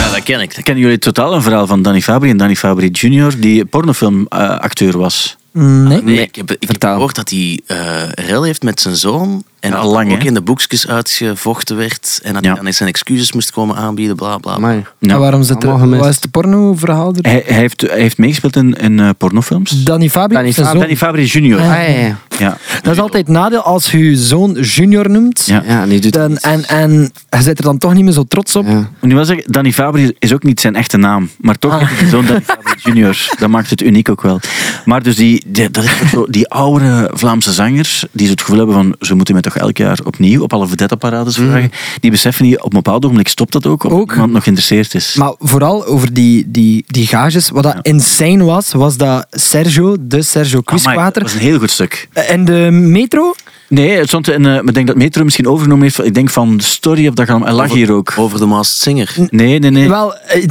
Ja, 0.02 0.10
dat 0.10 0.22
ken 0.22 0.40
ik. 0.40 0.58
Kennen 0.62 0.82
jullie 0.82 0.98
totaal 0.98 1.34
een 1.34 1.42
verhaal 1.42 1.66
van 1.66 1.82
Danny 1.82 2.00
Fabri 2.00 2.30
en 2.30 2.36
Danny 2.36 2.56
Fabri 2.56 2.88
Jr., 2.92 3.40
die 3.40 3.64
pornofilmacteur 3.64 4.98
was? 4.98 5.36
Mm, 5.52 5.88
Nee. 5.88 6.02
Nee, 6.02 6.20
ik 6.20 6.34
heb, 6.34 6.50
ik 6.58 6.68
heb 6.68 6.84
gehoord 6.84 7.14
dat 7.14 7.30
hij 7.30 7.60
eh 7.66 8.02
rel 8.26 8.42
heeft 8.42 8.62
met 8.62 8.80
zijn 8.80 8.96
zoon. 8.96 9.44
En 9.62 9.72
al 9.74 9.92
lang, 9.92 10.12
ook 10.12 10.18
hè? 10.20 10.26
in 10.26 10.34
de 10.34 10.40
boekjes 10.40 10.88
uitgevochten 10.88 11.76
werd. 11.76 12.20
En 12.22 12.32
dat 12.32 12.42
Ja. 12.42 12.48
hij 12.48 12.56
dan 12.58 12.66
eens 12.66 12.76
zijn 12.76 12.88
excuses 12.88 13.32
moest 13.32 13.50
komen 13.50 13.76
aanbieden, 13.76 14.16
bla 14.16 14.26
bla. 14.28 14.36
bla. 14.38 14.52
Amai. 14.54 14.84
Ja. 14.98 15.12
En 15.14 15.18
waarom 15.18 15.42
zit 15.42 15.62
er... 15.62 15.88
Wat 15.98 16.08
is 16.08 16.20
de 16.20 16.28
porno-verhaal 16.28 17.14
er? 17.14 17.30
Hij, 17.30 17.42
hij, 17.46 17.56
heeft, 17.56 17.80
hij 17.80 18.00
heeft 18.00 18.18
meegespeeld 18.18 18.56
in, 18.56 18.72
in 18.74 19.00
eh, 19.00 19.08
pornofilms. 19.18 19.82
Danny 19.84 20.08
Fabri? 20.10 20.34
Danny 20.36 20.52
Fabri. 20.52 20.70
zoon. 20.70 20.80
Danny 20.80 20.96
Fabri 20.96 21.24
Jr. 21.24 21.58
Ah, 21.58 21.64
ja, 21.66 21.80
ja. 21.82 22.16
Ja. 22.38 22.56
Dat 22.82 22.92
is 22.92 22.98
altijd 23.00 23.26
het 23.26 23.36
nadeel 23.36 23.62
als 23.62 23.90
je 23.90 23.98
je 23.98 24.16
zoon 24.16 24.52
junior 24.52 25.10
noemt. 25.10 25.42
Ja. 25.46 25.62
Ja, 25.66 25.86
die 25.86 26.00
doet 26.00 26.12
Dan, 26.12 26.30
het. 26.32 26.42
en, 26.42 26.64
en 26.64 27.12
je 27.30 27.42
zit 27.42 27.58
er 27.58 27.64
dan 27.64 27.78
toch 27.78 27.94
niet 27.94 28.04
meer 28.04 28.12
zo 28.12 28.24
trots 28.28 28.56
op. 28.56 28.66
Nu 29.00 29.14
wel 29.14 29.24
zeggen, 29.24 29.52
Danny 29.52 29.72
Fabri 29.72 30.12
is 30.18 30.32
ook 30.32 30.42
niet 30.42 30.60
zijn 30.60 30.74
echte 30.76 30.96
naam. 30.96 31.30
Maar 31.40 31.58
toch 31.58 31.72
Ah. 31.72 31.90
is 31.90 32.00
het 32.00 32.08
zo'n 32.08 32.26
Danny 32.26 32.42
Fabri 32.44 33.00
Jr. 33.00 33.28
Dat 33.38 33.48
maakt 33.48 33.70
het 33.70 33.82
uniek 33.82 34.08
ook 34.08 34.22
wel. 34.22 34.40
Maar 34.84 35.02
dus 35.02 35.16
die, 35.16 35.44
die, 35.46 35.70
dat 35.70 35.84
is 35.84 35.90
zo, 36.10 36.26
die 36.28 36.48
oude 36.48 37.10
Vlaamse 37.12 37.52
zangers, 37.52 38.04
die 38.12 38.26
zo 38.26 38.32
het 38.32 38.40
gevoel 38.40 38.56
hebben 38.56 38.74
van, 38.74 38.94
ze 39.00 39.14
moeten 39.14 39.34
mij 39.34 39.42
toch 39.52 39.62
elk 39.62 39.76
jaar 39.76 39.98
opnieuw 40.04 40.42
op 40.42 40.52
alle 40.52 40.66
vedetteparades 40.66 41.34
vragen. 41.36 41.70
Die 42.00 42.10
beseffen 42.10 42.44
niet, 42.44 42.58
op 42.58 42.64
een 42.64 42.82
bepaald 42.82 43.04
ogenblik 43.04 43.28
stopt 43.28 43.52
dat 43.52 43.66
ook, 43.66 43.84
omdat 43.84 43.98
Ook. 43.98 44.12
iemand 44.12 44.32
nog 44.32 44.42
geïnteresseerd 44.42 44.94
is. 44.94 45.14
Maar 45.14 45.34
vooral 45.38 45.86
over 45.86 46.12
die, 46.12 46.50
die, 46.50 46.84
die 46.86 47.06
gages. 47.06 47.50
Wat 47.50 47.62
dat 47.62 47.78
insane 47.82 48.44
was, 48.44 48.72
was 48.72 48.96
dat 48.96 49.26
Sergio, 49.30 49.96
de 50.00 50.22
Sergio 50.22 50.60
Quisquater, 50.60 51.12
dat 51.12 51.22
was 51.22 51.32
een 51.32 51.46
heel 51.46 51.58
goed 51.58 51.70
stuk. 51.70 52.08
in 52.28 52.44
de 52.44 52.68
metro... 52.70 53.34
Nee, 53.72 53.90
het 53.98 54.08
stond 54.08 54.30
in, 54.30 54.46
eh, 54.46 54.54
ik 54.54 54.74
denk 54.74 54.86
dat 54.86 54.96
Metro 54.96 55.24
misschien 55.24 55.46
overgenomen 55.46 55.84
heeft, 55.84 56.04
ik 56.04 56.14
denk 56.14 56.30
van 56.30 56.56
de 56.56 56.62
story 56.62 57.08
of 57.08 57.14
dat 57.14 57.26
gaan, 57.26 57.42
hij 57.42 57.52
lag 57.52 57.72
hier 57.72 57.92
ook. 57.92 58.12
Over 58.16 58.38
de 58.38 58.46
Masked 58.46 58.80
Singer. 58.80 59.14
Nee, 59.30 59.58
nee, 59.58 59.70
nee. 59.70 59.88
Wel, 59.88 60.16
eh, 60.16 60.44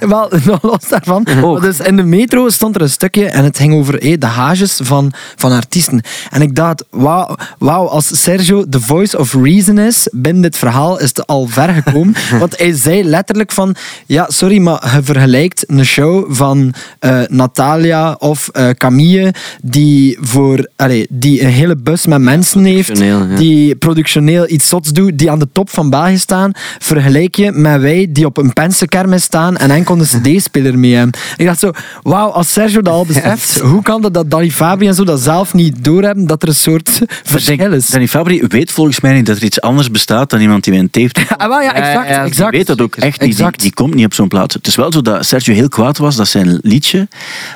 wel, 0.08 0.32
nog 0.44 0.62
los 0.62 0.88
daarvan. 0.88 1.26
Ook. 1.42 1.52
Maar 1.52 1.60
Dus 1.60 1.80
in 1.80 1.96
de 1.96 2.02
metro 2.02 2.48
stond 2.48 2.74
er 2.74 2.82
een 2.82 2.90
stukje 2.90 3.26
en 3.26 3.44
het 3.44 3.56
ging 3.56 3.74
over 3.74 3.98
eh, 3.98 4.18
de 4.18 4.26
hages 4.26 4.80
van, 4.82 5.12
van 5.36 5.52
artiesten. 5.52 6.02
En 6.30 6.42
ik 6.42 6.54
dacht, 6.54 6.84
wauw, 6.90 7.36
wauw, 7.58 7.86
als 7.86 8.22
Sergio 8.22 8.68
the 8.68 8.80
voice 8.80 9.18
of 9.18 9.34
reason 9.34 9.78
is 9.78 10.08
binnen 10.12 10.42
dit 10.42 10.56
verhaal, 10.56 11.00
is 11.00 11.08
het 11.08 11.26
al 11.26 11.46
ver 11.46 11.68
gekomen. 11.68 12.14
Want 12.40 12.58
hij 12.58 12.72
zei 12.72 13.04
letterlijk 13.04 13.52
van, 13.52 13.74
ja, 14.06 14.26
sorry, 14.28 14.58
maar 14.58 14.92
je 14.94 15.02
vergelijkt 15.02 15.64
een 15.66 15.84
show 15.84 16.34
van 16.34 16.74
eh, 16.98 17.20
Natalia 17.28 18.16
of 18.18 18.48
eh, 18.48 18.68
Camille, 18.70 19.34
die, 19.62 20.18
voor, 20.20 20.68
allee, 20.76 21.06
die 21.08 21.42
een 21.42 21.50
hele 21.50 21.76
bus 21.76 22.06
met 22.06 22.20
mensen 22.20 22.38
mensen 22.40 22.64
heeft, 22.64 22.86
productioneel, 22.92 23.26
ja. 23.30 23.36
die 23.36 23.76
productioneel 23.76 24.48
iets 24.48 24.68
zots 24.68 24.92
doet, 24.92 25.18
die 25.18 25.30
aan 25.30 25.38
de 25.38 25.48
top 25.52 25.70
van 25.70 25.90
België 25.90 26.18
staan, 26.18 26.50
vergelijk 26.78 27.34
je 27.34 27.52
met 27.52 27.80
wij 27.80 28.06
die 28.10 28.26
op 28.26 28.36
een 28.36 28.52
pensenkermis 28.52 29.22
staan 29.22 29.56
en 29.56 29.70
enkel 29.70 29.98
een 29.98 30.04
cd-speler 30.22 30.78
mee 30.78 30.94
hebben. 30.94 31.20
Ik 31.36 31.46
dacht 31.46 31.58
zo, 31.58 31.70
wauw, 32.02 32.28
als 32.28 32.52
Sergio 32.52 32.82
dat 32.82 32.94
al 32.94 33.06
beseft, 33.12 33.60
hoe 33.60 33.82
kan 33.82 34.02
dat 34.02 34.14
dat 34.14 34.30
Danny 34.30 34.50
Fabri 34.50 34.86
en 34.86 34.94
zo 34.94 35.04
dat 35.04 35.20
zelf 35.20 35.54
niet 35.54 35.84
doorhebben, 35.84 36.26
dat 36.26 36.42
er 36.42 36.48
een 36.48 36.54
soort 36.54 37.00
verschil 37.24 37.72
is? 37.72 37.88
Danny 37.90 38.08
Fabri 38.08 38.42
weet 38.48 38.72
volgens 38.72 39.00
mij 39.00 39.12
niet 39.14 39.26
dat 39.26 39.36
er 39.36 39.44
iets 39.44 39.60
anders 39.60 39.90
bestaat 39.90 40.30
dan 40.30 40.40
iemand 40.40 40.64
die 40.64 40.72
met 40.72 40.82
een 40.82 40.90
tape 40.90 41.12
doet. 41.12 41.28
Ah, 41.40 41.48
wel, 41.48 41.60
ja, 41.60 41.74
exact, 41.74 42.08
Ja, 42.08 42.14
ja, 42.14 42.20
die 42.22 42.30
exact. 42.30 42.48
Ik 42.52 42.56
weet 42.56 42.66
dat 42.66 42.80
ook 42.80 42.96
echt 42.96 43.20
niet. 43.20 43.36
Die, 43.36 43.46
die 43.56 43.74
komt 43.74 43.94
niet 43.94 44.04
op 44.04 44.14
zo'n 44.14 44.28
plaats. 44.28 44.54
Het 44.54 44.66
is 44.66 44.74
wel 44.74 44.92
zo 44.92 45.00
dat 45.02 45.26
Sergio 45.26 45.54
heel 45.54 45.68
kwaad 45.68 45.98
was 45.98 46.16
dat 46.16 46.28
zijn 46.28 46.58
liedje 46.62 47.08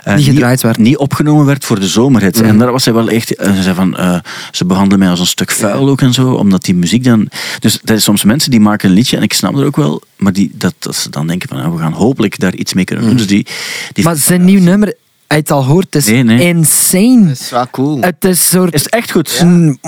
eh, 0.04 0.14
Niet 0.14 0.24
gedraaid 0.24 0.62
werd. 0.62 0.78
niet 0.78 0.96
opgenomen 0.96 1.46
werd 1.46 1.64
voor 1.64 1.80
de 1.80 1.86
zomerhit. 1.88 2.40
En 2.40 2.58
daar 2.58 2.72
was 2.72 2.84
hij 2.84 2.94
wel 2.94 3.08
echt... 3.08 3.34
eh, 3.36 3.54
Ze 3.54 3.62
zei 3.62 3.74
van, 3.74 3.96
eh, 3.96 4.16
ze 4.50 4.64
behandelen 4.74 4.98
mij 4.98 5.10
als 5.10 5.20
een 5.20 5.26
stuk 5.36 5.50
vuil 5.50 5.88
ook 5.88 6.00
en 6.00 6.12
zo, 6.12 6.32
omdat 6.32 6.64
die 6.64 6.74
muziek 6.74 7.04
dan... 7.04 7.28
Dus 7.58 7.74
er 7.74 7.80
zijn 7.84 8.00
soms 8.00 8.24
mensen 8.24 8.50
die 8.50 8.60
maken 8.60 8.88
een 8.88 8.94
liedje, 8.94 9.16
en 9.16 9.22
ik 9.22 9.32
snap 9.32 9.54
dat 9.54 9.64
ook 9.64 9.76
wel, 9.76 10.02
maar 10.16 10.32
die, 10.32 10.50
dat, 10.54 10.74
dat 10.78 10.96
ze 10.96 11.10
dan 11.10 11.26
denken 11.26 11.48
van, 11.48 11.60
ah, 11.60 11.72
we 11.72 11.78
gaan 11.78 11.92
hopelijk 11.92 12.38
daar 12.38 12.54
iets 12.54 12.74
mee 12.74 12.84
kunnen 12.84 13.04
doen. 13.06 13.16
Dus 13.16 13.26
die, 13.26 13.46
die 13.92 14.04
Maar 14.04 14.16
zijn 14.16 14.44
nieuw 14.44 14.60
nummer, 14.60 14.94
hij 15.34 15.42
het 15.42 15.52
al 15.52 15.64
hoort, 15.64 15.84
het 15.84 15.94
is 15.94 16.06
Nee, 16.06 16.22
nee. 16.22 16.48
insane. 16.48 17.26
Dat 17.26 17.40
is 17.40 17.50
wel 17.50 17.66
cool. 17.70 18.00
Het 18.00 18.24
is 18.24 18.48
soort... 18.48 18.74
is 18.74 18.86
echt 18.86 19.10
goed. 19.10 19.44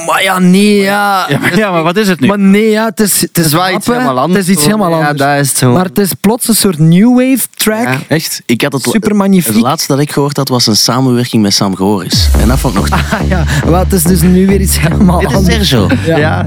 Maar 0.06 0.22
ja, 0.22 0.38
nee, 0.38 0.74
ja. 0.74 1.26
Ja, 1.28 1.38
maar, 1.38 1.56
ja, 1.56 1.70
maar 1.70 1.82
wat 1.82 1.96
is 1.96 2.08
het 2.08 2.20
nu? 2.20 2.26
Maar 2.26 2.38
nee, 2.38 2.70
ja, 2.70 2.84
het 2.84 3.00
is, 3.00 3.12
het 3.12 3.20
is, 3.22 3.28
Het 3.36 3.46
is 3.46 3.52
wel 3.52 3.70
iets 3.70 3.86
helemaal 3.86 4.18
anders. 4.18 4.38
Het 4.38 4.48
is 4.48 4.54
iets 4.54 4.64
helemaal 4.64 4.90
Ja, 4.90 4.96
anders. 4.96 5.18
dat 5.18 5.40
is 5.40 5.48
het 5.48 5.58
gewoon. 5.58 5.74
Maar 5.74 5.84
het 5.84 5.98
is 5.98 6.12
plots 6.20 6.48
een 6.48 6.54
soort 6.54 6.78
new 6.78 7.08
wave 7.08 7.46
track. 7.54 7.86
Ja. 7.86 7.98
Echt? 8.08 8.42
Ik 8.46 8.62
had 8.62 8.72
het, 8.72 8.82
Super 8.82 9.16
magnifiek. 9.16 9.52
Het 9.52 9.62
laatste 9.62 9.92
dat 9.92 10.02
ik 10.02 10.12
gehoord 10.12 10.36
had 10.36 10.48
was 10.48 10.66
een 10.66 10.76
samenwerking 10.76 11.42
met 11.42 11.54
Sam 11.54 11.76
Goris. 11.76 12.28
En 12.38 12.48
dat 12.48 12.58
vond 12.58 12.74
ik 12.74 12.80
nog... 12.80 12.90
Ah, 13.10 13.28
ja, 13.28 13.44
het 13.78 13.92
is 13.92 14.02
dus 14.02 14.20
nu 14.20 14.46
weer 14.46 14.60
iets 14.60 14.80
helemaal 14.80 15.20
Dit 15.20 15.30
is 15.30 15.36
anders. 15.36 15.68
Sergio. 15.68 15.88
Ja. 16.06 16.16
Ja. 16.16 16.46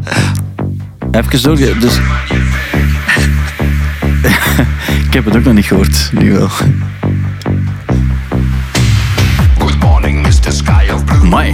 Even 1.12 1.42
door. 1.42 1.56
Dus... 1.80 1.96
ik 5.08 5.14
heb 5.14 5.26
het 5.26 5.36
ook 5.36 5.44
nog 5.44 5.54
niet 5.54 5.66
gehoord. 5.66 6.10
Nu 6.14 6.34
wel. 6.34 6.50
Mr. 10.50 10.56
Sky 10.56 10.92
of 10.94 11.04
Blue. 11.06 11.30
Mai. 11.30 11.54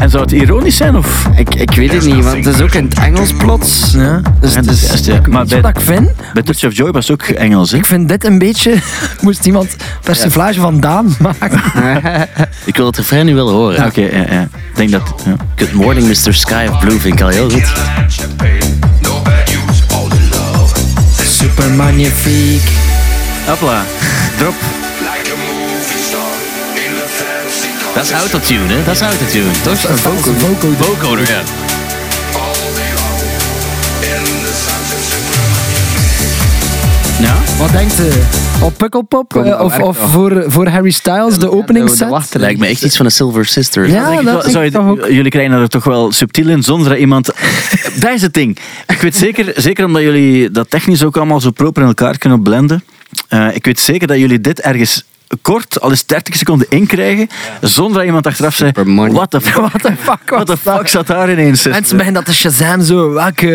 en 0.00 0.10
zou 0.10 0.22
het 0.22 0.32
ironisch 0.32 0.76
zijn? 0.76 0.96
Of? 0.96 1.28
Ik, 1.36 1.54
ik 1.54 1.70
weet 1.70 1.92
het 1.92 2.04
niet, 2.04 2.24
want 2.24 2.44
het 2.44 2.54
is 2.54 2.60
ook 2.60 2.74
in 2.74 2.84
het 2.84 2.98
Engels 2.98 3.32
plots. 3.32 3.92
Ja. 3.92 4.20
Dus 4.40 4.50
Ja, 4.50 4.56
het 4.56 4.66
dat 4.66 4.74
is 4.74 5.04
ja. 5.04 5.20
Maar 5.28 5.46
bij, 5.46 5.60
wat 5.60 5.76
ik 5.76 5.82
vind? 5.82 6.10
bij 6.32 6.42
Touch 6.42 6.64
of 6.64 6.76
Joy 6.76 6.90
was 6.90 7.08
het 7.08 7.22
ook 7.22 7.28
Engels. 7.28 7.70
Hè? 7.70 7.76
Ik 7.76 7.86
vind 7.86 8.08
dit 8.08 8.24
een 8.24 8.38
beetje... 8.38 8.74
Moest 9.20 9.46
iemand 9.46 9.76
persiflage 10.02 10.60
van 10.60 10.80
Daan 10.80 11.16
maken? 11.18 11.60
Ik 12.64 12.76
wil 12.76 12.86
het 12.86 12.96
refrein 12.96 13.26
nu 13.26 13.34
wel 13.34 13.50
horen. 13.50 13.76
Ja, 13.76 13.86
Oké, 13.86 14.00
ja, 14.00 14.24
ja. 14.30 14.42
Ik 14.42 14.74
denk 14.74 14.90
dat... 14.90 15.14
Ja. 15.24 15.36
Good 15.56 15.72
morning, 15.72 16.06
Mr. 16.06 16.34
Sky 16.34 16.66
of 16.70 16.78
Blue 16.78 17.00
vind 17.00 17.14
ik 17.14 17.20
al 17.20 17.28
heel 17.28 17.50
goed. 17.50 17.72
The. 21.16 21.24
Super 21.24 21.70
magnifiek. 21.70 22.70
Hopla. 23.46 23.82
Drop. 24.38 24.81
Dat 27.94 28.04
is 28.04 28.10
autotune, 28.10 28.72
hè? 28.72 28.84
Dat 28.84 28.94
is 28.94 29.00
autotune. 29.00 29.50
Toch? 29.62 29.84
Een 29.88 29.98
vocal. 29.98 30.32
vocal. 30.34 30.72
Vocoder, 30.86 31.28
ja. 31.30 31.40
Ja. 37.20 37.34
Wat 37.58 37.72
denkt 37.72 37.98
u? 38.00 38.08
Op 38.64 38.74
Pukkelpop? 38.76 39.36
Eh, 39.36 39.44
dat 39.44 39.60
of 39.60 39.78
of 39.78 39.98
voor, 39.98 40.44
voor 40.46 40.66
Harry 40.68 40.90
Styles, 40.90 41.38
de 41.38 41.50
openingsset? 41.52 42.08
wachten. 42.08 42.40
Lijkt 42.40 42.58
me 42.60 42.66
echt 42.66 42.82
iets 42.84 42.96
van 42.96 43.06
de 43.06 43.12
Silver 43.12 43.44
Sisters. 43.46 43.90
Ja, 43.90 44.14
dat 44.14 44.24
wel, 44.24 44.40
denk 44.40 44.52
zou 44.52 44.64
ik 44.64 44.72
je- 44.72 44.78
toch 44.78 44.88
ook. 44.88 45.06
Jullie 45.08 45.30
krijgen 45.30 45.52
er 45.52 45.68
toch 45.68 45.84
wel 45.84 46.12
subtiel 46.12 46.48
in, 46.48 46.62
zonder 46.62 46.88
dat 46.88 46.98
iemand... 46.98 47.26
dat 48.00 48.10
is 48.14 48.22
het 48.22 48.34
ding. 48.34 48.58
Ik 48.86 49.00
weet 49.00 49.16
zeker, 49.16 49.52
zeker 49.56 49.84
omdat 49.84 50.02
jullie 50.02 50.50
dat 50.50 50.70
technisch 50.70 51.04
ook 51.04 51.16
allemaal 51.16 51.40
zo 51.40 51.50
proper 51.50 51.82
in 51.82 51.88
elkaar 51.88 52.18
kunnen 52.18 52.42
blenden. 52.42 52.84
eh, 53.28 53.48
ik 53.54 53.64
weet 53.64 53.80
zeker 53.80 54.06
dat 54.06 54.18
jullie 54.18 54.40
dit 54.40 54.60
ergens 54.60 55.04
kort, 55.42 55.80
al 55.80 55.90
eens 55.90 56.06
30 56.06 56.36
seconden 56.36 56.66
inkrijgen, 56.68 57.28
zonder 57.60 57.96
dat 57.96 58.04
iemand 58.06 58.26
achteraf 58.26 58.54
zei, 58.54 58.72
what 58.74 59.30
the 59.30 59.40
fuck, 59.40 59.54
What 59.54 59.82
the 59.82 59.92
fuck 59.98 60.30
what 60.30 60.46
the 60.46 60.56
fuck 60.56 60.88
zat 60.88 61.06
daar 61.06 61.30
ineens? 61.32 61.66
Mensen 61.66 61.96
beginnen 61.96 62.24
dat 62.24 62.34
te 62.34 62.40
Shazam 62.40 62.82
zo. 62.82 63.10
Welke... 63.12 63.46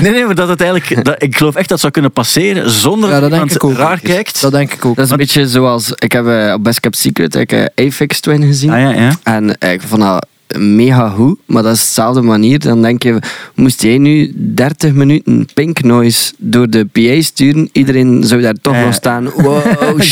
Nee, 0.00 0.12
nee, 0.12 0.24
maar 0.24 0.34
dat 0.34 0.48
het 0.48 0.60
eigenlijk, 0.60 1.04
dat, 1.04 1.22
ik 1.22 1.36
geloof 1.36 1.54
echt 1.54 1.68
dat 1.68 1.70
het 1.70 1.80
zou 1.80 1.92
kunnen 1.92 2.12
passeren 2.12 2.70
zonder 2.70 3.08
Ja, 3.10 3.20
dat 3.20 3.30
dat 3.30 3.38
denk 3.38 3.50
iemand 3.50 3.62
ik 3.64 3.70
ook. 3.70 3.88
raar 3.88 4.00
kijkt. 4.00 4.40
Dat 4.40 4.52
denk 4.52 4.72
ik 4.72 4.84
ook. 4.84 4.96
Dat 4.96 5.04
is 5.04 5.10
een 5.10 5.16
beetje 5.16 5.48
zoals, 5.48 5.92
ik 5.94 6.12
heb 6.12 6.26
eh, 6.26 6.52
op 6.54 6.64
Best 6.64 6.80
Kept 6.80 6.96
Secret 6.96 7.34
ik, 7.34 7.52
eh, 7.52 7.86
Aphex 7.86 8.20
Twin 8.20 8.42
gezien. 8.42 8.70
Ah 8.70 8.80
ja, 8.80 8.90
ja. 8.90 9.12
En 9.22 9.58
eh, 9.58 9.72
ik 9.72 9.80
vond 9.82 10.00
dat 10.02 10.26
mega 10.58 11.08
goed, 11.08 11.38
maar 11.46 11.62
dat 11.62 11.74
is 11.74 11.80
dezelfde 11.86 12.22
manier. 12.22 12.58
Dan 12.58 12.82
denk 12.82 13.02
je, 13.02 13.18
moest 13.54 13.82
jij 13.82 13.98
nu 13.98 14.32
30 14.36 14.92
minuten 14.92 15.46
pink 15.54 15.82
noise 15.82 16.32
door 16.38 16.70
de 16.70 16.84
PA 16.92 17.22
sturen, 17.22 17.68
iedereen 17.72 18.24
zou 18.24 18.40
daar 18.40 18.54
toch 18.60 18.74
Ja. 18.74 18.84
nog 18.84 18.94
staan. 18.94 19.30
Wow, 19.36 19.60
chic. 19.98 20.02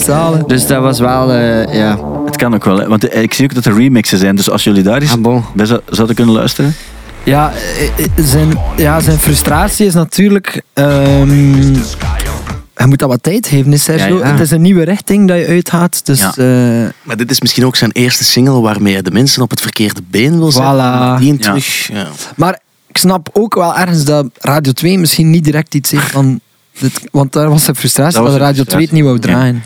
zalig. 0.00 0.44
Dus 0.46 0.66
dat 0.66 0.82
was 0.82 0.98
wel, 1.00 1.32
eh, 1.32 1.74
ja. 1.74 1.98
Het 2.24 2.36
kan 2.36 2.54
ook 2.54 2.64
wel, 2.64 2.78
hè. 2.78 2.88
want 2.88 3.08
eh, 3.08 3.22
ik 3.22 3.34
zie 3.34 3.44
ook 3.44 3.54
dat 3.54 3.64
er 3.64 3.74
remixen 3.76 4.18
zijn. 4.18 4.36
Dus 4.36 4.50
als 4.50 4.64
jullie 4.64 4.82
daar 4.82 5.00
eens 5.02 5.12
Ah, 5.12 5.20
bon. 5.20 5.44
bij 5.54 5.66
zou- 5.66 5.80
zouden 5.90 6.16
kunnen 6.16 6.34
luisteren. 6.34 6.74
Ja, 7.24 7.52
eh, 7.52 8.04
eh, 8.04 8.10
zijn, 8.24 8.58
ja, 8.76 9.00
zijn 9.00 9.18
frustratie 9.18 9.86
is 9.86 9.94
natuurlijk... 9.94 10.62
ehm 10.72 11.74
hij 12.78 12.86
moet 12.86 12.98
dat 12.98 13.08
wat 13.08 13.22
tijd 13.22 13.46
geven, 13.46 13.72
is 13.72 13.82
Sergio. 13.84 14.18
Ja, 14.18 14.26
ja. 14.26 14.30
Het 14.32 14.40
is 14.40 14.50
een 14.50 14.60
nieuwe 14.60 14.84
richting 14.84 15.28
dat 15.28 15.38
je 15.38 15.46
uitgaat. 15.46 16.06
Dus 16.06 16.20
Ja. 16.20 16.32
eh, 16.36 16.90
Maar 17.02 17.16
dit 17.16 17.30
is 17.30 17.40
misschien 17.40 17.66
ook 17.66 17.76
zijn 17.76 17.90
eerste 17.92 18.24
single 18.24 18.60
waarmee 18.60 18.92
hij 18.92 19.02
de 19.02 19.10
mensen 19.10 19.42
op 19.42 19.50
het 19.50 19.60
verkeerde 19.60 20.00
been 20.10 20.38
wil 20.38 20.52
zetten. 20.52 20.72
Voilà. 20.72 20.76
Maar 20.76 21.18
die 21.18 21.32
Ja. 21.32 21.38
terug... 21.38 21.88
Ja. 21.92 22.06
Maar 22.36 22.58
ik 22.86 22.98
snap 22.98 23.28
ook 23.32 23.54
wel 23.54 23.76
ergens 23.76 24.04
dat 24.04 24.26
Radio 24.38 24.72
2 24.72 24.98
misschien 24.98 25.30
niet 25.30 25.44
direct 25.44 25.74
iets 25.74 25.90
heeft 25.90 26.10
van... 26.10 26.40
Dit, 26.80 27.00
want 27.12 27.32
daar 27.32 27.48
was 27.48 27.64
de 27.64 27.74
frustratie 27.74 28.14
Dat 28.14 28.22
dat, 28.22 28.32
was 28.32 28.40
de 28.40 28.46
Radio 28.46 28.64
2 28.64 28.82
het 28.82 28.92
niet 28.92 29.02
wou 29.04 29.18
draaien. 29.18 29.62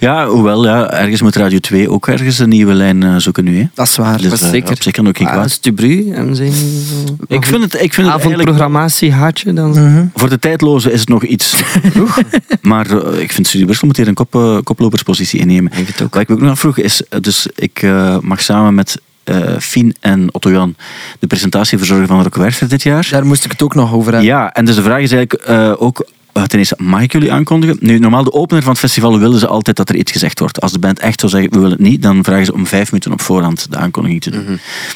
Ja, 0.00 0.26
hoewel, 0.26 0.64
ja, 0.64 0.90
ergens 0.90 1.22
moet 1.22 1.36
Radio 1.36 1.58
2 1.58 1.90
ook 1.90 2.08
ergens 2.08 2.38
een 2.38 2.48
nieuwe 2.48 2.74
lijn 2.74 3.02
eh, 3.02 3.16
zoeken 3.16 3.44
nu. 3.44 3.58
Hè. 3.58 3.68
Dat 3.74 3.86
is 3.86 3.96
waar. 3.96 4.18
Dus, 4.18 4.22
Dat 4.30 4.32
is 4.32 4.40
eh, 4.44 4.48
zeker. 4.50 4.70
op 4.72 4.82
zich 4.82 4.92
kan 4.92 5.08
ook 5.08 5.16
geen 5.16 5.26
Ah, 5.26 5.32
kwaad. 5.32 5.50
Stubru, 5.50 6.10
en 6.12 6.36
zijn 6.36 6.52
zo- 6.52 7.16
Ik 7.28 7.46
vind 7.46 7.62
het, 7.62 7.74
ik 7.74 7.78
vind 7.94 8.06
het 8.06 8.06
eigenlijk... 8.06 8.14
avondprogrammatie 8.14 9.12
haatje 9.12 9.52
dan. 9.52 9.70
Mhm. 9.70 10.04
Voor 10.14 10.28
de 10.28 10.38
tijdloze 10.38 10.92
is 10.92 11.00
het 11.00 11.08
nog 11.08 11.24
iets 11.24 11.54
vroeg. 11.92 12.18
maar 12.62 12.86
eh, 12.90 13.18
ik 13.20 13.32
vind 13.32 13.46
Studio 13.46 13.66
Brussel 13.66 13.86
moet 13.86 13.96
hier 13.96 14.08
een 14.08 14.14
kop, 14.14 14.60
koploperspositie 14.64 15.40
innemen. 15.40 15.72
Ik 15.76 15.86
het 15.86 16.02
ook. 16.02 16.12
Wat 16.14 16.22
ik 16.22 16.28
me 16.28 16.34
ook 16.34 16.40
nog 16.40 16.50
afvroeg 16.50 16.78
is, 16.78 17.02
dus 17.20 17.46
ik 17.54 17.86
mag 18.20 18.42
samen 18.42 18.74
met 18.74 19.00
eh 19.24 19.58
Fien 19.58 19.94
en 20.00 20.34
Otto 20.34 20.50
Jan 20.50 20.74
de 21.18 21.26
presentatie 21.26 21.78
verzorgen 21.78 22.06
van 22.06 22.22
Rock 22.22 22.34
Werchter 22.34 22.68
dit 22.68 22.82
jaar. 22.82 23.08
Daar 23.10 23.26
moest 23.26 23.44
ik 23.44 23.50
het 23.50 23.62
ook 23.62 23.74
nog 23.74 23.92
over 23.92 24.12
hebben. 24.12 24.30
Ja, 24.30 24.52
en 24.52 24.64
dus 24.64 24.74
de 24.74 24.82
vraag 24.82 25.00
is 25.00 25.12
eigenlijk 25.12 25.32
eh, 25.48 25.72
ook, 25.78 26.06
ten 26.42 26.58
eerste, 26.58 26.76
mag 26.78 27.02
ik 27.02 27.12
jullie 27.12 27.32
aankondigen? 27.32 27.76
Nu, 27.80 27.98
normaal 27.98 28.24
de 28.24 28.32
opener 28.32 28.62
van 28.62 28.72
het 28.72 28.80
festival 28.80 29.18
willen 29.18 29.38
ze 29.38 29.46
altijd 29.46 29.76
dat 29.76 29.88
er 29.88 29.96
iets 29.96 30.12
gezegd 30.12 30.38
wordt. 30.38 30.60
Als 30.60 30.72
de 30.72 30.78
band 30.78 30.98
echt 30.98 31.20
zou 31.20 31.32
zeggen, 31.32 31.50
we 31.50 31.56
willen 31.58 31.72
het 31.72 31.80
niet, 31.80 32.02
dan 32.02 32.24
vragen 32.24 32.44
ze 32.44 32.52
om 32.52 32.66
vijf 32.66 32.90
minuten 32.90 33.12
op 33.12 33.20
voorhand 33.20 33.66
de 33.70 33.76
aankondiging 33.76 34.22
te 34.22 34.30
doen. 34.30 34.44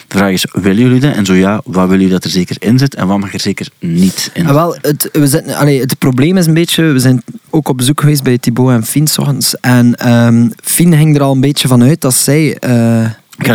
De 0.08 0.16
vraag 0.16 0.30
is, 0.30 0.46
willen 0.52 0.82
jullie 0.82 1.00
dat? 1.00 1.14
En 1.14 1.26
zo 1.26 1.34
ja, 1.34 1.60
wat 1.64 1.74
willen 1.74 1.90
jullie 1.90 2.08
dat 2.08 2.24
er 2.24 2.30
zeker 2.30 2.56
in 2.58 2.78
zit? 2.78 2.94
En 2.94 3.06
wat 3.06 3.18
mag 3.18 3.32
er 3.32 3.40
zeker 3.40 3.68
niet 3.78 4.30
in 4.34 4.46
Ah, 4.46 4.54
wel, 4.54 4.76
het, 4.80 5.08
we 5.12 5.26
zitten, 5.26 5.54
allee, 5.54 5.80
het 5.80 5.98
probleem 5.98 6.36
is 6.36 6.46
een 6.46 6.54
beetje, 6.54 6.82
we 6.82 6.98
zijn 6.98 7.22
ook 7.50 7.68
op 7.68 7.76
bezoek 7.76 8.00
geweest 8.00 8.22
bij 8.22 8.38
Thibaut 8.38 8.70
en 8.70 8.84
Fien 8.84 9.06
's 9.06 9.18
ochtends. 9.18 9.60
En 9.60 9.94
ehm 9.94 10.48
Fien 10.62 10.94
ging 10.94 11.16
er 11.16 11.22
al 11.22 11.32
een 11.32 11.40
beetje 11.40 11.68
van 11.68 11.82
uit 11.82 12.00
dat 12.00 12.14
zij 12.14 12.56
eh 12.58 13.06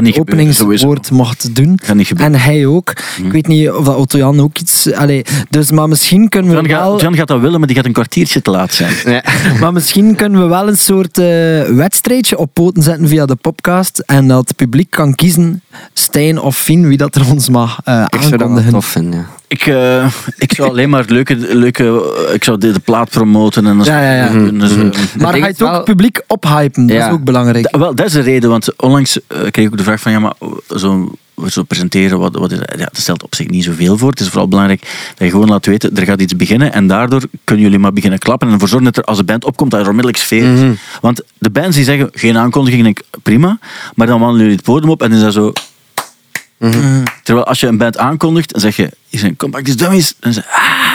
niet 0.01 0.17
openingswoord 0.17 1.11
mocht 1.11 1.55
doen. 1.55 1.79
Gaat 1.83 1.95
niet 1.95 2.07
gebeuren. 2.07 2.33
En 2.33 2.41
hij 2.41 2.65
ook. 2.65 2.89
Ik 3.23 3.31
weet 3.31 3.47
niet 3.47 3.71
of 3.71 3.85
dat 3.85 3.95
Otto 3.95 4.17
Jan 4.17 4.39
ook 4.41 4.57
iets... 4.57 4.91
Allee, 4.93 5.25
dus, 5.49 5.71
maar 5.71 5.87
misschien 5.87 6.29
kunnen 6.29 6.51
we 6.51 6.55
Jan, 6.57 6.67
wel... 6.67 6.91
gaat, 6.91 7.01
Jan 7.01 7.15
gaat 7.15 7.27
dat 7.27 7.39
willen, 7.41 7.57
maar 7.59 7.67
die 7.67 7.75
gaat 7.77 7.85
een 7.85 7.91
kwartiertje 7.93 8.41
te 8.41 8.51
laat 8.51 8.73
zijn. 8.73 8.93
Ja. 9.13 9.23
Maar 9.59 9.73
misschien 9.73 10.15
kunnen 10.15 10.41
we 10.41 10.47
wel 10.47 10.67
een 10.67 10.77
soort 10.77 11.17
eh, 11.17 11.25
wedstrijdje 11.63 12.37
op 12.37 12.49
poten 12.53 12.83
zetten 12.83 13.07
via 13.07 13.25
de 13.25 13.35
podcast. 13.35 13.99
En 14.05 14.27
dat 14.27 14.47
het 14.47 14.57
publiek 14.57 14.89
kan 14.89 15.15
kiezen, 15.15 15.61
Stijn 15.93 16.39
of 16.39 16.57
Fien, 16.57 16.87
wie 16.87 16.97
dat 16.97 17.15
er 17.15 17.29
ons 17.31 17.49
mag 17.49 17.79
eh, 17.83 18.05
Ik 18.09 18.19
zou 18.21 18.21
dat 18.21 18.39
wel 18.39 18.39
aankondigen. 18.39 18.71
tof 18.71 18.85
vinden, 18.85 19.19
ja. 19.19 19.25
Ik, 19.53 19.65
eh, 19.65 20.05
ik 20.37 20.53
zou 20.53 20.69
alleen 20.69 20.89
maar 20.89 21.03
leuke, 21.07 21.35
leuke 21.37 21.83
eh, 22.27 22.33
ik 22.33 22.43
zou 22.43 22.57
de, 22.57 22.71
de 22.71 22.79
plaat 22.79 23.09
promoten. 23.09 23.65
En 23.67 23.77
dan 23.77 23.85
Ja, 23.85 24.01
ja, 24.01 24.13
ja. 24.13 24.49
Dus, 24.51 24.71
eh, 24.71 24.77
Maar 24.77 24.91
ding 24.91 25.21
ga 25.21 25.35
je 25.35 25.39
is 25.41 25.47
het 25.47 25.61
ook 25.61 25.69
wel- 25.69 25.83
publiek 25.83 26.21
ophypen? 26.27 26.87
Dat 26.87 26.97
is 26.97 27.09
ook 27.11 27.23
belangrijk. 27.23 27.71
Da- 27.71 27.79
wel, 27.79 27.95
dat 27.95 28.05
is 28.05 28.11
de 28.11 28.21
reden, 28.21 28.49
want 28.49 28.81
onlangs 28.81 29.19
eh, 29.27 29.37
kreeg 29.51 29.65
ik 29.65 29.71
ook 29.71 29.77
de 29.77 29.83
vraag 29.83 29.99
van, 30.01 30.11
ja, 30.11 30.19
maar 30.19 30.33
zo, 30.77 31.11
zo 31.47 31.63
presenteren, 31.63 32.19
wat, 32.19 32.35
wat 32.35 32.51
is, 32.51 32.57
ja, 32.57 32.75
dat 32.75 32.97
stelt 32.97 33.23
op 33.23 33.35
zich 33.35 33.47
niet 33.49 33.63
zoveel 33.63 33.97
voor. 33.97 34.09
Het 34.09 34.19
is 34.19 34.27
vooral 34.27 34.47
belangrijk 34.47 34.81
dat 35.15 35.27
je 35.27 35.29
gewoon 35.29 35.49
laat 35.49 35.65
weten, 35.65 35.95
er 35.95 36.05
gaat 36.05 36.21
iets 36.21 36.35
beginnen 36.35 36.73
en 36.73 36.87
daardoor 36.87 37.21
kunnen 37.43 37.63
jullie 37.65 37.79
maar 37.79 37.93
beginnen 37.93 38.19
klappen 38.19 38.47
en 38.47 38.53
ervoor 38.53 38.67
zorgen 38.69 38.91
dat 38.91 38.97
er, 38.97 39.03
als 39.03 39.17
de 39.17 39.23
band 39.23 39.45
opkomt, 39.45 39.71
dat 39.71 39.79
er 39.79 39.87
onmiddellijk 39.87 40.23
sfeer 40.23 40.53
is. 40.53 40.77
Want 41.01 41.21
de 41.37 41.49
bands 41.49 41.75
die 41.75 41.85
zeggen, 41.85 42.09
geen 42.13 42.37
aankondiging, 42.37 42.83
denk 42.83 42.99
ik, 42.99 43.05
prima, 43.23 43.59
maar 43.95 44.07
dan 44.07 44.19
wandelen 44.19 44.41
jullie 44.41 44.55
het 44.57 44.65
podium 44.65 44.89
op 44.91 45.01
en 45.01 45.09
dan 45.09 45.17
is 45.17 45.23
dat 45.23 45.33
zo... 45.33 45.53
Terwijl 47.23 47.45
als 47.45 47.59
je 47.59 47.67
een 47.67 47.77
band 47.77 47.97
aankondigt, 47.97 48.51
dan 48.51 48.61
zeg 48.61 48.75
je, 48.75 48.89
hier 49.09 49.19
zijn 49.19 49.35
Compact 49.35 49.77
Dummies, 49.77 50.15
dan 50.19 50.33
zeg 50.33 50.43
je, 50.43 50.51
ah, 50.51 50.92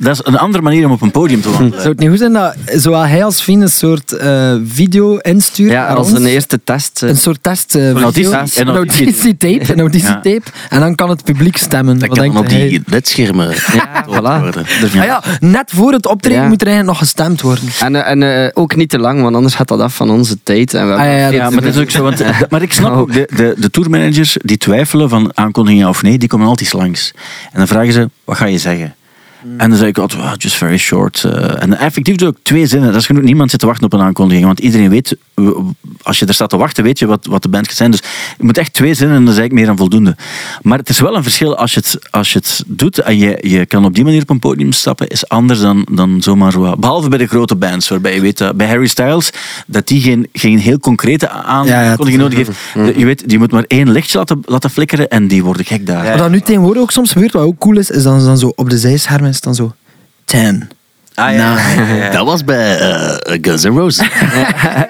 dat 0.00 0.12
is 0.14 0.20
een 0.24 0.38
andere 0.38 0.62
manier 0.62 0.86
om 0.86 0.92
op 0.92 1.02
een 1.02 1.10
podium 1.10 1.40
te 1.40 1.50
wandelen. 1.52 1.76
Zou 1.78 1.88
het 1.88 1.98
niet 1.98 2.08
goed 2.08 2.18
zijn 2.18 2.32
dat 2.32 2.54
zowel 2.66 3.06
hij 3.06 3.24
als 3.24 3.40
Fien 3.40 3.60
een 3.60 3.68
soort 3.68 4.12
eh, 4.12 4.54
video 4.66 5.16
instuurt 5.16 5.70
Ja, 5.70 5.86
als 5.86 6.08
ons? 6.10 6.18
een 6.18 6.26
eerste 6.26 6.60
test. 6.64 7.02
eh, 7.02 7.08
Een 7.08 7.16
soort 7.16 7.42
test. 7.42 7.74
eh, 7.74 7.82
Een 7.82 7.88
video. 7.88 8.02
auditie- 8.02 8.60
Een 8.60 8.68
een 8.68 8.74
auditie- 8.74 9.04
auditietape. 9.04 9.72
Een 9.72 9.78
auditietape. 9.80 10.42
En 10.68 10.80
dan 10.80 10.94
kan 10.94 11.10
het 11.10 11.24
publiek 11.24 11.56
stemmen. 11.56 11.98
Dat 11.98 12.08
Wat 12.08 12.18
kan 12.18 12.36
op 12.36 12.46
hij? 12.46 12.68
die 12.68 12.82
ledschermen 12.86 13.48
Ja, 13.72 14.04
voilà. 14.08 14.40
worden. 14.42 14.64
Ah 14.82 14.92
ja, 15.04 15.22
net 15.40 15.70
voor 15.74 15.92
het 15.92 16.06
optreden 16.06 16.42
Ja. 16.42 16.48
moet 16.48 16.60
er 16.60 16.66
eigenlijk 16.66 16.98
nog 16.98 17.08
gestemd 17.08 17.40
worden. 17.40 17.64
En, 17.80 18.04
en 18.04 18.22
eh, 18.44 18.50
ook 18.54 18.76
niet 18.76 18.88
te 18.88 18.98
lang, 18.98 19.22
want 19.22 19.34
anders 19.36 19.54
gaat 19.54 19.68
dat 19.68 19.80
af 19.80 19.94
van 19.94 20.10
onze 20.10 20.36
tijd. 20.42 20.74
En 20.74 20.86
we 20.88 20.92
Ah, 20.92 20.98
ja, 20.98 21.04
ja, 21.12 21.28
Ja, 21.30 21.50
maar 21.50 21.62
dat 21.62 21.74
is 21.74 21.80
ook 21.80 21.90
zo. 21.90 22.02
Want, 22.02 22.22
maar 22.50 22.62
ik 22.62 22.72
snap 22.72 22.92
Oh. 22.92 22.98
ook, 22.98 23.12
de, 23.12 23.28
de, 23.36 23.54
de 23.58 23.70
tourmanagers 23.70 24.36
die 24.42 24.56
twijfelen 24.56 25.08
van 25.08 25.30
aankondigingen 25.34 25.88
of 25.88 26.02
nee, 26.02 26.18
die 26.18 26.28
komen 26.28 26.46
altijd 26.46 26.72
langs. 26.72 27.12
En 27.52 27.58
dan 27.58 27.68
vragen 27.68 27.92
ze, 27.92 28.10
wat 28.24 28.36
ga 28.36 28.44
je 28.46 28.58
zeggen? 28.58 28.94
En 29.56 29.68
dan 29.70 29.78
zeg 29.78 29.88
ik 29.88 29.98
altijd, 29.98 30.22
"Well, 30.22 30.34
just 30.36 30.56
very 30.56 30.76
short. 30.76 31.24
eh. 31.24 31.62
en 31.62 31.78
effectief 31.78 32.16
doe 32.16 32.28
ik 32.28 32.36
twee 32.42 32.66
zinnen. 32.66 32.92
Dat 32.92 33.00
is 33.00 33.06
genoeg. 33.06 33.22
Niemand 33.22 33.50
zit 33.50 33.60
te 33.60 33.66
wachten 33.66 33.84
op 33.84 33.92
een 33.92 34.00
aankondiging. 34.00 34.46
Want 34.46 34.58
iedereen 34.58 34.90
weet, 34.90 35.16
als 36.02 36.18
je 36.18 36.26
er 36.26 36.34
staat 36.34 36.48
te 36.50 36.56
wachten, 36.56 36.84
weet 36.84 36.98
je 36.98 37.06
wat, 37.06 37.26
wat 37.26 37.42
de 37.42 37.48
band 37.48 37.66
gaat 37.68 37.76
zijn. 37.76 37.90
Dus 37.90 38.00
je 38.38 38.44
moet 38.44 38.58
echt 38.58 38.72
twee 38.72 38.94
zinnen 38.94 39.16
en 39.16 39.24
dat 39.24 39.32
is 39.34 39.38
eigenlijk 39.40 39.58
meer 39.58 39.76
dan 39.76 39.76
voldoende. 39.88 40.16
Maar 40.62 40.78
het 40.78 40.88
is 40.88 41.00
wel 41.00 41.16
een 41.16 41.22
verschil 41.22 41.56
als 41.56 41.74
je 41.74 41.80
het, 41.80 41.98
als 42.10 42.32
je 42.32 42.38
het 42.38 42.62
doet 42.66 42.98
en 42.98 43.18
je, 43.18 43.38
je 43.40 43.66
kan 43.66 43.84
op 43.84 43.94
die 43.94 44.04
manier 44.04 44.22
op 44.22 44.30
een 44.30 44.38
podium 44.38 44.72
stappen, 44.72 45.08
is 45.08 45.28
anders 45.28 45.60
dan, 45.60 45.86
dan 45.92 46.22
zomaar 46.22 46.52
zo. 46.52 46.76
Behalve 46.78 47.08
bij 47.08 47.18
de 47.18 47.26
grote 47.26 47.56
bands, 47.56 47.88
waarbij 47.88 48.14
je 48.14 48.20
weet, 48.20 48.38
dat 48.38 48.56
bij 48.56 48.66
Harry 48.66 48.86
Styles, 48.86 49.30
dat 49.66 49.86
die 49.88 50.00
geen, 50.00 50.28
geen 50.32 50.58
heel 50.58 50.78
concrete 50.78 51.28
aankondiging 51.28 52.16
nodig 52.22 52.36
heeft. 52.46 52.50
De- 52.94 52.98
Je 52.98 53.04
weet, 53.04 53.28
die 53.28 53.38
moet 53.38 53.52
maar 53.52 53.64
één 53.66 53.90
lichtje 53.90 54.18
laten, 54.18 54.40
laten 54.44 54.70
flikkeren 54.70 55.08
en 55.08 55.28
die 55.28 55.44
worden 55.44 55.64
gek 55.66 55.86
daar. 55.86 56.04
Wat 56.10 56.18
dan 56.18 56.30
nu 56.30 56.40
tegenwoordig 56.40 56.82
ook 56.82 56.90
soms 56.90 57.12
gebeurt, 57.12 57.32
wat 57.32 57.42
ook 57.42 57.58
cool 57.58 57.76
is, 57.78 57.90
is 57.90 58.02
dan, 58.02 58.24
dan 58.24 58.38
zo 58.38 58.52
op 58.54 58.70
de 58.70 58.78
zijschermen 58.78 59.29
is 59.30 59.40
dan 59.40 59.54
zo 59.54 59.74
10. 60.24 60.70
Ah, 61.14 61.32
ja. 61.34 62.10
Dat 62.10 62.26
was 62.26 62.44
bij 62.44 62.78
eh, 62.78 63.38
Guns 63.42 63.64
N' 63.64 63.68
Roses. 63.68 64.06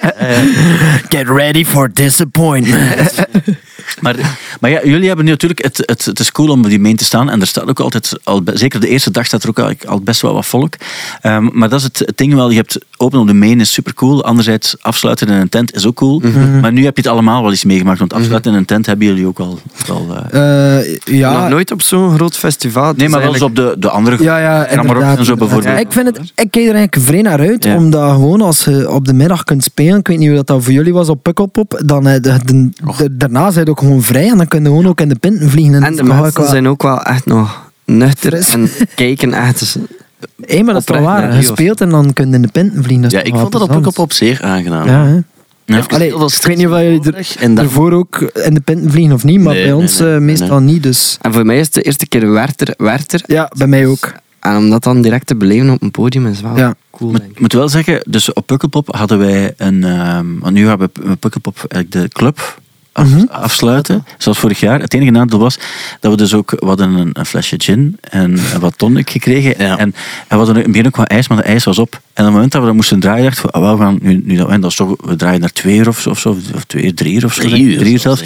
Get 1.14 1.28
ready 1.28 1.64
for 1.64 1.92
disappointment. 1.92 3.14
Maar, 4.00 4.38
maar 4.60 4.70
ja, 4.70 4.80
jullie 4.84 5.06
hebben 5.06 5.24
nu 5.24 5.30
natuurlijk, 5.30 5.62
het, 5.62 5.82
het, 5.86 6.04
het 6.04 6.18
is 6.20 6.32
cool 6.32 6.48
om 6.50 6.60
op 6.64 6.68
die 6.68 6.80
main 6.80 6.96
te 6.96 7.04
staan. 7.04 7.30
En 7.30 7.40
er 7.40 7.46
staat 7.46 7.68
ook 7.68 7.80
altijd, 7.80 8.12
al, 8.24 8.42
zeker 8.44 8.80
de 8.80 8.88
eerste 8.88 9.10
dag 9.10 9.26
staat 9.26 9.42
er 9.42 9.48
ook 9.48 9.58
al, 9.58 9.72
al 9.86 10.00
best 10.00 10.20
wel 10.20 10.34
wat 10.34 10.46
volk. 10.46 10.74
Ehm, 11.20 11.48
maar 11.52 11.68
dat 11.68 11.78
is 11.78 11.84
het, 11.84 11.98
het 11.98 12.16
ding 12.16 12.34
wel, 12.34 12.50
je 12.50 12.56
hebt 12.56 12.78
open 12.96 13.18
op 13.18 13.26
de 13.26 13.34
main 13.34 13.60
is 13.60 13.72
super 13.72 13.94
cool. 13.94 14.24
Anderzijds, 14.24 14.76
afsluiten 14.80 15.28
in 15.28 15.34
een 15.34 15.48
tent 15.48 15.74
is 15.74 15.86
ook 15.86 15.96
cool. 15.96 16.22
Maar 16.60 16.72
nu 16.72 16.84
heb 16.84 16.96
je 16.96 17.02
het 17.02 17.10
allemaal 17.10 17.42
wel 17.42 17.50
eens 17.50 17.64
meegemaakt. 17.64 17.98
Want 17.98 18.12
afsluiten 18.12 18.52
in 18.52 18.58
een 18.58 18.64
tent 18.64 18.86
hebben 18.86 19.06
jullie 19.06 19.26
ook 19.26 19.38
al... 19.38 19.58
wel 19.86 20.06
eh, 20.30 20.78
Eh, 20.80 20.96
ja, 21.04 21.40
Nog 21.40 21.48
nooit 21.48 21.70
op 21.70 21.82
zo'n 21.82 22.14
groot 22.14 22.36
festival. 22.36 22.92
Nee, 22.96 23.06
is 23.06 23.12
maar 23.12 23.20
wel 23.22 23.32
eens 23.32 23.40
eigenlijk- 23.40 23.68
op 23.70 23.74
de, 23.74 23.80
de 23.80 23.90
andere 23.90 24.22
Ja, 24.22 24.38
ja, 24.38 24.64
en 24.64 25.24
zo 25.24 25.34
bijvoorbeeld. 25.34 25.78
Ik, 25.80 25.92
vind 25.92 26.06
het, 26.06 26.18
ik 26.18 26.50
kijk 26.50 26.54
er 26.54 26.74
eigenlijk 26.74 26.96
vrij 27.06 27.22
naar 27.22 27.38
uit, 27.38 27.64
Ja. 27.64 27.76
omdat 27.76 28.10
gewoon 28.10 28.40
als 28.40 28.64
je 28.64 28.90
op 28.90 29.04
de 29.04 29.12
middag 29.12 29.44
kunt 29.44 29.64
spelen, 29.64 29.98
ik 29.98 30.06
weet 30.06 30.18
niet 30.18 30.26
hoe 30.26 30.36
dat, 30.36 30.46
dat 30.46 30.62
voor 30.64 30.72
jullie 30.72 30.92
was 30.92 31.08
op 31.08 31.22
Pukkelpop, 31.22 31.80
dan 31.84 32.06
eh, 32.06 32.12
de, 32.22 32.38
de, 32.44 32.70
de- 32.96 33.16
daarna 33.16 33.50
zijn 33.50 33.68
ook 33.68 33.78
gewoon 33.78 33.89
vrij 33.98 34.28
en 34.28 34.36
dan 34.36 34.48
kun 34.48 34.60
je 34.62 34.66
gewoon 34.66 34.86
ook 34.86 35.00
in 35.00 35.08
de 35.08 35.14
pinten 35.18 35.50
vliegen. 35.50 35.74
En 35.74 35.80
dat 35.80 35.96
de 35.96 36.02
mensen 36.02 36.40
wel- 36.40 36.48
zijn 36.50 36.68
ook 36.68 36.82
wel 36.82 37.02
echt 37.02 37.26
nog 37.26 37.70
nuchter 37.84 38.30
Fris. 38.32 38.48
en 38.54 38.68
kijken 38.94 39.32
echt. 39.34 39.58
Dus, 39.58 39.76
maar 39.76 40.64
dat 40.64 40.76
is 40.76 40.80
oprecht 40.82 41.04
waar. 41.04 41.36
Je 41.36 41.42
speelt 41.42 41.80
en 41.80 41.90
dan 41.90 42.12
kun 42.12 42.28
je 42.28 42.34
in 42.34 42.42
de 42.42 42.48
pinten 42.48 42.84
vliegen. 42.84 43.10
Ja, 43.10 43.22
ik 43.22 43.32
wel 43.32 43.40
vond 43.40 43.52
dat 43.52 43.62
op. 43.62 43.68
Pukkelpop 43.70 44.12
zeer 44.12 44.42
aangenaam. 44.42 44.86
Ja, 44.86 45.04
hè. 45.04 45.18
Ja. 45.64 45.84
Allee, 45.88 46.08
ik 46.08 46.14
weet 46.42 46.56
niet 46.56 46.66
of 46.68 46.78
jullie 46.78 47.12
er, 47.12 47.26
En 47.38 47.54
dan, 47.54 47.64
ervoor 47.64 47.92
ook 47.92 48.16
in 48.20 48.54
de 48.54 48.60
pinten 48.60 48.90
vliegen 48.90 49.14
of 49.14 49.24
niet, 49.24 49.40
maar 49.40 49.52
Nee, 49.54 49.62
bij 49.62 49.72
nee, 49.72 49.80
ons 49.82 49.98
nee, 49.98 50.14
eh, 50.14 50.20
meestal 50.20 50.60
nee. 50.60 50.72
niet. 50.74 50.82
Dus. 50.82 51.18
en 51.20 51.32
voor 51.32 51.46
mij 51.46 51.58
is 51.58 51.64
het 51.64 51.74
de 51.74 51.82
eerste 51.82 52.06
keer 52.06 52.30
Werther. 52.32 52.74
Werther. 52.76 53.20
Ja, 53.26 53.50
bij 53.56 53.66
mij 53.66 53.86
ook. 53.86 54.12
En 54.40 54.56
om 54.56 54.70
dat 54.70 54.82
dan 54.82 55.02
direct 55.02 55.26
te 55.26 55.36
beleven 55.36 55.70
op 55.70 55.82
een 55.82 55.90
podium 55.90 56.26
is 56.26 56.40
wel 56.40 56.56
Ja. 56.56 56.74
cool. 56.90 57.14
ik. 57.14 57.40
moet 57.40 57.52
wel 57.52 57.68
zeggen, 57.68 58.00
dus 58.08 58.32
op 58.32 58.46
Pukkelpop 58.46 58.94
hadden 58.96 59.18
wij 59.18 59.54
een... 59.56 59.84
ehm 59.84 60.26
want 60.38 60.54
nu 60.54 60.66
hebben 60.66 60.90
we 61.02 61.10
op 61.10 61.20
Pukkelpop 61.20 61.64
eigenlijk 61.68 61.92
de 61.92 62.08
club 62.18 62.58
af- 62.92 63.08
Mhm. 63.08 63.24
afsluiten, 63.28 64.04
zoals 64.18 64.38
vorig 64.38 64.60
jaar. 64.60 64.80
Het 64.80 64.94
enige 64.94 65.10
nadeel 65.10 65.38
was 65.38 65.58
dat 66.00 66.10
we 66.10 66.16
dus 66.16 66.34
ook... 66.34 66.50
We 66.50 66.66
hadden 66.66 66.94
een, 66.94 67.10
een 67.12 67.26
flesje 67.26 67.54
gin 67.58 67.96
en 68.00 68.38
wat 68.60 68.78
tonic 68.78 69.10
gekregen. 69.10 69.54
Ja. 69.64 69.78
En, 69.78 69.78
en 69.78 69.94
we 70.28 70.34
hadden 70.36 70.54
in 70.56 70.62
het 70.62 70.70
begin 70.70 70.86
ook 70.86 70.96
wat 70.96 71.06
ijs, 71.08 71.28
maar 71.28 71.36
de 71.36 71.42
ijs 71.44 71.64
was 71.64 71.78
op. 71.78 71.92
En 71.92 72.00
op 72.00 72.24
het 72.24 72.32
moment 72.34 72.52
dat 72.52 72.60
we 72.60 72.66
dat 72.66 72.76
moesten 72.76 73.00
draaien, 73.00 73.24
dachten 73.24 73.62
we, 73.62 73.70
we 73.76 73.82
gaan 73.82 73.98
nu, 74.02 74.20
nu 74.24 74.36
dat, 74.36 74.48
en 74.48 74.60
dat 74.60 74.76
toch, 74.76 74.94
we 75.04 75.16
draaien 75.16 75.40
naar 75.40 75.52
twee 75.52 75.76
uur 75.76 75.88
of 75.88 76.00
zo, 76.00 76.10
of, 76.10 76.18
zo, 76.18 76.36
of 76.54 76.64
twee 76.64 76.84
uur, 76.84 76.94
drie 76.94 77.14
uur 77.14 77.24
of 77.24 77.34
zo. 77.34 77.40
Drie 77.42 77.62
uur 77.64 77.78
drie 77.78 77.98
zelfs. 77.98 78.22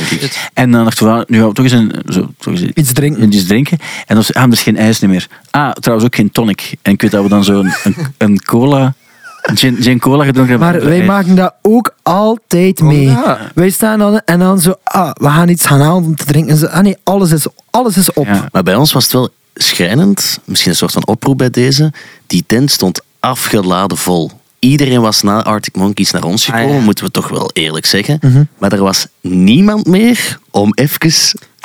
En 0.55 0.71
dan 0.71 0.85
dachten 0.85 1.07
we, 1.17 1.25
nu 1.29 1.39
gaan 1.39 1.49
we 1.49 1.55
toch 1.55 1.65
eens, 1.65 1.75
een, 1.75 1.93
zo, 2.09 2.31
toch 2.39 2.53
eens 2.55 2.63
Iets 2.75 2.93
drinken. 2.93 3.33
iets 3.33 3.45
drinken. 3.47 3.79
En 3.81 4.05
dan 4.07 4.17
was 4.17 4.33
ah, 4.35 4.43
er 4.43 4.53
is 4.53 4.63
geen 4.63 4.77
ijs 4.77 5.01
meer. 5.01 5.27
Ah, 5.51 5.71
trouwens 5.71 6.09
ook 6.09 6.15
geen 6.17 6.31
tonic. 6.31 6.75
En 6.83 6.93
ik 6.93 7.03
weet 7.03 7.11
dat 7.11 7.23
we 7.23 7.29
dan 7.29 7.45
zo 7.45 7.61
een, 7.61 7.73
een, 7.85 7.97
een 8.19 8.43
cola, 8.43 8.95
gin, 9.55 9.77
gin 9.81 9.99
cola 9.99 10.25
gedronken 10.25 10.51
hebben. 10.61 10.81
Maar 10.81 10.89
wij 10.89 10.99
Ijs. 10.99 11.07
maken 11.07 11.35
dat 11.35 11.55
ook 11.63 11.95
altijd 12.03 12.81
mee. 12.81 13.05
ja. 13.05 13.39
Wij 13.55 13.71
staan 13.71 13.99
dan 13.99 14.21
en 14.25 14.39
dan 14.39 14.61
zo, 14.61 14.75
ah, 14.85 15.11
we 15.15 15.29
gaan 15.29 15.49
iets 15.49 15.67
gaan 15.67 15.81
halen 15.81 16.05
om 16.05 16.17
te 16.17 16.25
drinken. 16.25 16.53
En 16.53 16.59
zo, 16.59 16.67
ah 16.67 16.83
nee, 16.83 16.97
alles 17.03 17.31
is, 17.33 17.47
alles 17.71 17.97
is 17.97 18.13
op. 18.13 18.27
Ja. 18.27 18.49
Maar 18.53 18.63
bij 18.63 18.75
ons 18.75 18.93
was 18.93 19.03
het 19.05 19.13
wel 19.13 19.29
schrijnend, 19.55 20.39
misschien 20.45 20.71
een 20.71 20.77
soort 20.77 20.93
van 20.93 21.07
oproep 21.07 21.39
bij 21.39 21.51
deze. 21.51 21.93
Die 22.27 22.45
tent 22.47 22.71
stond 22.71 23.01
afgeladen 23.21 23.97
vol. 23.99 24.31
Iedereen 24.59 25.01
was 25.01 25.23
na 25.23 25.43
Arctic 25.43 25.77
Monkeys 25.77 26.11
naar 26.11 26.25
ons 26.25 26.49
Ah, 26.51 26.55
gekomen, 26.57 26.77
ja. 26.79 26.83
moeten 26.85 27.05
we 27.05 27.11
toch 27.11 27.29
wel 27.29 27.51
eerlijk 27.53 27.87
zeggen. 27.87 28.19
Mhm. 28.21 28.45
Maar 28.59 28.73
er 28.73 28.83
was 28.83 29.07
niemand 29.21 29.87
meer 29.87 30.39
om 30.51 30.73
even 30.75 31.13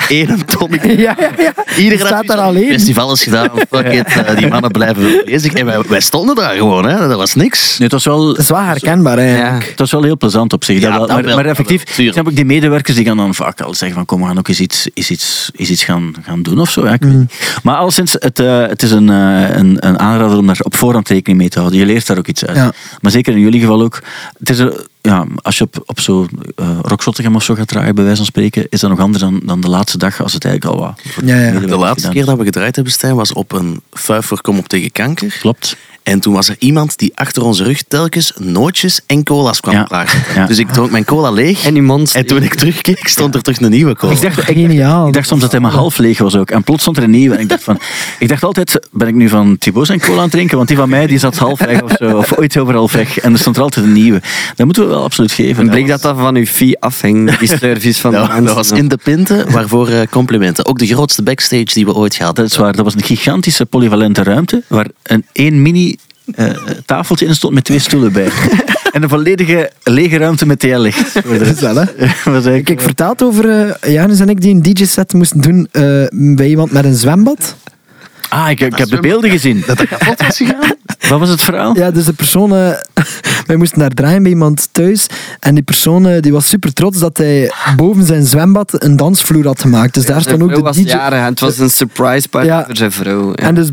één 0.08 0.46
tonic 0.46 0.84
Ja, 0.98 1.16
ja, 1.18 1.30
ja. 1.38 1.52
Iedereen 1.76 2.06
staat 2.06 2.26
daar 2.26 2.38
alleen. 2.38 2.72
Festival 2.72 3.12
is 3.12 3.22
gedaan, 3.22 3.50
fuck 3.70 3.92
it, 3.92 4.06
eh, 4.06 4.36
die 4.36 4.48
mannen 4.48 4.70
blijven 4.70 5.22
bezig. 5.24 5.52
En 5.52 5.66
wij, 5.66 5.80
wij 5.88 6.00
stonden 6.00 6.34
daar 6.34 6.54
gewoon, 6.54 6.88
hè. 6.88 7.08
dat 7.08 7.16
was 7.16 7.34
niks. 7.34 7.68
Nee, 7.78 7.88
het 7.88 7.92
was 7.92 8.04
wel... 8.04 8.26
Dat 8.26 8.38
is 8.38 8.48
wel 8.48 8.58
herkenbaar 8.60 9.18
eigenlijk. 9.18 9.68
Het 9.68 9.78
was 9.78 9.90
wel 9.90 10.02
heel 10.02 10.16
plezant 10.16 10.52
op 10.52 10.64
zich. 10.64 10.80
Ja, 10.80 10.98
dat 10.98 11.08
maar, 11.08 11.22
wel, 11.24 11.34
maar 11.36 11.46
effectief, 11.46 11.82
snap 11.86 12.28
ik 12.28 12.36
die 12.36 12.44
medewerkers 12.44 12.96
die 12.96 13.04
gaan 13.06 13.16
dan 13.16 13.34
vaak 13.34 13.60
al 13.60 13.74
zeggen 13.74 13.96
van 13.96 14.06
kom, 14.06 14.20
we 14.20 14.26
gaan 14.26 14.38
ook 14.38 14.48
eens 14.48 14.60
iets, 14.60 14.88
eens 14.94 15.10
iets, 15.10 15.50
eens 15.56 15.70
iets 15.70 15.84
gaan, 15.84 16.14
gaan 16.22 16.42
doen 16.42 16.60
of 16.60 16.70
zo. 16.70 16.84
Ja, 16.86 16.96
niet. 17.00 17.32
Maar 17.62 17.76
al 17.76 17.90
sinds, 17.90 18.12
het, 18.18 18.38
eh, 18.38 18.66
het 18.66 18.82
is 18.82 18.90
een, 18.90 19.10
eh, 19.10 19.56
een, 19.56 19.76
een 19.86 19.98
aanrader 19.98 20.38
om 20.38 20.46
daar 20.46 20.58
op 20.62 20.74
voorhand 20.76 21.08
rekening 21.08 21.38
mee 21.38 21.48
te 21.48 21.58
houden. 21.58 21.78
Je 21.78 21.86
leert 21.86 22.06
daar 22.06 22.18
ook 22.18 22.26
iets 22.26 22.44
uit. 22.44 22.56
Ja. 22.56 22.72
Maar 23.00 23.12
zeker 23.12 23.32
in 23.32 23.40
jullie 23.40 23.60
geval 23.60 23.82
ook. 23.82 24.02
Het 24.38 24.50
is 24.50 24.58
een- 24.58 24.74
ja, 25.02 25.26
als 25.42 25.58
je 25.58 25.64
op, 25.64 25.82
op 25.86 26.00
zo 26.00 26.26
uh, 26.56 26.78
Rock 26.82 27.02
Zottegem 27.02 27.34
of 27.34 27.42
zo 27.42 27.54
gaat 27.54 27.68
draaien, 27.68 27.94
bij 27.94 28.04
wijze 28.04 28.18
van 28.18 28.26
spreken, 28.26 28.66
is 28.68 28.80
dat 28.80 28.90
nog 28.90 29.00
anders 29.00 29.22
dan, 29.22 29.40
dan 29.44 29.60
de 29.60 29.68
laatste 29.68 29.98
dag, 29.98 30.22
als 30.22 30.32
het 30.32 30.44
eigenlijk 30.44 30.76
al 30.76 30.86
wat 30.86 31.00
voor 31.04 31.24
Ja, 31.24 31.60
De 31.60 31.76
laatste 31.76 31.94
gedaan 31.94 32.12
keer 32.12 32.24
dat 32.24 32.38
we 32.38 32.44
gedraaid 32.44 32.74
hebben, 32.74 32.92
Stijn, 32.92 33.14
was 33.14 33.32
op 33.32 33.52
een 33.52 33.80
voor 33.90 34.40
Kom 34.40 34.58
op 34.58 34.68
tegen 34.68 34.92
kanker. 34.92 35.36
Klopt. 35.40 35.76
En 36.02 36.20
toen 36.20 36.34
was 36.34 36.48
er 36.48 36.56
iemand 36.58 36.98
die 36.98 37.12
achter 37.14 37.42
onze 37.42 37.64
rug 37.64 37.82
telkens 37.88 38.32
nootjes 38.38 39.00
en 39.06 39.24
cola's 39.24 39.60
kwam 39.60 39.74
Ja. 39.74 40.06
Ja. 40.34 40.46
Dus 40.46 40.58
ik 40.58 40.68
dronk 40.68 40.90
mijn 40.90 41.04
cola 41.04 41.30
leeg. 41.30 41.64
En 41.64 41.72
die 41.72 41.82
mond. 41.82 42.14
En 42.14 42.26
toen 42.26 42.42
ik 42.42 42.54
terugkeek, 42.54 43.08
stond 43.08 43.34
er 43.34 43.42
terug 43.42 43.60
een 43.60 43.70
nieuwe 43.70 43.94
cola. 43.94 44.12
Ik 44.12 44.20
dacht, 44.20 44.38
ik, 44.38 44.44
Geniaal. 44.44 45.06
Ik 45.06 45.12
dacht 45.12 45.28
soms 45.28 45.40
dat 45.40 45.50
hij 45.50 45.60
maar 45.60 45.72
half 45.72 45.98
leeg 45.98 46.18
was 46.18 46.36
ook. 46.36 46.50
En 46.50 46.62
plots 46.62 46.80
stond 46.82 46.96
er 46.96 47.02
een 47.02 47.10
nieuwe. 47.10 47.34
En 47.34 47.40
ik 47.40 47.48
dacht 47.48 47.62
van... 47.62 47.78
Ik 48.18 48.28
dacht 48.28 48.44
altijd, 48.44 48.88
ben 48.90 49.08
ik 49.08 49.14
nu 49.14 49.28
van 49.28 49.58
Thibaut 49.58 49.86
zijn 49.86 50.00
cola 50.00 50.16
aan 50.16 50.22
het 50.22 50.30
drinken? 50.30 50.56
Want 50.56 50.68
die 50.68 50.76
van 50.76 50.88
mij, 50.88 51.06
die 51.06 51.18
zat 51.18 51.36
half 51.36 51.58
weg 51.58 51.82
of 51.82 51.92
zo. 51.98 52.16
Of 52.16 52.38
ooit 52.38 52.58
over 52.58 52.74
half 52.74 52.92
weg. 52.92 53.18
En 53.18 53.32
er 53.32 53.38
stond 53.38 53.56
er 53.56 53.62
altijd 53.62 53.84
een 53.84 53.92
nieuwe. 53.92 54.22
Dat 54.56 54.66
moeten 54.66 54.82
we 54.82 54.88
wel 54.88 55.02
absoluut 55.02 55.32
geven. 55.32 55.64
En 55.64 55.70
bleek 55.70 55.88
dat 55.88 56.02
dat 56.02 56.16
van 56.18 56.36
uw 56.36 56.46
fee 56.46 56.80
afhing, 56.80 57.36
die 57.38 57.48
service 57.48 58.00
van 58.00 58.10
de 58.20 58.40
dat 58.42 58.54
was 58.54 58.70
in 58.70 58.88
de 58.88 58.98
pinten, 59.02 59.52
waarvoor 59.52 59.88
eh, 59.88 60.06
complimenten. 60.10 60.66
Ook 60.66 60.78
de 60.78 60.86
grootste 60.86 61.22
backstage 61.22 61.64
die 61.64 61.84
we 61.84 61.94
ooit 61.94 62.14
gehad 62.14 62.36
Dat 62.36 62.46
is 62.46 62.56
waar. 62.56 62.72
Dat 62.72 62.84
was 62.84 62.94
een 62.94 63.02
gigantische 63.02 63.66
polyvalente 63.66 64.22
ruimte. 64.22 64.62
Waar 64.66 64.86
een 65.02 65.24
één 65.32 65.62
mini 65.62 65.96
eh, 66.34 66.46
tafeltje 66.86 67.26
in 67.26 67.34
stond 67.34 67.54
met 67.54 67.64
twee 67.64 67.78
stoelen 67.78 68.12
bij. 68.12 68.28
en 68.92 69.02
een 69.02 69.08
volledige 69.08 69.70
lege 69.82 70.16
ruimte 70.16 70.46
met 70.46 70.58
TL-licht. 70.58 71.14
Dat 71.38 71.40
is 71.40 71.60
wel, 71.60 71.74
hè. 71.74 71.84
was 72.06 72.24
eigenlijk- 72.24 72.56
Ik 72.58 72.68
heb 72.68 72.80
verteld 72.80 73.22
over 73.22 73.44
uh, 73.44 73.92
Janus 73.92 74.20
en 74.20 74.28
ik 74.28 74.40
die 74.40 74.54
een 74.54 74.62
DJ-set 74.62 75.12
moesten 75.12 75.40
doen 75.40 75.68
eh, 75.72 75.82
bij 76.36 76.48
iemand 76.48 76.72
met 76.72 76.84
een 76.84 76.94
zwembad. 76.94 77.56
Ah, 78.28 78.50
ik, 78.50 78.60
ik 78.60 78.76
heb 78.76 78.88
de 78.88 79.00
beelden 79.00 79.30
gezien. 79.30 79.62
Dat 79.66 79.78
dat 79.78 79.86
kapot 79.88 80.20
is 80.28 80.36
gegaan? 80.36 80.74
Wat 81.08 81.18
was 81.18 81.28
het 81.28 81.42
verhaal? 81.42 81.76
Ja, 81.76 81.90
dus 81.90 82.04
de 82.04 82.12
persoon... 82.12 82.54
eh, 82.54 82.70
wij 83.46 83.56
moesten 83.56 83.78
daar 83.78 83.90
draaien 83.90 84.22
bij 84.22 84.30
iemand 84.30 84.68
thuis. 84.72 85.06
En 85.40 85.54
die 85.54 85.62
persoon 85.62 86.06
eh, 86.06 86.20
die 86.22 86.32
was 86.32 86.48
super 86.48 86.72
trots 86.72 86.98
dat 86.98 87.16
hij 87.16 87.52
boven 87.76 88.04
zijn 88.06 88.24
zwembad 88.26 88.84
een 88.84 88.96
dansvloer 88.96 89.46
had 89.46 89.60
gemaakt. 89.60 89.94
Dus 89.94 90.06
daar 90.06 90.20
stond 90.20 90.42
ook 90.42 90.54
de 90.54 90.60
was 90.60 90.76
DJ... 90.76 90.90
het 90.90 91.40
was 91.40 91.58
een 91.58 91.70
surprise 91.70 92.28
party 92.28 92.46
Ja. 92.46 92.64
voor 92.66 92.76
zijn 92.76 92.92
vrouw. 92.92 93.28
Ja. 93.28 93.34
En 93.34 93.54
dus 93.54 93.68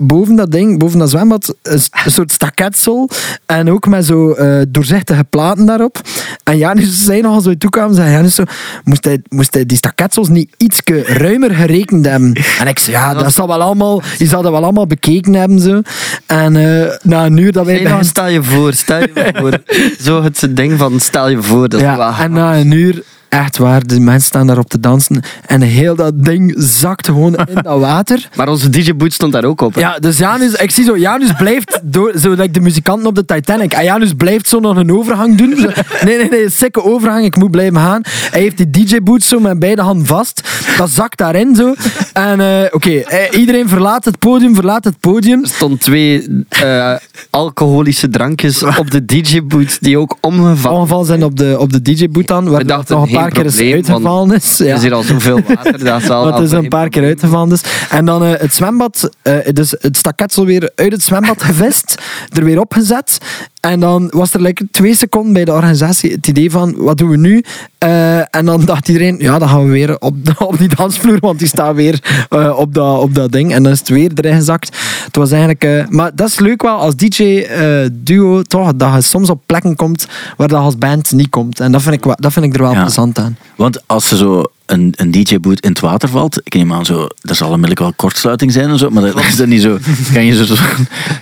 boven 0.00 0.36
dat 0.36 0.50
ding, 0.50 0.78
boven 0.78 0.98
dat 0.98 1.10
zwembad, 1.10 1.54
een, 1.62 1.80
een 2.04 2.10
soort 2.10 2.32
staketsel. 2.32 3.10
En 3.46 3.70
ook 3.70 3.86
met 3.86 4.04
zo 4.06 4.32
eh, 4.32 4.62
doorzichtige 4.68 5.24
platen 5.24 5.66
daarop. 5.66 6.00
En 6.44 6.58
Janus 6.58 7.04
zei 7.04 7.20
nog 7.20 7.34
als 7.34 7.44
we 7.44 7.58
toekwamen, 7.58 7.94
zei 7.94 8.10
Janus 8.10 8.34
zo, 8.34 8.42
moest 8.84 9.04
hij, 9.04 9.22
moest 9.28 9.54
hij 9.54 9.66
die 9.66 9.76
staketsels 9.76 10.28
niet 10.28 10.54
iets 10.56 10.80
ruimer 11.04 11.54
gerekend 11.54 12.06
hebben? 12.06 12.32
En 12.58 12.66
ik 12.66 12.78
zei, 12.78 12.96
ja, 12.96 13.14
dat 13.14 13.32
zal 13.32 13.46
wel 13.46 13.62
allemaal, 13.62 14.02
die 14.18 14.28
zal 14.28 14.42
dat 14.42 14.52
wel 14.52 14.62
allemaal 14.62 14.86
bekeken 14.86 15.34
hebben. 15.34 15.58
Zo. 15.58 15.82
En 16.26 16.56
eh, 16.56 16.96
na 17.02 17.26
een 17.26 17.36
uur 17.36 17.52
dat 17.52 17.66
wij 17.66 17.82
bij 17.82 18.04
stel 18.04 18.28
je 18.28 18.42
voor, 18.42 18.72
stel 18.72 19.00
je 19.00 19.32
voor. 19.34 19.58
Zo 20.06 20.22
het 20.22 20.48
ding 20.50 20.78
van 20.78 21.00
stel 21.00 21.28
je 21.28 21.42
voor. 21.42 21.68
Dat 21.68 21.80
ja, 21.80 22.20
en 22.20 22.32
na 22.32 22.56
een 22.56 22.70
uur 22.70 23.02
Echt 23.30 23.58
waar, 23.58 23.86
de 23.86 24.00
mensen 24.00 24.26
staan 24.26 24.46
daarop 24.46 24.68
te 24.68 24.80
dansen. 24.80 25.22
En 25.46 25.60
heel 25.60 25.94
dat 25.94 26.24
ding 26.24 26.54
zakt 26.56 27.06
gewoon 27.06 27.36
in 27.36 27.54
dat 27.62 27.80
water. 27.90 28.28
Maar 28.36 28.48
onze 28.48 28.70
DJ-boot 28.70 29.12
stond 29.12 29.32
daar 29.32 29.44
ook 29.44 29.60
op. 29.60 29.74
hè. 29.74 29.80
Ja, 29.80 29.98
dus 29.98 30.18
Janus, 30.18 30.52
ik 30.54 30.70
zie 30.70 30.84
zo, 30.84 30.98
Janus 30.98 31.32
blijft, 31.38 31.80
door, 31.82 32.12
zo 32.18 32.30
like 32.30 32.50
de 32.50 32.60
muzikanten 32.60 33.06
op 33.06 33.14
de 33.14 33.24
Titanic. 33.24 33.72
En 33.72 33.84
Janus 33.84 34.12
blijft 34.12 34.48
zo 34.48 34.60
nog 34.60 34.76
een 34.76 34.92
overgang 34.92 35.36
doen. 35.36 35.56
Zo, 35.56 35.68
nee, 36.04 36.16
nee, 36.16 36.28
nee, 36.28 36.50
sikke 36.50 36.84
overgang, 36.84 37.24
ik 37.24 37.36
moet 37.36 37.50
blijven 37.50 37.76
gaan. 37.76 38.00
Hij 38.04 38.40
heeft 38.40 38.56
die 38.56 38.70
DJ-boot 38.70 39.22
zo 39.22 39.40
met 39.40 39.58
beide 39.58 39.82
handen 39.82 40.06
vast. 40.06 40.48
Dat 40.76 40.90
zakt 40.90 41.18
daarin 41.18 41.54
zo. 41.54 41.74
En 42.12 42.40
eh, 42.40 42.66
oké, 42.70 42.90
eh, 42.90 43.38
iedereen 43.40 43.68
verlaat 43.68 44.04
het 44.04 44.18
podium, 44.18 44.54
verlaat 44.54 44.84
het 44.84 45.00
podium. 45.00 45.42
Er 45.42 45.48
stond 45.48 45.80
twee 45.80 46.44
eh, 46.48 46.94
alcoholische 47.30 48.08
drankjes 48.08 48.62
op 48.62 48.90
de 48.90 49.04
DJ-boot 49.04 49.78
die 49.80 49.98
ook 49.98 50.16
omgevallen 50.20 50.78
Ongeval 50.80 51.04
zijn 51.04 51.24
op 51.24 51.36
de, 51.36 51.56
op 51.58 51.72
de 51.72 51.82
DJ-boot 51.82 52.26
dan, 52.26 52.48
waar 52.48 52.58
We 52.58 52.64
dachten, 52.64 52.96
paar 53.20 53.30
keer 53.30 53.44
is 53.44 53.54
probleem, 53.54 53.74
uitgevallen 53.74 54.34
is. 54.36 54.60
Er 54.60 54.66
Ja. 54.66 54.74
is 54.76 54.82
hier 54.82 54.94
al 54.94 55.02
zoveel 55.02 55.40
water. 55.48 55.84
Dat 55.84 56.02
zal 56.02 56.32
al 56.32 56.42
is 56.42 56.52
een 56.52 56.68
paar 56.68 56.88
keer 56.88 57.04
uitgevallen 57.04 57.52
is. 57.52 57.60
En 57.90 58.04
dan 58.04 58.24
eh, 58.24 58.40
het 58.40 58.54
zwembad, 58.54 59.10
eh, 59.22 59.34
dus 59.52 59.74
het 59.80 59.96
staketsel 59.96 60.44
weer 60.44 60.70
uit 60.74 60.92
het 60.92 61.02
zwembad 61.02 61.42
gevist, 61.42 61.94
er 62.32 62.44
weer 62.44 62.60
opgezet. 62.60 63.18
En 63.60 63.80
dan 63.80 64.08
was 64.14 64.34
er 64.34 64.40
like, 64.42 64.66
twee 64.70 64.94
seconden 64.94 65.32
bij 65.32 65.44
de 65.44 65.52
organisatie 65.52 66.12
het 66.12 66.26
idee 66.26 66.50
van, 66.50 66.74
wat 66.76 66.98
doen 66.98 67.08
we 67.10 67.16
nu? 67.16 67.44
Eh, 67.78 68.34
en 68.34 68.44
dan 68.44 68.64
dacht 68.64 68.88
iedereen, 68.88 69.16
ja, 69.18 69.38
dan 69.38 69.48
gaan 69.48 69.64
we 69.64 69.70
weer 69.70 69.98
op, 69.98 70.14
op 70.38 70.58
die 70.58 70.68
dansvloer, 70.76 71.18
want 71.20 71.38
die 71.38 71.48
staat 71.48 71.74
weer 71.74 72.26
eh, 72.28 72.58
op, 72.58 72.74
dat, 72.74 72.98
op 73.00 73.14
dat 73.14 73.32
ding. 73.32 73.52
En 73.52 73.62
dan 73.62 73.72
is 73.72 73.78
het 73.78 73.88
weer 73.88 74.10
erin 74.14 74.34
gezakt. 74.34 74.76
Het 75.04 75.16
was 75.16 75.30
eigenlijk... 75.30 75.64
eh, 75.64 75.86
maar 75.88 76.10
dat 76.14 76.28
is 76.28 76.38
leuk 76.38 76.62
wel 76.62 76.76
als 76.76 76.96
DJ-duo, 76.96 78.42
toch, 78.42 78.72
dat 78.74 78.94
je 78.94 79.00
soms 79.02 79.30
op 79.30 79.42
plekken 79.46 79.76
komt 79.76 80.06
waar 80.36 80.48
dat 80.48 80.60
als 80.60 80.78
band 80.78 81.12
niet 81.12 81.30
komt. 81.30 81.60
En 81.60 81.72
dat 81.72 81.82
vind 81.82 81.94
ik, 81.94 82.14
dat 82.16 82.32
vind 82.32 82.44
ik 82.44 82.54
er 82.54 82.62
wel 82.62 82.72
Ja. 82.72 82.80
plezant 82.82 83.18
aan. 83.18 83.36
Want 83.56 83.82
als 83.86 84.10
er 84.10 84.16
zo 84.16 84.42
een, 84.70 84.92
een 84.96 85.10
DJ-boot 85.10 85.60
in 85.60 85.70
het 85.70 85.80
water 85.80 86.08
valt, 86.08 86.40
ik 86.44 86.54
neem 86.54 86.72
aan 86.72 86.84
zo, 86.84 87.06
er 87.22 87.34
zal 87.34 87.46
onmiddellijk 87.46 87.80
wel 87.80 87.92
kortsluiting 87.96 88.52
zijn 88.52 88.68
en 88.68 88.78
zo, 88.78 88.90
maar 88.90 89.02
dat, 89.02 89.12
dat 89.14 89.24
is 89.24 89.36
dat 89.36 89.46
niet 89.46 89.62
zo. 89.62 89.78
Kan 90.12 90.24
je, 90.24 90.44
zo, 90.44 90.54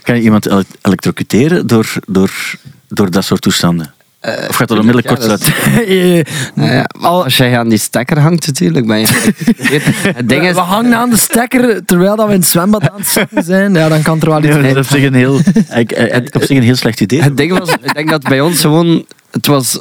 kan 0.02 0.16
je 0.16 0.22
iemand 0.22 0.46
ele- 0.46 0.64
elektrocuteren 0.82 1.66
door, 1.66 1.92
door, 2.06 2.30
door 2.88 3.10
dat 3.10 3.24
soort 3.24 3.40
toestanden? 3.40 3.92
of 4.48 4.56
gaat 4.56 4.68
dat 4.68 4.78
onmiddellijk 4.78 5.08
ja, 5.08 5.26
dat 5.26 5.28
kortsluiten? 5.28 6.24
Eh, 6.54 6.72
Ja, 6.74 6.86
als 7.00 7.36
jij 7.36 7.58
aan 7.58 7.68
die 7.68 7.78
stekker 7.78 8.18
hangt 8.18 8.46
natuurlijk, 8.46 8.86
ben 8.86 8.98
je 8.98 9.06
Het 10.18 10.28
ding 10.28 10.40
we, 10.40 10.46
is, 10.48 10.54
we 10.54 10.60
hangen 10.60 10.94
aan 10.94 11.10
de 11.10 11.16
stekker 11.16 11.84
terwijl 11.84 12.16
dat 12.16 12.26
we 12.26 12.32
in 12.32 12.38
het 12.38 12.48
zwembad 12.48 12.90
aan 12.90 12.98
het 12.98 13.06
zakken 13.06 13.44
zijn. 13.44 13.74
Ja, 13.74 13.88
dan 13.88 14.02
kan 14.02 14.20
er 14.20 14.28
wel 14.28 14.38
iets 14.38 14.46
Ja, 14.46 14.54
dat 14.62 14.64
is 14.64 14.76
op 14.76 14.84
zich 14.84 15.02
een 15.04 15.14
heel, 15.14 15.40
ik, 15.74 15.92
ik, 15.92 16.34
op 16.34 16.42
zich 16.42 16.56
een 16.56 16.62
heel 16.62 16.76
slecht 16.76 17.00
idee. 17.00 17.22
het 17.22 17.36
ding 17.36 17.58
was, 17.58 17.70
ik 17.82 17.94
denk 17.94 18.10
dat 18.10 18.22
bij 18.22 18.40
ons 18.40 18.60
gewoon, 18.60 19.06
het 19.30 19.46
was, 19.46 19.80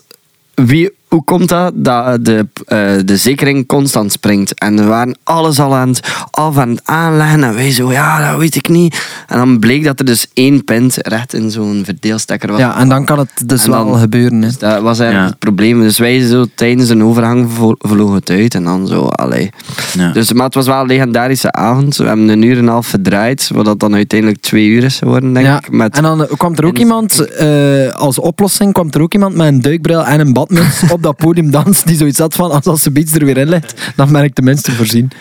wie, 0.54 0.92
hoe 1.08 1.24
komt 1.24 1.50
dat 1.50 1.72
dat 1.76 2.26
de, 2.26 2.48
eh, 2.66 2.78
de 3.06 3.18
zekering 3.18 3.68
constant 3.68 4.12
springt? 4.12 4.54
En 4.60 4.76
we 4.76 4.84
waren 4.84 5.18
alles 5.24 5.60
al 5.60 5.76
aan 5.76 5.90
het 5.90 6.10
af 6.32 6.58
aan 6.58 6.70
het 6.70 6.82
aanleggen 6.84 7.44
en 7.44 7.54
wij 7.54 7.72
zo, 7.72 7.92
ja, 7.92 8.30
dat 8.32 8.40
weet 8.40 8.56
ik 8.56 8.70
niet. 8.70 9.08
En 9.28 9.38
dan 9.38 9.60
bleek 9.60 9.84
dat 9.84 10.00
er 10.00 10.06
dus 10.06 10.28
één 10.34 10.64
pint 10.64 10.98
recht 11.02 11.34
in 11.34 11.52
zo'n 11.52 11.82
verdeelstekker 11.86 12.50
was. 12.52 12.60
Ja, 12.60 12.80
en 12.80 12.90
dan 12.90 13.06
kan 13.06 13.20
het 13.20 13.30
dus 13.46 13.66
En 13.66 13.72
dan- 13.72 13.86
wel 13.90 14.00
gebeuren. 14.00 14.42
Hè. 14.42 14.48
Dus 14.48 14.58
dat 14.58 14.82
was 14.82 15.00
eigenlijk 15.00 15.30
Ja. 15.30 15.36
het 15.36 15.40
probleem. 15.40 15.82
Dus 15.82 15.98
wij 15.98 16.28
zo 16.28 16.46
tijdens 16.56 16.90
een 16.90 17.04
overgang 17.04 17.52
vo- 17.52 17.76
vlogen 17.78 18.16
het 18.16 18.30
uit 18.30 18.56
en 18.56 18.64
dan 18.64 18.88
zo, 18.88 19.02
allee. 19.06 19.50
Ja. 19.94 20.12
Dus, 20.12 20.34
maar 20.34 20.46
het 20.46 20.56
was 20.56 20.66
wel 20.68 20.80
een 20.82 20.88
legendarische 20.88 21.52
avond. 21.52 21.98
We 21.98 22.04
hebben 22.08 22.28
een 22.30 22.42
uur 22.42 22.58
en 22.58 22.64
een 22.64 22.68
half 22.68 22.88
verdraaid, 22.88 23.50
wat 23.54 23.66
dat 23.66 23.80
dan 23.80 23.94
uiteindelijk 23.94 24.42
twee 24.42 24.66
uur 24.68 24.84
is 24.84 24.98
geworden, 24.98 25.34
denk 25.34 25.46
Ja, 25.46 25.58
ik. 25.58 25.72
Met, 25.72 25.96
en 25.96 26.04
dan 26.04 26.24
eh, 26.28 26.38
kwam 26.38 26.56
er 26.56 26.66
ook 26.66 26.74
en- 26.74 26.80
iemand, 26.80 27.20
eh, 27.20 27.90
als 27.92 28.20
oplossing, 28.20 28.74
kwam 28.74 28.88
er 28.92 29.02
ook 29.02 29.14
iemand 29.14 29.36
met 29.36 29.48
een 29.48 29.62
duikbril 29.62 30.06
en 30.06 30.20
een 30.20 30.34
badmuts 30.34 30.84
op 30.98 31.04
dat 31.04 31.16
podium 31.16 31.52
dansen, 31.52 31.88
die 31.88 31.98
zoiets 31.98 32.20
had 32.20 32.34
van, 32.34 32.52
als, 32.52 32.66
als 32.66 32.82
ze 32.82 32.92
beats 32.92 33.14
er 33.14 33.26
weer 33.26 33.38
in 33.38 33.50
ligt, 33.50 33.92
dan 33.96 34.12
ben 34.12 34.24
ik 34.24 34.34
tenminste 34.34 34.72
voorzien. 34.72 35.12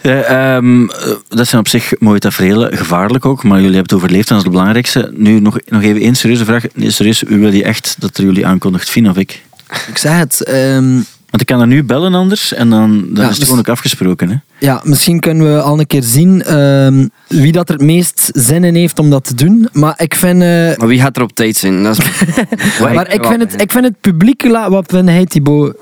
Eh, 0.00 0.30
ehm, 0.30 0.88
eh, 0.88 1.12
dat 1.28 1.46
zijn 1.46 1.60
op 1.60 1.68
zich 1.68 1.92
mooie 1.98 2.18
tafereelen, 2.18 2.76
gevaarlijk 2.76 3.24
ook, 3.24 3.42
maar 3.42 3.60
jullie 3.60 3.76
hebben 3.76 3.96
het 3.96 4.04
overleefd 4.04 4.28
en 4.30 4.36
dat 4.36 4.38
is 4.38 4.42
het 4.42 4.52
belangrijkste. 4.52 5.12
Nu 5.14 5.40
nog, 5.40 5.58
nog 5.66 5.82
even 5.82 6.00
één 6.00 6.14
serieuze 6.14 6.44
vraag. 6.44 6.64
Nee, 6.74 6.90
serieus, 6.90 7.22
u 7.22 7.38
wil 7.38 7.52
je 7.52 7.64
echt 7.64 7.96
dat 7.98 8.16
er 8.16 8.24
jullie 8.24 8.46
aankondigt, 8.46 8.90
Fien 8.90 9.10
of 9.10 9.16
ik? 9.16 9.42
Ik 9.88 9.98
zeg 9.98 10.18
het, 10.18 10.42
ehm, 10.44 11.00
Want 11.30 11.40
ik 11.40 11.46
kan 11.46 11.60
er 11.60 11.66
nu 11.66 11.82
bellen 11.84 12.14
anders 12.14 12.52
en 12.54 12.70
dan, 12.70 13.00
dan 13.08 13.10
Ja, 13.14 13.22
is 13.22 13.28
het 13.28 13.36
dus- 13.36 13.44
gewoon 13.44 13.58
ook 13.58 13.68
afgesproken. 13.68 14.28
Hè? 14.28 14.36
ja, 14.66 14.80
misschien 14.84 15.20
kunnen 15.20 15.54
we 15.54 15.60
al 15.62 15.78
een 15.78 15.86
keer 15.86 16.02
zien 16.02 16.42
ehm, 16.42 17.06
wie 17.28 17.52
dat 17.52 17.68
er 17.68 17.74
het 17.74 17.84
meest 17.84 18.30
zin 18.34 18.64
in 18.64 18.74
heeft 18.74 18.98
om 18.98 19.10
dat 19.10 19.24
te 19.24 19.34
doen. 19.34 19.68
Maar 19.72 19.94
ik 19.96 20.14
vind... 20.14 20.42
eh, 20.42 20.48
maar 20.76 20.86
wie 20.86 21.00
gaat 21.00 21.16
er 21.16 21.22
op 21.22 21.32
tijd 21.34 21.56
zijn? 21.56 21.82
Dat 21.82 21.98
is, 21.98 22.04
maar 22.80 23.12
ik 23.14 23.24
vind, 23.24 23.40
het, 23.42 23.60
ik 23.62 23.72
vind 23.72 23.84
het 23.84 24.00
publiek... 24.00 24.44
la- 24.44 24.70
Wat 24.70 24.84
vind 24.88 25.08
hij, 25.08 25.26
Thibaut? 25.26 25.76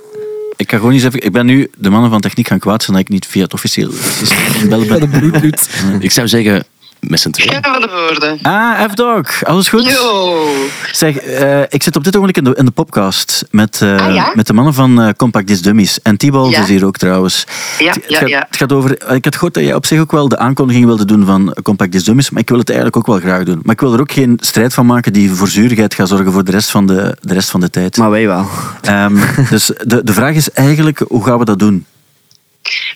Ik 0.56 0.70
ga 0.70 0.76
gewoon 0.76 0.92
eens 0.92 1.04
even... 1.04 1.24
Ik 1.24 1.32
ben 1.32 1.46
nu 1.46 1.68
de 1.78 1.90
mannen 1.90 2.10
van 2.10 2.20
techniek 2.20 2.48
gaan 2.48 2.58
kwaad 2.58 2.82
zijn 2.82 2.96
dat 2.96 3.06
ik 3.06 3.12
niet 3.12 3.26
via 3.26 3.42
het 3.42 3.52
officieel 3.52 3.90
systeem 4.18 4.68
bellen 4.68 5.10
ben. 5.10 5.32
de. 5.32 5.52
Ik 6.00 6.10
zou 6.10 6.28
zeggen, 6.28 6.64
met 7.08 7.20
z'n 7.20 7.30
tweeën. 7.30 7.60
Woorden. 7.90 8.38
Ah, 8.42 8.80
F-Dog. 8.90 9.44
Alles 9.44 9.68
goed? 9.68 9.86
Yo. 9.90 10.46
Zeg, 10.92 11.16
eh, 11.16 11.60
ik 11.68 11.82
zit 11.82 11.96
op 11.96 12.04
dit 12.04 12.16
ogenblik 12.16 12.36
in 12.36 12.44
de, 12.44 12.54
in 12.58 12.64
de 12.64 12.70
podcast 12.70 13.44
met, 13.50 13.80
eh, 13.82 13.96
Ah, 14.06 14.14
ja? 14.14 14.32
met 14.34 14.46
de 14.46 14.52
mannen 14.52 14.74
van 14.74 15.00
eh, 15.02 15.08
Compact 15.16 15.46
Disc 15.46 15.62
Dummies. 15.62 16.02
En 16.02 16.16
Thibaut 16.16 16.50
Ja. 16.50 16.62
is 16.62 16.68
hier 16.68 16.84
ook 16.86 16.96
trouwens. 16.96 17.44
Ja, 17.78 17.86
Het- 17.86 17.94
het, 17.94 18.04
ja, 18.08 18.18
gaat, 18.18 18.28
ja. 18.28 18.44
het 18.48 18.56
gaat 18.56 18.72
over... 18.72 19.12
Ik 19.12 19.24
had 19.24 19.34
gehoord 19.34 19.54
dat 19.54 19.62
jij 19.64 19.74
op 19.74 19.86
zich 19.86 20.00
ook 20.00 20.12
wel 20.12 20.28
de 20.28 20.38
aankondiging 20.38 20.84
wilde 20.84 21.04
doen 21.04 21.24
van 21.26 21.56
Compact 21.62 21.92
Disc 21.92 22.04
Dummies, 22.04 22.30
maar 22.30 22.40
ik 22.42 22.48
wil 22.48 22.58
het 22.58 22.68
eigenlijk 22.68 22.98
ook 22.98 23.06
wel 23.06 23.18
graag 23.18 23.44
doen. 23.44 23.60
Maar 23.62 23.74
ik 23.74 23.80
wil 23.80 23.92
er 23.94 24.00
ook 24.00 24.12
geen 24.12 24.36
strijd 24.40 24.74
van 24.74 24.86
maken 24.86 25.12
die 25.12 25.30
voor 25.30 25.48
zuurigheid 25.48 25.94
gaat 25.94 26.08
zorgen 26.08 26.32
voor 26.32 26.44
de 26.44 26.50
rest 26.50 26.70
van 26.70 26.86
de, 26.86 27.16
de, 27.20 27.34
rest 27.34 27.50
van 27.50 27.60
de 27.60 27.70
tijd. 27.70 27.96
maar 27.96 28.10
wij 28.10 28.26
wel. 28.26 28.46
Ehm, 28.82 29.16
dus 29.50 29.70
de, 29.84 30.04
de 30.04 30.12
vraag 30.12 30.34
is 30.34 30.50
eigenlijk, 30.50 31.02
hoe 31.08 31.24
gaan 31.24 31.38
we 31.38 31.44
dat 31.44 31.58
doen? 31.58 31.86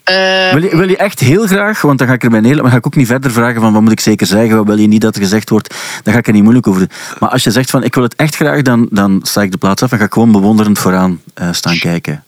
Eh, 0.05 0.53
Wil 0.53 0.63
je, 0.63 0.77
wil 0.77 0.89
je 0.89 0.97
echt 0.97 1.21
heel 1.21 1.47
graag, 1.47 1.81
want 1.81 1.99
dan 1.99 2.09
ga 2.09 2.15
ik 2.15 2.23
erbij 2.23 2.39
neerleggen, 2.41 2.63
maar 2.63 2.73
ga 2.73 2.79
ik 2.79 2.87
ook 2.87 2.97
niet 2.97 3.07
verder 3.07 3.31
vragen 3.31 3.61
van 3.61 3.73
wat 3.73 3.83
moet 3.83 3.93
ik 3.93 4.01
zeker 4.01 4.27
zeggen, 4.27 4.57
wat 4.57 4.67
wil 4.67 4.79
je 4.79 4.87
niet 4.87 5.01
dat 5.01 5.15
er 5.15 5.21
gezegd 5.23 5.51
wordt, 5.51 5.75
dan 6.03 6.13
ga 6.13 6.19
ik 6.19 6.27
er 6.27 6.33
niet 6.33 6.43
moeilijk 6.43 6.67
over 6.67 6.81
doen. 6.81 6.91
Maar 7.19 7.29
als 7.29 7.45
je 7.45 7.51
zegt 7.51 7.71
van 7.71 7.83
ik 7.85 7.95
wil 7.95 8.03
het 8.03 8.15
echt 8.17 8.37
graag, 8.37 8.63
dan, 8.63 8.89
dan 8.91 9.21
sta 9.23 9.43
ik 9.43 9.51
de 9.51 9.59
plaats 9.59 9.83
af 9.83 9.93
en 9.93 9.99
ga 9.99 10.05
ik 10.05 10.13
gewoon 10.13 10.33
bewonderend 10.33 10.79
vooraan 10.79 11.23
eh, 11.35 11.53
staan 11.53 11.79
kijken. 11.79 12.23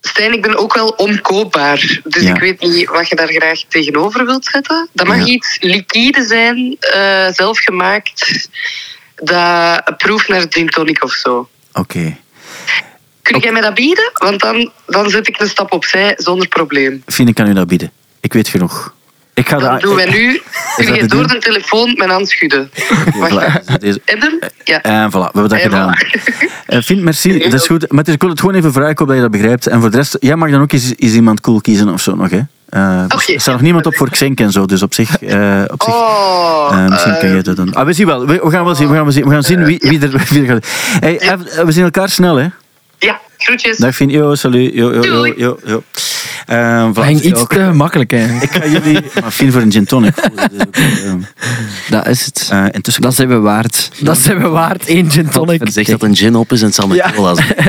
Stijn, 0.00 0.32
ik 0.32 0.42
ben 0.42 0.56
ook 0.56 0.74
wel 0.74 0.88
omkoopbaar. 0.88 2.00
Dus 2.04 2.22
Ja. 2.22 2.34
ik 2.34 2.40
weet 2.40 2.60
niet 2.60 2.88
wat 2.88 3.08
je 3.08 3.16
daar 3.16 3.28
graag 3.32 3.60
tegenover 3.68 4.24
wilt 4.26 4.44
zetten. 4.44 4.88
Dat 4.92 5.06
mag 5.06 5.16
Ja. 5.16 5.24
iets 5.24 5.58
liquide 5.60 6.22
zijn, 6.26 6.76
eh, 6.80 7.26
zelfgemaakt. 7.32 8.48
Dat 9.14 9.96
proeft 9.96 10.28
naar 10.28 10.46
gin 10.48 10.68
tonic 10.68 11.04
of 11.04 11.12
zo. 11.12 11.48
Oké. 11.72 12.16
Kun 13.32 13.40
jij 13.40 13.52
mij 13.52 13.60
dat 13.60 13.74
bieden? 13.74 14.10
Want 14.14 14.40
dan, 14.40 14.70
dan 14.86 15.10
zet 15.10 15.28
ik 15.28 15.40
een 15.40 15.48
stap 15.48 15.72
opzij 15.72 16.14
zonder 16.16 16.48
probleem. 16.48 17.02
Fien, 17.06 17.28
ik 17.28 17.34
kan 17.34 17.46
u 17.48 17.52
dat 17.52 17.66
bieden. 17.66 17.90
Ik 18.20 18.32
weet 18.32 18.48
genoeg. 18.48 18.94
Ik 19.34 19.48
ga 19.48 19.58
Dan 19.58 19.70
dat... 19.72 19.80
doen 19.80 19.94
wij 19.94 20.10
nu. 20.10 20.40
Kun 20.76 20.94
je 20.94 21.06
door 21.06 21.18
doen? 21.18 21.26
de 21.26 21.38
telefoon 21.38 21.94
mijn 21.96 22.10
hand 22.10 22.28
schudden? 22.28 22.70
Wacht 23.18 23.80
deze-? 23.80 24.00
Ja. 24.64 24.82
En 24.82 25.10
voilà, 25.10 25.12
we 25.12 25.18
hebben 25.22 25.48
dat 25.48 25.52
En 25.52 25.60
gedaan. 25.60 25.94
voilà. 25.96 26.34
Eh, 26.66 26.80
Fien, 26.82 27.04
merci. 27.04 27.38
Dat 27.38 27.52
is 27.60 27.66
goed. 27.66 27.92
Maar 27.92 28.08
ik 28.08 28.20
wil 28.20 28.30
het 28.30 28.40
gewoon 28.40 28.54
even 28.54 28.72
vragen, 28.72 28.90
ik 28.90 28.98
hoop 28.98 29.06
dat 29.06 29.16
je 29.16 29.22
dat 29.22 29.30
begrijpt. 29.30 29.66
En 29.66 29.80
voor 29.80 29.90
de 29.90 29.96
rest, 29.96 30.16
jij 30.20 30.36
mag 30.36 30.50
dan 30.50 30.60
ook 30.60 30.72
eens, 30.72 30.92
eens 30.96 31.12
iemand 31.12 31.40
cool 31.40 31.60
kiezen 31.60 31.88
of 31.88 32.00
zo 32.00 32.14
nog, 32.14 32.30
hè? 32.30 32.40
Eh. 32.68 33.00
Er 33.00 33.40
staat 33.40 33.54
nog 33.54 33.60
niemand 33.60 33.86
op 33.86 33.96
voor 33.96 34.10
Xenk 34.10 34.40
en 34.40 34.50
zo, 34.52 34.66
dus 34.66 34.82
op 34.82 34.94
zich... 34.94 35.18
eh, 35.22 35.62
op 35.66 35.82
zich 35.82 35.94
Oh, 35.94 36.86
misschien 36.88 37.12
kan 37.12 37.28
eh, 37.28 37.34
je 37.34 37.42
dat 37.42 37.56
dan. 37.56 37.74
Ah, 37.74 37.86
we 37.86 37.92
zien 37.92 38.06
wel. 38.06 38.26
We, 38.26 38.40
we 38.42 38.50
gaan 38.50 38.64
wel 38.64 38.74
zien. 38.74 38.88
We 38.88 38.94
gaan, 38.96 39.12
zien. 39.12 39.24
We 39.24 39.30
gaan 39.30 39.42
zien 39.42 39.64
wie, 39.64 39.78
wie, 39.80 40.00
er, 40.00 40.24
wie 40.28 40.46
er 40.46 40.46
gaat. 40.46 40.66
Hey, 41.00 41.38
we 41.64 41.72
zien 41.72 41.84
elkaar 41.84 42.08
snel, 42.08 42.36
hè? 42.36 42.46
Ja, 42.98 43.20
groetjes. 43.38 43.76
Dag 43.76 43.94
Fien. 43.94 44.08
Yo, 44.10 44.34
salut. 44.34 44.74
Yo, 44.74 44.94
yo, 44.94 45.02
yo, 45.04 45.34
yo, 45.36 45.58
yo. 45.64 45.82
Ging 46.94 47.20
iets 47.20 47.40
Ook- 47.40 47.48
te 47.52 47.70
makkelijk 47.74 48.12
eigenlijk. 48.12 48.42
Ik 48.54 48.62
ga 48.62 48.68
jullie... 48.68 49.00
Maar 49.22 49.30
Fien 49.30 49.52
voor 49.52 49.60
een 49.62 49.72
gin 49.72 49.84
tonic. 49.84 50.14
Dat 50.16 50.50
is 50.52 50.60
ook, 50.66 50.74
eh, 50.76 51.12
Dat 51.90 52.06
is 52.08 52.24
het. 52.24 52.48
eh, 52.52 52.64
intussen... 52.70 53.02
Dat 53.02 53.14
zijn 53.14 53.28
we 53.28 53.38
waard. 53.38 53.90
Dat 54.00 54.18
zijn 54.18 54.38
we 54.38 54.48
waard, 54.48 54.86
één 54.86 55.10
gin 55.10 55.28
tonic. 55.28 55.60
Zegt 55.64 55.90
dat 55.90 56.02
een 56.02 56.16
gin 56.16 56.34
op 56.36 56.52
is 56.52 56.60
en 56.60 56.66
het 56.66 56.74
zal 56.74 56.86
met 56.88 56.96
Ja. 56.96 57.12
cola 57.14 57.34
zijn. 57.34 57.48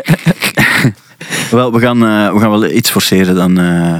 Wel, 1.52 1.74
we 1.74 1.80
gaan, 1.80 2.06
eh, 2.06 2.34
we 2.34 2.40
gaan 2.40 2.50
wel 2.50 2.66
iets 2.70 2.90
forceren 2.90 3.36
dan. 3.36 3.60
eh 3.60 3.94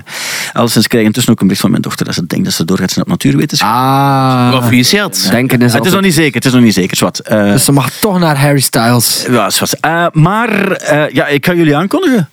alleszins 0.54 0.88
krijg 0.88 1.02
ik 1.04 1.08
intussen 1.08 1.32
ook 1.34 1.40
een 1.40 1.46
bericht 1.46 1.62
van 1.62 1.72
mijn 1.72 1.82
dochter 1.84 2.06
dat 2.06 2.16
ze 2.16 2.26
denkt 2.28 2.46
dat 2.46 2.54
ze 2.54 2.66
door 2.66 2.78
gaat 2.78 2.92
zijn 2.92 3.06
op 3.06 3.12
natuurwetenschap. 3.12 3.70
Ah. 3.70 4.52
Denken 5.30 5.62
is 5.62 5.74
het 5.74 5.86
is 5.86 5.92
nog 5.92 6.02
niet 6.02 6.14
zeker, 6.14 6.34
het 6.34 6.46
is 6.46 6.52
nog 6.54 6.62
niet 6.62 6.74
zeker. 6.74 7.10
Eh, 7.24 7.44
Dus 7.44 7.66
ze 7.66 7.72
mag 7.72 7.90
toch 7.92 8.20
naar 8.20 8.40
Harry 8.40 8.60
Styles. 8.60 9.26
ja, 9.30 9.50
zwat. 9.50 9.74
Eh, 9.74 10.06
maar 10.12 10.72
eh, 10.72 11.14
ja, 11.14 11.28
ik 11.28 11.46
ga 11.46 11.54
jullie 11.54 11.76
aankondigen. 11.76 12.30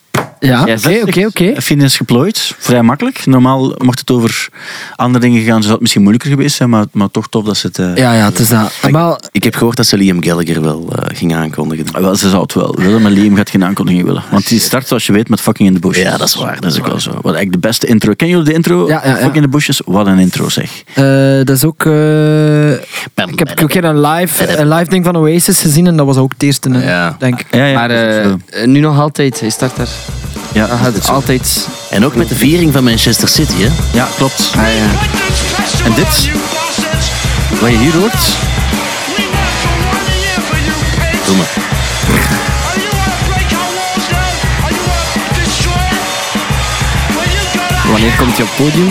Ja, 0.46 0.60
oké, 0.62 1.00
oké, 1.06 1.26
oké. 1.26 1.44
Is 1.84 1.96
geplooid, 1.96 2.54
vrij 2.58 2.82
makkelijk. 2.82 3.26
Normaal 3.26 3.74
mocht 3.84 3.98
het 3.98 4.10
over 4.10 4.48
andere 4.96 5.24
dingen 5.24 5.42
gaan, 5.42 5.60
zou 5.60 5.72
het 5.72 5.80
misschien 5.80 6.02
moeilijker 6.02 6.30
geweest 6.30 6.56
zijn, 6.56 6.68
maar, 6.70 6.84
maar 6.92 7.10
toch 7.10 7.28
tof 7.28 7.44
dat 7.44 7.56
ze 7.56 7.66
het... 7.66 7.78
eh, 7.78 7.96
Ja, 7.96 8.12
ja, 8.14 8.24
het 8.24 8.38
is 8.38 8.48
dat. 8.48 8.72
Maar 8.90 9.18
Ik 9.32 9.44
heb 9.44 9.54
gehoord 9.54 9.76
dat 9.76 9.86
ze 9.86 9.96
Liam 9.96 10.22
Gallagher 10.24 10.62
wel 10.62 10.92
eh, 10.92 11.16
ging 11.16 11.34
aankondigen. 11.34 12.02
Wel, 12.02 12.16
ze 12.16 12.28
zou 12.28 12.42
het 12.42 12.54
wel 12.54 12.74
willen, 12.78 13.02
maar 13.02 13.10
Liam 13.10 13.36
gaat 13.36 13.50
geen 13.50 13.64
aankondiging 13.64 14.04
willen. 14.04 14.22
Want 14.30 14.48
die 14.48 14.60
start, 14.60 14.86
zoals 14.88 15.06
je 15.06 15.12
weet, 15.12 15.28
met 15.28 15.40
Fucking 15.40 15.68
in 15.68 15.74
the 15.74 15.80
Bushes. 15.80 16.02
Ja, 16.02 16.16
dat 16.16 16.28
is 16.28 16.34
waar, 16.34 16.60
Dat 16.60 16.72
is 16.72 16.78
ook 16.78 16.86
wel 16.86 17.00
zo. 17.00 17.10
Wat 17.10 17.24
eigenlijk 17.34 17.52
de 17.52 17.58
beste 17.68 17.86
intro. 17.86 18.12
Ken 18.14 18.28
jullie 18.28 18.44
de 18.44 18.52
intro? 18.52 18.86
Ja, 18.88 19.00
ja, 19.04 19.08
ja. 19.10 19.14
Fucking 19.16 19.34
in 19.34 19.42
the 19.42 19.48
Bushes? 19.48 19.80
Wat 19.84 20.06
een 20.06 20.18
intro, 20.18 20.48
zeg. 20.48 20.82
eh, 20.94 21.04
dat 21.44 21.56
is 21.56 21.64
ook... 21.64 21.84
eh, 21.86 22.72
ik 22.72 23.38
heb 23.38 23.50
ook 23.50 23.60
een 23.60 23.66
keer 23.68 23.84
een 23.84 24.00
live, 24.00 24.58
een 24.58 24.68
live 24.68 24.90
ding 24.90 25.04
van 25.04 25.16
Oasis 25.16 25.60
gezien 25.60 25.86
en 25.86 25.96
dat 25.96 26.06
was 26.06 26.16
ook 26.16 26.32
het 26.32 26.42
eerste, 26.42 26.70
Ja. 26.70 27.16
denk 27.18 27.40
ik. 27.40 27.46
Ja, 27.50 27.66
ja, 27.66 27.74
Maar 27.74 28.66
nu 28.66 28.80
nog 28.80 28.98
altijd, 29.00 29.40
hij 29.40 29.50
start 29.50 29.76
daar. 29.76 29.88
Ja, 30.54 30.76
gaat 30.76 31.08
altijd... 31.08 31.68
En 31.90 32.04
ook 32.04 32.14
met 32.14 32.28
de 32.28 32.34
viering 32.34 32.72
van 32.72 32.84
Manchester 32.84 33.28
City, 33.28 33.54
hè? 33.58 33.68
Ja, 33.92 34.08
klopt. 34.16 34.50
Ah, 34.56 34.62
ja. 34.62 34.86
En 35.84 35.92
dit, 35.94 36.30
wat 37.60 37.70
je 37.70 37.78
hier 37.78 37.96
hoort, 37.96 38.36
Doe 41.26 41.36
maar. 41.36 41.52
Wanneer 47.90 48.16
komt 48.16 48.36
je 48.36 48.42
op 48.42 48.48
het 48.48 48.56
podium? 48.56 48.88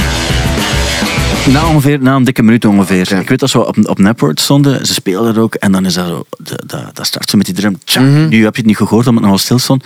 Na, 1.52 1.68
ongeveer, 1.68 2.02
na 2.02 2.16
een 2.16 2.24
dikke 2.24 2.44
minuut 2.44 2.66
ongeveer. 2.66 3.08
Ja. 3.10 3.20
Ik 3.20 3.30
weet 3.30 3.40
dat 3.40 3.50
ze 3.50 3.66
op, 3.66 3.78
op 3.90 4.00
Napword 4.00 4.40
stonden, 4.40 4.86
ze 4.86 4.94
speelden 4.94 5.36
er 5.36 5.42
ook. 5.42 5.56
En 5.56 5.72
dan 5.72 5.86
is 5.86 5.94
dat 5.94 6.06
zo, 6.06 6.26
dat 6.94 7.06
start 7.06 7.30
zo 7.30 7.38
met 7.38 7.46
die 7.46 7.56
drum. 7.56 7.78
Tja, 7.84 8.02
Mhm. 8.02 8.28
Nu 8.28 8.44
heb 8.44 8.54
je 8.54 8.60
het 8.62 8.66
niet 8.66 8.78
gehoord 8.78 9.08
omdat 9.08 9.14
het 9.14 9.22
nog 9.22 9.30
wel 9.30 9.38
stil 9.38 9.60
stond. 9.60 9.84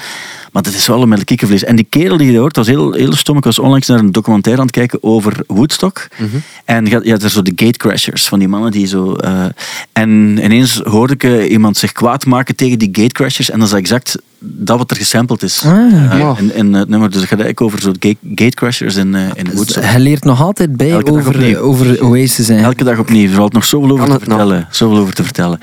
Maar 0.52 0.64
het 0.64 0.74
is 0.74 0.88
wel 0.88 1.02
een 1.02 1.10
met 1.10 1.24
kikkervlees. 1.24 1.64
En 1.64 1.76
die 1.76 1.88
kerel 1.90 2.18
die 2.18 2.32
je 2.32 2.38
hoort, 2.38 2.56
was 2.56 2.68
heel, 2.68 2.94
heel 2.94 3.16
stom. 3.16 3.38
Ik 3.38 3.44
was 3.44 3.60
onlangs 3.60 3.88
naar 3.88 4.00
een 4.00 4.12
documentaire 4.12 4.62
aan 4.62 4.68
het 4.68 4.76
kijken 4.76 5.04
over 5.04 5.34
Woodstock. 5.48 6.08
Mhm. 6.18 6.38
En 6.66 6.86
je 6.86 7.00
je 7.04 7.12
had 7.12 7.24
er 7.24 7.30
zo 7.30 7.42
de 7.42 7.52
gatecrashers, 7.56 8.28
van 8.28 8.40
die 8.40 8.48
mannen 8.48 8.72
die 8.72 8.88
zo... 8.88 9.14
eh, 9.14 9.46
en 9.94 10.10
ineens 10.44 10.82
hoorde 10.84 11.14
ik 11.14 11.24
eh, 11.24 11.52
iemand 11.52 11.78
zich 11.78 11.92
kwaad 11.92 12.26
maken 12.26 12.56
tegen 12.56 12.80
die 12.80 12.90
gatecrashers. 12.92 13.50
En 13.50 13.60
dat 13.60 13.68
is 13.68 13.74
exact 13.74 14.18
dat 14.40 14.78
wat 14.78 14.92
er 14.92 14.98
gesampled 14.98 15.44
is. 15.44 15.64
Ah. 15.66 15.72
Eh, 16.12 16.20
Wow. 16.20 16.40
in, 16.40 16.56
in 16.56 16.74
het 16.74 16.90
nummer. 16.90 17.10
Dus 17.10 17.20
het 17.20 17.30
gaat 17.30 17.40
eigenlijk 17.40 17.62
over 17.62 17.82
zo 17.82 17.92
gate, 18.00 18.18
gatecrashers 18.36 18.96
in, 18.96 19.16
eh, 19.16 19.22
in 19.34 19.48
Woodstock. 19.54 19.84
Hij 19.84 20.00
leert 20.00 20.24
nog 20.24 20.42
altijd 20.42 20.78
bij 20.78 20.92
Elke 20.92 21.12
over, 21.12 21.28
opnieuw. 21.36 21.58
over 21.58 22.04
Oasis. 22.04 22.48
Hè. 22.48 22.62
Elke 22.62 22.84
dag 22.84 22.98
opnieuw. 23.00 23.30
Er 23.30 23.36
valt 23.36 23.54
nog 23.54 23.66
zoveel 23.66 23.92
over 23.92 24.06
te 24.06 24.10
nog? 24.12 24.20
vertellen. 24.20 24.68
Zoveel 24.72 24.98
over 24.98 25.14
te 25.14 25.24
vertellen. 25.24 25.60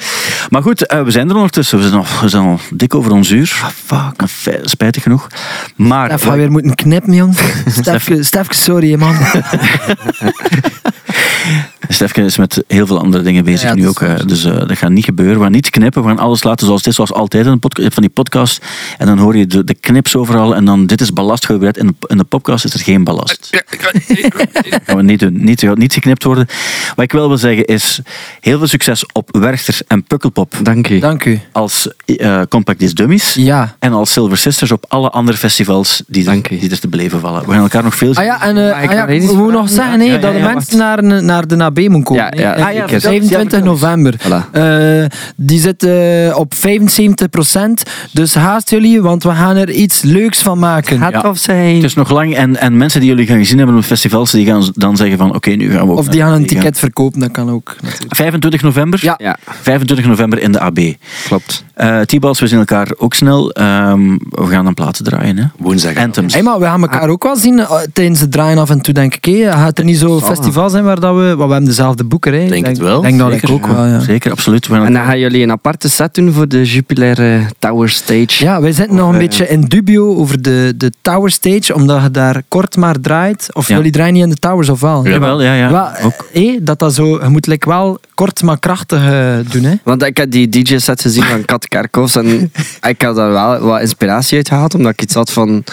Maar 0.48 0.62
goed, 0.62 0.86
eh, 0.86 1.02
we 1.02 1.10
zijn 1.10 1.28
er 1.28 1.34
ondertussen. 1.36 1.78
We 1.78 1.84
zijn 1.88 1.94
al, 2.00 2.06
we 2.20 2.28
zijn 2.28 2.42
al 2.44 2.58
dik 2.74 2.94
over 2.94 3.12
ons 3.12 3.30
uur. 3.30 3.46
fuck. 3.84 4.12
Spijtig 4.62 5.02
genoeg. 5.02 5.26
Maar... 5.76 6.08
Stef 6.08 6.22
gaat 6.22 6.34
weer 6.36 6.50
moeten 6.50 6.74
knippen, 6.74 7.12
jong. 7.14 7.34
Stefke, 7.80 8.22
Stefke, 8.22 8.54
sorry, 8.54 8.94
man. 8.98 9.14
Stefke 11.88 12.22
is 12.22 12.36
met 12.36 12.64
heel 12.66 12.86
veel 12.86 12.98
andere 13.00 13.22
dingen 13.22 13.44
bezig 13.44 13.68
Ja, 13.68 13.74
nu 13.74 13.88
ook. 13.88 14.00
is 14.00 14.08
eh. 14.20 14.26
Dus 14.26 14.44
eh, 14.44 14.58
dat 14.58 14.78
gaat 14.78 14.90
niet 14.90 15.04
gebeuren. 15.04 15.36
We 15.36 15.42
gaan 15.42 15.52
niet 15.52 15.70
knippen. 15.70 16.02
We 16.02 16.08
gaan 16.08 16.18
alles 16.18 16.42
laten 16.44 16.66
zoals 16.66 16.80
het 16.80 16.88
is, 16.90 16.94
zoals 16.94 17.12
altijd 17.12 17.46
in 17.46 17.60
van 17.60 18.02
die 18.02 18.08
podcast. 18.08 18.63
En 18.98 19.06
dan 19.06 19.18
hoor 19.18 19.36
je 19.36 19.46
de, 19.46 19.64
de 19.64 19.74
knips 19.74 20.16
overal. 20.16 20.54
En 20.54 20.64
dan, 20.64 20.86
dit 20.86 21.00
is 21.00 21.12
ballast 21.12 21.46
gebruikt. 21.46 21.78
In 21.78 21.86
de, 21.86 21.94
in 22.06 22.16
de 22.16 22.24
podcast 22.24 22.64
is 22.64 22.74
er 22.74 22.80
geen 22.80 23.04
ballast. 23.04 23.50
gaan 24.84 24.96
we 24.96 25.02
niet 25.02 25.20
doen. 25.20 25.44
Niet, 25.44 25.60
gaat 25.60 25.78
niet 25.78 25.92
geknipt 25.92 26.24
worden. 26.24 26.46
Wat 26.94 27.04
ik 27.04 27.12
wel 27.12 27.28
wil 27.28 27.38
zeggen 27.38 27.64
is, 27.64 28.00
heel 28.40 28.58
veel 28.58 28.66
succes 28.66 29.06
op 29.12 29.28
Werchter 29.32 29.78
en 29.86 30.04
Pukkelpop. 30.04 30.54
Dank 30.62 30.88
u. 30.88 30.98
Dank 30.98 31.24
u. 31.24 31.40
Als 31.52 31.88
eh, 32.06 32.40
Compact 32.48 32.78
Disc 32.78 32.96
Dummies. 32.96 33.34
Ja. 33.34 33.76
En 33.78 33.92
als 33.92 34.12
Silver 34.12 34.36
Sisters 34.38 34.70
op 34.72 34.84
alle 34.88 35.10
andere 35.10 35.36
festivals 35.36 36.02
die 36.06 36.30
er, 36.30 36.42
die 36.42 36.70
er 36.70 36.80
te 36.80 36.88
beleven 36.88 37.20
vallen. 37.20 37.46
We 37.46 37.52
gaan 37.52 37.62
elkaar 37.62 37.82
nog 37.82 37.94
veel 37.94 38.14
Ah 38.14 38.24
ja, 38.24 38.42
en 38.42 38.56
eh 38.56 38.82
ik 38.82 38.90
ah, 38.90 38.96
ja, 38.96 39.06
we 39.06 39.14
moeten 39.14 39.52
nog 39.52 39.68
zeggen 39.68 39.98
nee, 39.98 40.08
Ja, 40.08 40.14
ja, 40.14 40.20
dat 40.20 40.32
de 40.32 40.38
ja, 40.38 40.52
mensen 40.52 40.78
naar, 40.78 41.22
naar 41.22 41.46
de 41.46 41.64
AB 41.64 41.78
moeten 41.78 42.02
komen. 42.02 42.24
Ja, 42.24 42.32
ja, 42.42 42.54
Eh, 42.56 42.66
ah, 42.66 42.72
ja, 42.72 42.82
eh, 42.82 42.88
vertel. 42.88 43.10
27 43.10 43.58
Ja, 43.58 43.64
november. 43.64 44.14
Voilà. 44.18 44.50
Eh, 44.52 45.04
die 45.36 45.60
zit 45.60 45.82
eh, 45.82 46.38
op 46.38 46.54
75%. 46.54 47.82
Dus 48.12 48.34
haast 48.54 48.70
jullie, 48.70 49.02
want 49.02 49.22
we 49.22 49.30
gaan 49.30 49.56
er 49.56 49.70
iets 49.70 50.02
leuks 50.02 50.42
van 50.42 50.58
maken. 50.58 50.98
Gaat 50.98 51.12
Ja. 51.12 51.20
tof 51.20 51.38
zijn. 51.38 51.74
Het 51.74 51.84
is 51.84 51.94
nog 51.94 52.10
lang 52.10 52.34
en, 52.34 52.56
en 52.56 52.76
mensen 52.76 53.00
die 53.00 53.08
jullie 53.08 53.26
gaan 53.26 53.38
gezien 53.38 53.58
hebben 53.58 53.76
op 53.76 53.82
festivals, 53.82 54.30
die 54.30 54.46
gaan 54.46 54.70
dan 54.74 54.96
zeggen 54.96 55.18
van 55.18 55.34
oké, 55.34 55.50
nu 55.50 55.70
gaan 55.70 55.86
we 55.86 55.92
ook 55.92 55.98
Of 55.98 56.08
die 56.08 56.20
gaan 56.20 56.32
een 56.32 56.46
ticket 56.46 56.78
verkopen, 56.78 57.20
dat 57.20 57.30
kan 57.30 57.50
ook. 57.50 57.76
Natuurlijk. 57.82 58.14
25 58.16 58.62
november? 58.62 58.98
Ja. 59.02 59.14
Ja, 59.18 59.36
25 59.44 60.06
november 60.06 60.38
in 60.38 60.52
de 60.52 60.60
AB. 60.60 60.78
klopt. 61.24 61.64
Eh 61.74 62.00
T-Balls, 62.00 62.40
we 62.40 62.46
zien 62.46 62.58
elkaar 62.58 62.88
ook 62.96 63.14
snel. 63.14 63.50
Ehm, 63.50 64.16
we 64.28 64.46
gaan 64.46 64.64
dan 64.64 64.74
platen 64.74 65.04
draaien. 65.04 65.36
Hè? 65.36 65.44
Woensdag. 65.58 65.96
Anthems. 65.96 66.32
Hey, 66.34 66.42
maar 66.42 66.58
we 66.58 66.64
gaan 66.64 66.82
elkaar 66.82 67.08
ook 67.08 67.22
wel 67.22 67.36
zien 67.36 67.58
eh, 67.58 67.70
tijdens 67.92 68.20
het 68.20 68.32
draaien 68.32 68.58
af 68.58 68.70
en 68.70 68.80
toe, 68.80 68.94
denk 68.94 69.14
ik. 69.14 69.24
Hè. 69.24 69.52
Gaat 69.52 69.78
er 69.78 69.84
niet 69.84 69.98
zo 69.98 70.18
Zal. 70.18 70.28
festival 70.28 70.70
zijn 70.70 70.84
waar 70.84 71.00
dat 71.00 71.14
we... 71.14 71.22
Want 71.22 71.36
we 71.36 71.40
hebben 71.42 71.64
dezelfde 71.64 72.04
boeken, 72.04 72.32
hè. 72.32 72.48
Denk 72.48 72.66
het 72.66 72.78
wel. 72.78 73.00
denk 73.00 73.18
dat 73.18 73.30
Zeker, 73.32 73.48
ik 73.48 73.54
ook 73.54 73.66
wel, 73.66 73.84
ja. 73.86 74.00
Zeker, 74.00 74.30
absoluut. 74.30 74.66
We 74.66 74.74
gaan 74.74 74.86
En 74.86 74.92
dan 74.92 75.04
gaan 75.04 75.18
jullie 75.18 75.42
een 75.42 75.50
aparte 75.50 75.90
set 75.90 76.14
doen 76.14 76.32
voor 76.32 76.48
de 76.48 76.64
Jupiler 76.64 77.34
eh, 77.34 77.46
Tower 77.58 77.88
Stage. 77.88 78.44
Ja, 78.44 78.60
wij 78.60 78.72
zitten 78.72 78.96
nog 78.96 79.08
een 79.08 79.14
eh, 79.14 79.20
beetje 79.20 79.48
in 79.48 79.60
dubio 79.60 80.14
over 80.16 80.42
de, 80.42 80.74
de 80.76 80.92
Tower 81.02 81.30
Stage, 81.30 81.74
omdat 81.74 82.02
je 82.02 82.10
daar 82.10 82.42
kort 82.48 82.76
maar 82.76 83.00
draait. 83.00 83.48
Of 83.52 83.68
Ja. 83.68 83.76
jullie 83.76 83.90
draaien 83.92 84.12
niet 84.14 84.22
in 84.22 84.28
de 84.30 84.36
Towers 84.36 84.68
of 84.68 84.80
wel? 84.80 85.06
Jawel, 85.08 85.42
ja, 85.42 85.54
ja. 85.54 85.70
Wel, 85.70 85.86
eh, 85.88 86.06
ook. 86.06 86.28
hé, 86.32 86.58
dat 86.62 86.78
dat 86.78 86.94
zo, 86.94 87.22
je 87.22 87.28
moet 87.28 87.46
like 87.46 87.68
wel 87.68 87.98
kort 88.14 88.42
maar 88.42 88.58
krachtig 88.58 89.04
eh, 89.10 89.34
doen. 89.50 89.62
Hè. 89.62 89.74
Want 89.82 90.02
ik 90.02 90.16
heb 90.16 90.30
die 90.30 90.48
DJ-set 90.48 91.00
gezien 91.00 91.22
van 91.22 91.44
Kat 91.44 91.63
Kerkhoffs 91.68 92.16
en 92.20 92.52
ik 92.88 93.02
had 93.02 93.16
daar 93.16 93.30
wel 93.32 93.58
wat 93.60 93.80
inspiratie 93.80 94.36
uit 94.36 94.48
gehaald, 94.48 94.74
omdat 94.74 94.92
ik 94.92 95.02
iets 95.02 95.14
had 95.14 95.32
van 95.32 95.64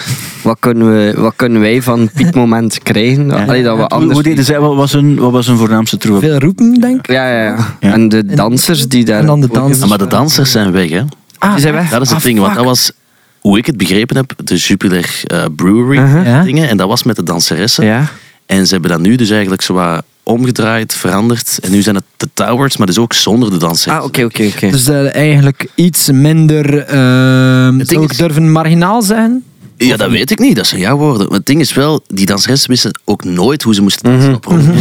wat 0.43 0.57
kunnen, 0.59 0.87
we, 0.93 1.21
wat 1.21 1.33
kunnen 1.35 1.61
wij 1.61 1.81
van 1.81 2.09
piekmoment 2.15 2.79
krijgen. 2.83 3.25
Ja. 3.27 3.43
Allee, 3.43 3.63
dat 3.63 3.73
we 3.75 3.79
Hoe, 3.81 3.89
anders... 3.89 4.13
hoe 4.13 4.23
deden 4.23 4.45
zij? 4.45 4.59
Wat 4.59 4.75
was 4.75 4.91
hun, 4.91 5.15
wat 5.19 5.31
was 5.31 5.47
hun 5.47 5.57
voornaamste 5.57 5.97
troef? 5.97 6.19
Veel 6.19 6.37
roepen, 6.37 6.73
denk 6.73 6.99
ik. 6.99 7.11
Ja, 7.11 7.29
ja, 7.31 7.43
ja, 7.43 7.75
Ja. 7.79 7.93
En 7.93 8.09
de 8.09 8.25
dansers 8.25 8.87
die 8.87 9.05
daar... 9.05 9.19
En 9.19 9.25
dan 9.25 9.39
de 9.39 9.45
het 9.45 9.55
dansers. 9.55 9.89
maar 9.89 9.97
de 9.97 10.07
dansers 10.07 10.51
zijn 10.51 10.71
weg, 10.71 10.89
hè? 10.89 11.01
Ah, 11.37 11.51
Die 11.51 11.61
zijn 11.61 11.73
weg. 11.73 11.89
Dat 11.89 12.01
is 12.01 12.09
het 12.09 12.17
Ah, 12.17 12.23
ding, 12.23 12.39
want 12.39 12.55
dat 12.55 12.65
was, 12.65 12.91
hoe 13.39 13.57
ik 13.57 13.65
het 13.65 13.77
begrepen 13.77 14.15
heb, 14.17 14.33
de 14.43 14.55
Jupiler 14.55 15.21
eh, 15.23 15.43
Brewery 15.55 15.97
Uh-huh. 15.97 16.43
Dingen. 16.43 16.69
En 16.69 16.77
dat 16.77 16.87
was 16.87 17.03
met 17.03 17.15
de 17.15 17.23
danseressen. 17.23 17.85
Ja. 17.85 18.05
En 18.45 18.65
ze 18.67 18.73
hebben 18.73 18.91
dat 18.91 18.99
nu 18.99 19.15
dus 19.15 19.29
eigenlijk 19.29 19.61
zo 19.61 19.73
wat 19.73 20.03
omgedraaid, 20.23 20.93
veranderd. 20.93 21.59
En 21.61 21.71
nu 21.71 21.81
zijn 21.81 21.95
het 21.95 22.03
de 22.17 22.29
Towers, 22.33 22.77
maar 22.77 22.87
dus 22.87 22.97
ook 22.97 23.13
zonder 23.13 23.49
de 23.49 23.57
danseressen. 23.57 24.01
Ah, 24.01 24.03
oké, 24.07 24.23
oké, 24.23 24.43
oké. 24.55 24.69
Dus 24.69 24.87
eh, 24.87 25.15
eigenlijk 25.15 25.67
iets 25.75 26.09
minder, 26.11 26.77
ehm 26.79 27.77
ding 27.77 27.89
zou 27.89 28.03
ik 28.03 28.11
is- 28.11 28.17
durven, 28.17 28.51
marginaal 28.51 29.01
zijn. 29.01 29.43
Ja, 29.77 29.97
dat 29.97 30.09
weet 30.09 30.31
ik 30.31 30.39
niet. 30.39 30.55
Dat 30.55 30.67
zijn 30.67 30.81
jouw 30.81 30.97
woorden. 30.97 31.27
Maar 31.27 31.37
het 31.37 31.45
ding 31.45 31.59
is 31.59 31.73
wel, 31.73 32.03
die 32.07 32.25
danseressen 32.25 32.69
wisten 32.69 32.99
ook 33.05 33.23
nooit 33.23 33.61
hoe 33.63 33.73
ze 33.75 33.81
moesten 33.81 34.11
dansen 34.11 34.35
op 34.35 34.45
Rome. 34.45 34.63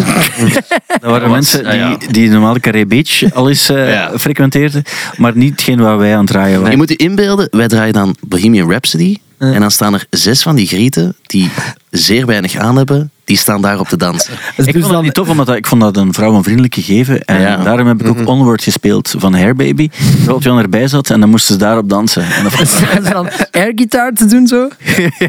Dat 1.01 1.11
waren 1.11 1.31
mensen 1.31 1.77
ja. 1.77 1.97
die, 1.97 2.13
die 2.13 2.29
normaal 2.31 2.61
Carré 2.61 2.87
Beach 2.87 3.33
al 3.35 3.49
eens 3.49 3.69
eh, 3.69 3.93
Ja. 3.93 4.19
frequenteerden, 4.19 4.83
maar 5.17 5.33
niet 5.37 5.51
hetgeen 5.51 5.81
waar 5.81 5.99
wij 5.99 6.13
aan 6.13 6.19
het 6.19 6.27
draaien 6.27 6.55
waren. 6.57 6.71
Je 6.71 6.77
moet 6.77 6.89
je 6.89 6.97
inbeelden, 6.97 7.49
wij 7.51 7.69
draaien 7.69 7.93
dan 7.93 8.17
Bohemian 8.27 8.71
Rhapsody. 8.71 9.17
En 9.41 9.61
dan 9.61 9.71
staan 9.71 9.95
er 9.95 10.07
zes 10.11 10.43
van 10.43 10.55
die 10.57 10.67
grieten 10.67 11.17
die 11.23 11.51
zeer 11.91 12.27
weinig 12.27 12.57
aan 12.57 12.77
hebben. 12.77 13.11
Die 13.25 13.37
staan 13.39 13.63
daar 13.63 13.81
op 13.81 13.89
te 13.89 13.97
dansen. 13.97 14.33
Dus 14.57 14.67
Ik 14.67 14.73
dus 14.73 14.73
vond 14.73 14.83
dat 14.83 14.93
dan- 14.93 15.03
niet 15.03 15.15
tof, 15.15 15.29
omdat 15.29 15.47
dat- 15.47 15.57
ik 15.57 15.67
vond 15.67 15.81
dat 15.81 15.97
een 15.97 16.15
vrouwenvriendelijk 16.15 16.75
gegeven. 16.75 17.25
En 17.25 17.41
Ja. 17.41 17.57
daarom 17.57 17.87
heb 17.87 18.01
ik 18.01 18.07
ook 18.09 18.27
Onward 18.27 18.63
gespeeld 18.63 19.15
van 19.19 19.35
Hair 19.35 19.55
Baby. 19.57 19.89
Terwijl 20.17 20.41
Jan 20.41 20.59
erbij 20.59 20.89
zat 20.89 21.11
en 21.11 21.21
dan 21.21 21.29
moesten 21.29 21.55
ze 21.55 21.61
daarop 21.61 21.89
dansen. 21.89 22.23
En 22.23 22.51
Zijn 22.67 23.05
ze 23.05 23.11
dan 23.11 23.29
airgitaar 23.51 24.13
te 24.13 24.27
doen 24.27 24.47
zo? 24.47 24.69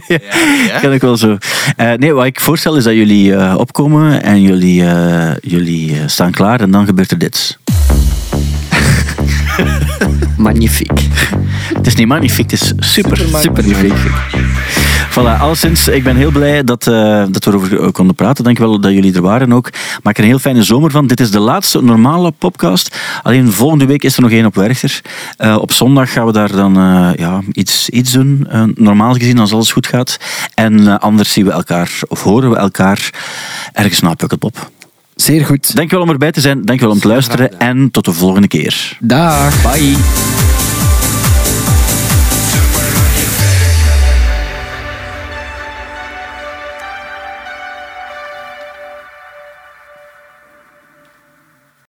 ken 0.82 0.92
ik 0.94 1.02
wel 1.02 1.18
zo. 1.18 1.38
Eh, 1.76 1.94
nee, 1.94 2.14
wat 2.14 2.26
ik 2.26 2.40
voorstel 2.40 2.76
is 2.76 2.84
dat 2.84 2.94
jullie 2.94 3.36
eh, 3.36 3.56
opkomen 3.58 4.24
en 4.24 4.42
jullie, 4.42 4.86
eh, 4.86 5.32
jullie 5.42 5.98
staan 6.06 6.32
klaar 6.32 6.60
en 6.62 6.72
dan 6.72 6.86
gebeurt 6.86 7.12
er 7.12 7.18
dit. 7.18 7.58
Magnifiek. 10.38 11.08
Het 11.74 11.88
is 11.88 11.96
niet 11.96 12.08
magnifiek, 12.08 12.52
het 12.52 12.62
is 12.62 12.74
super. 12.78 13.18
Super 13.18 13.32
magnifiek. 13.52 13.94
Voilà, 15.12 15.40
alleszins, 15.40 15.88
ik 15.88 16.04
ben 16.04 16.16
heel 16.16 16.32
blij 16.32 16.64
dat, 16.64 16.88
eh, 16.88 17.24
dat 17.30 17.46
we 17.46 17.52
erover 17.52 17.84
eh, 17.84 17.92
konden 17.92 18.16
praten. 18.16 18.44
Dank 18.44 18.58
wel 18.58 18.80
dat 18.80 18.92
jullie 18.92 19.14
er 19.14 19.22
waren 19.22 19.54
ook. 19.54 19.70
Maak 20.04 20.18
er 20.18 20.24
een 20.24 20.30
heel 20.30 20.40
fijne 20.40 20.64
zomer 20.64 20.92
van. 20.92 21.08
Dit 21.08 21.20
is 21.20 21.32
de 21.32 21.40
laatste 21.40 21.84
normale 21.84 22.32
podcast. 22.32 22.98
Alleen 23.24 23.52
volgende 23.52 23.86
week 23.86 24.04
is 24.04 24.16
er 24.16 24.22
nog 24.22 24.32
één 24.32 24.46
op 24.46 24.56
Werchter. 24.56 25.02
Eh, 25.38 25.58
op 25.62 25.72
zondag 25.72 26.14
gaan 26.14 26.26
we 26.26 26.32
daar 26.32 26.52
dan 26.52 26.74
ja, 27.18 27.42
iets, 27.52 27.90
iets 27.90 28.12
doen. 28.12 28.48
Normaal 28.76 29.14
gezien, 29.14 29.40
als 29.40 29.54
alles 29.54 29.72
goed 29.72 29.88
gaat. 29.88 30.18
En 30.54 31.00
anders 31.00 31.32
zien 31.32 31.46
we 31.46 31.52
elkaar, 31.52 31.92
of 32.08 32.24
horen 32.24 32.50
we 32.50 32.56
elkaar 32.56 33.10
ergens 33.74 34.00
na 34.00 34.14
Pukkelpop. 34.14 34.72
Zeer 35.22 35.46
goed. 35.46 35.76
Dankjewel 35.76 36.06
om 36.06 36.12
erbij 36.12 36.32
te 36.32 36.42
zijn. 36.42 36.62
Dankjewel 36.62 36.94
om 36.96 37.02
te 37.02 37.08
luisteren. 37.08 37.60
En 37.60 37.92
tot 37.92 38.06
de 38.06 38.14
volgende 38.14 38.48
keer. 38.48 38.98
Dag. 39.00 39.62
Bye. 39.62 40.41